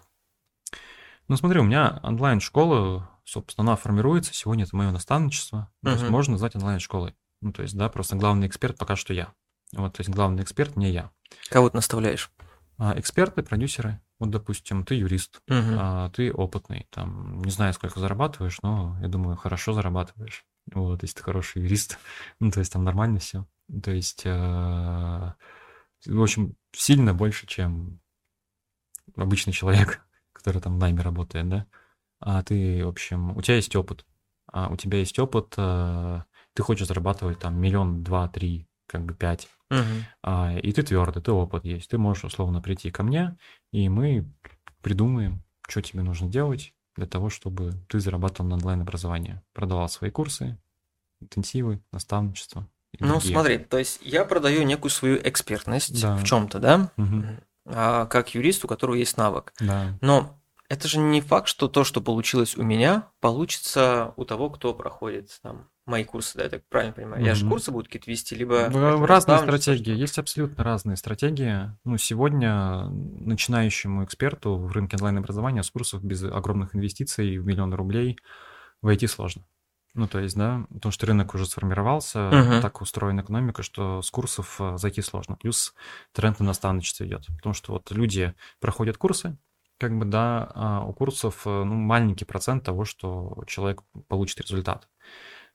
Ну, 1.27 1.35
смотри, 1.35 1.59
у 1.59 1.63
меня 1.63 1.99
онлайн-школа, 2.03 3.09
собственно, 3.25 3.69
она 3.69 3.75
формируется, 3.75 4.33
сегодня 4.33 4.63
это 4.63 4.75
мое 4.75 4.91
наставничество, 4.91 5.69
то 5.83 5.91
есть 5.91 6.07
можно 6.07 6.33
назвать 6.33 6.55
онлайн-школой. 6.55 7.15
Ну, 7.41 7.51
то 7.51 7.61
есть, 7.61 7.77
да, 7.77 7.89
просто 7.89 8.15
главный 8.15 8.47
эксперт 8.47 8.77
пока 8.77 8.95
что 8.95 9.13
я. 9.13 9.33
Вот, 9.73 9.93
то 9.93 10.01
есть 10.01 10.09
главный 10.09 10.43
эксперт 10.43 10.75
не 10.75 10.89
я. 10.89 11.11
Кого 11.49 11.69
ты 11.69 11.75
наставляешь? 11.75 12.31
А 12.77 12.97
эксперты, 12.97 13.43
продюсеры, 13.43 14.01
вот, 14.19 14.29
допустим, 14.29 14.85
ты 14.85 14.95
юрист, 14.95 15.41
Мгм. 15.47 15.75
а, 15.77 16.09
ты 16.11 16.31
опытный, 16.31 16.87
там, 16.89 17.41
не 17.43 17.51
знаю, 17.51 17.73
сколько 17.73 17.99
зарабатываешь, 17.99 18.59
но, 18.63 18.97
я 19.01 19.07
думаю, 19.07 19.35
хорошо 19.35 19.73
зарабатываешь. 19.73 20.45
Вот, 20.73 21.03
если 21.03 21.17
ты 21.17 21.23
хороший 21.23 21.63
юрист, 21.63 21.99
ну, 22.39 22.51
то 22.51 22.59
есть 22.59 22.71
там 22.71 22.83
нормально 22.83 23.19
все. 23.19 23.45
То 23.83 23.91
есть, 23.91 24.21
э, 24.25 25.33
в 26.05 26.21
общем, 26.21 26.55
сильно 26.71 27.13
больше, 27.13 27.45
чем 27.47 27.99
обычный 29.15 29.53
человек, 29.53 30.06
который 30.37 30.61
там 30.61 30.75
в 30.75 30.79
найме 30.79 31.01
работает, 31.01 31.49
да. 31.49 31.65
А 32.19 32.43
ты, 32.43 32.85
в 32.85 32.87
общем, 32.87 33.35
у 33.35 33.41
тебя 33.41 33.55
есть 33.55 33.75
опыт, 33.75 34.05
а 34.51 34.69
у 34.69 34.77
тебя 34.77 34.99
есть 34.99 35.17
опыт, 35.19 35.53
э, 35.57 36.21
ты 36.53 36.63
хочешь 36.63 36.87
зарабатывать 36.87 37.39
там 37.39 37.59
миллион, 37.59 38.03
два, 38.03 38.27
три, 38.27 38.67
как 38.87 39.03
бы 39.03 39.13
пять, 39.13 39.47
Мгм. 39.69 40.05
а, 40.23 40.57
и 40.57 40.71
ты 40.71 40.81
твердый, 40.83 41.21
ты 41.21 41.31
опыт 41.31 41.65
есть. 41.65 41.89
Ты 41.89 41.97
можешь 41.97 42.23
условно 42.23 42.61
прийти 42.61 42.89
ко 42.89 43.03
мне, 43.03 43.37
и 43.71 43.89
мы 43.89 44.25
придумаем, 44.81 45.43
что 45.67 45.81
тебе 45.81 46.01
нужно 46.03 46.27
делать 46.29 46.73
для 46.95 47.05
того, 47.05 47.29
чтобы 47.29 47.73
ты 47.89 47.99
зарабатывал 47.99 48.49
на 48.49 48.55
онлайн-образование. 48.55 49.43
Продавал 49.53 49.89
свои 49.89 50.09
курсы, 50.09 50.57
интенсивы, 51.19 51.81
наставничество. 51.91 52.67
Ну, 52.99 53.15
другие. 53.15 53.33
смотри, 53.33 53.57
то 53.59 53.77
есть 53.77 53.99
я 54.01 54.25
продаю 54.25 54.63
некую 54.63 54.89
свою 54.89 55.17
экспертность 55.21 56.01
Да. 56.01 56.17
в 56.17 56.23
чем-то, 56.23 56.59
да? 56.59 56.91
Мгм. 56.97 57.39
А, 57.67 58.05
как 58.05 58.33
юрист, 58.33 58.63
у 58.65 58.67
которого 58.67 58.95
есть 58.95 59.17
навык. 59.17 59.53
Да. 59.59 59.97
Но 60.01 60.39
это 60.69 60.87
же 60.87 60.99
не 60.99 61.21
факт, 61.21 61.47
что 61.47 61.67
то, 61.67 61.83
что 61.83 62.01
получилось 62.01 62.57
у 62.57 62.63
меня, 62.63 63.07
получится 63.19 64.13
у 64.15 64.25
того, 64.25 64.49
кто 64.49 64.73
проходит 64.73 65.39
там 65.41 65.69
мои 65.85 66.03
курсы, 66.03 66.37
да, 66.37 66.43
я 66.43 66.49
так 66.49 66.63
правильно 66.67 66.93
понимаю? 66.93 67.23
Я 67.23 67.33
же 67.33 67.47
курсы 67.47 67.71
будут 67.71 67.87
какие-то 67.87 68.11
вести, 68.11 68.35
либо... 68.35 68.69
Разные 69.05 69.39
стратегии, 69.39 69.93
что- 69.93 70.01
есть 70.01 70.19
абсолютно 70.19 70.63
разные 70.63 70.97
стратегии. 70.97 71.71
Ну, 71.85 71.97
сегодня 71.97 72.87
начинающему 72.89 74.03
эксперту 74.03 74.57
в 74.57 74.71
рынке 74.71 74.97
онлайн-образования 74.97 75.63
с 75.63 75.71
курсов 75.71 76.03
без 76.03 76.23
огромных 76.23 76.75
инвестиций 76.75 77.37
в 77.37 77.45
миллион 77.45 77.73
рублей 77.73 78.17
войти 78.81 79.07
сложно. 79.07 79.43
Ну, 79.93 80.07
то 80.07 80.19
есть, 80.19 80.35
да, 80.35 80.65
потому 80.73 80.91
что 80.91 81.05
рынок 81.07 81.33
уже 81.33 81.45
сформировался, 81.45 82.19
Мгм. 82.31 82.61
так 82.61 82.81
устроена 82.81 83.21
экономика, 83.21 83.63
что 83.63 84.01
с 84.01 84.11
курсов 84.11 84.57
э, 84.59 84.77
зайти 84.77 85.01
сложно. 85.01 85.35
Плюс 85.37 85.73
тренд 86.11 86.39
на 86.39 86.45
наставничество 86.45 87.03
идет. 87.05 87.25
Потому 87.37 87.53
что 87.53 87.73
вот 87.73 87.89
люди 87.91 88.33
проходят 88.59 88.97
курсы, 88.97 89.37
как 89.79 89.97
бы, 89.97 90.05
да, 90.05 90.51
а 90.53 90.81
у 90.85 90.93
курсов, 90.93 91.41
э, 91.45 91.63
ну, 91.63 91.73
маленький 91.75 92.25
процент 92.25 92.63
того, 92.63 92.85
что 92.85 93.43
человек 93.47 93.81
получит 94.07 94.41
результат. 94.41 94.87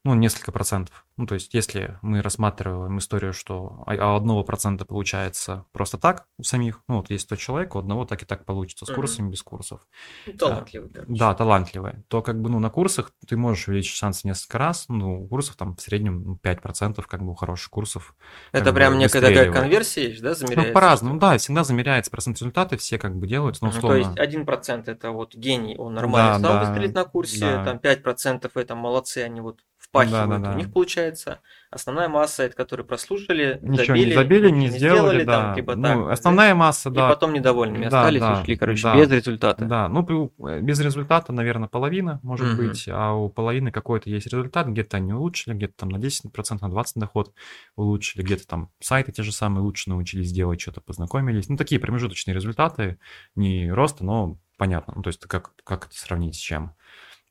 Ну, 0.05 0.15
несколько 0.15 0.51
процентов. 0.51 1.05
Ну, 1.15 1.25
то 1.25 1.35
есть, 1.35 1.53
если 1.53 1.97
мы 2.01 2.21
рассматриваем 2.21 2.97
историю, 2.97 3.31
что 3.31 3.83
а- 3.87 3.93
а 3.95 4.17
одного 4.17 4.43
процента 4.43 4.83
получается 4.83 5.65
просто 5.71 5.97
так 5.97 6.25
у 6.37 6.43
самих, 6.43 6.81
ну, 6.89 6.97
вот 6.97 7.09
есть 7.09 7.29
тот 7.29 7.39
человек, 7.39 7.73
у 7.75 7.79
одного 7.79 8.03
так 8.03 8.21
и 8.21 8.25
так 8.25 8.43
получится, 8.43 8.85
с 8.85 8.89
Мгм. 8.89 8.97
курсами, 8.97 9.29
без 9.29 9.41
курсов. 9.43 9.87
Ну, 10.25 10.33
талантливый, 10.33 10.89
короче. 10.89 11.13
Да, 11.13 11.33
талантливые. 11.33 12.03
То 12.09 12.21
как 12.21 12.41
бы, 12.41 12.49
ну, 12.49 12.59
на 12.59 12.69
курсах 12.69 13.11
ты 13.27 13.37
можешь 13.37 13.69
увеличить 13.69 13.95
шансы 13.95 14.27
несколько 14.27 14.57
раз, 14.57 14.85
ну, 14.89 15.23
у 15.23 15.27
курсов 15.29 15.55
там 15.55 15.75
в 15.77 15.81
среднем 15.81 16.21
ну, 16.25 16.35
5% 16.35 17.07
как 17.07 17.21
бы 17.23 17.31
у 17.31 17.35
хороших 17.35 17.69
курсов. 17.69 18.13
Это 18.51 18.73
прям 18.73 18.97
некая 18.97 19.21
такая 19.21 19.49
конверсия 19.49 20.09
есть, 20.09 20.21
да, 20.21 20.33
замеряется? 20.33 20.67
Ну, 20.67 20.73
по-разному, 20.73 21.19
да, 21.19 21.37
всегда 21.37 21.63
замеряется 21.63 22.11
процент 22.11 22.37
результаты, 22.39 22.75
все 22.75 22.97
как 22.97 23.15
бы 23.15 23.25
делают, 23.27 23.57
Мгм, 23.61 23.69
условно... 23.69 23.87
То 23.87 23.95
есть 23.95 24.17
1% 24.17 24.97
это 24.97 25.11
вот 25.11 25.35
гений, 25.35 25.77
он 25.77 25.93
нормально 25.93 26.33
Да, 26.33 26.37
стал 26.39 26.53
да, 26.53 26.59
выстрелить 26.59 26.93
на 26.93 27.05
курсе, 27.05 27.39
да. 27.39 27.63
там 27.63 27.79
5% 27.79 28.51
это 28.57 28.75
молодцы, 28.75 29.19
они 29.19 29.39
вот 29.41 29.61
впахивают. 29.93 30.29
Да, 30.29 30.37
да, 30.39 30.49
да. 30.49 30.53
У 30.55 30.57
них 30.57 30.73
получается 30.73 31.39
основная 31.69 32.09
масса, 32.09 32.43
это 32.43 32.55
которые 32.55 32.85
прослушали, 32.85 33.59
Ничего 33.61 33.85
забили, 33.85 34.09
не 34.09 34.13
забили, 34.15 34.49
не 34.49 34.67
сделали, 34.69 35.23
там, 35.23 35.51
да. 35.51 35.55
либо 35.55 35.75
Ну, 35.75 35.83
так, 35.83 36.11
основная 36.11 36.55
масса, 36.55 36.89
и 36.89 36.93
да. 36.93 37.09
потом 37.09 37.33
недовольными 37.33 37.87
Да, 37.87 37.99
остались, 38.01 38.21
да, 38.21 38.41
ушли, 38.41 38.55
короче, 38.55 38.83
да. 38.83 38.95
без 38.95 39.09
результата. 39.11 39.65
Да, 39.65 39.87
ну 39.87 40.03
при- 40.03 40.61
без 40.61 40.79
результата, 40.79 41.31
наверное, 41.31 41.67
половина 41.67 42.19
может 42.23 42.47
Мгм. 42.47 42.57
быть, 42.57 42.87
а 42.91 43.13
у 43.13 43.29
половины 43.29 43.71
какой-то 43.71 44.09
есть 44.09 44.25
результат, 44.27 44.67
где-то 44.67 44.97
они 44.97 45.13
улучшили, 45.13 45.53
где-то 45.53 45.73
там 45.77 45.89
на 45.89 45.97
10%, 45.99 46.61
на 46.61 46.69
20% 46.69 46.99
доход 46.99 47.33
улучшили, 47.75 48.23
где-то 48.23 48.47
там 48.47 48.69
сайты 48.79 49.11
те 49.11 49.23
же 49.23 49.31
самые 49.31 49.63
лучше 49.63 49.89
научились 49.89 50.31
делать, 50.31 50.59
что-то 50.61 50.81
познакомились. 50.81 51.49
Ну, 51.49 51.57
такие 51.57 51.79
промежуточные 51.79 52.33
результаты, 52.33 52.97
не 53.35 53.71
роста, 53.71 54.03
но 54.03 54.37
понятно. 54.57 54.93
Ну, 54.95 55.01
то 55.03 55.09
есть 55.09 55.19
как, 55.21 55.51
как 55.63 55.85
это 55.87 55.95
сравнить 55.97 56.35
с 56.35 56.39
чем? 56.39 56.73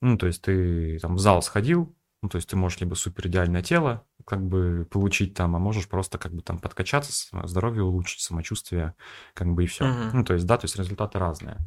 Ну, 0.00 0.18
то 0.18 0.26
есть 0.26 0.42
ты 0.42 0.98
там 1.00 1.14
в 1.14 1.18
зал 1.20 1.42
сходил, 1.42 1.94
ну, 2.22 2.28
то 2.28 2.36
есть 2.36 2.48
ты 2.48 2.56
можешь 2.56 2.80
либо 2.80 2.94
супер 2.94 3.26
идеальное 3.26 3.62
тело 3.62 4.04
как 4.24 4.40
бы 4.40 4.86
получить 4.88 5.34
там, 5.34 5.56
а 5.56 5.58
можешь 5.58 5.88
просто 5.88 6.16
как 6.16 6.32
бы 6.32 6.42
там 6.42 6.60
подкачаться, 6.60 7.12
здоровье 7.44 7.82
улучшить, 7.82 8.20
самочувствие, 8.20 8.94
как 9.34 9.48
бы 9.48 9.64
и 9.64 9.66
все. 9.66 9.84
Мгм. 9.84 10.10
Ну, 10.18 10.24
то 10.24 10.34
есть, 10.34 10.46
да, 10.46 10.56
то 10.56 10.64
есть 10.66 10.76
результаты 10.76 11.18
разные. 11.18 11.58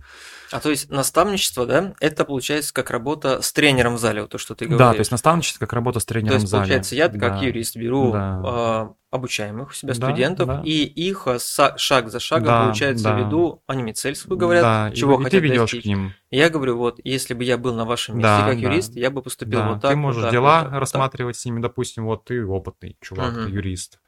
А 0.51 0.61
то 0.61 0.69
есть 0.69 0.89
наставничество, 0.89 1.65
да, 1.65 1.93
это 1.99 2.23
получается 2.23 2.73
как 2.73 2.91
работа 2.91 3.41
с 3.41 3.51
тренером 3.51 3.95
в 3.95 3.99
зале, 3.99 4.21
вот 4.21 4.31
то, 4.31 4.37
что 4.37 4.55
ты 4.55 4.65
говоришь. 4.65 4.79
Да, 4.79 4.93
то 4.93 4.99
есть 4.99 5.11
наставничество 5.11 5.59
как 5.59 5.73
работа 5.73 5.99
с 5.99 6.05
тренером 6.05 6.29
То 6.29 6.35
есть, 6.35 6.45
в 6.45 6.49
зале. 6.49 6.61
получается, 6.63 6.95
я 6.95 7.09
как 7.09 7.19
Да. 7.19 7.39
юрист 7.41 7.75
беру 7.75 8.13
Да. 8.13 8.93
Обучаемых 9.11 9.69
у 9.69 9.73
себя 9.73 9.93
Да, 9.93 10.07
студентов, 10.07 10.47
да. 10.47 10.61
и 10.65 10.83
их 10.83 11.27
са- 11.27 11.77
шаг 11.77 12.09
за 12.09 12.19
шагом, 12.19 12.47
Да, 12.47 12.59
получается, 12.67 13.03
да. 13.05 13.19
веду, 13.19 13.63
они 13.67 13.83
мне 13.83 13.93
цель 13.93 14.15
свою 14.15 14.37
говорят, 14.39 14.63
да, 14.63 14.89
и 14.89 14.95
чего 14.95 15.13
и, 15.15 15.23
хотят 15.23 15.31
ты 15.31 15.39
ведешь 15.39 15.61
достичь. 15.61 15.83
к 15.83 15.87
ним. 15.87 16.13
И 16.31 16.37
я 16.37 16.49
говорю, 16.49 16.77
вот, 16.77 16.99
если 17.03 17.33
бы 17.33 17.43
я 17.43 17.57
был 17.57 17.73
на 17.75 17.85
вашем 17.85 18.17
месте 18.17 18.29
Да, 18.29 18.45
как 18.45 18.55
да. 18.61 18.61
юрист, 18.63 18.95
я 18.95 19.09
бы 19.11 19.21
поступил 19.21 19.59
Да, 19.59 19.73
вот 19.73 19.81
так, 19.81 19.91
ты 19.91 19.95
вот 19.95 20.01
можешь 20.01 20.23
так, 20.23 20.31
дела 20.31 20.43
вот 20.43 20.53
так, 20.55 20.63
вот 20.65 20.71
так. 20.71 20.79
рассматривать 20.81 21.37
с 21.37 21.45
ними, 21.45 21.61
допустим, 21.61 22.05
вот 22.05 22.25
ты 22.25 22.45
опытный 22.45 22.97
чувак, 23.01 23.33
ты 23.33 23.39
Мгм. 23.39 23.49
юрист, 23.55 23.99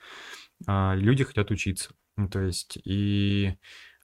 а, 0.67 0.93
люди 0.95 1.23
хотят 1.23 1.51
учиться, 1.51 1.91
ну, 2.17 2.27
то 2.29 2.39
есть 2.41 2.77
и 2.83 3.55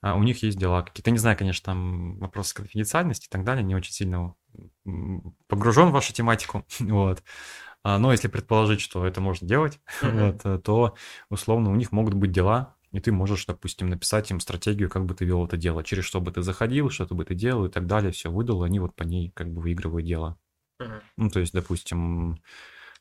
а, 0.02 0.16
у 0.16 0.24
них 0.24 0.44
есть 0.44 0.58
дела 0.58 0.82
какие-то. 0.84 1.12
Не 1.12 1.18
знаю, 1.18 1.38
конечно, 1.38 1.66
там 1.66 2.20
вопросы 2.20 2.54
конфиденциальности 2.56 3.28
и 3.28 3.30
так 3.30 3.44
далее, 3.44 3.64
не 3.64 3.76
очень 3.76 3.94
сильно 3.94 4.36
погружен 5.48 5.90
в 5.90 5.94
вашу 5.94 6.14
тематику, 6.14 6.66
вот. 6.80 7.24
А, 7.84 8.00
Но 8.00 8.12
если 8.12 8.28
предположить, 8.30 8.82
что 8.82 9.06
это 9.06 9.22
можно 9.22 9.48
делать, 9.48 9.80
Мгм. 10.02 10.32
вот, 10.34 10.42
э, 10.46 10.58
то 10.60 10.96
условно 11.30 11.70
у 11.72 11.76
них 11.76 11.92
могут 11.92 12.14
быть 12.14 12.32
дела, 12.32 12.76
и 12.92 13.00
ты 13.00 13.12
можешь, 13.12 13.46
допустим, 13.46 13.90
написать 13.90 14.32
им 14.32 14.40
стратегию, 14.40 14.90
как 14.90 15.06
бы 15.06 15.16
ты 15.16 15.26
вел 15.26 15.46
это 15.46 15.58
дело, 15.58 15.84
через 15.84 16.06
что 16.06 16.22
бы 16.22 16.32
ты 16.32 16.42
заходил, 16.42 16.90
что 16.90 17.06
ты 17.06 17.14
бы 17.14 17.26
ты 17.26 17.36
делал 17.36 17.66
и 17.66 17.70
так 17.70 17.88
далее, 17.88 18.12
все 18.12 18.32
выдал, 18.32 18.64
и 18.64 18.68
они 18.68 18.80
вот 18.80 18.96
по 18.96 19.04
ней 19.04 19.32
как 19.36 19.52
бы 19.52 19.62
выигрывают 19.62 20.06
дело. 20.06 20.38
Мгм. 20.80 21.02
Ну, 21.18 21.30
то 21.30 21.40
есть, 21.40 21.54
допустим, 21.54 22.40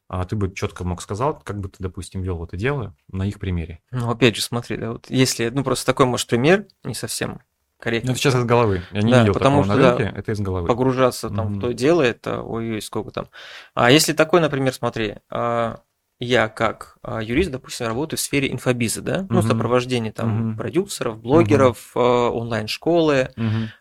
а, 0.09 0.25
ты 0.25 0.37
бы 0.37 0.53
четко 0.55 0.85
мог 0.85 1.01
сказал, 1.01 1.41
как 1.41 1.61
бы 1.61 1.69
ты, 1.69 1.77
допустим, 1.81 2.23
вел 2.23 2.43
это 2.45 2.57
дело 2.57 2.97
на 3.09 3.27
их 3.27 3.39
примере. 3.39 3.81
Ну, 3.91 4.11
опять 4.11 4.37
же, 4.37 4.43
смотри, 4.43 4.77
да, 4.77 4.93
вот 4.93 5.07
если, 5.11 5.49
ну, 5.49 5.63
просто 5.65 5.87
такой, 5.87 6.07
может, 6.07 6.29
пример, 6.29 6.67
не 6.85 6.95
совсем 6.95 7.41
Ну, 7.83 7.85
корректный. 7.85 8.13
это 8.13 8.21
сейчас 8.21 8.35
из 8.37 8.45
головы. 8.45 8.83
Я 8.93 9.03
не 9.03 9.11
Да, 9.11 9.21
видел 9.21 9.33
потому 9.35 9.65
что, 9.65 9.75
на 9.75 9.81
да, 9.81 9.97
рынке, 9.97 10.13
это 10.17 10.33
из 10.33 10.41
головы. 10.41 10.69
погружаться 10.69 11.29
там 11.31 11.47
Мгм. 11.47 11.59
в 11.59 11.61
то 11.61 11.73
дело, 11.73 12.03
это 12.03 12.41
ой-ой, 12.43 12.81
сколько 12.81 13.11
там. 13.11 13.27
А 13.75 13.91
если 13.91 14.13
такой, 14.13 14.41
например, 14.41 14.73
смотри, 14.73 15.17
а, 15.31 15.81
я 16.21 16.49
как 16.49 16.99
а, 17.03 17.21
юрист, 17.21 17.51
допустим, 17.51 17.89
работаю 17.89 18.19
в 18.19 18.21
сфере 18.21 18.53
инфобиза, 18.53 19.03
да, 19.03 19.27
ну, 19.29 19.41
Мгм. 19.41 19.49
сопровождение 19.49 20.13
там 20.13 20.51
Мгм. 20.51 20.57
продюсеров, 20.59 21.21
блогеров, 21.21 21.91
а, 21.97 22.31
онлайн-школы, 22.31 23.31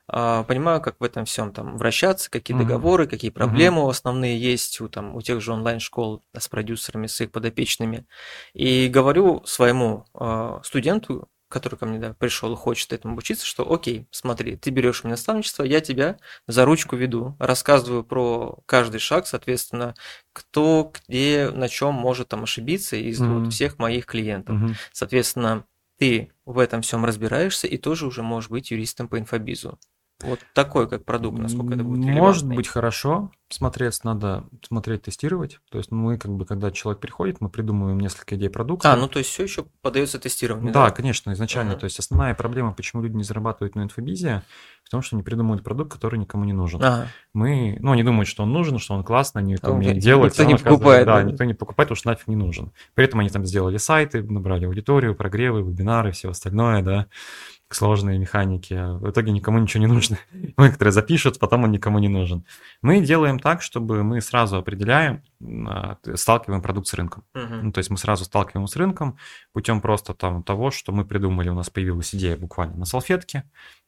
а, 0.07 0.43
понимаю, 0.45 0.81
как 0.81 0.95
в 0.99 1.03
этом 1.03 1.25
всем 1.25 1.53
там 1.53 1.77
вращаться, 1.77 2.31
какие 2.31 2.57
Мгм. 2.57 2.65
договоры, 2.65 3.05
какие 3.05 3.29
проблемы 3.29 3.87
основные 3.87 4.39
есть 4.41 4.81
у, 4.81 4.89
там, 4.89 5.15
у 5.15 5.21
тех 5.21 5.39
же 5.41 5.53
онлайн-школ 5.53 6.23
с 6.35 6.47
продюсерами, 6.47 7.05
с 7.05 7.21
их 7.21 7.29
подопечными. 7.31 8.07
И 8.53 8.87
говорю 8.87 9.43
своему 9.45 10.05
студенту, 10.63 11.29
который 11.51 11.77
ко 11.77 11.85
мне 11.85 11.99
да, 11.99 12.13
пришел 12.15 12.53
и 12.53 12.55
хочет 12.55 12.93
этому 12.93 13.13
обучиться, 13.13 13.45
что 13.45 13.71
окей, 13.71 14.07
смотри, 14.11 14.55
ты 14.57 14.69
берешь 14.71 15.01
у 15.03 15.07
меня 15.07 15.13
наставничество, 15.13 15.63
я 15.63 15.81
тебя 15.81 16.17
за 16.47 16.65
ручку 16.65 16.95
веду, 16.95 17.35
рассказываю 17.39 18.03
про 18.03 18.59
каждый 18.65 18.99
шаг, 18.99 19.27
соответственно, 19.27 19.95
кто, 20.33 20.91
где, 21.07 21.49
на 21.53 21.69
чем 21.69 21.93
может 21.95 22.29
там 22.29 22.43
ошибиться 22.43 22.95
из 22.95 23.19
Мгм. 23.19 23.33
вот 23.43 23.51
всех 23.53 23.77
моих 23.79 24.05
клиентов. 24.05 24.57
Мгм. 24.57 24.79
Соответственно, 24.93 25.65
ты 25.99 26.31
в 26.45 26.57
этом 26.59 26.81
всем 26.81 27.05
разбираешься 27.05 27.67
и 27.67 27.77
тоже 27.77 28.07
уже 28.07 28.23
можешь 28.23 28.49
быть 28.49 28.71
юристом 28.71 29.07
по 29.07 29.19
инфобизу. 29.19 29.79
Вот 30.23 30.39
такой 30.53 30.87
как 30.87 31.05
продукт, 31.05 31.37
насколько 31.39 31.73
это 31.73 31.83
будет 31.83 32.05
Может 32.05 32.47
быть 32.47 32.67
хорошо 32.67 33.31
смотреть, 33.53 34.03
надо 34.03 34.45
смотреть, 34.67 35.03
тестировать. 35.03 35.59
То 35.69 35.77
есть 35.77 35.91
мы 35.91 36.17
как 36.17 36.31
бы, 36.31 36.45
когда 36.45 36.71
человек 36.71 37.01
приходит, 37.01 37.41
мы 37.41 37.49
придумываем 37.49 37.99
несколько 37.99 38.35
идей 38.35 38.49
продукта. 38.49 38.93
А, 38.93 38.95
ну 38.95 39.07
то 39.07 39.19
есть 39.19 39.29
все 39.29 39.43
еще 39.43 39.65
подается 39.81 40.19
тестированию. 40.19 40.73
Да, 40.73 40.89
конечно, 40.91 41.33
изначально. 41.33 41.71
Ага. 41.71 41.81
То 41.81 41.83
есть 41.85 41.99
основная 41.99 42.33
проблема, 42.33 42.73
почему 42.73 43.03
люди 43.03 43.15
не 43.15 43.23
зарабатывают 43.23 43.75
на 43.75 43.83
инфобизе, 43.83 44.43
в 44.83 44.89
том, 44.89 45.01
что 45.01 45.15
они 45.15 45.23
придумывают 45.23 45.63
продукт, 45.63 45.91
который 45.93 46.19
никому 46.19 46.43
не 46.45 46.53
нужен. 46.53 46.81
Ага. 46.83 47.07
Мы, 47.33 47.77
ну, 47.79 47.91
они 47.91 48.03
думают, 48.03 48.27
что 48.27 48.43
он 48.43 48.51
нужен, 48.51 48.79
что 48.79 48.93
он 48.93 49.03
классный, 49.03 49.41
они 49.41 49.53
это 49.55 49.67
А 49.67 49.71
умеют 49.71 49.97
никто 49.97 50.05
делать. 50.05 50.37
не 50.37 50.43
а 50.43 50.45
оказывается, 50.45 50.65
покупает, 50.65 51.05
Да, 51.05 51.15
да? 51.15 51.23
никто 51.23 51.43
не 51.43 51.53
покупает, 51.53 51.87
потому 51.87 51.95
что 51.95 52.09
нафиг 52.09 52.27
не 52.27 52.35
нужен. 52.35 52.71
При 52.93 53.05
этом 53.05 53.19
они 53.19 53.29
там 53.29 53.45
сделали 53.45 53.77
сайты, 53.77 54.23
набрали 54.23 54.65
аудиторию, 54.65 55.15
прогревы, 55.15 55.61
вебинары, 55.61 56.11
все 56.11 56.29
остальное, 56.29 56.81
да, 56.81 57.07
сложные 57.75 58.19
механики. 58.19 58.73
А 58.73 58.93
в 58.93 59.09
итоге 59.09 59.31
никому 59.31 59.59
ничего 59.59 59.81
не 59.81 59.91
нужно. 59.91 60.17
Некоторые 60.57 60.91
запишут, 60.91 61.39
потом 61.39 61.63
он 61.63 61.71
никому 61.71 61.99
не 61.99 62.07
нужен. 62.07 62.45
Мы 62.81 63.01
делаем 63.01 63.39
так, 63.39 63.61
чтобы 63.61 64.03
мы 64.03 64.21
сразу 64.21 64.57
определяем, 64.57 65.23
а, 65.67 65.97
сталкиваем 66.15 66.61
продукт 66.61 66.87
с 66.87 66.93
рынком. 66.93 67.23
Мгм. 67.33 67.65
Ну, 67.65 67.71
то 67.71 67.79
есть 67.79 67.89
мы 67.89 67.97
сразу 67.97 68.25
сталкиваем 68.25 68.67
с 68.67 68.75
рынком 68.75 69.17
путем 69.53 69.81
просто 69.81 70.13
там 70.13 70.43
того, 70.43 70.71
что 70.71 70.91
мы 70.91 71.05
придумали, 71.05 71.49
у 71.49 71.55
нас 71.55 71.69
появилась 71.69 72.13
идея 72.15 72.37
буквально 72.37 72.77
на 72.77 72.85
салфетке, 72.85 73.43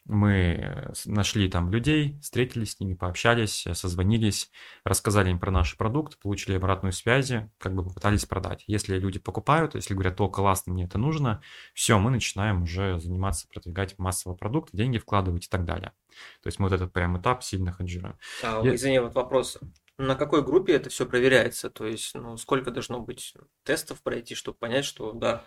мы 0.06 0.32
э, 0.34 0.93
нашли 1.06 1.49
там 1.49 1.72
людей, 1.72 2.20
встретились 2.22 2.72
с 2.74 2.80
ними, 2.80 2.93
пообщались, 2.93 3.66
э, 3.66 3.74
созвонились, 3.74 4.51
рассказали 4.84 5.30
им 5.30 5.39
про 5.39 5.49
наш 5.51 5.78
продукт, 5.78 6.20
получили 6.20 6.58
обратную 6.58 6.91
связь, 6.91 7.32
как 7.58 7.74
бы 7.74 7.84
попытались 7.84 8.26
продать. 8.26 8.64
Если 8.68 8.97
люди 8.97 9.20
покупают, 9.20 9.76
если 9.76 9.93
говорят, 9.93 10.20
о, 10.20 10.28
классно, 10.30 10.74
мне 10.74 10.86
это 10.86 10.97
нужно, 10.97 11.41
все, 11.74 11.97
мы 11.99 12.12
начинаем 12.12 12.64
уже 12.64 12.99
заниматься, 12.99 13.47
продвигать 13.47 13.97
массово 13.97 14.36
продукт, 14.36 14.72
деньги 14.74 14.97
вкладывать 14.97 15.45
и 15.45 15.49
так 15.49 15.64
далее. 15.64 15.93
То 16.41 16.47
есть 16.47 16.60
мы 16.60 16.68
вот 16.68 16.76
этот 16.76 16.91
прям 16.91 17.20
этап 17.20 17.43
сильно 17.43 17.72
хеджируем. 17.72 18.18
А, 18.43 18.62
Я- 18.64 18.76
Извини, 18.76 18.99
вот 18.99 19.16
вопрос. 19.16 19.58
На 19.97 20.16
какой 20.16 20.43
группе 20.43 20.74
это 20.74 20.89
все 20.89 21.06
проверяется? 21.06 21.70
То 21.70 21.86
есть, 21.86 22.16
ну, 22.16 22.36
сколько 22.38 22.72
должно 22.72 22.99
быть 22.99 23.36
тестов 23.64 24.01
пройти, 24.01 24.36
чтобы 24.36 24.58
понять, 24.58 24.86
что 24.86 25.14
да, 25.14 25.45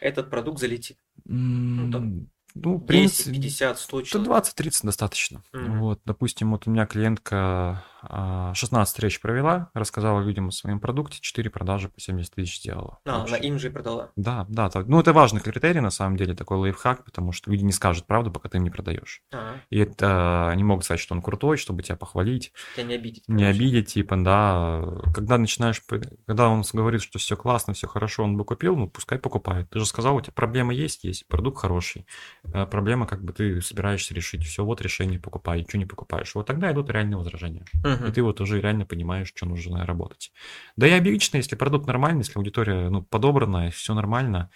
этот 0.00 0.30
продукт 0.30 0.60
залетит? 0.60 0.98
там 1.24 2.28
Ну, 2.54 2.76
в 2.76 2.80
10, 2.80 2.86
принципе, 2.86 3.32
50, 3.32 3.78
100 3.78 3.98
Да 4.00 4.04
человек. 4.06 4.30
20-30 4.30 4.86
достаточно. 4.86 5.42
Мгм. 5.52 5.80
Вот, 5.80 6.00
допустим, 6.04 6.50
вот 6.50 6.66
у 6.66 6.70
меня 6.70 6.86
клиентка 6.86 7.84
16 8.02 8.86
встреч 8.92 9.20
провела, 9.20 9.70
рассказала 9.74 10.20
людям 10.20 10.48
о 10.48 10.50
своем 10.52 10.80
продукте, 10.80 11.18
4 11.20 11.50
продажи 11.50 11.88
по 11.88 12.00
70 12.00 12.34
тысяч 12.34 12.58
сделала. 12.60 12.98
А, 13.04 13.24
она 13.24 13.36
им 13.36 13.58
же 13.58 13.68
и 13.68 13.70
продала. 13.70 14.10
Да, 14.16 14.46
да, 14.48 14.70
так. 14.70 14.86
ну 14.86 15.00
это 15.00 15.12
важный 15.12 15.40
критерий 15.40 15.80
на 15.80 15.90
самом 15.90 16.16
деле, 16.16 16.34
такой 16.34 16.58
лайфхак, 16.58 17.04
потому 17.04 17.32
что 17.32 17.50
люди 17.50 17.64
не 17.64 17.72
скажут 17.72 18.06
правду, 18.06 18.30
пока 18.30 18.48
ты 18.48 18.58
им 18.58 18.64
не 18.64 18.70
продаешь. 18.70 19.22
Ага. 19.32 19.60
И 19.70 19.78
это 19.78 20.48
они 20.48 20.64
могут 20.64 20.84
сказать, 20.84 21.00
что 21.00 21.14
он 21.14 21.22
крутой, 21.22 21.56
чтобы 21.56 21.82
тебя 21.82 21.96
похвалить, 21.96 22.52
Тебя 22.76 22.84
не 22.86 22.94
обидеть. 22.94 23.24
не 23.28 23.42
короче. 23.44 23.58
обидеть, 23.58 23.86
типа, 23.92 24.16
да. 24.16 24.82
Когда 25.14 25.38
начинаешь, 25.38 25.82
когда 26.26 26.48
он 26.48 26.62
говорит, 26.72 27.02
что 27.02 27.18
все 27.18 27.36
классно, 27.36 27.74
все 27.74 27.86
хорошо, 27.88 28.24
он 28.24 28.36
бы 28.36 28.44
купил, 28.44 28.76
ну 28.76 28.88
пускай 28.88 29.18
покупает. 29.18 29.68
Ты 29.70 29.80
же 29.80 29.86
сказал, 29.86 30.16
у 30.16 30.20
тебя 30.20 30.32
проблема 30.34 30.72
есть, 30.72 31.04
есть, 31.04 31.26
продукт 31.26 31.58
хороший. 31.58 32.06
Э, 32.52 32.66
Проблема, 32.66 33.06
как 33.06 33.24
бы 33.24 33.32
ты 33.32 33.60
собираешься 33.60 34.14
решить, 34.14 34.44
все, 34.44 34.64
вот 34.64 34.80
решение, 34.80 35.18
покупай, 35.18 35.64
что 35.68 35.78
не 35.78 35.86
покупаешь. 35.86 36.34
Вот 36.34 36.46
тогда 36.46 36.70
идут 36.70 36.90
реальные 36.90 37.16
возражения. 37.16 37.64
Мгм. 37.88 38.08
И 38.08 38.12
ты 38.12 38.22
вот 38.22 38.40
уже 38.40 38.60
реально 38.60 38.86
понимаешь, 38.86 39.28
что 39.28 39.46
нужно 39.46 39.86
работать. 39.86 40.32
Да 40.76 40.86
и 40.86 40.92
обычно, 40.92 41.38
если 41.38 41.56
продукт 41.56 41.86
нормальный, 41.86 42.20
если 42.20 42.38
аудитория 42.38 42.88
ну, 42.88 43.02
подобранная, 43.02 43.70
все 43.70 43.94
нормально, 43.94 44.50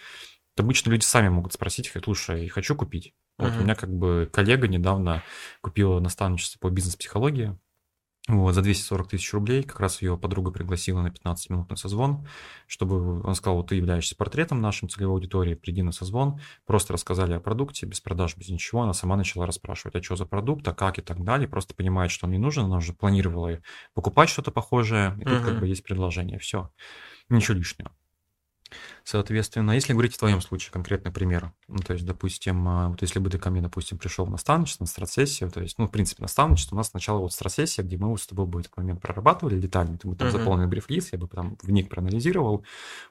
то 0.55 0.63
обычно 0.63 0.91
люди 0.91 1.03
сами 1.03 1.29
могут 1.29 1.53
спросить, 1.53 1.91
слушай, 2.03 2.47
хочу 2.47 2.75
купить. 2.75 3.13
Вот 3.37 3.49
Мгм. 3.51 3.59
у 3.61 3.63
меня 3.63 3.75
как 3.75 3.91
бы 3.91 4.29
коллега 4.31 4.67
недавно 4.67 5.23
купила 5.61 5.99
наставничество 5.99 6.59
по 6.59 6.69
бизнес-психологии, 6.71 7.57
вот, 8.29 8.53
за 8.55 8.61
240 8.61 9.09
тысяч 9.09 9.33
рублей. 9.33 9.63
Как 9.63 9.79
раз 9.81 10.01
ее 10.01 10.17
подруга 10.17 10.51
пригласила 10.51 11.01
на 11.01 11.09
15-минутный 11.09 11.75
созвон, 11.77 12.25
чтобы 12.67 13.21
он 13.21 13.35
сказал, 13.35 13.57
вот 13.57 13.67
ты 13.67 13.75
являешься 13.75 14.15
портретом 14.15 14.61
нашей 14.61 14.87
целевой 14.87 15.15
аудитории, 15.15 15.55
приди 15.55 15.81
на 15.81 15.91
созвон. 15.91 16.39
Просто 16.65 16.93
рассказали 16.93 17.33
о 17.33 17.41
продукте, 17.41 17.85
без 17.85 17.99
продаж, 17.99 18.37
без 18.37 18.47
ничего. 18.49 18.81
Она 18.83 18.93
сама 18.93 19.17
начала 19.17 19.45
расспрашивать, 19.45 19.95
а 19.95 20.01
что 20.03 20.15
за 20.15 20.25
продукт, 20.25 20.65
а 20.67 20.73
как 20.73 20.99
и 20.99 21.01
так 21.01 21.21
далее. 21.23 21.49
Просто 21.49 21.75
понимает, 21.75 22.11
что 22.11 22.25
он 22.25 22.31
не 22.31 22.37
нужен. 22.37 22.65
Она 22.65 22.77
уже 22.77 22.93
планировала 22.93 23.59
покупать 23.93 24.29
что-то 24.29 24.51
похожее. 24.51 25.17
И 25.19 25.25
тут 25.25 25.41
как 25.41 25.55
Мгм. 25.55 25.59
бы 25.59 25.67
есть 25.67 25.83
предложение. 25.83 26.39
Все. 26.39 26.71
Ничего 27.29 27.57
лишнего. 27.57 27.91
Соответственно, 29.03 29.71
если 29.71 29.93
говорить 29.93 30.15
в 30.15 30.17
твоем 30.17 30.41
случае, 30.41 30.71
конкретный 30.71 31.11
пример, 31.11 31.53
ну, 31.67 31.77
то 31.77 31.93
есть, 31.93 32.05
допустим, 32.05 32.67
а, 32.67 32.89
вот 32.89 33.01
если 33.01 33.19
бы 33.19 33.29
ты 33.29 33.37
ко 33.37 33.49
мне, 33.49 33.61
допустим, 33.61 33.97
пришел 33.97 34.25
на 34.25 34.33
наставничество, 34.33 34.83
на 34.83 34.87
стратсессию, 34.87 35.51
то 35.51 35.61
есть, 35.61 35.77
ну, 35.77 35.87
в 35.87 35.91
принципе, 35.91 36.21
наставничество 36.21 36.75
у 36.75 36.77
нас 36.77 36.89
сначала 36.89 37.19
вот 37.19 37.33
стратсессия, 37.33 37.83
где 37.83 37.97
мы 37.97 38.09
вот 38.09 38.21
с 38.21 38.27
тобой 38.27 38.45
бы 38.45 38.61
этот 38.61 38.75
момент 38.77 39.01
прорабатывали 39.01 39.59
детально, 39.59 39.97
ты 39.97 40.07
бы 40.07 40.15
там 40.15 40.27
uh-huh. 40.27 40.31
заполнил 40.31 40.67
брифлист, 40.67 41.13
я 41.13 41.19
бы 41.19 41.27
там 41.27 41.57
в 41.61 41.71
них 41.71 41.89
проанализировал, 41.89 42.65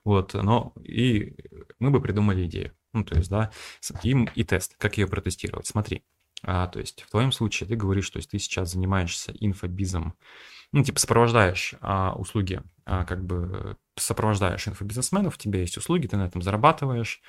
вот, 0.04 0.34
но 0.34 0.72
и 0.82 1.36
мы 1.78 1.90
бы 1.90 2.00
придумали 2.00 2.46
идею, 2.46 2.72
ну, 2.92 3.04
то 3.04 3.16
есть, 3.16 3.30
да, 3.30 3.50
и, 4.02 4.10
и 4.34 4.44
тест, 4.44 4.76
как 4.78 4.98
ее 4.98 5.06
протестировать. 5.06 5.66
Смотри, 5.66 6.02
а, 6.44 6.66
то 6.66 6.80
есть 6.80 7.02
в 7.02 7.10
твоем 7.10 7.32
случае 7.32 7.68
ты 7.68 7.76
говоришь, 7.76 8.06
что 8.06 8.20
ты 8.20 8.38
сейчас 8.38 8.72
занимаешься 8.72 9.32
инфобизом, 9.38 10.14
ну, 10.72 10.82
типа 10.82 10.98
сопровождаешь 10.98 11.74
а, 11.80 12.14
услуги, 12.14 12.62
а, 12.84 13.04
как 13.04 13.24
бы 13.24 13.76
сопровождаешь 13.96 14.66
инфобизнесменов, 14.66 15.34
у 15.34 15.38
тебя 15.38 15.60
есть 15.60 15.76
услуги, 15.76 16.06
ты 16.06 16.16
на 16.16 16.26
этом 16.26 16.42
зарабатываешь, 16.42 17.20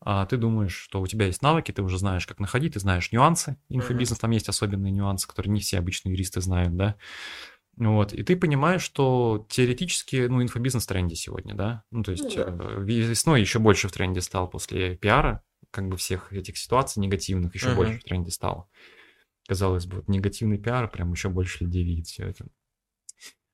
а, 0.00 0.26
ты 0.26 0.36
думаешь, 0.36 0.74
что 0.74 1.00
у 1.00 1.06
тебя 1.06 1.26
есть 1.26 1.42
навыки, 1.42 1.72
ты 1.72 1.82
уже 1.82 1.98
знаешь, 1.98 2.26
как 2.26 2.38
находить, 2.38 2.74
ты 2.74 2.80
знаешь 2.80 3.10
нюансы 3.12 3.56
инфобизнес, 3.68 4.18
там 4.18 4.30
есть 4.30 4.48
особенные 4.48 4.92
нюансы, 4.92 5.26
которые 5.26 5.52
не 5.52 5.60
все 5.60 5.78
обычные 5.78 6.12
юристы 6.12 6.40
знают, 6.40 6.76
да, 6.76 6.96
вот, 7.76 8.12
и 8.12 8.22
ты 8.22 8.36
понимаешь, 8.36 8.82
что 8.82 9.46
теоретически, 9.48 10.26
ну, 10.26 10.42
инфобизнес 10.42 10.84
в 10.84 10.88
тренде 10.88 11.16
сегодня, 11.16 11.54
да, 11.54 11.84
ну, 11.90 12.02
то 12.02 12.10
есть 12.10 12.36
ну, 12.36 12.44
да. 12.44 12.56
Э, 12.58 12.82
весной 12.82 13.40
еще 13.40 13.58
больше 13.58 13.88
в 13.88 13.92
тренде 13.92 14.20
стал 14.20 14.48
после 14.48 14.96
пиара, 14.96 15.42
как 15.70 15.88
бы 15.88 15.96
всех 15.96 16.32
этих 16.32 16.58
ситуаций 16.58 17.00
негативных 17.00 17.54
еще 17.54 17.68
uh-huh. 17.68 17.76
больше 17.76 18.00
в 18.00 18.04
тренде 18.04 18.30
стало. 18.30 18.68
Казалось 19.48 19.86
бы, 19.86 19.96
вот 19.96 20.08
негативный 20.08 20.58
пиар, 20.58 20.90
прям 20.90 21.12
еще 21.12 21.28
больше 21.28 21.64
людей 21.64 21.84
видит 21.84 22.06
все 22.06 22.24
это. 22.24 22.46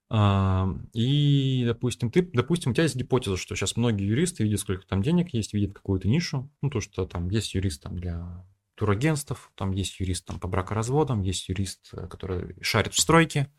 А, 0.08 0.68
и, 0.92 1.64
допустим, 1.66 2.10
ты, 2.10 2.22
допустим, 2.22 2.70
у 2.70 2.74
тебя 2.74 2.84
есть 2.84 2.96
гипотеза, 2.96 3.36
что 3.36 3.56
сейчас 3.56 3.76
многие 3.76 4.06
юристы 4.06 4.44
видят, 4.44 4.60
сколько 4.60 4.86
там 4.86 5.02
денег 5.02 5.34
есть, 5.34 5.52
видят 5.52 5.74
какую-то 5.74 6.08
нишу, 6.08 6.48
ну, 6.62 6.70
то, 6.70 6.80
что 6.80 7.06
там 7.06 7.28
есть 7.28 7.54
юрист 7.54 7.82
там 7.82 7.98
для 7.98 8.44
турагентств, 8.76 9.50
там 9.54 9.72
есть 9.72 9.98
юрист 10.00 10.26
там, 10.26 10.38
по 10.38 10.48
бракоразводам, 10.48 11.22
есть 11.22 11.48
юрист, 11.48 11.88
э, 11.92 12.06
который 12.06 12.54
шарит 12.60 12.94
в 12.94 13.00
стройке, 13.00 13.50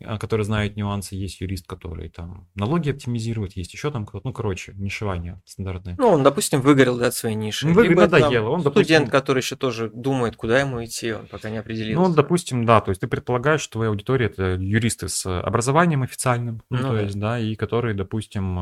а, 0.00 0.18
который 0.18 0.44
знает 0.44 0.76
нюансы, 0.76 1.14
есть 1.14 1.40
юрист, 1.40 1.66
который 1.66 2.08
там 2.08 2.48
налоги 2.54 2.90
оптимизирует, 2.90 3.56
есть 3.56 3.72
еще 3.74 3.90
там 3.90 4.06
кто-то, 4.06 4.26
ну, 4.26 4.32
короче, 4.32 4.72
нишевание 4.76 5.42
стандартное. 5.44 5.96
Ну, 5.98 6.08
он, 6.08 6.22
допустим, 6.22 6.60
выгорел 6.60 6.96
да, 6.98 7.08
от 7.08 7.14
своей 7.14 7.34
ниши. 7.34 7.66
Ну, 7.68 7.82
Либо 7.82 8.02
надоело. 8.02 8.50
Он, 8.50 8.62
допустим, 8.62 8.84
студент, 8.84 9.10
который 9.10 9.40
еще 9.40 9.56
тоже 9.56 9.90
думает, 9.92 10.36
куда 10.36 10.60
ему 10.60 10.84
идти, 10.84 11.12
он 11.12 11.26
пока 11.26 11.50
не 11.50 11.58
определился. 11.58 12.08
Ну, 12.08 12.14
допустим, 12.14 12.64
да, 12.64 12.80
то 12.80 12.90
есть 12.90 13.00
ты 13.00 13.08
предполагаешь, 13.08 13.60
что 13.60 13.72
твоя 13.74 13.90
аудитория 13.90 14.26
это 14.26 14.54
юристы 14.54 15.08
с 15.08 15.26
образованием 15.40 16.02
официальным, 16.02 16.62
ну, 16.70 16.78
ну 16.78 16.82
то 16.82 16.94
да. 16.94 17.00
есть, 17.00 17.18
да, 17.18 17.38
и 17.38 17.54
которые, 17.56 17.94
допустим, 17.94 18.54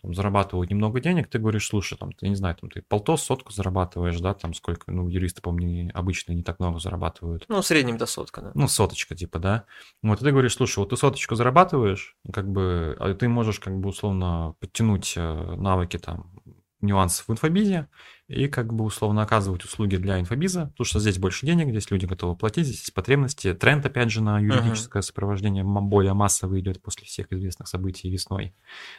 там, 0.00 0.14
зарабатывают 0.14 0.70
немного 0.70 1.00
денег, 1.00 1.28
ты 1.28 1.38
говоришь, 1.38 1.66
слушай, 1.66 1.96
там, 1.96 2.12
ты 2.12 2.28
не 2.28 2.34
знаю, 2.34 2.56
там, 2.56 2.70
ты 2.70 2.82
полтос, 2.82 3.22
сотку 3.22 3.52
зарабатываешь, 3.52 4.18
да, 4.20 4.34
там, 4.34 4.54
сколько, 4.54 4.90
ну, 4.90 5.08
юристы 5.08 5.42
по-моему, 5.46 5.90
обычно 5.94 6.32
не 6.32 6.42
так 6.42 6.58
много 6.58 6.80
зарабатывают. 6.80 7.44
Ну, 7.48 7.60
в 7.60 7.66
среднем 7.66 7.96
до 7.96 8.06
сотка, 8.06 8.40
да. 8.40 8.52
Ну, 8.54 8.66
соточка, 8.66 9.14
типа, 9.14 9.38
да. 9.38 9.64
Вот, 10.02 10.20
и 10.20 10.24
ты 10.24 10.32
говоришь, 10.32 10.54
слушай, 10.54 10.80
вот 10.80 10.90
ты 10.90 10.96
соточку 10.96 11.36
зарабатываешь, 11.36 12.16
как 12.32 12.50
бы, 12.50 12.96
а 12.98 13.14
ты 13.14 13.28
можешь, 13.28 13.60
как 13.60 13.78
бы, 13.78 13.90
условно, 13.90 14.54
подтянуть 14.58 15.14
э, 15.16 15.54
навыки 15.56 15.98
там 15.98 16.32
нюансов 16.80 17.28
в 17.28 17.32
инфобизе 17.32 17.88
и 18.28 18.48
как 18.48 18.72
бы 18.72 18.84
условно 18.84 19.22
оказывать 19.22 19.64
услуги 19.64 19.96
для 19.96 20.20
инфобиза, 20.20 20.66
потому 20.66 20.84
что 20.84 21.00
здесь 21.00 21.18
больше 21.18 21.46
денег, 21.46 21.68
здесь 21.70 21.90
люди 21.90 22.06
готовы 22.06 22.36
платить, 22.36 22.66
здесь 22.66 22.80
есть 22.80 22.94
потребности. 22.94 23.54
Тренд, 23.54 23.86
опять 23.86 24.10
же, 24.10 24.22
на 24.22 24.40
юридическое 24.40 25.00
uh-huh. 25.00 25.06
сопровождение 25.06 25.64
более 25.64 26.12
массово 26.12 26.58
идет 26.60 26.82
после 26.82 27.06
всех 27.06 27.32
известных 27.32 27.68
событий 27.68 28.10
весной. 28.10 28.54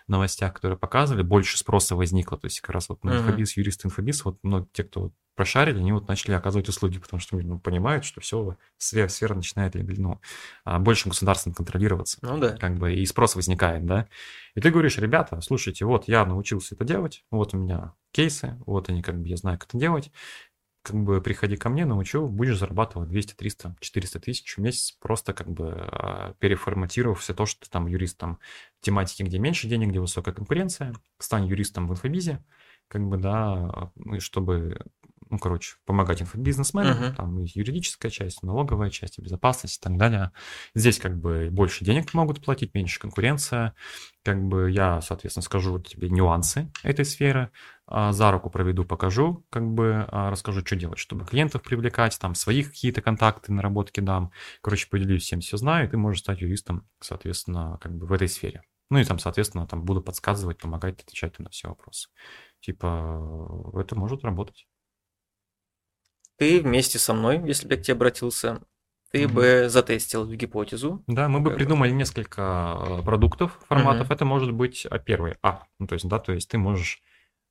Новостях, 0.07 0.53
которые 0.53 0.77
показывали, 0.77 1.23
больше 1.23 1.57
спроса 1.57 1.95
возникло. 1.95 2.37
То 2.37 2.45
есть 2.45 2.61
как 2.61 2.71
раз 2.71 2.89
вот 2.89 3.03
на 3.03 3.11
uh-huh. 3.11 3.19
инфобиз, 3.19 3.57
юрист 3.57 3.85
инфобиз, 3.85 4.23
вот 4.25 4.37
многие 4.43 4.69
те, 4.71 4.83
кто 4.83 5.11
прошарили, 5.37 5.77
они 5.77 5.93
вот 5.93 6.07
начали 6.07 6.33
оказывать 6.33 6.67
услуги, 6.67 6.97
потому 6.97 7.21
что 7.21 7.37
ну, 7.37 7.59
понимают, 7.59 8.03
что 8.03 8.19
все, 8.19 8.57
сфера, 8.77 9.07
сфера 9.07 9.35
начинает 9.35 9.75
ну, 9.75 10.19
а, 10.65 10.79
большим 10.79 11.11
государством 11.11 11.53
контролироваться. 11.53 12.17
Ну 12.23 12.39
да. 12.39 12.57
Как 12.57 12.75
бы 12.75 12.93
и 12.93 13.05
спрос 13.05 13.35
возникает, 13.35 13.85
да. 13.85 14.07
И 14.55 14.61
ты 14.61 14.71
говоришь, 14.71 14.97
ребята, 14.97 15.39
слушайте, 15.41 15.85
вот 15.85 16.07
я 16.07 16.25
научился 16.25 16.73
это 16.73 16.83
делать, 16.83 17.23
вот 17.29 17.53
у 17.53 17.57
меня 17.57 17.93
кейсы, 18.11 18.57
вот 18.65 18.89
они, 18.89 19.03
как 19.03 19.21
бы 19.21 19.27
я 19.27 19.37
знаю, 19.37 19.59
как 19.59 19.69
это 19.69 19.77
делать, 19.77 20.11
как 20.81 20.95
бы 20.95 21.21
приходи 21.21 21.55
ко 21.55 21.69
мне, 21.69 21.85
научу, 21.85 22.27
будешь 22.27 22.57
зарабатывать 22.57 23.09
200, 23.09 23.35
300, 23.35 23.75
400 23.79 24.19
тысяч 24.19 24.57
в 24.57 24.61
месяц, 24.61 24.97
просто 24.99 25.33
как 25.33 25.49
бы 25.49 25.71
а, 25.75 26.33
переформатировав 26.39 27.19
все 27.19 27.35
то, 27.35 27.45
что 27.45 27.65
ты 27.65 27.69
там 27.69 27.85
юристом 27.85 28.39
в 28.81 28.85
тематике, 28.85 29.23
где 29.23 29.37
меньше 29.37 29.67
денег, 29.67 29.89
где 29.89 29.99
высокая 29.99 30.33
конкуренция, 30.33 30.95
стань 31.19 31.45
юристом 31.45 31.87
в 31.87 31.91
инфобизе, 31.91 32.43
как 32.87 33.07
бы, 33.07 33.17
да, 33.17 33.91
чтобы 34.19 34.79
ну, 35.29 35.37
короче, 35.37 35.75
помогать 35.85 36.21
инфобизнесменам, 36.21 36.97
uh-huh. 36.97 37.15
там 37.15 37.39
и 37.39 37.47
юридическая 37.53 38.11
часть, 38.11 38.43
налоговая 38.43 38.89
часть, 38.89 39.19
и 39.19 39.21
безопасность 39.21 39.79
и 39.79 39.83
так 39.83 39.97
далее. 39.97 40.31
Здесь 40.75 40.99
как 40.99 41.17
бы 41.17 41.49
больше 41.51 41.85
денег 41.85 42.13
могут 42.13 42.43
платить, 42.43 42.73
меньше 42.73 42.99
конкуренция. 42.99 43.73
Как 44.23 44.41
бы 44.43 44.69
я, 44.69 45.01
соответственно, 45.01 45.43
скажу 45.43 45.79
тебе 45.79 46.09
нюансы 46.09 46.71
этой 46.83 47.05
сферы, 47.05 47.51
а, 47.85 48.11
за 48.11 48.31
руку 48.31 48.49
проведу, 48.49 48.83
покажу, 48.83 49.45
как 49.49 49.65
бы 49.65 50.05
а, 50.09 50.29
расскажу, 50.29 50.65
что 50.65 50.75
делать, 50.75 50.99
чтобы 50.99 51.25
клиентов 51.25 51.63
привлекать, 51.63 52.17
там 52.19 52.35
своих 52.35 52.69
какие-то 52.71 53.01
контакты, 53.01 53.53
наработки 53.53 54.01
дам. 54.01 54.31
Короче, 54.61 54.89
поделюсь 54.89 55.23
всем, 55.23 55.39
все 55.39 55.55
знаю, 55.55 55.87
и 55.87 55.89
ты 55.89 55.97
можешь 55.97 56.21
стать 56.21 56.41
юристом, 56.41 56.87
соответственно, 56.99 57.77
как 57.81 57.95
бы 57.95 58.05
в 58.05 58.11
этой 58.11 58.27
сфере. 58.27 58.63
Ну 58.89 58.99
и 58.99 59.03
там, 59.03 59.19
соответственно, 59.19 59.67
там 59.67 59.83
буду 59.83 60.01
подсказывать, 60.01 60.57
помогать, 60.57 61.01
отвечать 61.01 61.39
на 61.39 61.49
все 61.49 61.69
вопросы. 61.69 62.09
Типа, 62.59 63.73
это 63.75 63.95
может 63.95 64.23
работать 64.23 64.67
ты 66.37 66.61
вместе 66.61 66.99
со 66.99 67.13
мной, 67.13 67.41
если 67.45 67.67
бы 67.67 67.75
я 67.75 67.79
к 67.79 67.83
тебе 67.83 67.95
обратился, 67.95 68.61
ты 69.11 69.23
mm 69.23 69.27
бы 69.27 69.69
затестил 69.69 70.29
гипотезу. 70.29 71.03
Да, 71.07 71.29
мы 71.29 71.39
бы 71.39 71.51
придумали 71.51 71.91
несколько 71.91 72.77
э, 72.79 73.03
продуктов, 73.03 73.59
форматов. 73.67 74.09
mm 74.09 74.13
Это 74.13 74.25
может 74.25 74.51
быть 74.53 74.85
а, 74.89 74.99
первый 74.99 75.35
А. 75.41 75.63
Ну, 75.79 75.87
то 75.87 75.93
есть, 75.93 76.07
да, 76.07 76.19
то 76.19 76.33
есть 76.33 76.49
ты 76.49 76.57
можешь 76.57 77.01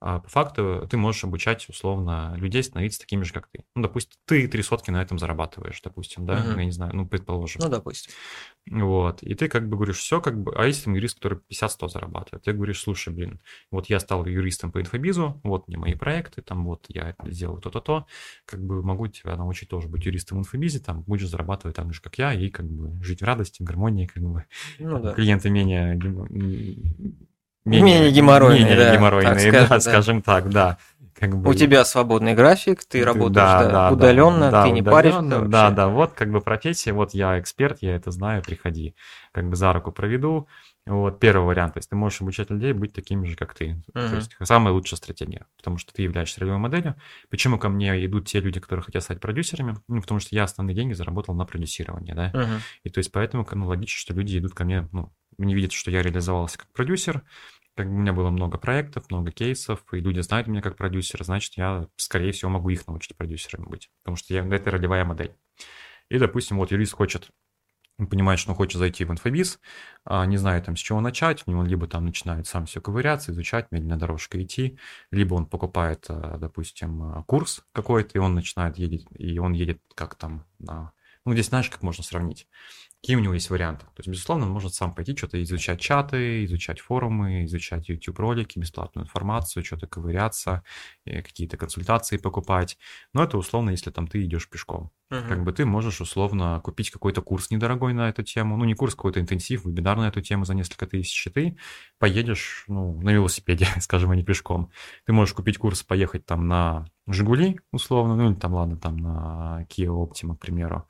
а 0.01 0.21
по 0.21 0.29
факту 0.29 0.87
ты 0.91 0.97
можешь 0.99 1.25
обучать 1.25 1.69
условно 1.69 2.35
людей 2.37 2.63
становиться 2.63 3.01
такими 3.01 3.23
же, 3.23 3.33
как 3.33 3.49
ты. 3.49 3.65
Ну, 3.75 3.83
допустим, 3.83 4.13
ты 4.27 4.47
три 4.47 4.63
сотки 4.63 4.91
на 4.91 5.01
этом 5.01 5.19
зарабатываешь, 5.19 5.81
допустим, 5.81 6.27
да, 6.27 6.35
угу. 6.35 6.59
я 6.59 6.65
не 6.65 6.71
знаю, 6.71 6.95
ну, 6.95 7.07
предположим. 7.07 7.63
Ну, 7.63 7.71
допустим. 7.71 8.13
Вот, 8.69 9.23
и 9.23 9.35
ты 9.35 9.49
как 9.49 9.69
бы 9.69 9.77
говоришь, 9.77 9.99
все 9.99 10.21
как 10.21 10.39
бы, 10.39 10.53
а 10.55 10.67
если 10.67 10.85
там 10.85 10.95
юрист, 10.95 11.17
который 11.17 11.39
50-100 11.51 11.89
зарабатывает, 11.89 12.45
ты 12.45 12.53
говоришь, 12.53 12.81
слушай, 12.81 13.15
блин, 13.15 13.41
вот 13.71 13.89
я 13.89 14.01
стал 14.01 14.27
юристом 14.27 14.73
по 14.73 14.81
инфобизу, 14.81 15.41
вот 15.45 15.69
мне 15.69 15.79
мои 15.79 15.95
проекты, 15.95 16.43
там 16.43 16.67
вот 16.67 16.85
я 16.89 17.15
сделал 17.25 17.59
то-то-то, 17.59 18.07
как 18.45 18.63
бы 18.63 18.83
могу 18.83 19.07
тебя 19.07 19.37
научить 19.37 19.69
тоже 19.69 19.89
быть 19.89 20.05
юристом 20.05 20.39
в 20.39 20.41
инфобизе, 20.41 20.81
там 20.81 21.03
будешь 21.03 21.29
зарабатывать 21.29 21.77
так 21.77 21.95
же, 21.95 22.03
как 22.03 22.19
я, 22.19 22.35
и 22.35 22.51
как 22.51 22.67
бы 22.69 23.03
жить 23.03 23.23
в 23.23 23.25
радости, 23.25 23.63
в 23.63 23.65
гармонии, 23.65 24.07
как 24.07 24.23
бы 24.23 24.45
ну, 24.79 25.01
да. 25.01 25.13
клиенты 25.15 25.49
менее 25.49 25.97
менее, 27.67 27.97
менее 27.97 28.11
геморройные, 28.13 28.61
менее 28.61 28.77
да, 28.77 28.97
геморройные, 28.97 29.39
скажем, 29.39 29.53
да, 29.53 29.69
да, 29.69 29.81
скажем 29.81 30.23
так, 30.23 30.49
да. 30.51 30.79
Как 31.19 31.35
бы... 31.35 31.51
У 31.51 31.55
тебя 31.55 31.85
свободный 31.87 32.35
график, 32.35 32.81
ты, 32.81 32.99
ты 32.99 33.05
работаешь 33.05 33.35
да, 33.35 33.71
да, 33.71 33.91
удаленно, 33.91 34.51
да, 34.51 34.65
ты 34.65 34.71
не 34.71 34.83
паришься. 34.83 35.41
Да, 35.47 35.71
да, 35.71 35.89
вот 35.89 36.13
как 36.13 36.31
бы 36.31 36.41
профессия, 36.41 36.93
вот 36.93 37.15
я 37.15 37.41
эксперт, 37.41 37.79
я 37.81 37.97
это 37.97 38.11
знаю, 38.11 38.43
приходи. 38.43 38.95
Как 39.33 39.49
бы 39.49 39.57
за 39.57 39.73
руку 39.73 39.93
проведу. 39.93 40.47
Вот 40.85 41.19
первый 41.19 41.45
вариант, 41.47 41.75
то 41.75 41.79
есть 41.79 41.91
ты 41.91 41.97
можешь 41.97 42.21
обучать 42.21 42.49
людей 42.49 42.73
быть 42.73 42.93
такими 42.93 43.27
же, 43.27 43.35
как 43.35 43.55
ты. 43.55 43.83
Uh-huh. 43.93 44.09
То 44.09 44.17
есть 44.17 44.37
самая 44.45 44.73
лучшая 44.73 44.99
стратегия, 44.99 45.47
потому 45.57 45.79
что 45.79 45.93
ты 45.93 46.03
являешься 46.03 46.39
ролевой 46.39 46.59
моделью. 46.59 46.95
Почему 47.29 47.59
ко 47.59 47.69
мне 47.69 48.05
идут 48.07 48.29
те 48.29 48.39
люди, 48.39 48.61
которые 48.61 48.85
хотят 48.85 49.03
стать 49.03 49.19
продюсерами? 49.19 49.75
Ну, 49.89 50.01
потому 50.01 50.21
что 50.21 50.37
я 50.37 50.45
основные 50.45 50.77
деньги 50.77 50.93
заработал 50.93 51.35
на 51.35 51.45
продюсирование, 51.45 52.15
да. 52.15 52.31
Uh-huh. 52.31 52.61
И 52.85 52.91
то 52.91 52.99
есть 52.99 53.11
поэтому 53.11 53.45
ну, 53.51 53.67
логично, 53.67 53.99
что 53.99 54.15
люди 54.15 54.39
идут 54.39 54.55
ко 54.55 54.65
мне, 54.65 54.89
ну, 54.93 55.13
не 55.39 55.55
видят, 55.55 55.73
что 55.73 55.91
я 55.91 56.03
реализовался 56.03 56.59
как 56.59 56.69
продюсер, 56.73 57.23
как 57.77 57.89
бы 57.89 57.95
у 57.95 57.99
меня 57.99 58.13
было 58.13 58.31
много 58.31 58.59
проектов, 58.59 59.11
много 59.11 59.31
кейсов, 59.31 59.85
и 59.93 60.01
люди 60.01 60.21
знают 60.21 60.49
меня 60.49 60.63
как 60.63 60.77
продюсера, 60.77 61.25
значит, 61.25 61.55
я, 61.57 61.89
скорее 61.97 62.33
всего, 62.33 62.51
могу 62.51 62.71
их 62.71 62.87
научить 62.87 63.17
продюсерами 63.17 63.67
быть, 63.67 63.91
потому 64.03 64.17
что 64.17 64.33
я, 64.33 64.45
это 64.45 64.71
ролевая 64.71 65.05
модель. 65.05 65.37
И, 66.09 66.19
допустим, 66.19 66.57
вот 66.57 66.71
юрист 66.71 66.95
хочет, 66.95 67.31
понимает, 67.99 68.39
что 68.39 68.51
он 68.51 68.57
хочет 68.57 68.79
зайти 68.79 69.05
в 69.05 69.11
инфобиз, 69.11 69.61
а 70.05 70.25
не 70.25 70.39
знает 70.39 70.65
там 70.65 70.77
с 70.77 70.81
чего 70.81 71.01
начать, 71.01 71.43
у 71.47 71.51
него 71.51 71.63
либо 71.65 71.87
там 71.87 72.07
начинает 72.07 72.47
сам 72.47 72.65
все 72.67 72.81
ковыряться, 72.81 73.33
изучать, 73.33 73.71
медленная 73.71 73.99
дорожка 73.99 74.43
идти, 74.43 74.79
либо 75.11 75.35
он 75.35 75.47
покупает, 75.47 76.07
э, 76.09 76.37
допустим, 76.39 77.25
курс 77.27 77.63
какой-то, 77.73 78.11
и 78.15 78.19
он 78.19 78.35
начинает 78.35 78.79
едет, 78.79 79.07
и 79.15 79.39
он 79.39 79.53
едет 79.53 79.81
как 79.95 80.15
там. 80.15 80.47
Ну, 80.59 81.33
здесь 81.33 81.49
знаешь, 81.49 81.69
как 81.69 81.83
можно 81.83 82.05
сравнить? 82.05 82.47
Какие 83.07 83.19
у 83.19 83.21
него 83.21 83.35
есть 83.35 83.51
варианты. 83.51 83.87
То 83.87 83.99
есть, 83.99 84.09
безусловно, 84.09 84.47
он 84.47 84.51
может 84.51 84.75
сам 84.75 84.93
пойти 84.93 85.17
что-то 85.17 85.41
изучать 85.41 85.81
чаты, 85.81 86.45
изучать 86.45 86.81
форумы, 86.81 87.45
изучать 87.45 87.89
YouTube-ролики, 87.89 88.59
бесплатную 88.59 89.05
информацию, 89.05 89.65
что-то 89.65 89.87
ковыряться, 89.87 90.65
э, 91.05 91.23
какие-то 91.23 91.57
консультации 91.57 92.17
покупать. 92.17 92.77
Но 93.15 93.23
это 93.23 93.39
условно, 93.39 93.71
если 93.71 93.93
там 93.93 94.09
ты 94.09 94.25
идешь 94.25 94.51
пешком. 94.51 94.91
Uh-huh. 95.13 95.29
Как 95.29 95.45
бы 95.45 95.53
ты 95.53 95.65
можешь 95.65 96.01
условно 96.01 96.61
купить 96.65 96.91
какой-то 96.91 97.23
курс 97.23 97.53
недорогой 97.53 97.93
на 97.93 98.09
эту 98.09 98.25
тему, 98.25 98.57
ну 98.57 98.65
не 98.65 98.75
курс, 98.75 98.97
какой-то 98.97 99.21
интенсив, 99.21 99.65
вебинар 99.65 99.97
на 99.97 100.09
эту 100.09 100.21
тему 100.21 100.45
за 100.45 100.55
несколько 100.55 100.89
тысяч, 100.89 101.29
и 101.29 101.31
ты 101.31 101.57
поедешь 102.01 102.65
ну, 102.67 103.01
на 103.03 103.11
велосипеде, 103.11 103.69
скажем, 103.81 104.11
а 104.11 104.17
не 104.17 104.25
пешком. 104.25 104.73
Ты 105.05 105.13
можешь 105.13 105.33
купить 105.33 105.59
курс, 105.59 105.85
поехать 105.85 106.27
там 106.27 106.49
на 106.49 106.87
Жигули, 107.07 107.61
условно, 107.71 108.17
ну 108.17 108.31
или 108.31 108.35
там, 108.35 108.53
ладно, 108.53 108.77
там 108.79 108.97
на 108.97 109.65
Kia 109.71 109.87
Optima, 109.87 110.35
к 110.35 110.41
примеру, 110.41 110.89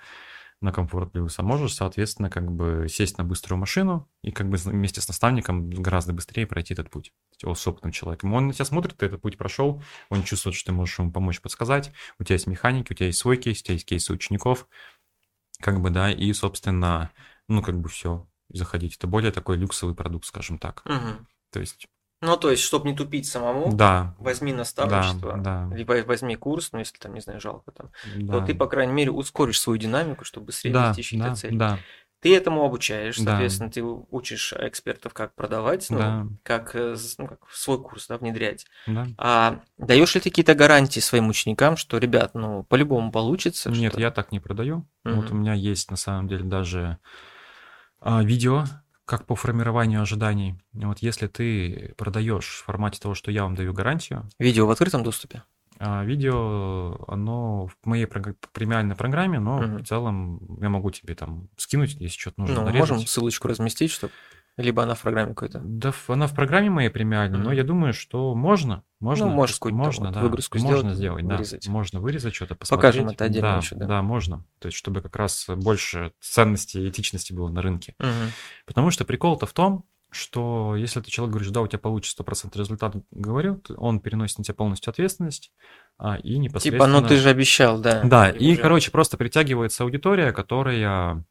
на 0.61 0.73
комфорт 0.73 1.13
плюс, 1.13 1.39
а 1.39 1.43
можешь, 1.43 1.75
соответственно, 1.75 2.31
как 2.31 2.51
бы 2.51 2.87
сесть 2.89 3.19
на 3.19 3.25
быструю 3.25 3.59
машину 3.59 4.09
и 4.23 4.31
как 4.31 4.49
бы 4.49 4.57
вместе 4.57 5.01
с 5.01 5.09
наставником 5.09 5.69
гораздо 5.69 6.13
быстрее 6.13 6.47
пройти 6.47 6.73
этот 6.73 6.91
путь 6.91 7.13
с 7.43 7.67
опытным 7.67 7.93
человеком. 7.93 8.33
Он 8.33 8.47
на 8.47 8.53
тебя 8.55 8.65
смотрит, 8.65 8.97
ты 8.97 9.07
этот 9.07 9.21
путь 9.21 9.37
прошел, 9.37 9.83
он 10.09 10.23
чувствует, 10.23 10.57
что 10.57 10.67
ты 10.67 10.73
можешь 10.73 10.99
ему 10.99 11.13
помочь, 11.13 11.41
подсказать, 11.41 11.93
у 12.19 12.25
тебя 12.25 12.35
есть 12.35 12.47
механики, 12.47 12.93
у 12.93 12.95
тебя 12.95 13.07
есть 13.07 13.19
свой 13.19 13.37
кейс, 13.37 13.61
у 13.61 13.65
тебя 13.65 13.75
есть 13.75 13.87
кейсы 13.87 14.13
учеников, 14.13 14.67
как 15.61 15.81
бы, 15.81 15.91
да, 15.91 16.11
и, 16.11 16.33
собственно, 16.33 17.11
ну, 17.49 17.63
как 17.63 17.79
бы 17.79 17.89
все, 17.89 18.27
заходить. 18.49 18.97
Это 18.97 19.07
более 19.07 19.33
такой 19.33 19.57
люксовый 19.59 19.95
продукт, 19.95 20.25
скажем 20.25 20.59
так. 20.59 20.83
Угу. 20.87 21.27
То 21.53 21.61
есть 21.61 21.89
ну, 22.23 22.37
то 22.37 22.51
есть, 22.51 22.62
чтобы 22.62 22.89
не 22.89 22.97
тупить 22.97 23.27
самому, 23.27 23.73
да, 23.75 24.14
возьми 24.19 24.53
наставничество, 24.53 25.37
да, 25.37 25.67
да. 25.69 25.77
либо 25.77 26.03
возьми 26.07 26.35
курс, 26.37 26.71
ну, 26.73 26.79
если 26.79 26.97
там, 26.99 27.14
не 27.14 27.21
знаю, 27.21 27.41
жалко 27.41 27.73
там, 27.73 27.91
да. 28.17 28.41
то 28.41 28.47
ты, 28.47 28.55
по 28.55 28.67
крайней 28.67 28.93
мере, 28.93 29.11
ускоришь 29.11 29.61
свою 29.61 29.79
динамику, 29.79 30.25
чтобы 30.25 30.47
быстрее 30.47 30.73
да, 30.73 30.89
достичь 30.89 31.12
да, 31.12 31.27
этой 31.27 31.37
цели. 31.37 31.57
Да. 31.57 31.79
Ты 32.21 32.35
этому 32.35 32.64
обучаешь, 32.64 33.19
Да. 33.19 33.33
соответственно, 33.33 33.71
ты 33.71 33.83
учишь 33.83 34.55
экспертов, 34.59 35.12
как 35.12 35.35
продавать, 35.35 35.87
ну, 35.91 35.99
Да. 35.99 36.27
как, 36.43 36.75
э, 36.75 36.97
ну, 37.19 37.27
как 37.29 37.41
свой 37.53 37.81
курс, 37.81 38.07
да, 38.09 38.17
внедрять. 38.17 38.67
да. 38.87 39.07
А 39.19 39.61
даешь 39.77 40.14
ли 40.14 40.21
ты 40.23 40.31
какие-то 40.31 40.55
гарантии 40.55 41.01
своим 41.01 41.29
ученикам, 41.29 41.77
что, 41.77 41.99
ребят, 41.99 42.31
ну, 42.35 42.62
по-любому 42.64 43.12
получится? 43.12 43.71
Нет, 43.71 43.93
что- 43.93 44.01
я 44.01 44.11
так 44.11 44.33
не 44.33 44.41
продаю. 44.41 44.89
Вот 45.05 45.31
у 45.31 45.35
меня 45.35 45.53
есть 45.53 45.91
на 45.91 45.97
самом 45.97 46.27
деле 46.27 46.45
даже 46.45 46.99
а, 48.01 48.23
видео, 48.23 48.64
как 49.07 49.25
по 49.25 49.35
формированию 49.37 50.03
ожиданий. 50.03 50.57
Вот 50.73 50.99
если 50.99 51.29
ты 51.29 51.95
продаешь 51.97 52.45
в 52.47 52.65
формате 52.65 53.01
того, 53.01 53.15
что 53.15 53.31
я 53.31 53.45
вам 53.45 53.55
даю 53.55 53.73
гарантию, 53.73 54.29
Видео 54.39 54.67
в 54.67 54.71
открытом 54.71 55.03
доступе? 55.03 55.43
а 55.79 56.03
видео, 56.05 57.05
оно 57.07 57.67
в 57.67 57.77
моей 57.85 58.07
премиальной 58.07 58.97
программе, 58.97 59.39
но 59.39 59.59
Мгм. 59.59 59.79
в 59.85 59.87
целом 59.87 60.59
я 60.61 60.71
могу 60.71 60.91
тебе 60.91 61.15
там 61.15 61.49
скинуть, 61.59 61.95
если 62.01 62.19
что-то 62.19 62.41
нужно 62.41 62.57
ну, 62.57 62.65
нарезать. 62.65 62.91
можем 62.91 63.07
ссылочку 63.07 63.49
разместить, 63.49 63.91
чтобы... 63.91 64.13
Либо 64.57 64.83
она 64.85 64.95
в 64.95 65.03
программе 65.03 65.35
какой-то. 65.35 65.61
Да, 65.63 65.93
она 66.09 66.27
в 66.27 66.35
программе 66.35 66.71
моей 66.71 66.89
премиальной, 66.89 67.39
но 67.39 67.45
Мгм. 67.51 67.53
я 67.57 67.63
думаю, 67.65 67.93
что 67.93 68.35
можно, 68.35 68.85
можно, 69.01 69.27
Ну, 69.27 69.33
можешь 69.33 69.57
какую-то 69.57 69.77
можно, 69.77 70.11
да, 70.13 70.21
выгрузку 70.23 70.59
можно 70.59 70.95
сделать, 70.95 70.97
сделать, 70.97 71.29
да, 71.29 71.37
вырезать. 71.37 71.69
можно 71.69 72.01
вырезать 72.01 72.35
что-то, 72.35 72.55
Покажем 72.55 73.05
посмотреть. 73.05 73.15
это 73.17 73.25
отдельно 73.25 73.49
да, 73.51 73.57
еще, 73.59 73.75
да. 73.75 73.87
Да, 73.87 74.03
можно, 74.03 74.45
то 74.59 74.67
есть 74.67 74.79
чтобы 74.79 75.03
как 75.03 75.15
раз 75.17 75.45
больше 75.49 76.13
ценности 76.21 76.79
и 76.79 76.89
этичности 76.89 77.35
было 77.35 77.49
на 77.51 77.61
рынке. 77.61 77.95
Мгм. 77.99 78.31
Потому 78.65 78.91
что 78.91 79.05
прикол-то 79.05 79.45
в 79.45 79.53
том, 79.53 79.85
что 80.11 80.75
если 80.77 81.01
ты 81.01 81.11
человек 81.11 81.33
говоришь, 81.35 81.53
да, 81.53 81.61
у 81.61 81.67
тебя 81.67 81.79
получится 81.79 82.15
100% 82.23 82.57
результат, 82.57 82.95
говорю, 83.11 83.61
он 83.77 84.01
переносит 84.01 84.39
на 84.39 84.45
тебя 84.45 84.55
полностью 84.55 84.91
ответственность 84.91 85.53
а, 85.99 86.17
и 86.17 86.39
непосредственно... 86.39 86.87
Типа, 86.87 87.01
ну 87.03 87.07
ты 87.07 87.17
же 87.17 87.29
обещал, 87.29 87.79
да. 87.79 88.03
Да, 88.05 88.33
Ты 88.33 88.39
и, 88.39 88.53
уже- 88.53 88.63
короче, 88.63 88.91
просто 88.91 89.19
притягивается 89.19 89.85
аудитория, 89.85 90.33
которая, 90.33 91.25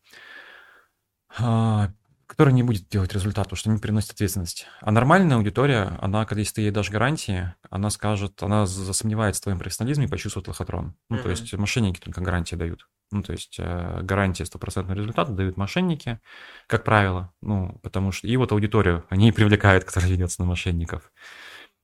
а, 1.39 1.91
которая 2.27 2.53
не 2.53 2.63
будет 2.63 2.89
делать 2.89 3.13
результат, 3.13 3.45
потому 3.45 3.57
что 3.57 3.69
не 3.69 3.77
приносит 3.77 4.11
ответственность. 4.11 4.65
А 4.81 4.91
нормальная 4.91 5.37
аудитория, 5.37 5.97
она, 6.01 6.25
когда 6.25 6.39
если 6.39 6.55
ты 6.55 6.61
ей 6.61 6.71
дашь 6.71 6.89
гарантии, 6.89 7.53
она 7.69 7.89
скажет, 7.89 8.41
она 8.41 8.65
засомневается 8.65 9.41
в 9.41 9.43
твоем 9.43 9.59
профессионализме 9.59 10.05
и 10.05 10.09
почувствует 10.09 10.47
лохотрон. 10.47 10.95
Ну, 11.09 11.17
то 11.17 11.23
Мгм. 11.23 11.31
есть 11.31 11.53
мошенники 11.53 11.99
только 11.99 12.21
гарантии 12.21 12.55
дают. 12.55 12.87
Ну, 13.11 13.21
то 13.21 13.33
есть 13.33 13.57
э, 13.59 13.99
гарантии 14.01 14.43
стопроцентного 14.43 14.97
результата 14.97 15.31
дают 15.31 15.57
мошенники, 15.57 16.19
как 16.67 16.83
правило. 16.83 17.31
Ну, 17.41 17.79
потому 17.83 18.11
что... 18.11 18.27
И 18.27 18.35
вот 18.37 18.51
аудиторию 18.51 19.05
они 19.09 19.29
и 19.29 19.31
привлекают, 19.31 19.83
которая 19.85 20.09
ведется 20.09 20.41
на 20.41 20.47
мошенников. 20.47 21.11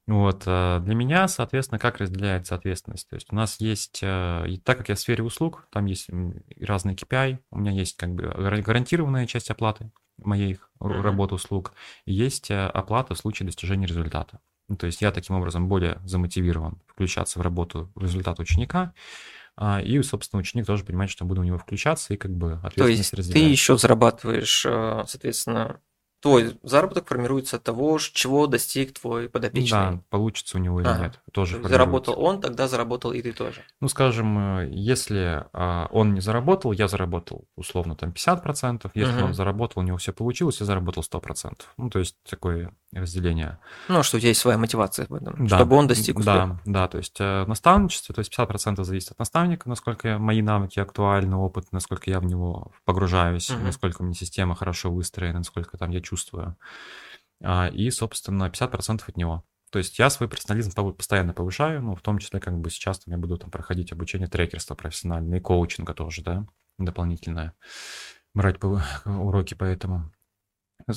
Вот, 0.08 0.44
э, 0.48 0.80
для 0.84 0.96
меня, 0.96 1.28
соответственно, 1.28 1.78
как 1.78 1.98
разделяется 1.98 2.56
ответственность? 2.56 3.08
То 3.08 3.16
есть 3.16 3.28
у 3.32 3.36
нас 3.36 3.60
есть, 3.60 4.00
э, 4.02 4.46
так 4.64 4.80
как 4.80 4.90
я 4.90 4.96
в 4.96 5.00
сфере 5.00 5.24
услуг, 5.24 5.68
там 5.72 5.86
есть 5.86 6.10
разные 6.60 6.96
KPI, 6.96 7.38
у 7.52 7.60
меня 7.60 7.72
есть 7.72 7.98
как 7.98 8.10
бы 8.16 8.24
гара- 8.24 8.62
гарантированная 8.62 9.28
часть 9.28 9.52
оплаты 9.52 9.92
моей 10.26 10.54
р- 10.54 10.60
Мгм. 10.80 11.02
работы 11.02 11.36
услуг, 11.36 11.74
есть 12.06 12.52
э, 12.52 12.66
оплата 12.68 13.14
в 13.16 13.18
случае 13.18 13.46
достижения 13.48 13.86
результата. 13.88 14.40
Ну, 14.70 14.78
то 14.78 14.86
есть 14.86 15.02
я 15.02 15.12
таким 15.12 15.36
образом 15.36 15.68
более 15.68 16.00
замотивирован 16.06 16.82
включаться 16.88 17.40
в 17.40 17.42
работу 17.42 17.92
в 17.96 18.02
результат 18.04 18.40
ученика, 18.40 18.94
а, 19.58 19.82
и, 19.82 20.02
собственно, 20.04 20.40
ученик 20.42 20.66
тоже 20.66 20.86
понимает, 20.86 21.12
что 21.12 21.26
буду 21.26 21.42
в 21.42 21.46
него 21.46 21.58
включаться, 21.58 22.14
и 22.14 22.18
как 22.18 22.32
бы 22.32 22.54
То 22.54 22.60
ответственность 22.68 22.88
есть 22.88 23.12
ты 23.12 23.18
разделяется. 23.20 23.52
еще 23.52 23.78
зарабатываешь, 23.78 24.66
э, 24.66 25.04
соответственно, 25.08 25.82
твой 26.22 26.58
заработок 26.64 27.08
формируется 27.08 27.58
от 27.58 27.64
того, 27.64 27.98
чего 28.00 28.48
достиг 28.48 28.94
твой 28.94 29.28
подопечный. 29.28 29.72
Да, 29.72 30.00
получится 30.10 30.58
у 30.58 30.62
него 30.62 30.80
или 30.80 30.88
Ага. 30.88 31.04
нет, 31.04 31.20
тоже 31.32 31.60
То 31.60 31.68
заработал 31.68 32.22
он, 32.22 32.40
тогда 32.40 32.68
заработал 32.68 33.12
и 33.12 33.22
ты 33.22 33.34
тоже. 33.34 33.64
Ну, 33.82 33.88
скажем, 33.88 34.60
э, 34.60 34.70
если 34.72 35.46
а, 35.54 35.88
он 35.92 36.14
не 36.14 36.22
заработал, 36.22 36.72
я 36.72 36.88
заработал 36.88 37.46
условно 37.56 37.96
там 37.96 38.12
50%, 38.12 38.92
если 38.94 39.14
Мгм. 39.14 39.24
он 39.26 39.34
заработал, 39.34 39.82
у 39.82 39.86
него 39.86 39.98
все 39.98 40.14
получилось, 40.14 40.60
я 40.60 40.66
заработал 40.66 41.04
100%. 41.04 41.68
Ну, 41.78 41.90
то 41.90 42.00
есть 42.00 42.16
такое 42.30 42.72
разделение. 42.94 43.58
Ну, 43.88 44.04
что 44.04 44.18
у 44.18 44.20
тебя 44.20 44.30
есть 44.30 44.42
своя 44.42 44.58
мотивация 44.58 45.08
в 45.08 45.14
этом, 45.14 45.48
Да, 45.48 45.58
чтобы 45.58 45.76
он 45.76 45.88
достиг 45.88 46.20
успеха. 46.20 46.60
Да, 46.66 46.82
да, 46.82 46.88
то 46.88 46.98
есть 46.98 47.16
э, 47.20 47.46
наставничество, 47.48 48.14
то 48.14 48.20
есть 48.20 48.32
50% 48.32 48.84
зависит 48.84 49.12
от 49.12 49.20
наставника, 49.20 49.68
насколько 49.70 50.20
мои 50.20 50.42
навыки 50.42 50.80
актуальны, 50.80 51.36
опыт, 51.36 51.72
насколько 51.72 52.10
я 52.10 52.20
в 52.20 52.26
него 52.26 52.72
погружаюсь, 52.86 53.50
Мгм. 53.50 53.66
насколько 53.66 54.02
у 54.02 54.06
меня 54.06 54.14
система 54.14 54.56
хорошо 54.56 54.92
выстроена, 54.92 55.40
насколько 55.40 55.78
там 55.78 55.90
я 55.90 56.00
чувствую. 56.02 56.11
А, 57.44 57.68
И, 57.70 57.90
собственно, 57.92 58.50
50% 58.50 59.10
от 59.10 59.18
него. 59.18 59.44
То 59.72 59.80
есть 59.80 60.00
я 60.00 60.10
свой 60.10 60.28
профессионализм 60.28 60.72
постоянно 60.94 61.34
повышаю, 61.34 61.82
ну, 61.82 61.96
в 61.96 62.02
том 62.02 62.20
числе, 62.20 62.40
как 62.40 62.60
бы 62.60 62.70
сейчас 62.70 63.00
там 63.00 63.14
я 63.14 63.18
буду 63.18 63.38
там 63.38 63.50
проходить 63.50 63.92
обучение 63.94 64.28
трекерства 64.28 64.76
профессиональное, 64.76 65.40
и 65.40 65.42
коучинга 65.42 65.94
тоже, 65.94 66.22
да, 66.24 66.46
дополнительное, 66.78 67.54
брать 68.34 68.58
уроки 69.06 69.54
по 69.54 69.64
этому. 69.64 70.12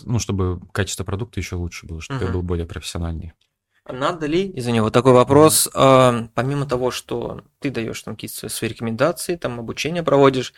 Ну, 0.04 0.18
чтобы 0.18 0.60
качество 0.72 1.04
продукта 1.04 1.40
еще 1.40 1.56
лучше 1.56 1.86
было, 1.86 2.00
чтобы 2.00 2.20
я 2.20 2.26
Мгм. 2.26 2.34
был 2.34 2.42
более 2.42 2.66
профессиональный. 2.66 3.32
Надо 3.86 4.26
ли, 4.26 4.50
извини, 4.54 4.80
вот 4.80 4.94
такой 4.94 5.12
вопрос, 5.12 5.68
э, 5.74 6.28
помимо 6.34 6.64
того, 6.64 6.90
что 6.90 7.42
ты 7.58 7.70
даешь 7.70 8.00
там 8.02 8.14
какие-то 8.14 8.48
свои 8.48 8.70
рекомендации, 8.70 9.36
там 9.36 9.60
обучение 9.60 10.02
проводишь, 10.02 10.54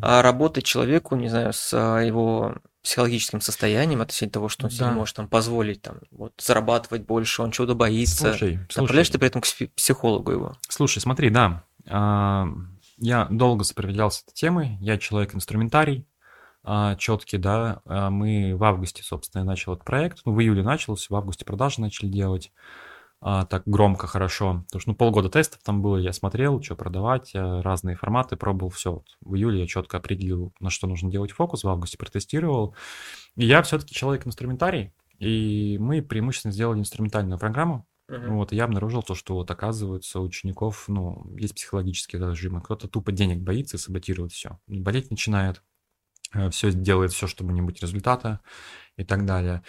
а 0.00 0.22
работать 0.22 0.64
человеку, 0.64 1.14
не 1.16 1.28
знаю, 1.28 1.52
с 1.52 1.70
а, 1.74 1.98
его 2.00 2.54
психологическим 2.82 3.42
состоянием 3.42 4.00
относительно 4.00 4.30
того, 4.32 4.48
что 4.48 4.64
он 4.64 4.70
себе 4.70 4.86
Да. 4.86 4.90
не 4.92 4.96
может 4.96 5.14
там 5.16 5.28
позволить 5.28 5.82
там 5.82 5.98
вот 6.10 6.32
зарабатывать 6.38 7.02
больше, 7.02 7.42
он 7.42 7.50
чего-то 7.50 7.74
боится. 7.74 8.30
Слушай, 8.30 8.60
Направляешь 8.74 9.08
слушай, 9.08 9.12
ты 9.12 9.18
при 9.18 9.28
этом 9.28 9.42
к 9.42 9.46
психологу 9.76 10.32
его? 10.32 10.56
слушай, 10.66 11.00
смотри, 11.00 11.28
да, 11.28 11.64
я 12.96 13.26
долго 13.30 13.64
сопротивлялся 13.64 14.22
этой 14.26 14.34
темой, 14.34 14.78
я 14.80 14.96
человек-инструментарий, 14.96 16.06
четкий, 16.98 17.38
да, 17.38 17.80
А 17.84 18.10
мы 18.10 18.54
в 18.56 18.64
августе, 18.64 19.02
собственно, 19.02 19.44
начал 19.44 19.72
этот 19.74 19.84
проект, 19.84 20.20
ну, 20.24 20.32
в 20.34 20.40
июле 20.40 20.62
начался, 20.62 21.06
в 21.10 21.16
августе 21.16 21.44
продажи 21.44 21.80
начали 21.80 22.08
делать, 22.08 22.52
а, 23.22 23.44
так 23.44 23.64
громко, 23.66 24.06
хорошо, 24.06 24.64
потому 24.66 24.80
что, 24.80 24.90
ну, 24.90 24.96
полгода 24.96 25.28
тестов 25.28 25.60
там 25.62 25.82
было, 25.82 25.98
я 25.98 26.12
смотрел, 26.12 26.62
что 26.62 26.74
продавать, 26.74 27.34
э, 27.34 27.60
разные 27.60 27.94
форматы, 27.96 28.36
пробовал 28.36 28.70
все. 28.70 28.92
Вот 28.92 29.06
в 29.20 29.34
июле 29.34 29.60
я 29.60 29.66
четко 29.66 29.98
определил, 29.98 30.54
на 30.58 30.70
что 30.70 30.86
нужно 30.86 31.10
делать 31.10 31.32
фокус, 31.32 31.62
в 31.62 31.68
августе 31.68 31.98
протестировал, 31.98 32.74
и 33.36 33.46
я 33.46 33.62
все-таки 33.62 33.94
человек-инструментарий, 33.94 34.92
и 35.18 35.76
мы 35.78 36.02
преимущественно 36.02 36.52
сделали 36.52 36.80
инструментальную 36.80 37.38
программу, 37.38 37.86
Мгм. 38.08 38.38
Вот, 38.38 38.52
и 38.52 38.56
я 38.56 38.64
обнаружил 38.64 39.04
то, 39.04 39.14
что 39.14 39.34
вот 39.34 39.48
оказывается 39.52 40.18
у 40.18 40.24
учеников, 40.24 40.86
ну, 40.88 41.32
есть 41.38 41.54
психологические 41.54 42.18
зажимы. 42.18 42.60
Кто-то 42.60 42.88
тупо 42.88 43.12
денег 43.12 43.38
боится 43.38 43.76
и 43.76 43.80
саботирует 43.80 44.32
все. 44.32 44.58
Болеть 44.66 45.12
начинает, 45.12 45.62
все 46.50 46.72
делает 46.72 47.12
все, 47.12 47.26
чтобы 47.26 47.52
не 47.52 47.62
быть 47.62 47.80
результата 47.80 48.40
и 48.96 49.04
так 49.04 49.24
далее. 49.26 49.62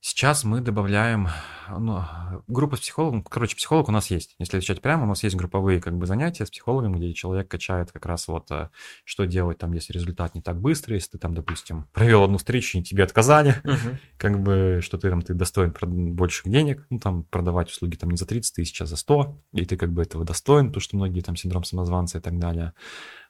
Сейчас 0.00 0.44
мы 0.44 0.60
добавляем 0.60 1.28
ну, 1.68 2.02
группа 2.46 2.76
с 2.76 2.80
психологом. 2.80 3.24
Короче, 3.24 3.56
психолог 3.56 3.88
у 3.88 3.92
нас 3.92 4.10
есть. 4.12 4.36
Если 4.38 4.56
отвечать 4.56 4.80
прямо, 4.80 5.02
у 5.04 5.06
нас 5.08 5.24
есть 5.24 5.34
групповые 5.34 5.80
как 5.80 5.98
бы 5.98 6.06
занятия 6.06 6.46
с 6.46 6.50
психологом, 6.50 6.94
где 6.94 7.12
человек 7.12 7.48
качает 7.48 7.90
как 7.90 8.06
раз 8.06 8.28
вот 8.28 8.48
э, 8.52 8.68
что 9.04 9.24
делать 9.24 9.58
там, 9.58 9.72
если 9.72 9.92
результат 9.92 10.36
не 10.36 10.40
так 10.40 10.60
быстро, 10.60 10.94
если 10.94 11.10
ты 11.10 11.18
там, 11.18 11.34
допустим, 11.34 11.88
провел 11.92 12.22
одну 12.22 12.38
встречу 12.38 12.78
и 12.78 12.82
тебе 12.82 13.02
отказали, 13.02 13.60
uh-huh. 13.64 13.96
как 14.18 14.40
бы, 14.40 14.78
что 14.82 14.98
ты 14.98 15.10
там, 15.10 15.20
ты 15.20 15.34
достоин 15.34 15.74
больших 16.14 16.48
денег, 16.48 16.86
ну, 16.90 17.00
там, 17.00 17.24
продавать 17.24 17.68
услуги 17.68 17.96
там 17.96 18.10
не 18.10 18.16
за 18.16 18.26
30 18.26 18.54
тысяч, 18.54 18.80
а 18.80 18.86
за 18.86 18.96
100, 18.96 19.42
и 19.54 19.64
ты 19.64 19.76
как 19.76 19.92
бы 19.92 20.02
этого 20.02 20.24
достоин, 20.24 20.68
потому 20.68 20.80
что 20.80 20.96
многие 20.96 21.22
там 21.22 21.34
синдром 21.34 21.64
самозванца 21.64 22.18
и 22.18 22.20
так 22.20 22.38
далее. 22.38 22.72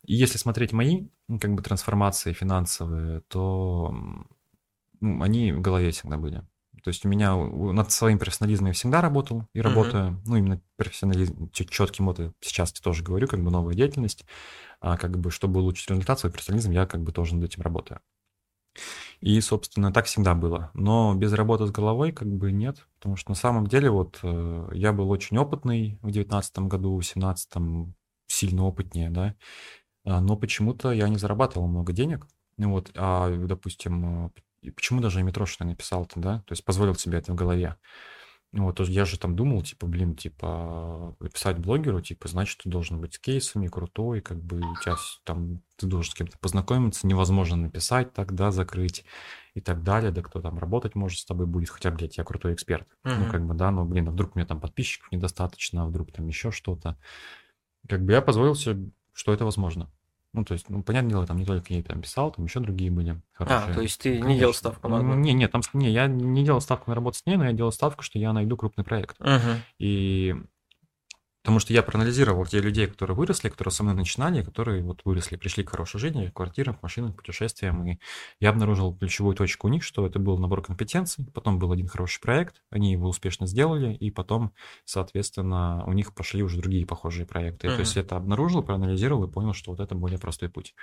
И 0.04 0.14
если 0.14 0.36
смотреть 0.36 0.72
мои, 0.72 1.06
как 1.40 1.54
бы, 1.54 1.62
трансформации 1.62 2.34
финансовые, 2.34 3.22
то 3.28 3.94
ну, 5.00 5.22
они 5.22 5.52
в 5.52 5.62
голове 5.62 5.92
всегда 5.92 6.18
были. 6.18 6.42
То 6.88 6.90
есть 6.90 7.04
у 7.04 7.08
меня 7.10 7.36
над 7.36 7.92
своим 7.92 8.18
профессионализмом 8.18 8.68
я 8.68 8.72
всегда 8.72 9.02
работал 9.02 9.46
и 9.52 9.60
работаю. 9.60 10.12
Uh-huh. 10.12 10.22
Ну, 10.24 10.36
именно 10.36 10.62
профессионализм, 10.76 11.50
четким 11.50 12.06
вот 12.06 12.18
сейчас 12.40 12.72
я 12.74 12.82
тоже 12.82 13.04
говорю, 13.04 13.28
как 13.28 13.44
бы 13.44 13.50
новая 13.50 13.74
деятельность. 13.74 14.24
А 14.80 14.96
как 14.96 15.18
бы, 15.18 15.30
чтобы 15.30 15.60
улучшить 15.60 15.90
результат, 15.90 16.18
свой 16.18 16.32
профессионализм, 16.32 16.70
я 16.70 16.86
как 16.86 17.02
бы 17.02 17.12
тоже 17.12 17.34
над 17.34 17.44
этим 17.44 17.60
работаю. 17.60 18.00
И, 19.20 19.38
собственно, 19.42 19.92
так 19.92 20.06
всегда 20.06 20.34
было. 20.34 20.70
Но 20.72 21.14
без 21.14 21.34
работы 21.34 21.66
с 21.66 21.70
головой 21.70 22.12
как 22.12 22.28
бы 22.28 22.52
нет, 22.52 22.86
потому 22.98 23.16
что 23.16 23.32
на 23.32 23.34
самом 23.34 23.66
деле 23.66 23.90
вот 23.90 24.18
э, 24.22 24.70
я 24.72 24.94
был 24.94 25.10
очень 25.10 25.36
опытный 25.36 25.98
в 26.00 26.10
девятнадцатом 26.10 26.70
году, 26.70 26.98
в 26.98 27.02
семнадцатом 27.02 27.96
сильно 28.28 28.64
опытнее, 28.64 29.10
да, 29.10 29.34
а, 30.06 30.22
но 30.22 30.38
почему-то 30.38 30.90
я 30.90 31.06
не 31.10 31.18
зарабатывал 31.18 31.68
много 31.68 31.92
денег. 31.92 32.26
Вот, 32.56 32.90
а, 32.96 33.28
допустим, 33.44 34.28
э, 34.28 34.30
и 34.60 34.70
почему 34.70 35.00
даже 35.00 35.22
Митрошина 35.22 35.70
написал-то, 35.70 36.20
да? 36.20 36.38
То 36.46 36.52
есть 36.52 36.64
позволил 36.64 36.94
себе 36.94 37.18
это 37.18 37.32
в 37.32 37.34
голове. 37.34 37.76
Вот, 38.50 38.80
я 38.80 39.04
же 39.04 39.18
там 39.18 39.36
думал, 39.36 39.62
типа, 39.62 39.86
блин, 39.86 40.14
типа, 40.14 41.14
писать 41.34 41.58
блогеру, 41.58 42.00
типа, 42.00 42.28
значит, 42.28 42.60
ты 42.62 42.70
должен 42.70 42.98
быть 42.98 43.14
с 43.14 43.18
кейсами, 43.18 43.66
крутой, 43.66 44.22
как 44.22 44.42
бы 44.42 44.56
у 44.56 44.74
тебя 44.82 44.96
там, 45.24 45.60
ты 45.76 45.86
должен 45.86 46.10
с 46.10 46.14
кем-то 46.14 46.38
познакомиться, 46.38 47.06
невозможно 47.06 47.58
написать 47.58 48.14
тогда, 48.14 48.50
закрыть 48.50 49.04
и 49.52 49.60
так 49.60 49.82
далее, 49.82 50.12
да 50.12 50.22
кто 50.22 50.40
там 50.40 50.58
работать 50.58 50.94
может 50.94 51.18
с 51.18 51.26
тобой 51.26 51.44
будет, 51.44 51.68
хотя, 51.68 51.90
блядь, 51.90 52.16
я 52.16 52.24
крутой 52.24 52.54
эксперт. 52.54 52.88
Uh-huh. 53.04 53.18
Ну, 53.18 53.30
как 53.30 53.46
бы, 53.46 53.52
да, 53.52 53.70
но, 53.70 53.84
блин, 53.84 54.08
а 54.08 54.12
вдруг 54.12 54.34
меня 54.34 54.46
там 54.46 54.62
подписчиков 54.62 55.12
недостаточно, 55.12 55.82
а 55.82 55.86
вдруг 55.86 56.10
там 56.10 56.26
еще 56.26 56.50
что-то. 56.50 56.96
Как 57.86 58.02
бы 58.02 58.12
я 58.12 58.22
позволил 58.22 58.54
себе, 58.54 58.90
что 59.12 59.34
это 59.34 59.44
возможно. 59.44 59.90
Ну, 60.38 60.44
то 60.44 60.52
есть, 60.52 60.68
ну, 60.68 60.84
понятное 60.84 61.10
дело, 61.10 61.26
там 61.26 61.36
не 61.36 61.44
только 61.44 61.74
я 61.74 61.82
там 61.82 62.00
писал, 62.00 62.30
там 62.30 62.44
еще 62.44 62.60
другие 62.60 62.92
были 62.92 63.20
хорошие. 63.32 63.58
А, 63.58 63.74
то 63.74 63.80
есть 63.80 64.00
ты 64.00 64.10
Конечно. 64.10 64.28
не 64.28 64.38
делал 64.38 64.54
ставку 64.54 64.86
на 64.88 64.98
одну? 64.98 65.14
Не, 65.16 65.32
не, 65.32 65.48
там, 65.48 65.62
не, 65.72 65.90
я 65.90 66.06
не 66.06 66.44
делал 66.44 66.60
ставку 66.60 66.90
на 66.90 66.94
работу 66.94 67.18
с 67.18 67.26
ней, 67.26 67.36
но 67.36 67.44
я 67.44 67.52
делал 67.52 67.72
ставку, 67.72 68.04
что 68.04 68.20
я 68.20 68.32
найду 68.32 68.56
крупный 68.56 68.84
проект. 68.84 69.20
Угу. 69.20 69.58
И 69.80 70.36
Потому 71.48 71.60
что 71.60 71.72
я 71.72 71.82
проанализировал 71.82 72.44
те 72.44 72.60
людей, 72.60 72.86
которые 72.86 73.16
выросли, 73.16 73.48
которые 73.48 73.72
со 73.72 73.82
мной 73.82 73.94
начинали, 73.94 74.42
которые 74.42 74.82
вот 74.82 75.00
выросли, 75.06 75.36
пришли 75.36 75.64
к 75.64 75.70
хорошей 75.70 75.98
жизни, 75.98 76.26
к 76.26 76.34
квартирам, 76.34 76.74
к 76.74 76.82
машинам, 76.82 77.14
к 77.14 77.16
путешествиям. 77.16 77.86
И 77.86 77.98
я 78.38 78.50
обнаружил 78.50 78.94
ключевую 78.94 79.34
точку 79.34 79.66
у 79.66 79.70
них, 79.70 79.82
что 79.82 80.06
это 80.06 80.18
был 80.18 80.36
набор 80.36 80.60
компетенций, 80.60 81.24
потом 81.32 81.58
был 81.58 81.72
один 81.72 81.88
хороший 81.88 82.20
проект, 82.20 82.60
они 82.68 82.92
его 82.92 83.08
успешно 83.08 83.46
сделали, 83.46 83.94
и 83.94 84.10
потом, 84.10 84.52
соответственно, 84.84 85.84
у 85.86 85.94
них 85.94 86.12
пошли 86.12 86.42
уже 86.42 86.58
другие 86.58 86.84
похожие 86.84 87.24
проекты. 87.24 87.68
Uh-huh. 87.68 87.76
То 87.76 87.80
есть 87.80 87.96
я 87.96 88.02
это 88.02 88.16
обнаружил, 88.18 88.62
проанализировал 88.62 89.24
и 89.24 89.32
понял, 89.32 89.54
что 89.54 89.70
вот 89.70 89.80
это 89.80 89.94
более 89.94 90.18
простой 90.18 90.50
путь. 90.50 90.74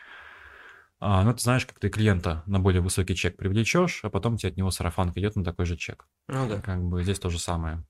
А, 1.00 1.24
ну, 1.24 1.32
ты 1.32 1.44
знаешь, 1.44 1.68
как 1.68 1.78
ты 1.78 1.90
клиента 1.90 2.42
на 2.48 2.60
более 2.60 2.82
высокий 2.82 3.14
чек 3.14 3.38
привлечешь, 3.38 4.00
а 4.02 4.10
потом 4.10 4.38
тебе 4.38 4.50
от 4.50 4.58
него 4.58 4.72
сарафанка 4.72 5.20
идет 5.20 5.36
на 5.36 5.44
такой 5.44 5.68
же 5.68 5.78
чек. 5.78 6.08
Ну 6.28 6.50
да. 6.50 6.60
Как 6.60 6.82
бы 6.84 7.04
здесь 7.04 7.20
то 7.20 7.30
же 7.30 7.38
самое. 7.38 7.84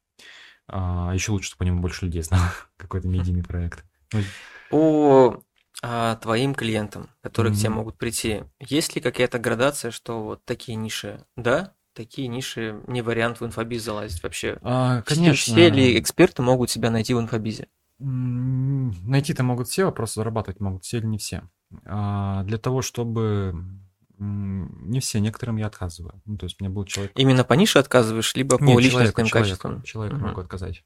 А, 0.67 1.11
еще 1.13 1.31
лучше, 1.31 1.47
чтобы 1.47 1.59
по 1.59 1.63
нему 1.63 1.81
больше 1.81 2.05
людей 2.05 2.21
знало. 2.21 2.51
Какой-то 2.77 3.07
медийный 3.07 3.43
проект. 3.43 3.85
Ну, 4.13 4.21
по 4.69 5.43
а, 5.83 6.15
твоим 6.15 6.55
клиентам, 6.55 7.09
которые 7.21 7.53
mm-hmm. 7.53 7.55
к 7.55 7.59
тебе 7.59 7.69
могут 7.69 7.97
прийти, 7.97 8.43
есть 8.59 8.95
ли 8.95 9.01
какая-то 9.01 9.39
градация, 9.39 9.91
что 9.91 10.23
вот 10.23 10.45
такие 10.45 10.75
ниши, 10.75 11.25
да, 11.35 11.73
такие 11.93 12.27
ниши 12.27 12.81
не 12.87 13.01
вариант 13.01 13.39
в 13.39 13.45
инфобиз 13.45 13.83
залазить 13.83 14.23
вообще? 14.23 14.57
А, 14.61 15.01
конечно. 15.03 15.53
Все 15.53 15.69
ли 15.69 15.99
эксперты 15.99 16.41
могут 16.41 16.69
себя 16.69 16.91
найти 16.91 17.13
в 17.13 17.19
инфобизе? 17.19 17.67
Найти-то 17.99 19.43
могут 19.43 19.67
все, 19.67 19.85
вопрос 19.85 20.15
зарабатывать 20.15 20.59
могут 20.59 20.83
все 20.83 20.97
или 20.97 21.05
не 21.05 21.17
все. 21.17 21.43
А, 21.85 22.43
для 22.43 22.57
того, 22.57 22.81
чтобы 22.81 23.55
не 24.17 24.99
все, 24.99 25.19
некоторым 25.19 25.57
я 25.57 25.67
отказываю. 25.67 26.21
Ну, 26.25 26.37
то 26.37 26.45
есть 26.45 26.59
меня 26.59 26.69
был 26.69 26.85
человек... 26.85 27.11
Именно 27.15 27.43
по 27.43 27.53
нише 27.53 27.79
отказываешь, 27.79 28.33
либо 28.35 28.57
Нет, 28.59 28.75
по 28.75 28.79
личностным 28.79 29.25
человеку, 29.25 29.49
качествам? 29.49 29.83
Человеку 29.83 30.17
угу. 30.17 30.25
могу 30.25 30.41
отказать. 30.41 30.83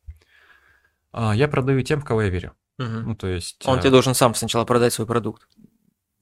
А, 1.11 1.35
я 1.35 1.47
продаю 1.47 1.81
тем, 1.81 2.01
в 2.01 2.05
кого 2.05 2.23
я 2.23 2.29
верю. 2.29 2.53
Угу. 2.77 2.87
Ну, 2.87 3.15
то 3.15 3.27
есть... 3.27 3.63
Он 3.65 3.77
а... 3.77 3.81
тебе 3.81 3.91
должен 3.91 4.13
сам 4.13 4.33
сначала 4.35 4.65
продать 4.65 4.93
свой 4.93 5.07
продукт. 5.07 5.47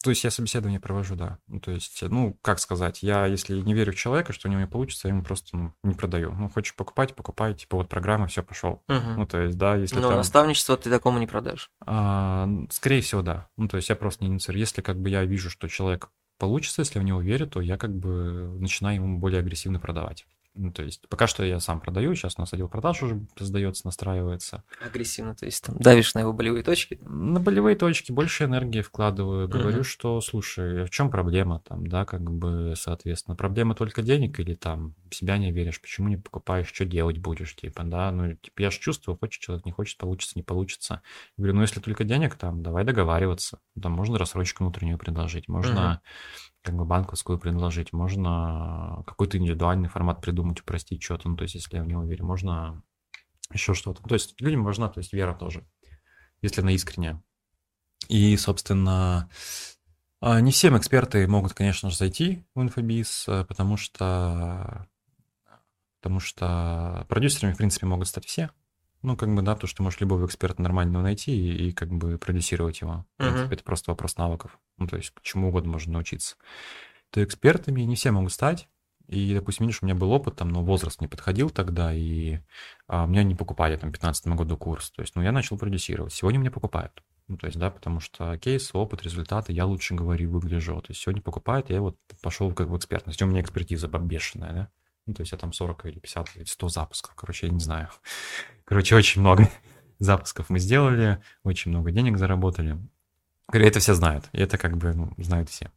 То 0.04 0.12
есть 0.12 0.24
я 0.24 0.32
собеседование 0.32 0.80
провожу, 0.80 1.16
да. 1.16 1.40
Ну, 1.48 1.60
то 1.60 1.72
есть, 1.72 2.02
ну, 2.04 2.38
как 2.42 2.60
сказать, 2.60 3.02
я, 3.02 3.26
если 3.26 3.60
не 3.60 3.74
верю 3.74 3.94
в 3.94 3.96
человека, 3.96 4.32
что 4.32 4.48
у 4.48 4.52
него 4.52 4.62
не 4.62 4.68
получится, 4.68 5.08
я 5.08 5.14
ему 5.14 5.24
просто 5.24 5.58
ну, 5.58 5.74
не 5.84 5.96
продаю. 5.96 6.32
Ну, 6.34 6.50
хочешь 6.50 6.76
покупать, 6.76 7.16
покупай, 7.16 7.56
типа 7.56 7.78
вот 7.78 7.90
программа, 7.90 8.28
все, 8.28 8.44
пошел. 8.44 8.84
Угу. 8.88 9.10
Ну, 9.18 9.26
то 9.26 9.42
есть, 9.42 9.58
да, 9.58 9.76
если 9.76 9.96
Но 10.00 10.10
там... 10.10 10.18
наставничество 10.18 10.78
ты 10.78 10.92
такому 10.92 11.18
не 11.18 11.26
продашь? 11.26 11.72
А, 11.82 12.48
скорее 12.70 13.02
всего, 13.02 13.24
да. 13.24 13.50
Ну, 13.58 13.68
то 13.68 13.78
есть 13.78 13.90
я 13.90 13.96
просто 13.96 14.24
не 14.24 14.30
инициирую. 14.30 14.60
Если 14.60 14.82
как 14.82 15.00
бы 15.00 15.10
я 15.10 15.26
вижу, 15.26 15.50
что 15.50 15.68
человек 15.68 16.10
получится, 16.38 16.82
если 16.82 17.00
в 17.00 17.04
него 17.04 17.22
верю, 17.22 17.48
то 17.48 17.62
я 17.62 17.78
как 17.78 17.96
бы 17.96 18.58
начинаю 18.60 18.96
ему 18.96 19.20
более 19.20 19.40
агрессивно 19.40 19.80
продавать. 19.80 20.26
Ну, 20.58 20.72
то 20.72 20.84
есть 20.84 21.08
пока 21.08 21.28
что 21.28 21.44
я 21.44 21.60
сам 21.60 21.80
продаю, 21.80 22.16
сейчас 22.16 22.36
у 22.38 22.42
нас 22.42 22.52
отдел 22.54 22.68
продаж 22.68 23.04
уже 23.04 23.26
создается, 23.38 23.86
настраивается. 23.86 24.64
Агрессивно, 24.82 25.36
то 25.36 25.46
есть 25.46 25.64
там 25.64 25.78
давишь 25.78 26.14
на 26.16 26.20
его 26.20 26.34
болевые 26.34 26.64
точки? 26.64 27.00
На 27.02 27.40
болевые 27.40 27.76
точки, 27.76 28.12
больше 28.12 28.46
энергии 28.46 28.82
вкладываю, 28.82 29.48
говорю, 29.48 29.80
uh-huh. 29.80 29.84
что, 29.84 30.20
слушай, 30.22 30.86
в 30.86 30.90
чем 30.90 31.12
проблема 31.12 31.60
там, 31.60 31.86
да, 31.88 32.06
как 32.06 32.22
бы, 32.30 32.74
соответственно, 32.76 33.36
проблема 33.36 33.76
только 33.76 34.02
денег 34.02 34.40
или 34.40 34.56
там 34.56 34.96
себя 35.12 35.38
не 35.38 35.52
веришь, 35.52 35.82
почему 35.82 36.08
не 36.10 36.18
покупаешь, 36.18 36.68
что 36.68 36.86
делать 36.86 37.20
будешь, 37.20 37.56
типа, 37.56 37.84
да, 37.84 38.12
ну, 38.12 38.34
типа, 38.34 38.62
я 38.62 38.72
же 38.72 38.80
чувствую, 38.80 39.18
хочет 39.18 39.42
человек, 39.42 39.66
не 39.66 39.72
хочет, 39.72 39.98
получится, 39.98 40.34
не 40.36 40.44
получится. 40.44 41.02
Я 41.38 41.44
говорю, 41.44 41.56
ну, 41.56 41.62
если 41.62 41.80
только 41.80 42.04
денег, 42.04 42.36
там, 42.36 42.64
давай 42.64 42.84
договариваться, 42.84 43.60
там, 43.82 43.92
можно 43.94 44.18
рассрочку 44.18 44.64
внутреннюю 44.64 44.98
предложить, 44.98 45.48
можно... 45.48 46.02
Uh-huh 46.04 46.48
как 46.68 46.76
бы 46.76 46.84
банковскую 46.84 47.40
предложить, 47.40 47.94
можно 47.94 49.02
какой-то 49.08 49.38
индивидуальный 49.38 49.88
формат 49.88 50.20
придумать, 50.20 50.60
упростить 50.60 51.02
что-то, 51.02 51.30
ну, 51.30 51.38
то 51.38 51.44
есть, 51.44 51.56
если 51.56 51.78
я 51.78 51.84
в 51.84 51.88
него 51.88 52.04
верю, 52.04 52.26
можно 52.26 52.84
еще 53.54 53.74
что-то. 53.74 54.04
То 54.04 54.16
есть, 54.16 54.40
людям 54.42 54.66
важна, 54.66 54.90
то 54.90 55.00
есть, 55.00 55.14
вера 55.14 55.34
тоже, 55.34 55.66
если 56.42 56.60
она 56.60 56.72
искренняя. 56.72 57.24
И, 58.10 58.36
собственно, 58.36 59.30
а, 60.20 60.42
не 60.42 60.52
всем 60.52 60.78
эксперты 60.78 61.26
могут, 61.26 61.54
конечно 61.54 61.90
же, 61.90 61.96
зайти 61.96 62.46
в 62.54 62.62
инфобиз, 62.62 63.30
э, 63.30 63.46
потому 63.46 63.78
что, 63.78 64.88
потому 66.02 66.20
что 66.20 67.06
продюсерами, 67.08 67.54
в 67.54 67.58
принципе, 67.58 67.86
могут 67.86 68.10
стать 68.10 68.26
все. 68.26 68.50
Ну, 69.04 69.16
как 69.16 69.34
бы, 69.34 69.42
да, 69.42 69.56
то, 69.56 69.68
что 69.68 69.84
можешь 69.84 70.00
любого 70.00 70.26
эксперта 70.26 70.62
нормального 70.62 71.04
найти 71.04 71.32
и, 71.32 71.70
и 71.70 71.72
как 71.72 71.90
бы 71.90 72.18
продюсировать 72.18 72.82
его. 72.82 73.06
Uh-huh. 73.20 73.52
это 73.52 73.64
просто 73.64 73.92
вопрос 73.92 74.18
навыков. 74.18 74.60
Ну, 74.78 74.88
то 74.88 74.98
есть, 74.98 75.12
к 75.12 75.22
чему 75.22 75.50
угодно 75.50 75.72
можно 75.72 75.94
научиться. 75.94 76.36
То 77.12 77.24
экспертами 77.24 77.82
не 77.82 77.96
все 77.96 78.12
могут 78.12 78.34
стать. 78.34 78.68
И, 79.08 79.34
допустим, 79.34 79.66
видишь, 79.66 79.80
у 79.82 79.86
меня 79.86 79.96
был 79.96 80.12
опыт, 80.12 80.36
там, 80.36 80.50
но 80.50 80.64
возраст 80.64 81.00
не 81.00 81.08
подходил 81.08 81.50
тогда, 81.50 81.94
и 81.94 82.40
а, 82.88 83.06
меня 83.06 83.24
не 83.24 83.36
покупали 83.36 83.78
там 83.78 83.92
15 83.92 84.28
году 84.30 84.58
курс. 84.58 84.92
То 84.92 85.02
есть, 85.02 85.16
ну, 85.16 85.22
я 85.22 85.32
начал 85.32 85.58
продюсировать. 85.58 86.12
Сегодня 86.12 86.40
меня 86.40 86.52
покупают. 86.52 87.02
Ну, 87.30 87.38
то 87.38 87.48
есть, 87.48 87.58
да, 87.58 87.72
потому 87.72 88.02
что 88.02 88.38
кейс, 88.38 88.70
опыт, 88.74 89.04
результаты, 89.04 89.54
я 89.54 89.66
лучше 89.66 89.96
говорю, 89.96 90.32
выгляжу. 90.32 90.82
То 90.82 90.92
есть, 90.92 91.02
сегодня 91.02 91.22
покупают, 91.22 91.70
я 91.70 91.80
вот 91.80 91.98
пошел 92.22 92.52
как 92.54 92.68
в 92.68 92.76
экспертность. 92.76 93.22
У 93.22 93.26
меня 93.26 93.42
экспертиза 93.42 93.88
бешеная, 93.88 94.54
да. 94.54 94.70
Ну, 95.08 95.14
то 95.14 95.22
есть 95.22 95.32
я 95.32 95.38
там 95.38 95.54
40 95.54 95.86
или 95.86 96.00
50 96.00 96.36
или 96.36 96.44
100 96.44 96.70
запусков, 96.70 97.16
короче, 97.16 97.48
я 97.48 97.54
не 97.54 97.60
знаю. 97.60 97.90
Короче, 98.66 98.96
очень 98.96 99.22
много 99.22 99.50
запусков 100.00 100.50
мы 100.50 100.60
сделали, 100.60 101.22
очень 101.44 101.72
много 101.72 101.92
денег 101.92 102.18
заработали. 102.18 102.78
Это 103.52 103.80
все 103.80 103.94
знают, 103.94 104.26
и 104.34 104.40
это 104.40 104.58
как 104.58 104.78
бы 104.78 104.94
ну, 104.94 105.14
знают 105.18 105.50
все. 105.50 105.72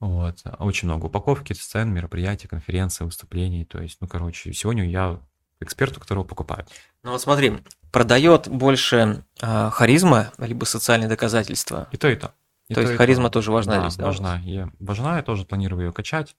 Вот. 0.00 0.42
Очень 0.58 0.88
много 0.88 1.06
упаковки, 1.06 1.52
сцен, 1.52 1.92
мероприятий, 1.92 2.48
конференций, 2.48 3.06
выступлений. 3.06 3.64
То 3.64 3.80
есть, 3.80 3.98
ну, 4.00 4.08
корочу, 4.08 4.52
сегодня 4.52 4.88
я 4.88 5.20
эксперт, 5.60 5.96
у 5.96 6.00
которого 6.00 6.24
покупают. 6.24 6.68
Ну 7.02 7.12
вот 7.12 7.20
смотри, 7.20 7.58
продает 7.92 8.48
больше 8.48 9.24
э, 9.40 9.70
харизма, 9.70 10.32
либо 10.38 10.64
социальные 10.64 11.08
доказательства. 11.08 11.88
И 11.92 11.96
то, 11.96 12.08
и 12.08 12.16
то. 12.16 12.32
И 12.68 12.74
то, 12.74 12.82
то 12.82 12.86
есть 12.88 12.96
харизма 12.96 13.24
то. 13.24 13.34
тоже 13.34 13.52
важна 13.52 13.76
да, 13.76 13.80
здесь, 13.82 13.96
да? 13.96 14.06
Важна. 14.06 14.40
Я, 14.44 14.70
важна, 14.80 15.16
я 15.16 15.22
тоже 15.22 15.44
планирую 15.44 15.86
ее 15.86 15.92
качать. 15.92 16.36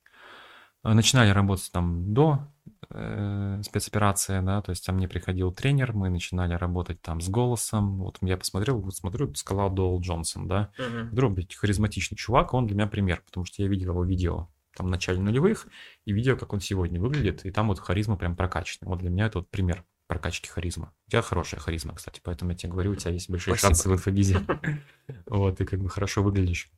Э, 0.88 0.94
начинали 0.94 1.30
работать 1.32 1.70
там 1.72 2.14
до 2.14 2.48
э, 2.90 3.62
спецоперации, 3.64 4.40
да, 4.40 4.62
то 4.62 4.70
есть 4.70 4.86
там 4.86 4.96
мне 4.96 5.08
приходил 5.08 5.52
тренер, 5.52 5.94
мы 5.94 6.10
начинали 6.10 6.54
работать 6.54 7.02
там 7.02 7.20
с 7.20 7.28
голосом, 7.28 7.98
вот 7.98 8.18
я 8.22 8.38
посмотрел, 8.38 8.80
вот 8.80 8.96
смотрю, 8.96 9.34
сказал 9.36 9.70
Доул 9.70 10.00
Джонсон, 10.00 10.48
да, 10.48 10.72
uh-huh. 10.78 11.10
вдруг, 11.10 11.34
блядь, 11.34 11.56
харизматичный 11.56 12.18
чувак, 12.18 12.54
он 12.54 12.68
для 12.68 12.76
меня 12.76 12.88
пример, 12.88 13.22
потому 13.26 13.46
что 13.46 13.62
я 13.62 13.68
видел 13.68 13.92
его 13.92 14.06
видео, 14.06 14.48
там 14.76 14.88
в 14.88 14.90
начале 14.90 15.20
нулевых 15.20 15.68
и 16.06 16.14
видел, 16.14 16.38
как 16.38 16.54
он 16.54 16.62
сегодня 16.62 17.02
выглядит, 17.02 17.46
и 17.46 17.52
там 17.52 17.68
вот 17.68 17.80
харизма 17.80 18.16
прям 18.16 18.36
прокачана. 18.36 18.90
Вот 18.90 19.00
для 19.00 19.10
меня 19.10 19.26
это 19.26 19.40
вот 19.40 19.50
пример 19.50 19.84
прокачки 20.06 20.48
харизма. 20.48 20.94
У 21.08 21.12
тебя 21.12 21.22
хорошая 21.22 21.60
харизма, 21.60 21.96
кстати, 21.96 22.22
поэтому 22.24 22.52
я 22.52 22.58
тебе 22.58 22.72
говорю, 22.72 22.92
у 22.92 22.96
тебя 22.96 23.12
есть 23.12 23.30
большие 23.30 23.56
Спасибо. 23.56 23.70
шансы 23.70 23.90
в 23.90 23.94
инфобизе. 23.94 24.40
Вот, 25.26 25.58
ты 25.58 25.66
как 25.66 25.82
бы 25.82 25.90
хорошо 25.90 26.22
выглядишь. 26.22 26.70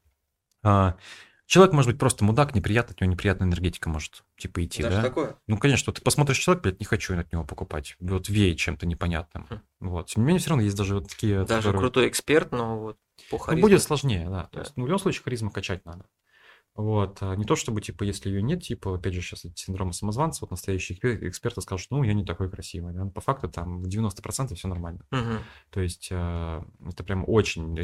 Человек 1.50 1.74
может 1.74 1.90
быть 1.90 2.00
просто 2.00 2.24
мудак, 2.24 2.54
неприятно, 2.54 2.94
от 2.94 3.02
него 3.02 3.12
неприятная 3.12 3.48
энергетика 3.48 3.90
может, 3.90 4.24
типа, 4.38 4.64
идти, 4.64 4.84
Даже 4.84 4.98
да? 4.98 5.02
такое? 5.02 5.36
Ну, 5.48 5.58
конечно, 5.58 5.92
ты 5.92 6.00
посмотришь 6.00 6.38
человек, 6.38 6.62
блядь, 6.62 6.80
не 6.80 6.86
хочу 6.86 7.18
от 7.18 7.34
него 7.34 7.44
покупать. 7.44 7.96
Вот 8.00 8.30
веет 8.30 8.60
чем-то 8.60 8.86
непонятным. 8.86 9.48
Хм. 9.50 9.62
Вот. 9.80 10.10
Тем 10.10 10.22
не 10.22 10.28
менее, 10.28 10.42
все 10.42 10.52
равно 10.52 10.64
есть 10.64 10.78
даже 10.78 10.94
вот 10.94 11.10
такие... 11.10 11.46
Даже 11.46 11.70
которые- 11.70 11.80
крутой 11.80 12.08
эксперт, 12.10 12.52
но 12.52 12.80
вот 12.80 12.98
по 13.32 13.38
ну, 13.38 13.40
харизме. 13.40 13.62
будет 13.64 13.82
сложнее, 13.82 14.30
да. 14.30 14.44
То 14.44 14.50
Да. 14.54 14.60
есть, 14.60 14.74
ну, 14.76 14.84
в 14.84 14.88
любом 14.88 15.00
случае, 15.00 15.24
харизму 15.24 15.50
качать 15.50 15.84
надо. 15.86 16.06
Вот. 16.76 17.18
а 17.22 17.36
Не 17.36 17.44
то 17.44 17.56
чтобы, 17.56 17.82
типа, 17.82 18.04
если 18.04 18.30
ее 18.30 18.42
нет, 18.42 18.64
типа, 18.64 18.96
опять 18.96 19.14
же, 19.14 19.22
сейчас 19.22 19.44
эти 19.44 19.60
синдромы 19.60 19.92
самозванца, 19.92 20.40
вот 20.42 20.52
настоящие 20.52 20.98
экспер- 20.98 21.28
эксперты 21.28 21.62
скажут, 21.62 21.88
ну, 21.92 22.04
я 22.04 22.14
не 22.14 22.24
такой 22.24 22.50
красивый. 22.50 22.94
Да? 22.94 23.06
По 23.06 23.20
факту 23.22 23.50
там 23.50 23.82
в 23.82 23.88
90% 23.88 24.56
все 24.56 24.68
нормально. 24.68 25.02
Мгм. 25.12 25.40
То 25.72 25.82
есть 25.82 26.08
э, 26.10 26.64
это 26.88 27.04
прям 27.04 27.26
очень 27.28 27.76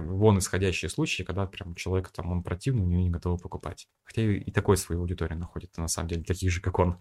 вон 0.00 0.38
исходящие 0.38 0.88
случаи, 0.88 1.24
когда 1.24 1.46
прям 1.46 1.74
человек 1.74 2.10
там, 2.10 2.30
он 2.30 2.42
противный, 2.44 2.82
у 2.82 2.86
него 2.86 3.02
не 3.02 3.10
готовы 3.10 3.38
покупать. 3.38 3.88
Хотя 4.04 4.22
и, 4.22 4.36
и 4.38 4.52
такой 4.52 4.76
свою 4.76 5.00
аудиторию 5.00 5.38
находит, 5.38 5.76
на 5.76 5.88
самом 5.88 6.08
деле, 6.08 6.22
таких 6.22 6.52
же, 6.52 6.60
как 6.60 6.78
он. 6.78 7.00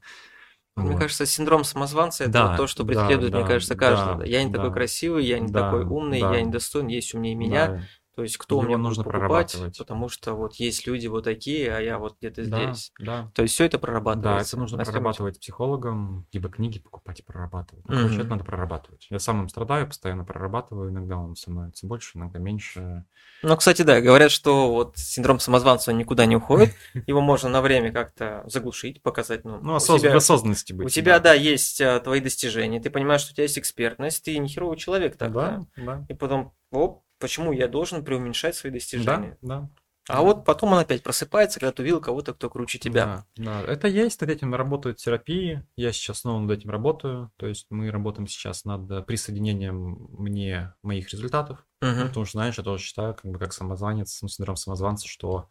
Мне 0.75 0.91
Вот. 0.91 0.99
кажется, 0.99 1.25
синдром 1.25 1.63
самозванца 1.63 2.25
это 2.25 2.34
Да, 2.34 2.57
то, 2.57 2.67
что 2.67 2.84
да, 2.84 2.88
преследует, 2.93 3.34
мне 3.34 3.41
да, 3.41 3.47
кажется, 3.47 3.73
да, 3.73 3.80
каждого. 3.80 4.23
Я 4.23 4.43
не 4.43 4.51
такой 4.51 4.69
да. 4.69 4.75
красивый, 4.75 5.25
я 5.25 5.39
не 5.39 5.51
Да, 5.51 5.71
такой 5.71 5.86
умный, 5.86 6.21
да. 6.21 6.36
я 6.36 6.41
не 6.41 6.51
достоин, 6.51 6.88
есть 6.88 7.15
умнее 7.15 7.34
меня. 7.36 7.67
Да, 7.67 7.82
То 8.18 8.24
есть 8.24 8.38
кто 8.38 8.55
Его 8.55 8.65
будет 8.65 8.80
нужно 8.80 9.03
покупать, 9.03 9.55
потому 9.78 10.09
что 10.09 10.34
вот 10.34 10.55
есть 10.55 10.88
люди 10.88 11.05
вот 11.05 11.24
такие, 11.26 11.72
а 11.72 11.80
я 11.80 11.99
вот 11.99 12.15
где-то 12.20 12.49
да, 12.49 12.74
здесь. 12.74 12.91
да. 12.99 13.30
То 13.36 13.43
есть 13.43 13.53
все 13.53 13.65
это 13.65 13.78
Да, 13.78 13.82
прорабатывается. 13.84 14.55
это 14.55 14.59
нужно 14.59 14.84
прорабатывать 14.84 15.39
психологом, 15.39 16.26
либо 16.34 16.49
книги 16.49 16.80
покупать 16.80 17.20
и 17.20 17.24
прорабатывать. 17.24 17.86
Ну, 17.88 17.95
короче, 17.95 18.22
это 18.22 18.30
надо 18.32 18.43
прорабатывать. 18.43 19.05
Я 19.11 19.20
сам 19.20 19.41
им 19.43 19.49
страдаю, 19.49 19.86
постоянно 19.86 20.26
прорабатываю, 20.26 20.89
иногда 20.89 21.15
он 21.18 21.36
становится 21.36 21.86
больше, 21.86 22.18
иногда 22.18 22.39
меньше. 22.39 23.05
Ну, 23.43 23.55
кстати, 23.55 23.84
да, 23.84 24.01
говорят, 24.01 24.32
что 24.32 24.72
вот 24.72 24.97
синдром 24.97 25.39
самозванца 25.39 25.93
никуда 25.93 26.26
не 26.26 26.38
уходит, 26.38 26.74
его 27.05 27.22
можно 27.22 27.49
на 27.49 27.61
время 27.61 27.91
как-то 27.91 28.41
заглушить, 28.47 29.03
показать. 29.03 29.45
Ну, 29.45 29.59
Ну, 29.61 29.76
осоз- 29.76 30.01
тебя- 30.01 30.15
осознанности 30.15 30.74
быть. 30.74 30.88
У 30.88 30.89
тебя, 30.89 31.20
да, 31.20 31.36
есть 31.36 31.80
а, 31.82 31.99
твои 31.99 32.20
достижения, 32.20 32.82
ты 32.82 32.89
понимаешь, 32.89 33.22
что 33.22 33.34
у 33.34 33.36
тебя 33.36 33.43
есть 33.43 33.59
экспертность, 33.59 34.24
ты 34.26 34.36
не 34.39 34.47
херовый 34.47 34.76
человек 34.78 35.18
тогда. 35.18 35.63
Да, 35.78 35.84
да. 35.86 36.05
И 36.09 36.15
потом, 36.15 36.53
оп, 36.72 37.03
почему 37.20 37.51
я 37.51 37.68
должен 37.68 38.03
преуменьшать 38.03 38.55
свои 38.55 38.72
достижения? 38.72 39.38
Да, 39.41 39.59
да. 39.61 39.70
А 40.09 40.22
вот 40.22 40.45
потом 40.45 40.72
он 40.72 40.80
опять 40.80 41.03
просыпается, 41.03 41.59
когда 41.59 41.74
ты 41.74 41.82
увидел 41.82 41.99
кого-то, 41.99 42.34
кто 42.34 42.49
круче 42.49 42.80
тебя. 42.80 43.26
Да, 43.36 43.63
да. 43.63 43.72
это 43.72 43.88
есть, 43.88 44.22
над 44.22 44.30
этим 44.30 44.55
работают 44.55 44.97
терапии. 44.97 45.65
Я 45.76 45.91
сейчас 45.91 46.20
снова 46.20 46.39
над 46.39 46.57
этим 46.57 46.70
работаю. 46.70 47.32
То 47.36 47.47
есть 47.47 47.68
мы 47.70 47.91
работаем 47.91 48.28
сейчас 48.28 48.63
над 48.63 48.89
э, 48.89 49.01
присоединением 49.01 50.07
мне 50.18 50.74
моих 50.82 51.09
результатов. 51.09 51.65
Мгм. 51.82 52.07
Потому 52.07 52.26
что, 52.26 52.38
знаешь, 52.38 52.57
я 52.57 52.63
тоже 52.63 52.84
считаю, 52.84 53.15
как 53.15 53.30
бы 53.30 53.38
как 53.38 53.51
самозванец, 53.51 54.22
ну, 54.22 54.30
синдром 54.30 54.55
самозванца, 54.55 55.07
что 55.07 55.49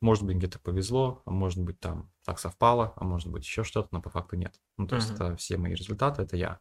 может 0.00 0.24
быть 0.24 0.36
где-то 0.36 0.60
повезло, 0.60 1.22
а 1.24 1.30
может 1.30 1.58
быть 1.58 1.80
там 1.80 2.12
так 2.24 2.38
совпало, 2.38 2.92
а 2.96 3.04
может 3.04 3.28
быть 3.28 3.44
еще 3.44 3.64
что-то, 3.64 3.88
но 3.90 4.00
по 4.00 4.10
факту 4.10 4.36
нет. 4.36 4.54
Ну, 4.76 4.86
то 4.86 4.96
есть 4.96 5.10
Мгм. 5.10 5.16
это 5.16 5.36
все 5.36 5.56
мои 5.56 5.74
результаты, 5.74 6.22
это 6.22 6.36
я. 6.36 6.60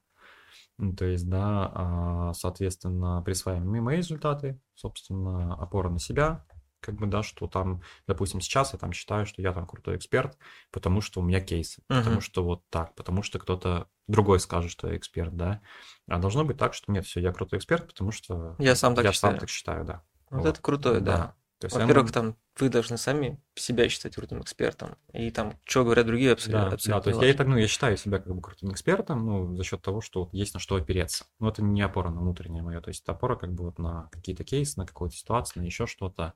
Ну, 0.77 0.93
то 0.93 1.05
есть, 1.05 1.29
да, 1.29 1.71
а, 1.73 2.33
соответственно, 2.33 3.21
присваиваем 3.23 3.73
и 3.75 3.79
мои 3.79 3.97
результаты, 3.97 4.59
собственно, 4.75 5.53
опора 5.55 5.89
на 5.89 5.99
себя, 5.99 6.45
как 6.81 6.95
бы, 6.95 7.07
да, 7.07 7.23
что 7.23 7.47
там, 7.47 7.81
допустим, 8.07 8.41
сейчас 8.41 8.73
я 8.73 8.79
там 8.79 8.91
считаю, 8.91 9.25
что 9.25 9.41
я 9.41 9.53
там 9.53 9.65
крутой 9.67 9.95
эксперт, 9.97 10.37
потому 10.71 10.99
что 11.01 11.21
у 11.21 11.23
меня 11.23 11.39
кейсы, 11.41 11.81
потому 11.95 12.19
Мгм. 12.19 12.21
что 12.21 12.43
вот 12.43 12.63
так, 12.69 12.93
потому 12.95 13.23
что 13.23 13.39
кто-то 13.39 13.87
другой 14.07 14.39
скажет, 14.39 14.69
что 14.71 14.89
я 14.89 14.97
эксперт, 14.97 15.35
да. 15.35 15.61
А 16.07 16.19
должно 16.19 16.43
быть 16.43 16.57
так, 16.57 16.73
что 16.73 16.91
нет, 16.91 17.05
все, 17.05 17.21
я 17.21 17.31
крутой 17.31 17.59
эксперт, 17.59 17.87
потому 17.87 18.11
что 18.11 18.57
Я 18.59 18.75
сам 18.75 18.95
так 18.95 19.05
я 19.05 19.13
считаю. 19.13 19.33
сам 19.33 19.39
так 19.39 19.49
считаю, 19.49 19.85
да. 19.85 20.03
Вот, 20.31 20.41
Вот. 20.41 20.45
это 20.45 20.61
крутое, 20.61 20.99
да. 20.99 21.29
Да. 21.29 21.35
То 21.65 21.77
есть 21.79 21.87
Во-первых, 21.87 22.11
там 22.11 22.35
вы 22.59 22.69
должны 22.69 22.95
сами 22.97 23.41
себя 23.55 23.89
считать 23.89 24.13
крутым 24.13 24.39
экспертом. 24.41 24.97
И 25.13 25.31
там, 25.31 25.59
что 25.63 25.83
говорят 25.83 26.05
другие, 26.05 26.33
абсолютно, 26.33 26.65
Да, 26.65 26.69
да, 26.69 26.75
абсолютно 26.75 27.01
то 27.01 27.09
есть 27.09 27.19
не 27.21 27.25
я, 27.25 27.33
важно. 27.33 27.37
так, 27.37 27.47
ну, 27.47 27.57
я 27.57 27.67
считаю 27.67 27.97
себя 27.97 28.19
как 28.19 28.35
бы 28.35 28.39
крутым 28.39 28.71
экспертом, 28.71 29.25
ну, 29.25 29.55
за 29.57 29.63
счет 29.63 29.81
того, 29.81 29.99
что 30.01 30.29
есть 30.31 30.53
на 30.53 30.59
что 30.59 30.75
опереться. 30.75 31.25
Но 31.39 31.49
это 31.49 31.63
не 31.63 31.81
опора 31.81 32.11
на 32.11 32.21
внутреннее 32.21 32.61
мое, 32.61 32.81
то 32.81 32.89
есть 32.89 33.01
это 33.01 33.13
опора 33.13 33.35
как 33.35 33.51
бы 33.51 33.63
вот 33.63 33.79
на 33.79 34.09
какие-то 34.11 34.43
кейсы, 34.43 34.79
на 34.79 34.85
какую-то 34.85 35.15
ситуацию, 35.15 35.63
на 35.63 35.65
еще 35.65 35.87
что-то. 35.87 36.33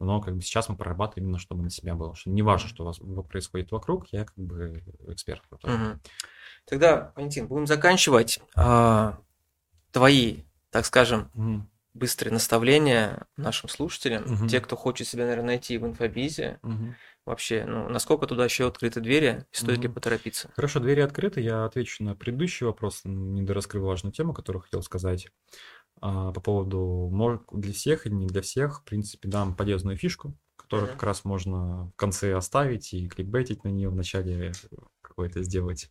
Но 0.00 0.20
как 0.20 0.34
бы 0.34 0.42
сейчас 0.42 0.68
мы 0.68 0.76
прорабатываем 0.76 1.28
именно, 1.28 1.38
чтобы 1.38 1.62
на 1.62 1.70
себя 1.70 1.94
было. 1.94 2.16
Что 2.16 2.30
не 2.30 2.42
важно, 2.42 2.68
что 2.68 2.82
у 2.82 2.86
вас 2.86 2.98
происходит 3.28 3.70
вокруг, 3.70 4.08
я 4.08 4.24
как 4.24 4.36
бы 4.36 4.82
эксперт 5.06 5.42
крутой. 5.48 5.76
Мгм. 5.76 6.00
Тогда, 6.64 7.12
Валентин, 7.14 7.46
будем 7.46 7.68
заканчивать. 7.68 8.40
А, 8.56 9.20
твои, 9.92 10.38
так 10.70 10.86
скажем, 10.86 11.30
Мгм. 11.34 11.68
Быстрые 11.94 12.32
наставления 12.32 13.26
нашим 13.36 13.68
слушателям, 13.68 14.24
Мгм. 14.26 14.48
те, 14.48 14.60
кто 14.60 14.76
хочет 14.76 15.06
себя, 15.06 15.24
наверное, 15.24 15.46
найти 15.46 15.78
в 15.78 15.86
инфобизе, 15.86 16.58
Мгм. 16.62 16.94
вообще, 17.26 17.64
ну, 17.66 17.88
насколько 17.88 18.26
туда 18.26 18.44
еще 18.44 18.66
открыты 18.66 19.00
двери, 19.00 19.44
и 19.52 19.56
стоит 19.56 19.82
ли 19.82 19.88
Мгм. 19.88 19.94
поторопиться? 19.94 20.50
Хорошо, 20.54 20.80
двери 20.80 21.00
открыты. 21.00 21.40
Я 21.40 21.64
отвечу 21.64 22.02
на 22.04 22.14
предыдущий 22.16 22.66
вопрос, 22.66 23.02
не 23.04 23.42
дораскрыл 23.42 23.84
важную 23.84 24.12
тему, 24.12 24.32
которую 24.32 24.62
хотел 24.62 24.82
сказать. 24.82 25.28
А, 26.00 26.32
по 26.32 26.40
поводу 26.40 27.10
для 27.52 27.72
всех 27.72 28.06
и 28.06 28.10
не 28.10 28.26
для 28.26 28.42
всех, 28.42 28.80
в 28.80 28.84
принципе, 28.84 29.28
дам 29.28 29.54
полезную 29.54 29.96
фишку, 29.96 30.36
которую 30.56 30.88
Мгм. 30.88 30.94
как 30.98 31.02
раз 31.04 31.24
можно 31.24 31.86
в 31.86 31.96
конце 31.96 32.34
оставить 32.34 32.92
и 32.92 33.08
кликбейтить 33.08 33.64
на 33.64 33.68
нее, 33.68 33.88
в 33.88 33.94
начале 33.94 34.52
какой-то 35.02 35.42
сделать. 35.42 35.90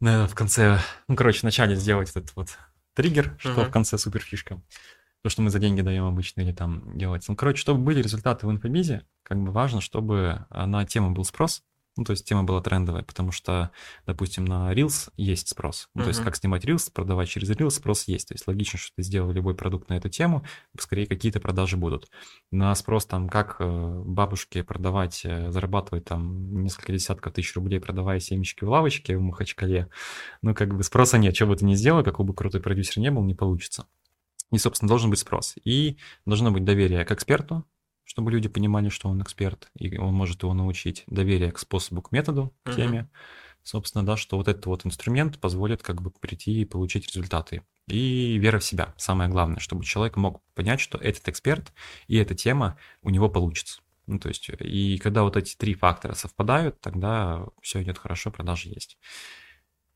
Наверное, 0.00 0.28
в 0.28 0.34
конце, 0.34 0.78
ну, 1.08 1.16
короче, 1.16 1.40
в 1.40 1.42
начале 1.44 1.74
сделать 1.76 2.10
этот 2.10 2.34
вот 2.36 2.56
триггер, 3.02 3.34
что 3.38 3.52
Мгм. 3.52 3.64
в 3.64 3.70
конце 3.70 3.98
супер 3.98 4.20
фишка. 4.20 4.60
То, 5.22 5.28
что 5.28 5.42
мы 5.42 5.50
за 5.50 5.58
деньги 5.58 5.82
даем 5.82 6.04
обычно 6.04 6.40
или 6.40 6.52
там 6.52 6.96
делать. 6.96 7.24
Ну, 7.28 7.36
короче, 7.36 7.60
чтобы 7.60 7.80
были 7.80 8.02
результаты 8.02 8.46
в 8.46 8.50
инфобизе, 8.50 9.04
как 9.22 9.38
бы 9.38 9.50
важно, 9.52 9.80
чтобы 9.80 10.46
а, 10.48 10.66
на 10.66 10.86
тему 10.86 11.10
был 11.12 11.24
спрос, 11.24 11.62
ну, 12.00 12.04
то 12.04 12.12
есть 12.12 12.24
тема 12.24 12.44
была 12.44 12.62
трендовая, 12.62 13.02
потому 13.02 13.30
что, 13.30 13.72
допустим, 14.06 14.46
на 14.46 14.72
Reels 14.72 15.10
есть 15.18 15.50
спрос. 15.50 15.90
Ну, 15.94 16.04
то 16.04 16.08
есть 16.08 16.24
как 16.24 16.34
снимать 16.34 16.64
Reels, 16.64 16.90
продавать 16.90 17.28
через 17.28 17.50
Reels, 17.50 17.72
спрос 17.72 18.04
есть. 18.08 18.28
То 18.28 18.34
есть 18.34 18.46
логично, 18.46 18.78
что 18.78 18.90
ты 18.96 19.02
сделал 19.02 19.30
любой 19.32 19.54
продукт 19.54 19.90
на 19.90 19.98
эту 19.98 20.08
тему, 20.08 20.42
скорее 20.78 21.06
какие-то 21.06 21.40
продажи 21.40 21.76
будут. 21.76 22.10
На 22.50 22.74
спрос 22.74 23.04
там, 23.04 23.28
как 23.28 23.56
э, 23.58 24.02
бабушке 24.06 24.64
продавать, 24.64 25.20
э, 25.26 25.52
зарабатывать 25.52 26.06
там 26.06 26.62
несколько 26.62 26.90
десятков 26.94 27.34
тысяч 27.34 27.54
рублей, 27.54 27.80
продавая 27.80 28.18
семечки 28.18 28.64
в 28.64 28.70
лавочке 28.70 29.18
в 29.18 29.20
Махачкале, 29.20 29.90
ну, 30.40 30.54
как 30.54 30.74
бы 30.74 30.82
спроса 30.82 31.18
нет. 31.18 31.36
Что 31.36 31.44
бы 31.44 31.56
ты 31.56 31.66
ни 31.66 31.74
сделал, 31.74 32.02
какой 32.02 32.24
бы 32.24 32.32
крутой 32.32 32.62
продюсер 32.62 33.00
не 33.00 33.10
был, 33.10 33.22
не 33.24 33.34
получится. 33.34 33.84
И, 34.52 34.56
собственно, 34.56 34.88
должен 34.88 35.10
быть 35.10 35.18
спрос. 35.18 35.56
И 35.64 35.98
должно 36.24 36.50
быть 36.50 36.64
доверие 36.64 37.04
к 37.04 37.12
эксперту, 37.12 37.66
чтобы 38.10 38.32
люди 38.32 38.48
понимали, 38.48 38.88
что 38.88 39.08
он 39.08 39.22
эксперт, 39.22 39.70
и 39.78 39.96
он 39.96 40.12
может 40.12 40.42
его 40.42 40.52
научить. 40.52 41.04
Доверие 41.06 41.52
к 41.52 41.60
способу, 41.60 42.02
к 42.02 42.10
методу, 42.10 42.52
к 42.64 42.74
теме. 42.74 43.08
Собственно, 43.62 44.04
да, 44.04 44.16
что 44.16 44.36
вот 44.36 44.48
этот 44.48 44.66
вот 44.66 44.84
инструмент 44.84 45.38
позволит 45.38 45.80
как 45.80 46.02
бы 46.02 46.10
прийти 46.10 46.60
и 46.60 46.64
получить 46.64 47.06
результаты. 47.06 47.62
И 47.86 48.36
вера 48.36 48.58
в 48.58 48.64
себя, 48.64 48.94
самое 48.96 49.30
главное, 49.30 49.60
чтобы 49.60 49.84
человек 49.84 50.16
мог 50.16 50.42
понять, 50.56 50.80
что 50.80 50.98
этот 50.98 51.28
эксперт 51.28 51.72
и 52.08 52.16
эта 52.16 52.34
тема 52.34 52.76
у 53.02 53.10
него 53.10 53.28
получится. 53.28 53.80
Ну, 54.08 54.18
то 54.18 54.28
есть, 54.28 54.50
и 54.58 54.98
когда 54.98 55.22
вот 55.22 55.36
эти 55.36 55.54
три 55.54 55.74
фактора 55.74 56.14
совпадают, 56.14 56.80
тогда 56.80 57.46
все 57.62 57.80
идет 57.80 57.96
хорошо, 57.96 58.32
продажи 58.32 58.70
есть. 58.70 58.98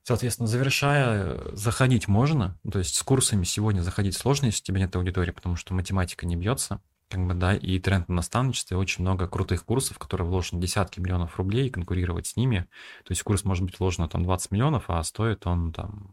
Соответственно, 0.04 0.46
завершая, 0.46 1.40
заходить 1.56 2.06
можно. 2.06 2.60
Ну, 2.62 2.70
То 2.70 2.78
есть 2.78 2.94
с 2.94 3.02
курсами 3.02 3.42
сегодня 3.42 3.80
заходить 3.80 4.16
сложно, 4.16 4.46
если 4.46 4.62
у 4.62 4.66
тебя 4.66 4.78
нет 4.78 4.94
аудитории, 4.94 5.32
потому 5.32 5.56
что 5.56 5.74
математика 5.74 6.26
не 6.26 6.36
бьется. 6.36 6.80
Как 7.14 7.24
бы, 7.28 7.34
да, 7.34 7.54
и 7.54 7.78
тренд 7.78 8.08
на 8.08 8.16
наставничестве, 8.16 8.76
очень 8.76 9.02
много 9.02 9.28
крутых 9.28 9.64
курсов, 9.64 10.00
которые 10.00 10.26
вложены 10.26 10.60
десятки 10.60 10.98
миллионов 10.98 11.36
рублей, 11.38 11.68
и 11.68 11.70
конкурировать 11.70 12.26
с 12.26 12.34
ними. 12.36 12.66
То 13.04 13.12
есть 13.12 13.22
курс 13.22 13.44
может 13.44 13.62
быть 13.64 13.78
вложено 13.78 14.08
там 14.08 14.24
20 14.24 14.50
миллионов, 14.50 14.86
а 14.88 15.00
стоит 15.04 15.46
он 15.46 15.72
там 15.72 16.10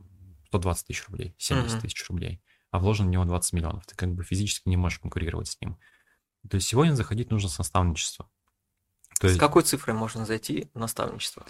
120 0.49 0.85
тысяч 0.85 1.03
рублей, 1.07 1.33
70 1.39 1.77
Мгм. 1.77 1.81
тысяч 1.81 2.07
рублей, 2.07 2.39
а 2.69 2.77
вложено 2.77 3.07
в 3.07 3.11
него 3.11 3.25
20 3.25 3.53
миллионов. 3.53 3.83
Ты 3.87 3.95
как 3.95 4.13
бы 4.13 4.23
физически 4.23 4.69
не 4.69 4.77
можешь 4.77 4.99
конкурировать 4.99 5.47
с 5.47 5.59
ним. 5.59 5.79
То 6.47 6.55
есть 6.55 6.67
сегодня 6.67 6.93
заходить 6.93 7.31
нужно 7.31 7.49
с 7.49 7.57
наставничества. 7.57 8.29
То 9.19 9.27
С 9.27 9.35
есть 9.35 9.39
какой 9.39 9.63
цифрой 9.63 9.95
можно 9.95 10.25
зайти 10.25 10.69
в 10.75 10.79
наставничество? 10.79 11.45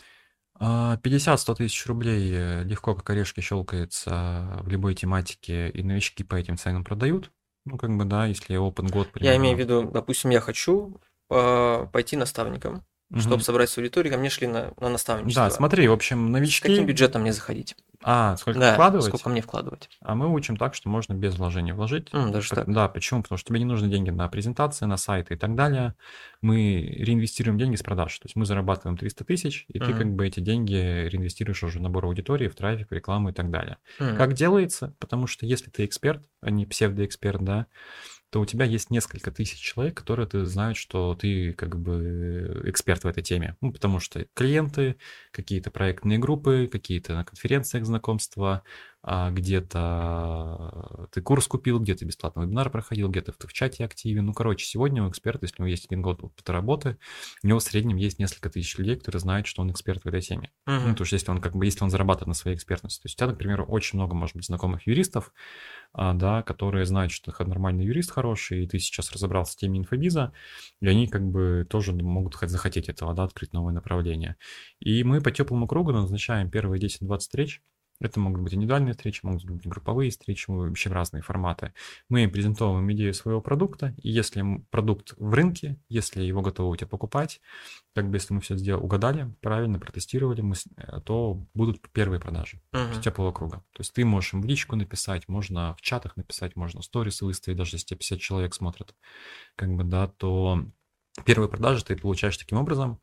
а, 0.56 0.98
50-100 0.98 1.56
тысяч 1.56 1.86
рублей 1.88 2.32
э, 2.34 2.64
легко 2.64 2.96
как 2.96 3.10
орешки 3.10 3.42
щелкается 3.42 4.60
в 4.62 4.70
любой 4.70 4.96
тематике, 4.96 5.70
и 5.70 5.84
новички 5.84 6.24
по 6.24 6.36
этим 6.36 6.58
ценам 6.58 6.84
продают. 6.84 7.32
Ну, 7.66 7.78
как 7.78 7.96
бы, 7.96 8.06
да, 8.06 8.26
если 8.26 8.56
опыт 8.56 8.90
год 8.90 9.08
Я 9.08 9.12
примерно. 9.14 9.38
имею 9.42 9.56
в 9.56 9.60
виду, 9.60 9.84
допустим, 9.84 10.32
я 10.32 10.40
хочу 10.42 11.00
а, 11.30 11.86
пойти 11.88 12.16
наставником, 12.18 12.84
Мгм. 13.10 13.22
чтобы 13.22 13.44
собрать 13.44 13.70
свою 13.70 13.86
аудиторию, 13.86 14.14
ко 14.14 14.18
мне 14.20 14.30
шли 14.30 14.48
на, 14.48 14.74
на 14.80 14.90
наставничество. 14.90 15.46
Да, 15.46 15.52
смотри, 15.52 15.88
в 15.88 15.92
общем, 15.92 16.28
С 16.28 16.32
новички... 16.32 16.68
каким 16.68 16.86
бюджетом 16.86 17.22
мне 17.22 17.34
заходить? 17.34 17.76
А, 18.04 18.36
сколько 18.38 18.60
Да, 18.60 18.66
вкладывать? 18.66 19.12
сколько 19.12 19.30
мне 19.30 19.42
вкладывать. 19.42 19.90
А 20.02 20.16
мы 20.16 20.34
учим 20.34 20.58
так, 20.58 20.76
что 20.76 20.90
можно 20.90 21.14
без 21.14 21.38
вложения 21.38 21.76
вложить. 21.76 22.14
М, 22.14 22.32
даже 22.32 22.54
так. 22.54 22.68
Да, 22.68 22.90
почему? 22.90 23.24
Потому 23.24 23.38
что 23.38 23.50
тебе 23.50 23.60
не 23.60 23.66
нужны 23.66 23.90
деньги 23.90 24.10
на 24.12 24.28
презентации, 24.30 24.86
на 24.86 24.98
сайты 24.98 25.36
и 25.36 25.38
так 25.38 25.56
далее. 25.56 25.96
Мы 26.42 26.82
реинвестируем 26.82 27.58
деньги 27.60 27.76
с 27.76 27.84
продаж. 27.84 28.18
То 28.20 28.26
есть 28.28 28.36
мы 28.36 28.46
зарабатываем 28.46 28.98
300 28.98 29.26
тысяч, 29.26 29.66
и 29.70 29.80
ты 29.80 29.94
Мгм. 29.94 29.96
как 29.96 30.14
бы 30.16 30.28
эти 30.28 30.40
деньги 30.40 30.74
реинвестируешь 30.76 31.64
уже 31.64 31.80
в 31.80 31.82
набор 31.84 32.06
аудитории, 32.06 32.48
в 32.50 32.56
трафик, 32.56 32.90
в 32.90 32.94
рекламу 32.94 33.30
и 33.30 33.34
так 33.34 33.52
далее. 33.52 33.78
М, 34.00 34.08
Как 34.14 34.34
делается? 34.34 34.96
Потому 35.00 35.28
что 35.28 35.46
если 35.46 35.70
ты 35.72 35.86
эксперт, 35.86 36.26
а 36.42 36.52
не 36.52 36.66
псевдоэксперт, 36.66 37.44
да, 37.44 37.68
то 38.32 38.40
у 38.40 38.46
тебя 38.46 38.66
есть 38.66 38.90
несколько 38.90 39.30
тысяч 39.30 39.60
человек, 39.60 39.96
которые 39.96 40.26
ты 40.26 40.46
знают, 40.46 40.78
что 40.78 41.16
ты 41.16 41.54
как 41.54 41.78
бы 41.78 42.62
эксперт 42.66 43.04
в 43.04 43.08
этой 43.08 43.22
теме. 43.22 43.58
Ну, 43.60 43.74
потому 43.74 44.00
что 44.00 44.26
клиенты, 44.34 44.96
какие-то 45.32 45.70
проектные 45.70 46.18
группы, 46.18 46.70
какие-то 46.72 47.14
на 47.14 47.26
конференциях 47.26 47.86
знакомства, 47.86 48.64
где-то 49.04 51.08
ты 51.12 51.22
курс 51.22 51.48
купил, 51.48 51.80
где-то 51.80 52.06
бесплатный 52.06 52.46
вебинар 52.46 52.70
проходил, 52.70 53.10
где-то 53.10 53.32
ты 53.32 53.48
в 53.48 53.54
чате 53.54 53.84
активен. 53.84 54.26
Ну, 54.26 54.34
короче, 54.34 54.66
сегодня 54.66 55.04
у 55.04 55.10
эксперта, 55.10 55.46
если 55.46 55.56
у 55.60 55.66
него 55.66 55.72
есть 55.72 55.86
один 55.86 56.02
год 56.02 56.24
опыта 56.24 56.54
работы, 56.54 56.98
у 57.44 57.48
него 57.48 57.60
в 57.60 57.64
среднем 57.64 57.98
есть 57.98 58.20
несколько 58.20 58.50
тысяч 58.50 58.78
людей, 58.78 58.96
которые 58.96 59.20
знают, 59.20 59.48
что 59.48 59.62
он 59.62 59.72
эксперт 59.72 60.04
в 60.04 60.08
этой 60.08 60.22
теме. 60.22 60.52
Ну, 60.66 60.80
мгм. 60.80 60.96
то 60.96 61.02
есть 61.02 61.14
если 61.14 61.32
он 61.32 61.42
как 61.42 61.56
бы, 61.56 61.66
если 61.66 61.84
он 61.84 61.90
зарабатывает 61.90 62.28
на 62.28 62.34
своей 62.34 62.56
экспертности. 62.56 63.02
То 63.02 63.08
есть 63.08 63.16
у 63.16 63.18
тебя, 63.18 63.28
например, 63.28 63.66
очень 63.68 63.98
много, 63.98 64.14
может 64.14 64.36
быть, 64.36 64.46
знакомых 64.46 64.86
юристов, 64.86 65.34
а, 65.94 66.14
да, 66.14 66.44
которые 66.44 66.86
знают, 66.86 67.12
что 67.12 67.32
ты 67.32 67.46
нормальный 67.46 67.86
юрист 67.86 68.12
хороший, 68.12 68.64
и 68.64 68.68
ты 68.68 68.80
сейчас 68.80 69.12
разобрался 69.12 69.54
в 69.54 69.56
теме 69.58 69.80
инфобиза, 69.80 70.32
и 70.80 70.88
они 70.88 71.08
как 71.08 71.24
бы 71.24 71.66
тоже 71.70 71.94
могут 71.94 72.36
захотеть 72.40 72.88
этого, 72.88 73.14
да, 73.14 73.24
открыть 73.24 73.54
новое 73.54 73.74
направление. 73.74 74.38
И 74.80 75.04
мы 75.04 75.22
по 75.22 75.32
теплому 75.32 75.68
кругу 75.68 75.92
назначаем 75.92 76.50
первые 76.50 76.80
10-20 76.80 77.20
встреч, 77.20 77.62
это 78.02 78.20
могут 78.20 78.42
быть 78.42 78.54
индивидуальные 78.54 78.94
встречи, 78.94 79.22
могут 79.24 79.46
быть 79.46 79.66
групповые 79.66 80.12
встречи, 80.12 80.46
вообще 80.50 80.90
разные 80.90 81.22
форматы. 81.24 81.74
Мы 82.10 82.28
презентовываем 82.28 82.92
идею 82.92 83.14
своего 83.14 83.42
продукта, 83.42 83.96
и 84.02 84.10
если 84.10 84.44
продукт 84.70 85.14
в 85.18 85.34
рынке, 85.34 85.80
если 85.90 86.24
его 86.24 86.42
готовы 86.42 86.72
у 86.72 86.76
тебя 86.76 86.88
покупать, 86.88 87.42
как 87.94 88.10
бы 88.10 88.16
если 88.18 88.34
мы 88.34 88.42
все 88.42 88.56
сделали, 88.58 88.84
угадали, 88.84 89.34
правильно 89.42 89.80
протестировали, 89.80 90.42
мы, 90.42 90.56
э, 90.78 91.02
то 91.02 91.46
будут 91.54 91.82
первые 91.92 92.20
продажи 92.20 92.62
Мгм. 92.74 92.94
с 92.94 93.00
теплого 93.00 93.32
круга. 93.32 93.58
То 93.74 93.82
есть 93.82 93.94
ты 93.94 94.06
можешь 94.06 94.34
им 94.34 94.42
в 94.42 94.46
личку 94.46 94.76
написать, 94.76 95.28
можно 95.28 95.76
в 95.76 95.82
чатах 95.82 96.18
написать, 96.18 96.56
можно 96.56 96.82
сторис 96.82 97.22
выставить, 97.22 97.58
даже 97.58 97.76
если 97.76 97.88
тебя 97.88 97.98
50 97.98 98.20
человек 98.20 98.54
смотрят, 98.54 98.96
как 99.56 99.70
бы, 99.74 99.84
да, 99.84 100.08
то 100.08 100.66
первые 101.26 101.50
продажи 101.50 101.84
ты 101.84 101.96
получаешь 101.98 102.38
таким 102.38 102.58
образом, 102.58 103.02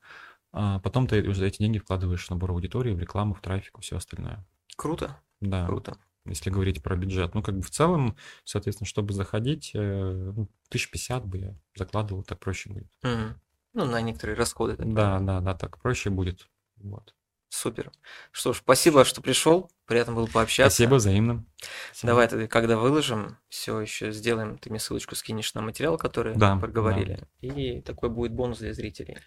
а 0.53 0.81
потом 0.81 1.07
ты 1.07 1.23
уже 1.29 1.47
эти 1.47 1.59
деньги 1.59 1.79
вкладываешь 1.79 2.27
в 2.27 2.31
набор 2.31 2.53
аудитории, 2.53 2.95
в 2.95 2.99
рекламу, 2.99 3.35
в 3.35 3.41
трафик, 3.41 3.79
все 3.81 3.97
остальное. 3.97 4.47
Круто, 4.79 5.21
Да, 5.41 5.67
круто. 5.67 5.99
если 6.25 6.51
говорить 6.51 6.83
про 6.85 6.95
бюджет. 6.97 7.35
Ну, 7.35 7.43
как 7.43 7.57
бы 7.57 7.63
в 7.63 7.71
целом, 7.71 8.17
соответственно, 8.45 8.87
чтобы 8.87 9.13
заходить, 9.13 9.73
э, 9.75 10.33
ну, 10.37 10.49
1050 10.69 11.25
бы 11.27 11.39
я 11.39 11.55
закладывал, 11.75 12.23
так 12.23 12.39
проще 12.39 12.71
будет. 12.71 12.87
Мгм. 13.03 13.41
Ну, 13.75 13.85
на 13.87 14.01
некоторые 14.01 14.37
расходы. 14.37 14.77
так 14.77 14.93
Да, 14.95 15.19
да, 15.19 15.41
да, 15.41 15.55
так 15.55 15.79
проще 15.79 16.11
будет. 16.11 16.49
Вот. 16.77 17.13
Супер. 17.49 17.91
Что 18.31 18.53
ж, 18.53 18.59
спасибо, 18.59 19.05
что 19.05 19.21
пришел. 19.21 19.69
Приятно 19.87 20.15
было 20.15 20.27
пообщаться. 20.27 20.77
Спасибо, 20.77 20.95
взаимно. 20.97 21.45
Всем 21.93 22.09
Давай 22.09 22.29
тогда, 22.29 22.47
когда 22.47 22.77
выложим, 22.77 23.37
все 23.49 23.81
еще 23.81 24.13
сделаем, 24.13 24.59
ты 24.59 24.71
мне 24.71 24.79
ссылочку 24.79 25.17
скинешь 25.17 25.55
на 25.55 25.63
материал, 25.63 25.97
который 25.99 26.37
Да, 26.37 26.57
проговорили. 26.57 27.27
И 27.41 27.81
такой 27.81 28.11
будет 28.11 28.33
бонус 28.33 28.59
для 28.59 28.73
зрителей. 28.75 29.19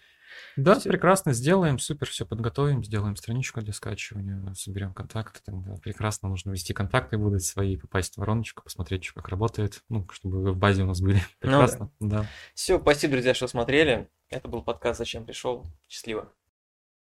Да, 0.56 0.78
Всё. 0.78 0.90
прекрасно, 0.90 1.32
сделаем, 1.32 1.78
супер, 1.78 2.08
все 2.08 2.26
подготовим, 2.26 2.84
сделаем 2.84 3.16
страничку 3.16 3.60
для 3.60 3.72
скачивания, 3.72 4.52
соберем 4.54 4.92
контакты, 4.92 5.40
тогда 5.44 5.76
прекрасно, 5.76 6.28
нужно 6.28 6.50
ввести 6.50 6.74
контакты 6.74 7.18
будут 7.18 7.42
свои, 7.42 7.76
попасть 7.76 8.14
в 8.14 8.18
вороночку, 8.18 8.62
посмотреть, 8.62 9.04
что 9.04 9.14
как 9.14 9.28
работает, 9.28 9.82
ну, 9.88 10.06
чтобы 10.12 10.42
вы 10.42 10.52
в 10.52 10.56
базе 10.56 10.82
у 10.82 10.86
нас 10.86 11.00
были. 11.00 11.14
Ну 11.14 11.20
да. 11.20 11.26
Прекрасно, 11.40 11.90
да. 12.00 12.26
Все, 12.54 12.78
спасибо, 12.78 13.12
друзья, 13.12 13.34
что 13.34 13.46
смотрели. 13.46 14.08
Это 14.28 14.48
был 14.48 14.62
подкаст 14.62 14.98
«Зачем 14.98 15.24
пришел?». 15.24 15.66
Счастливо. 15.88 16.32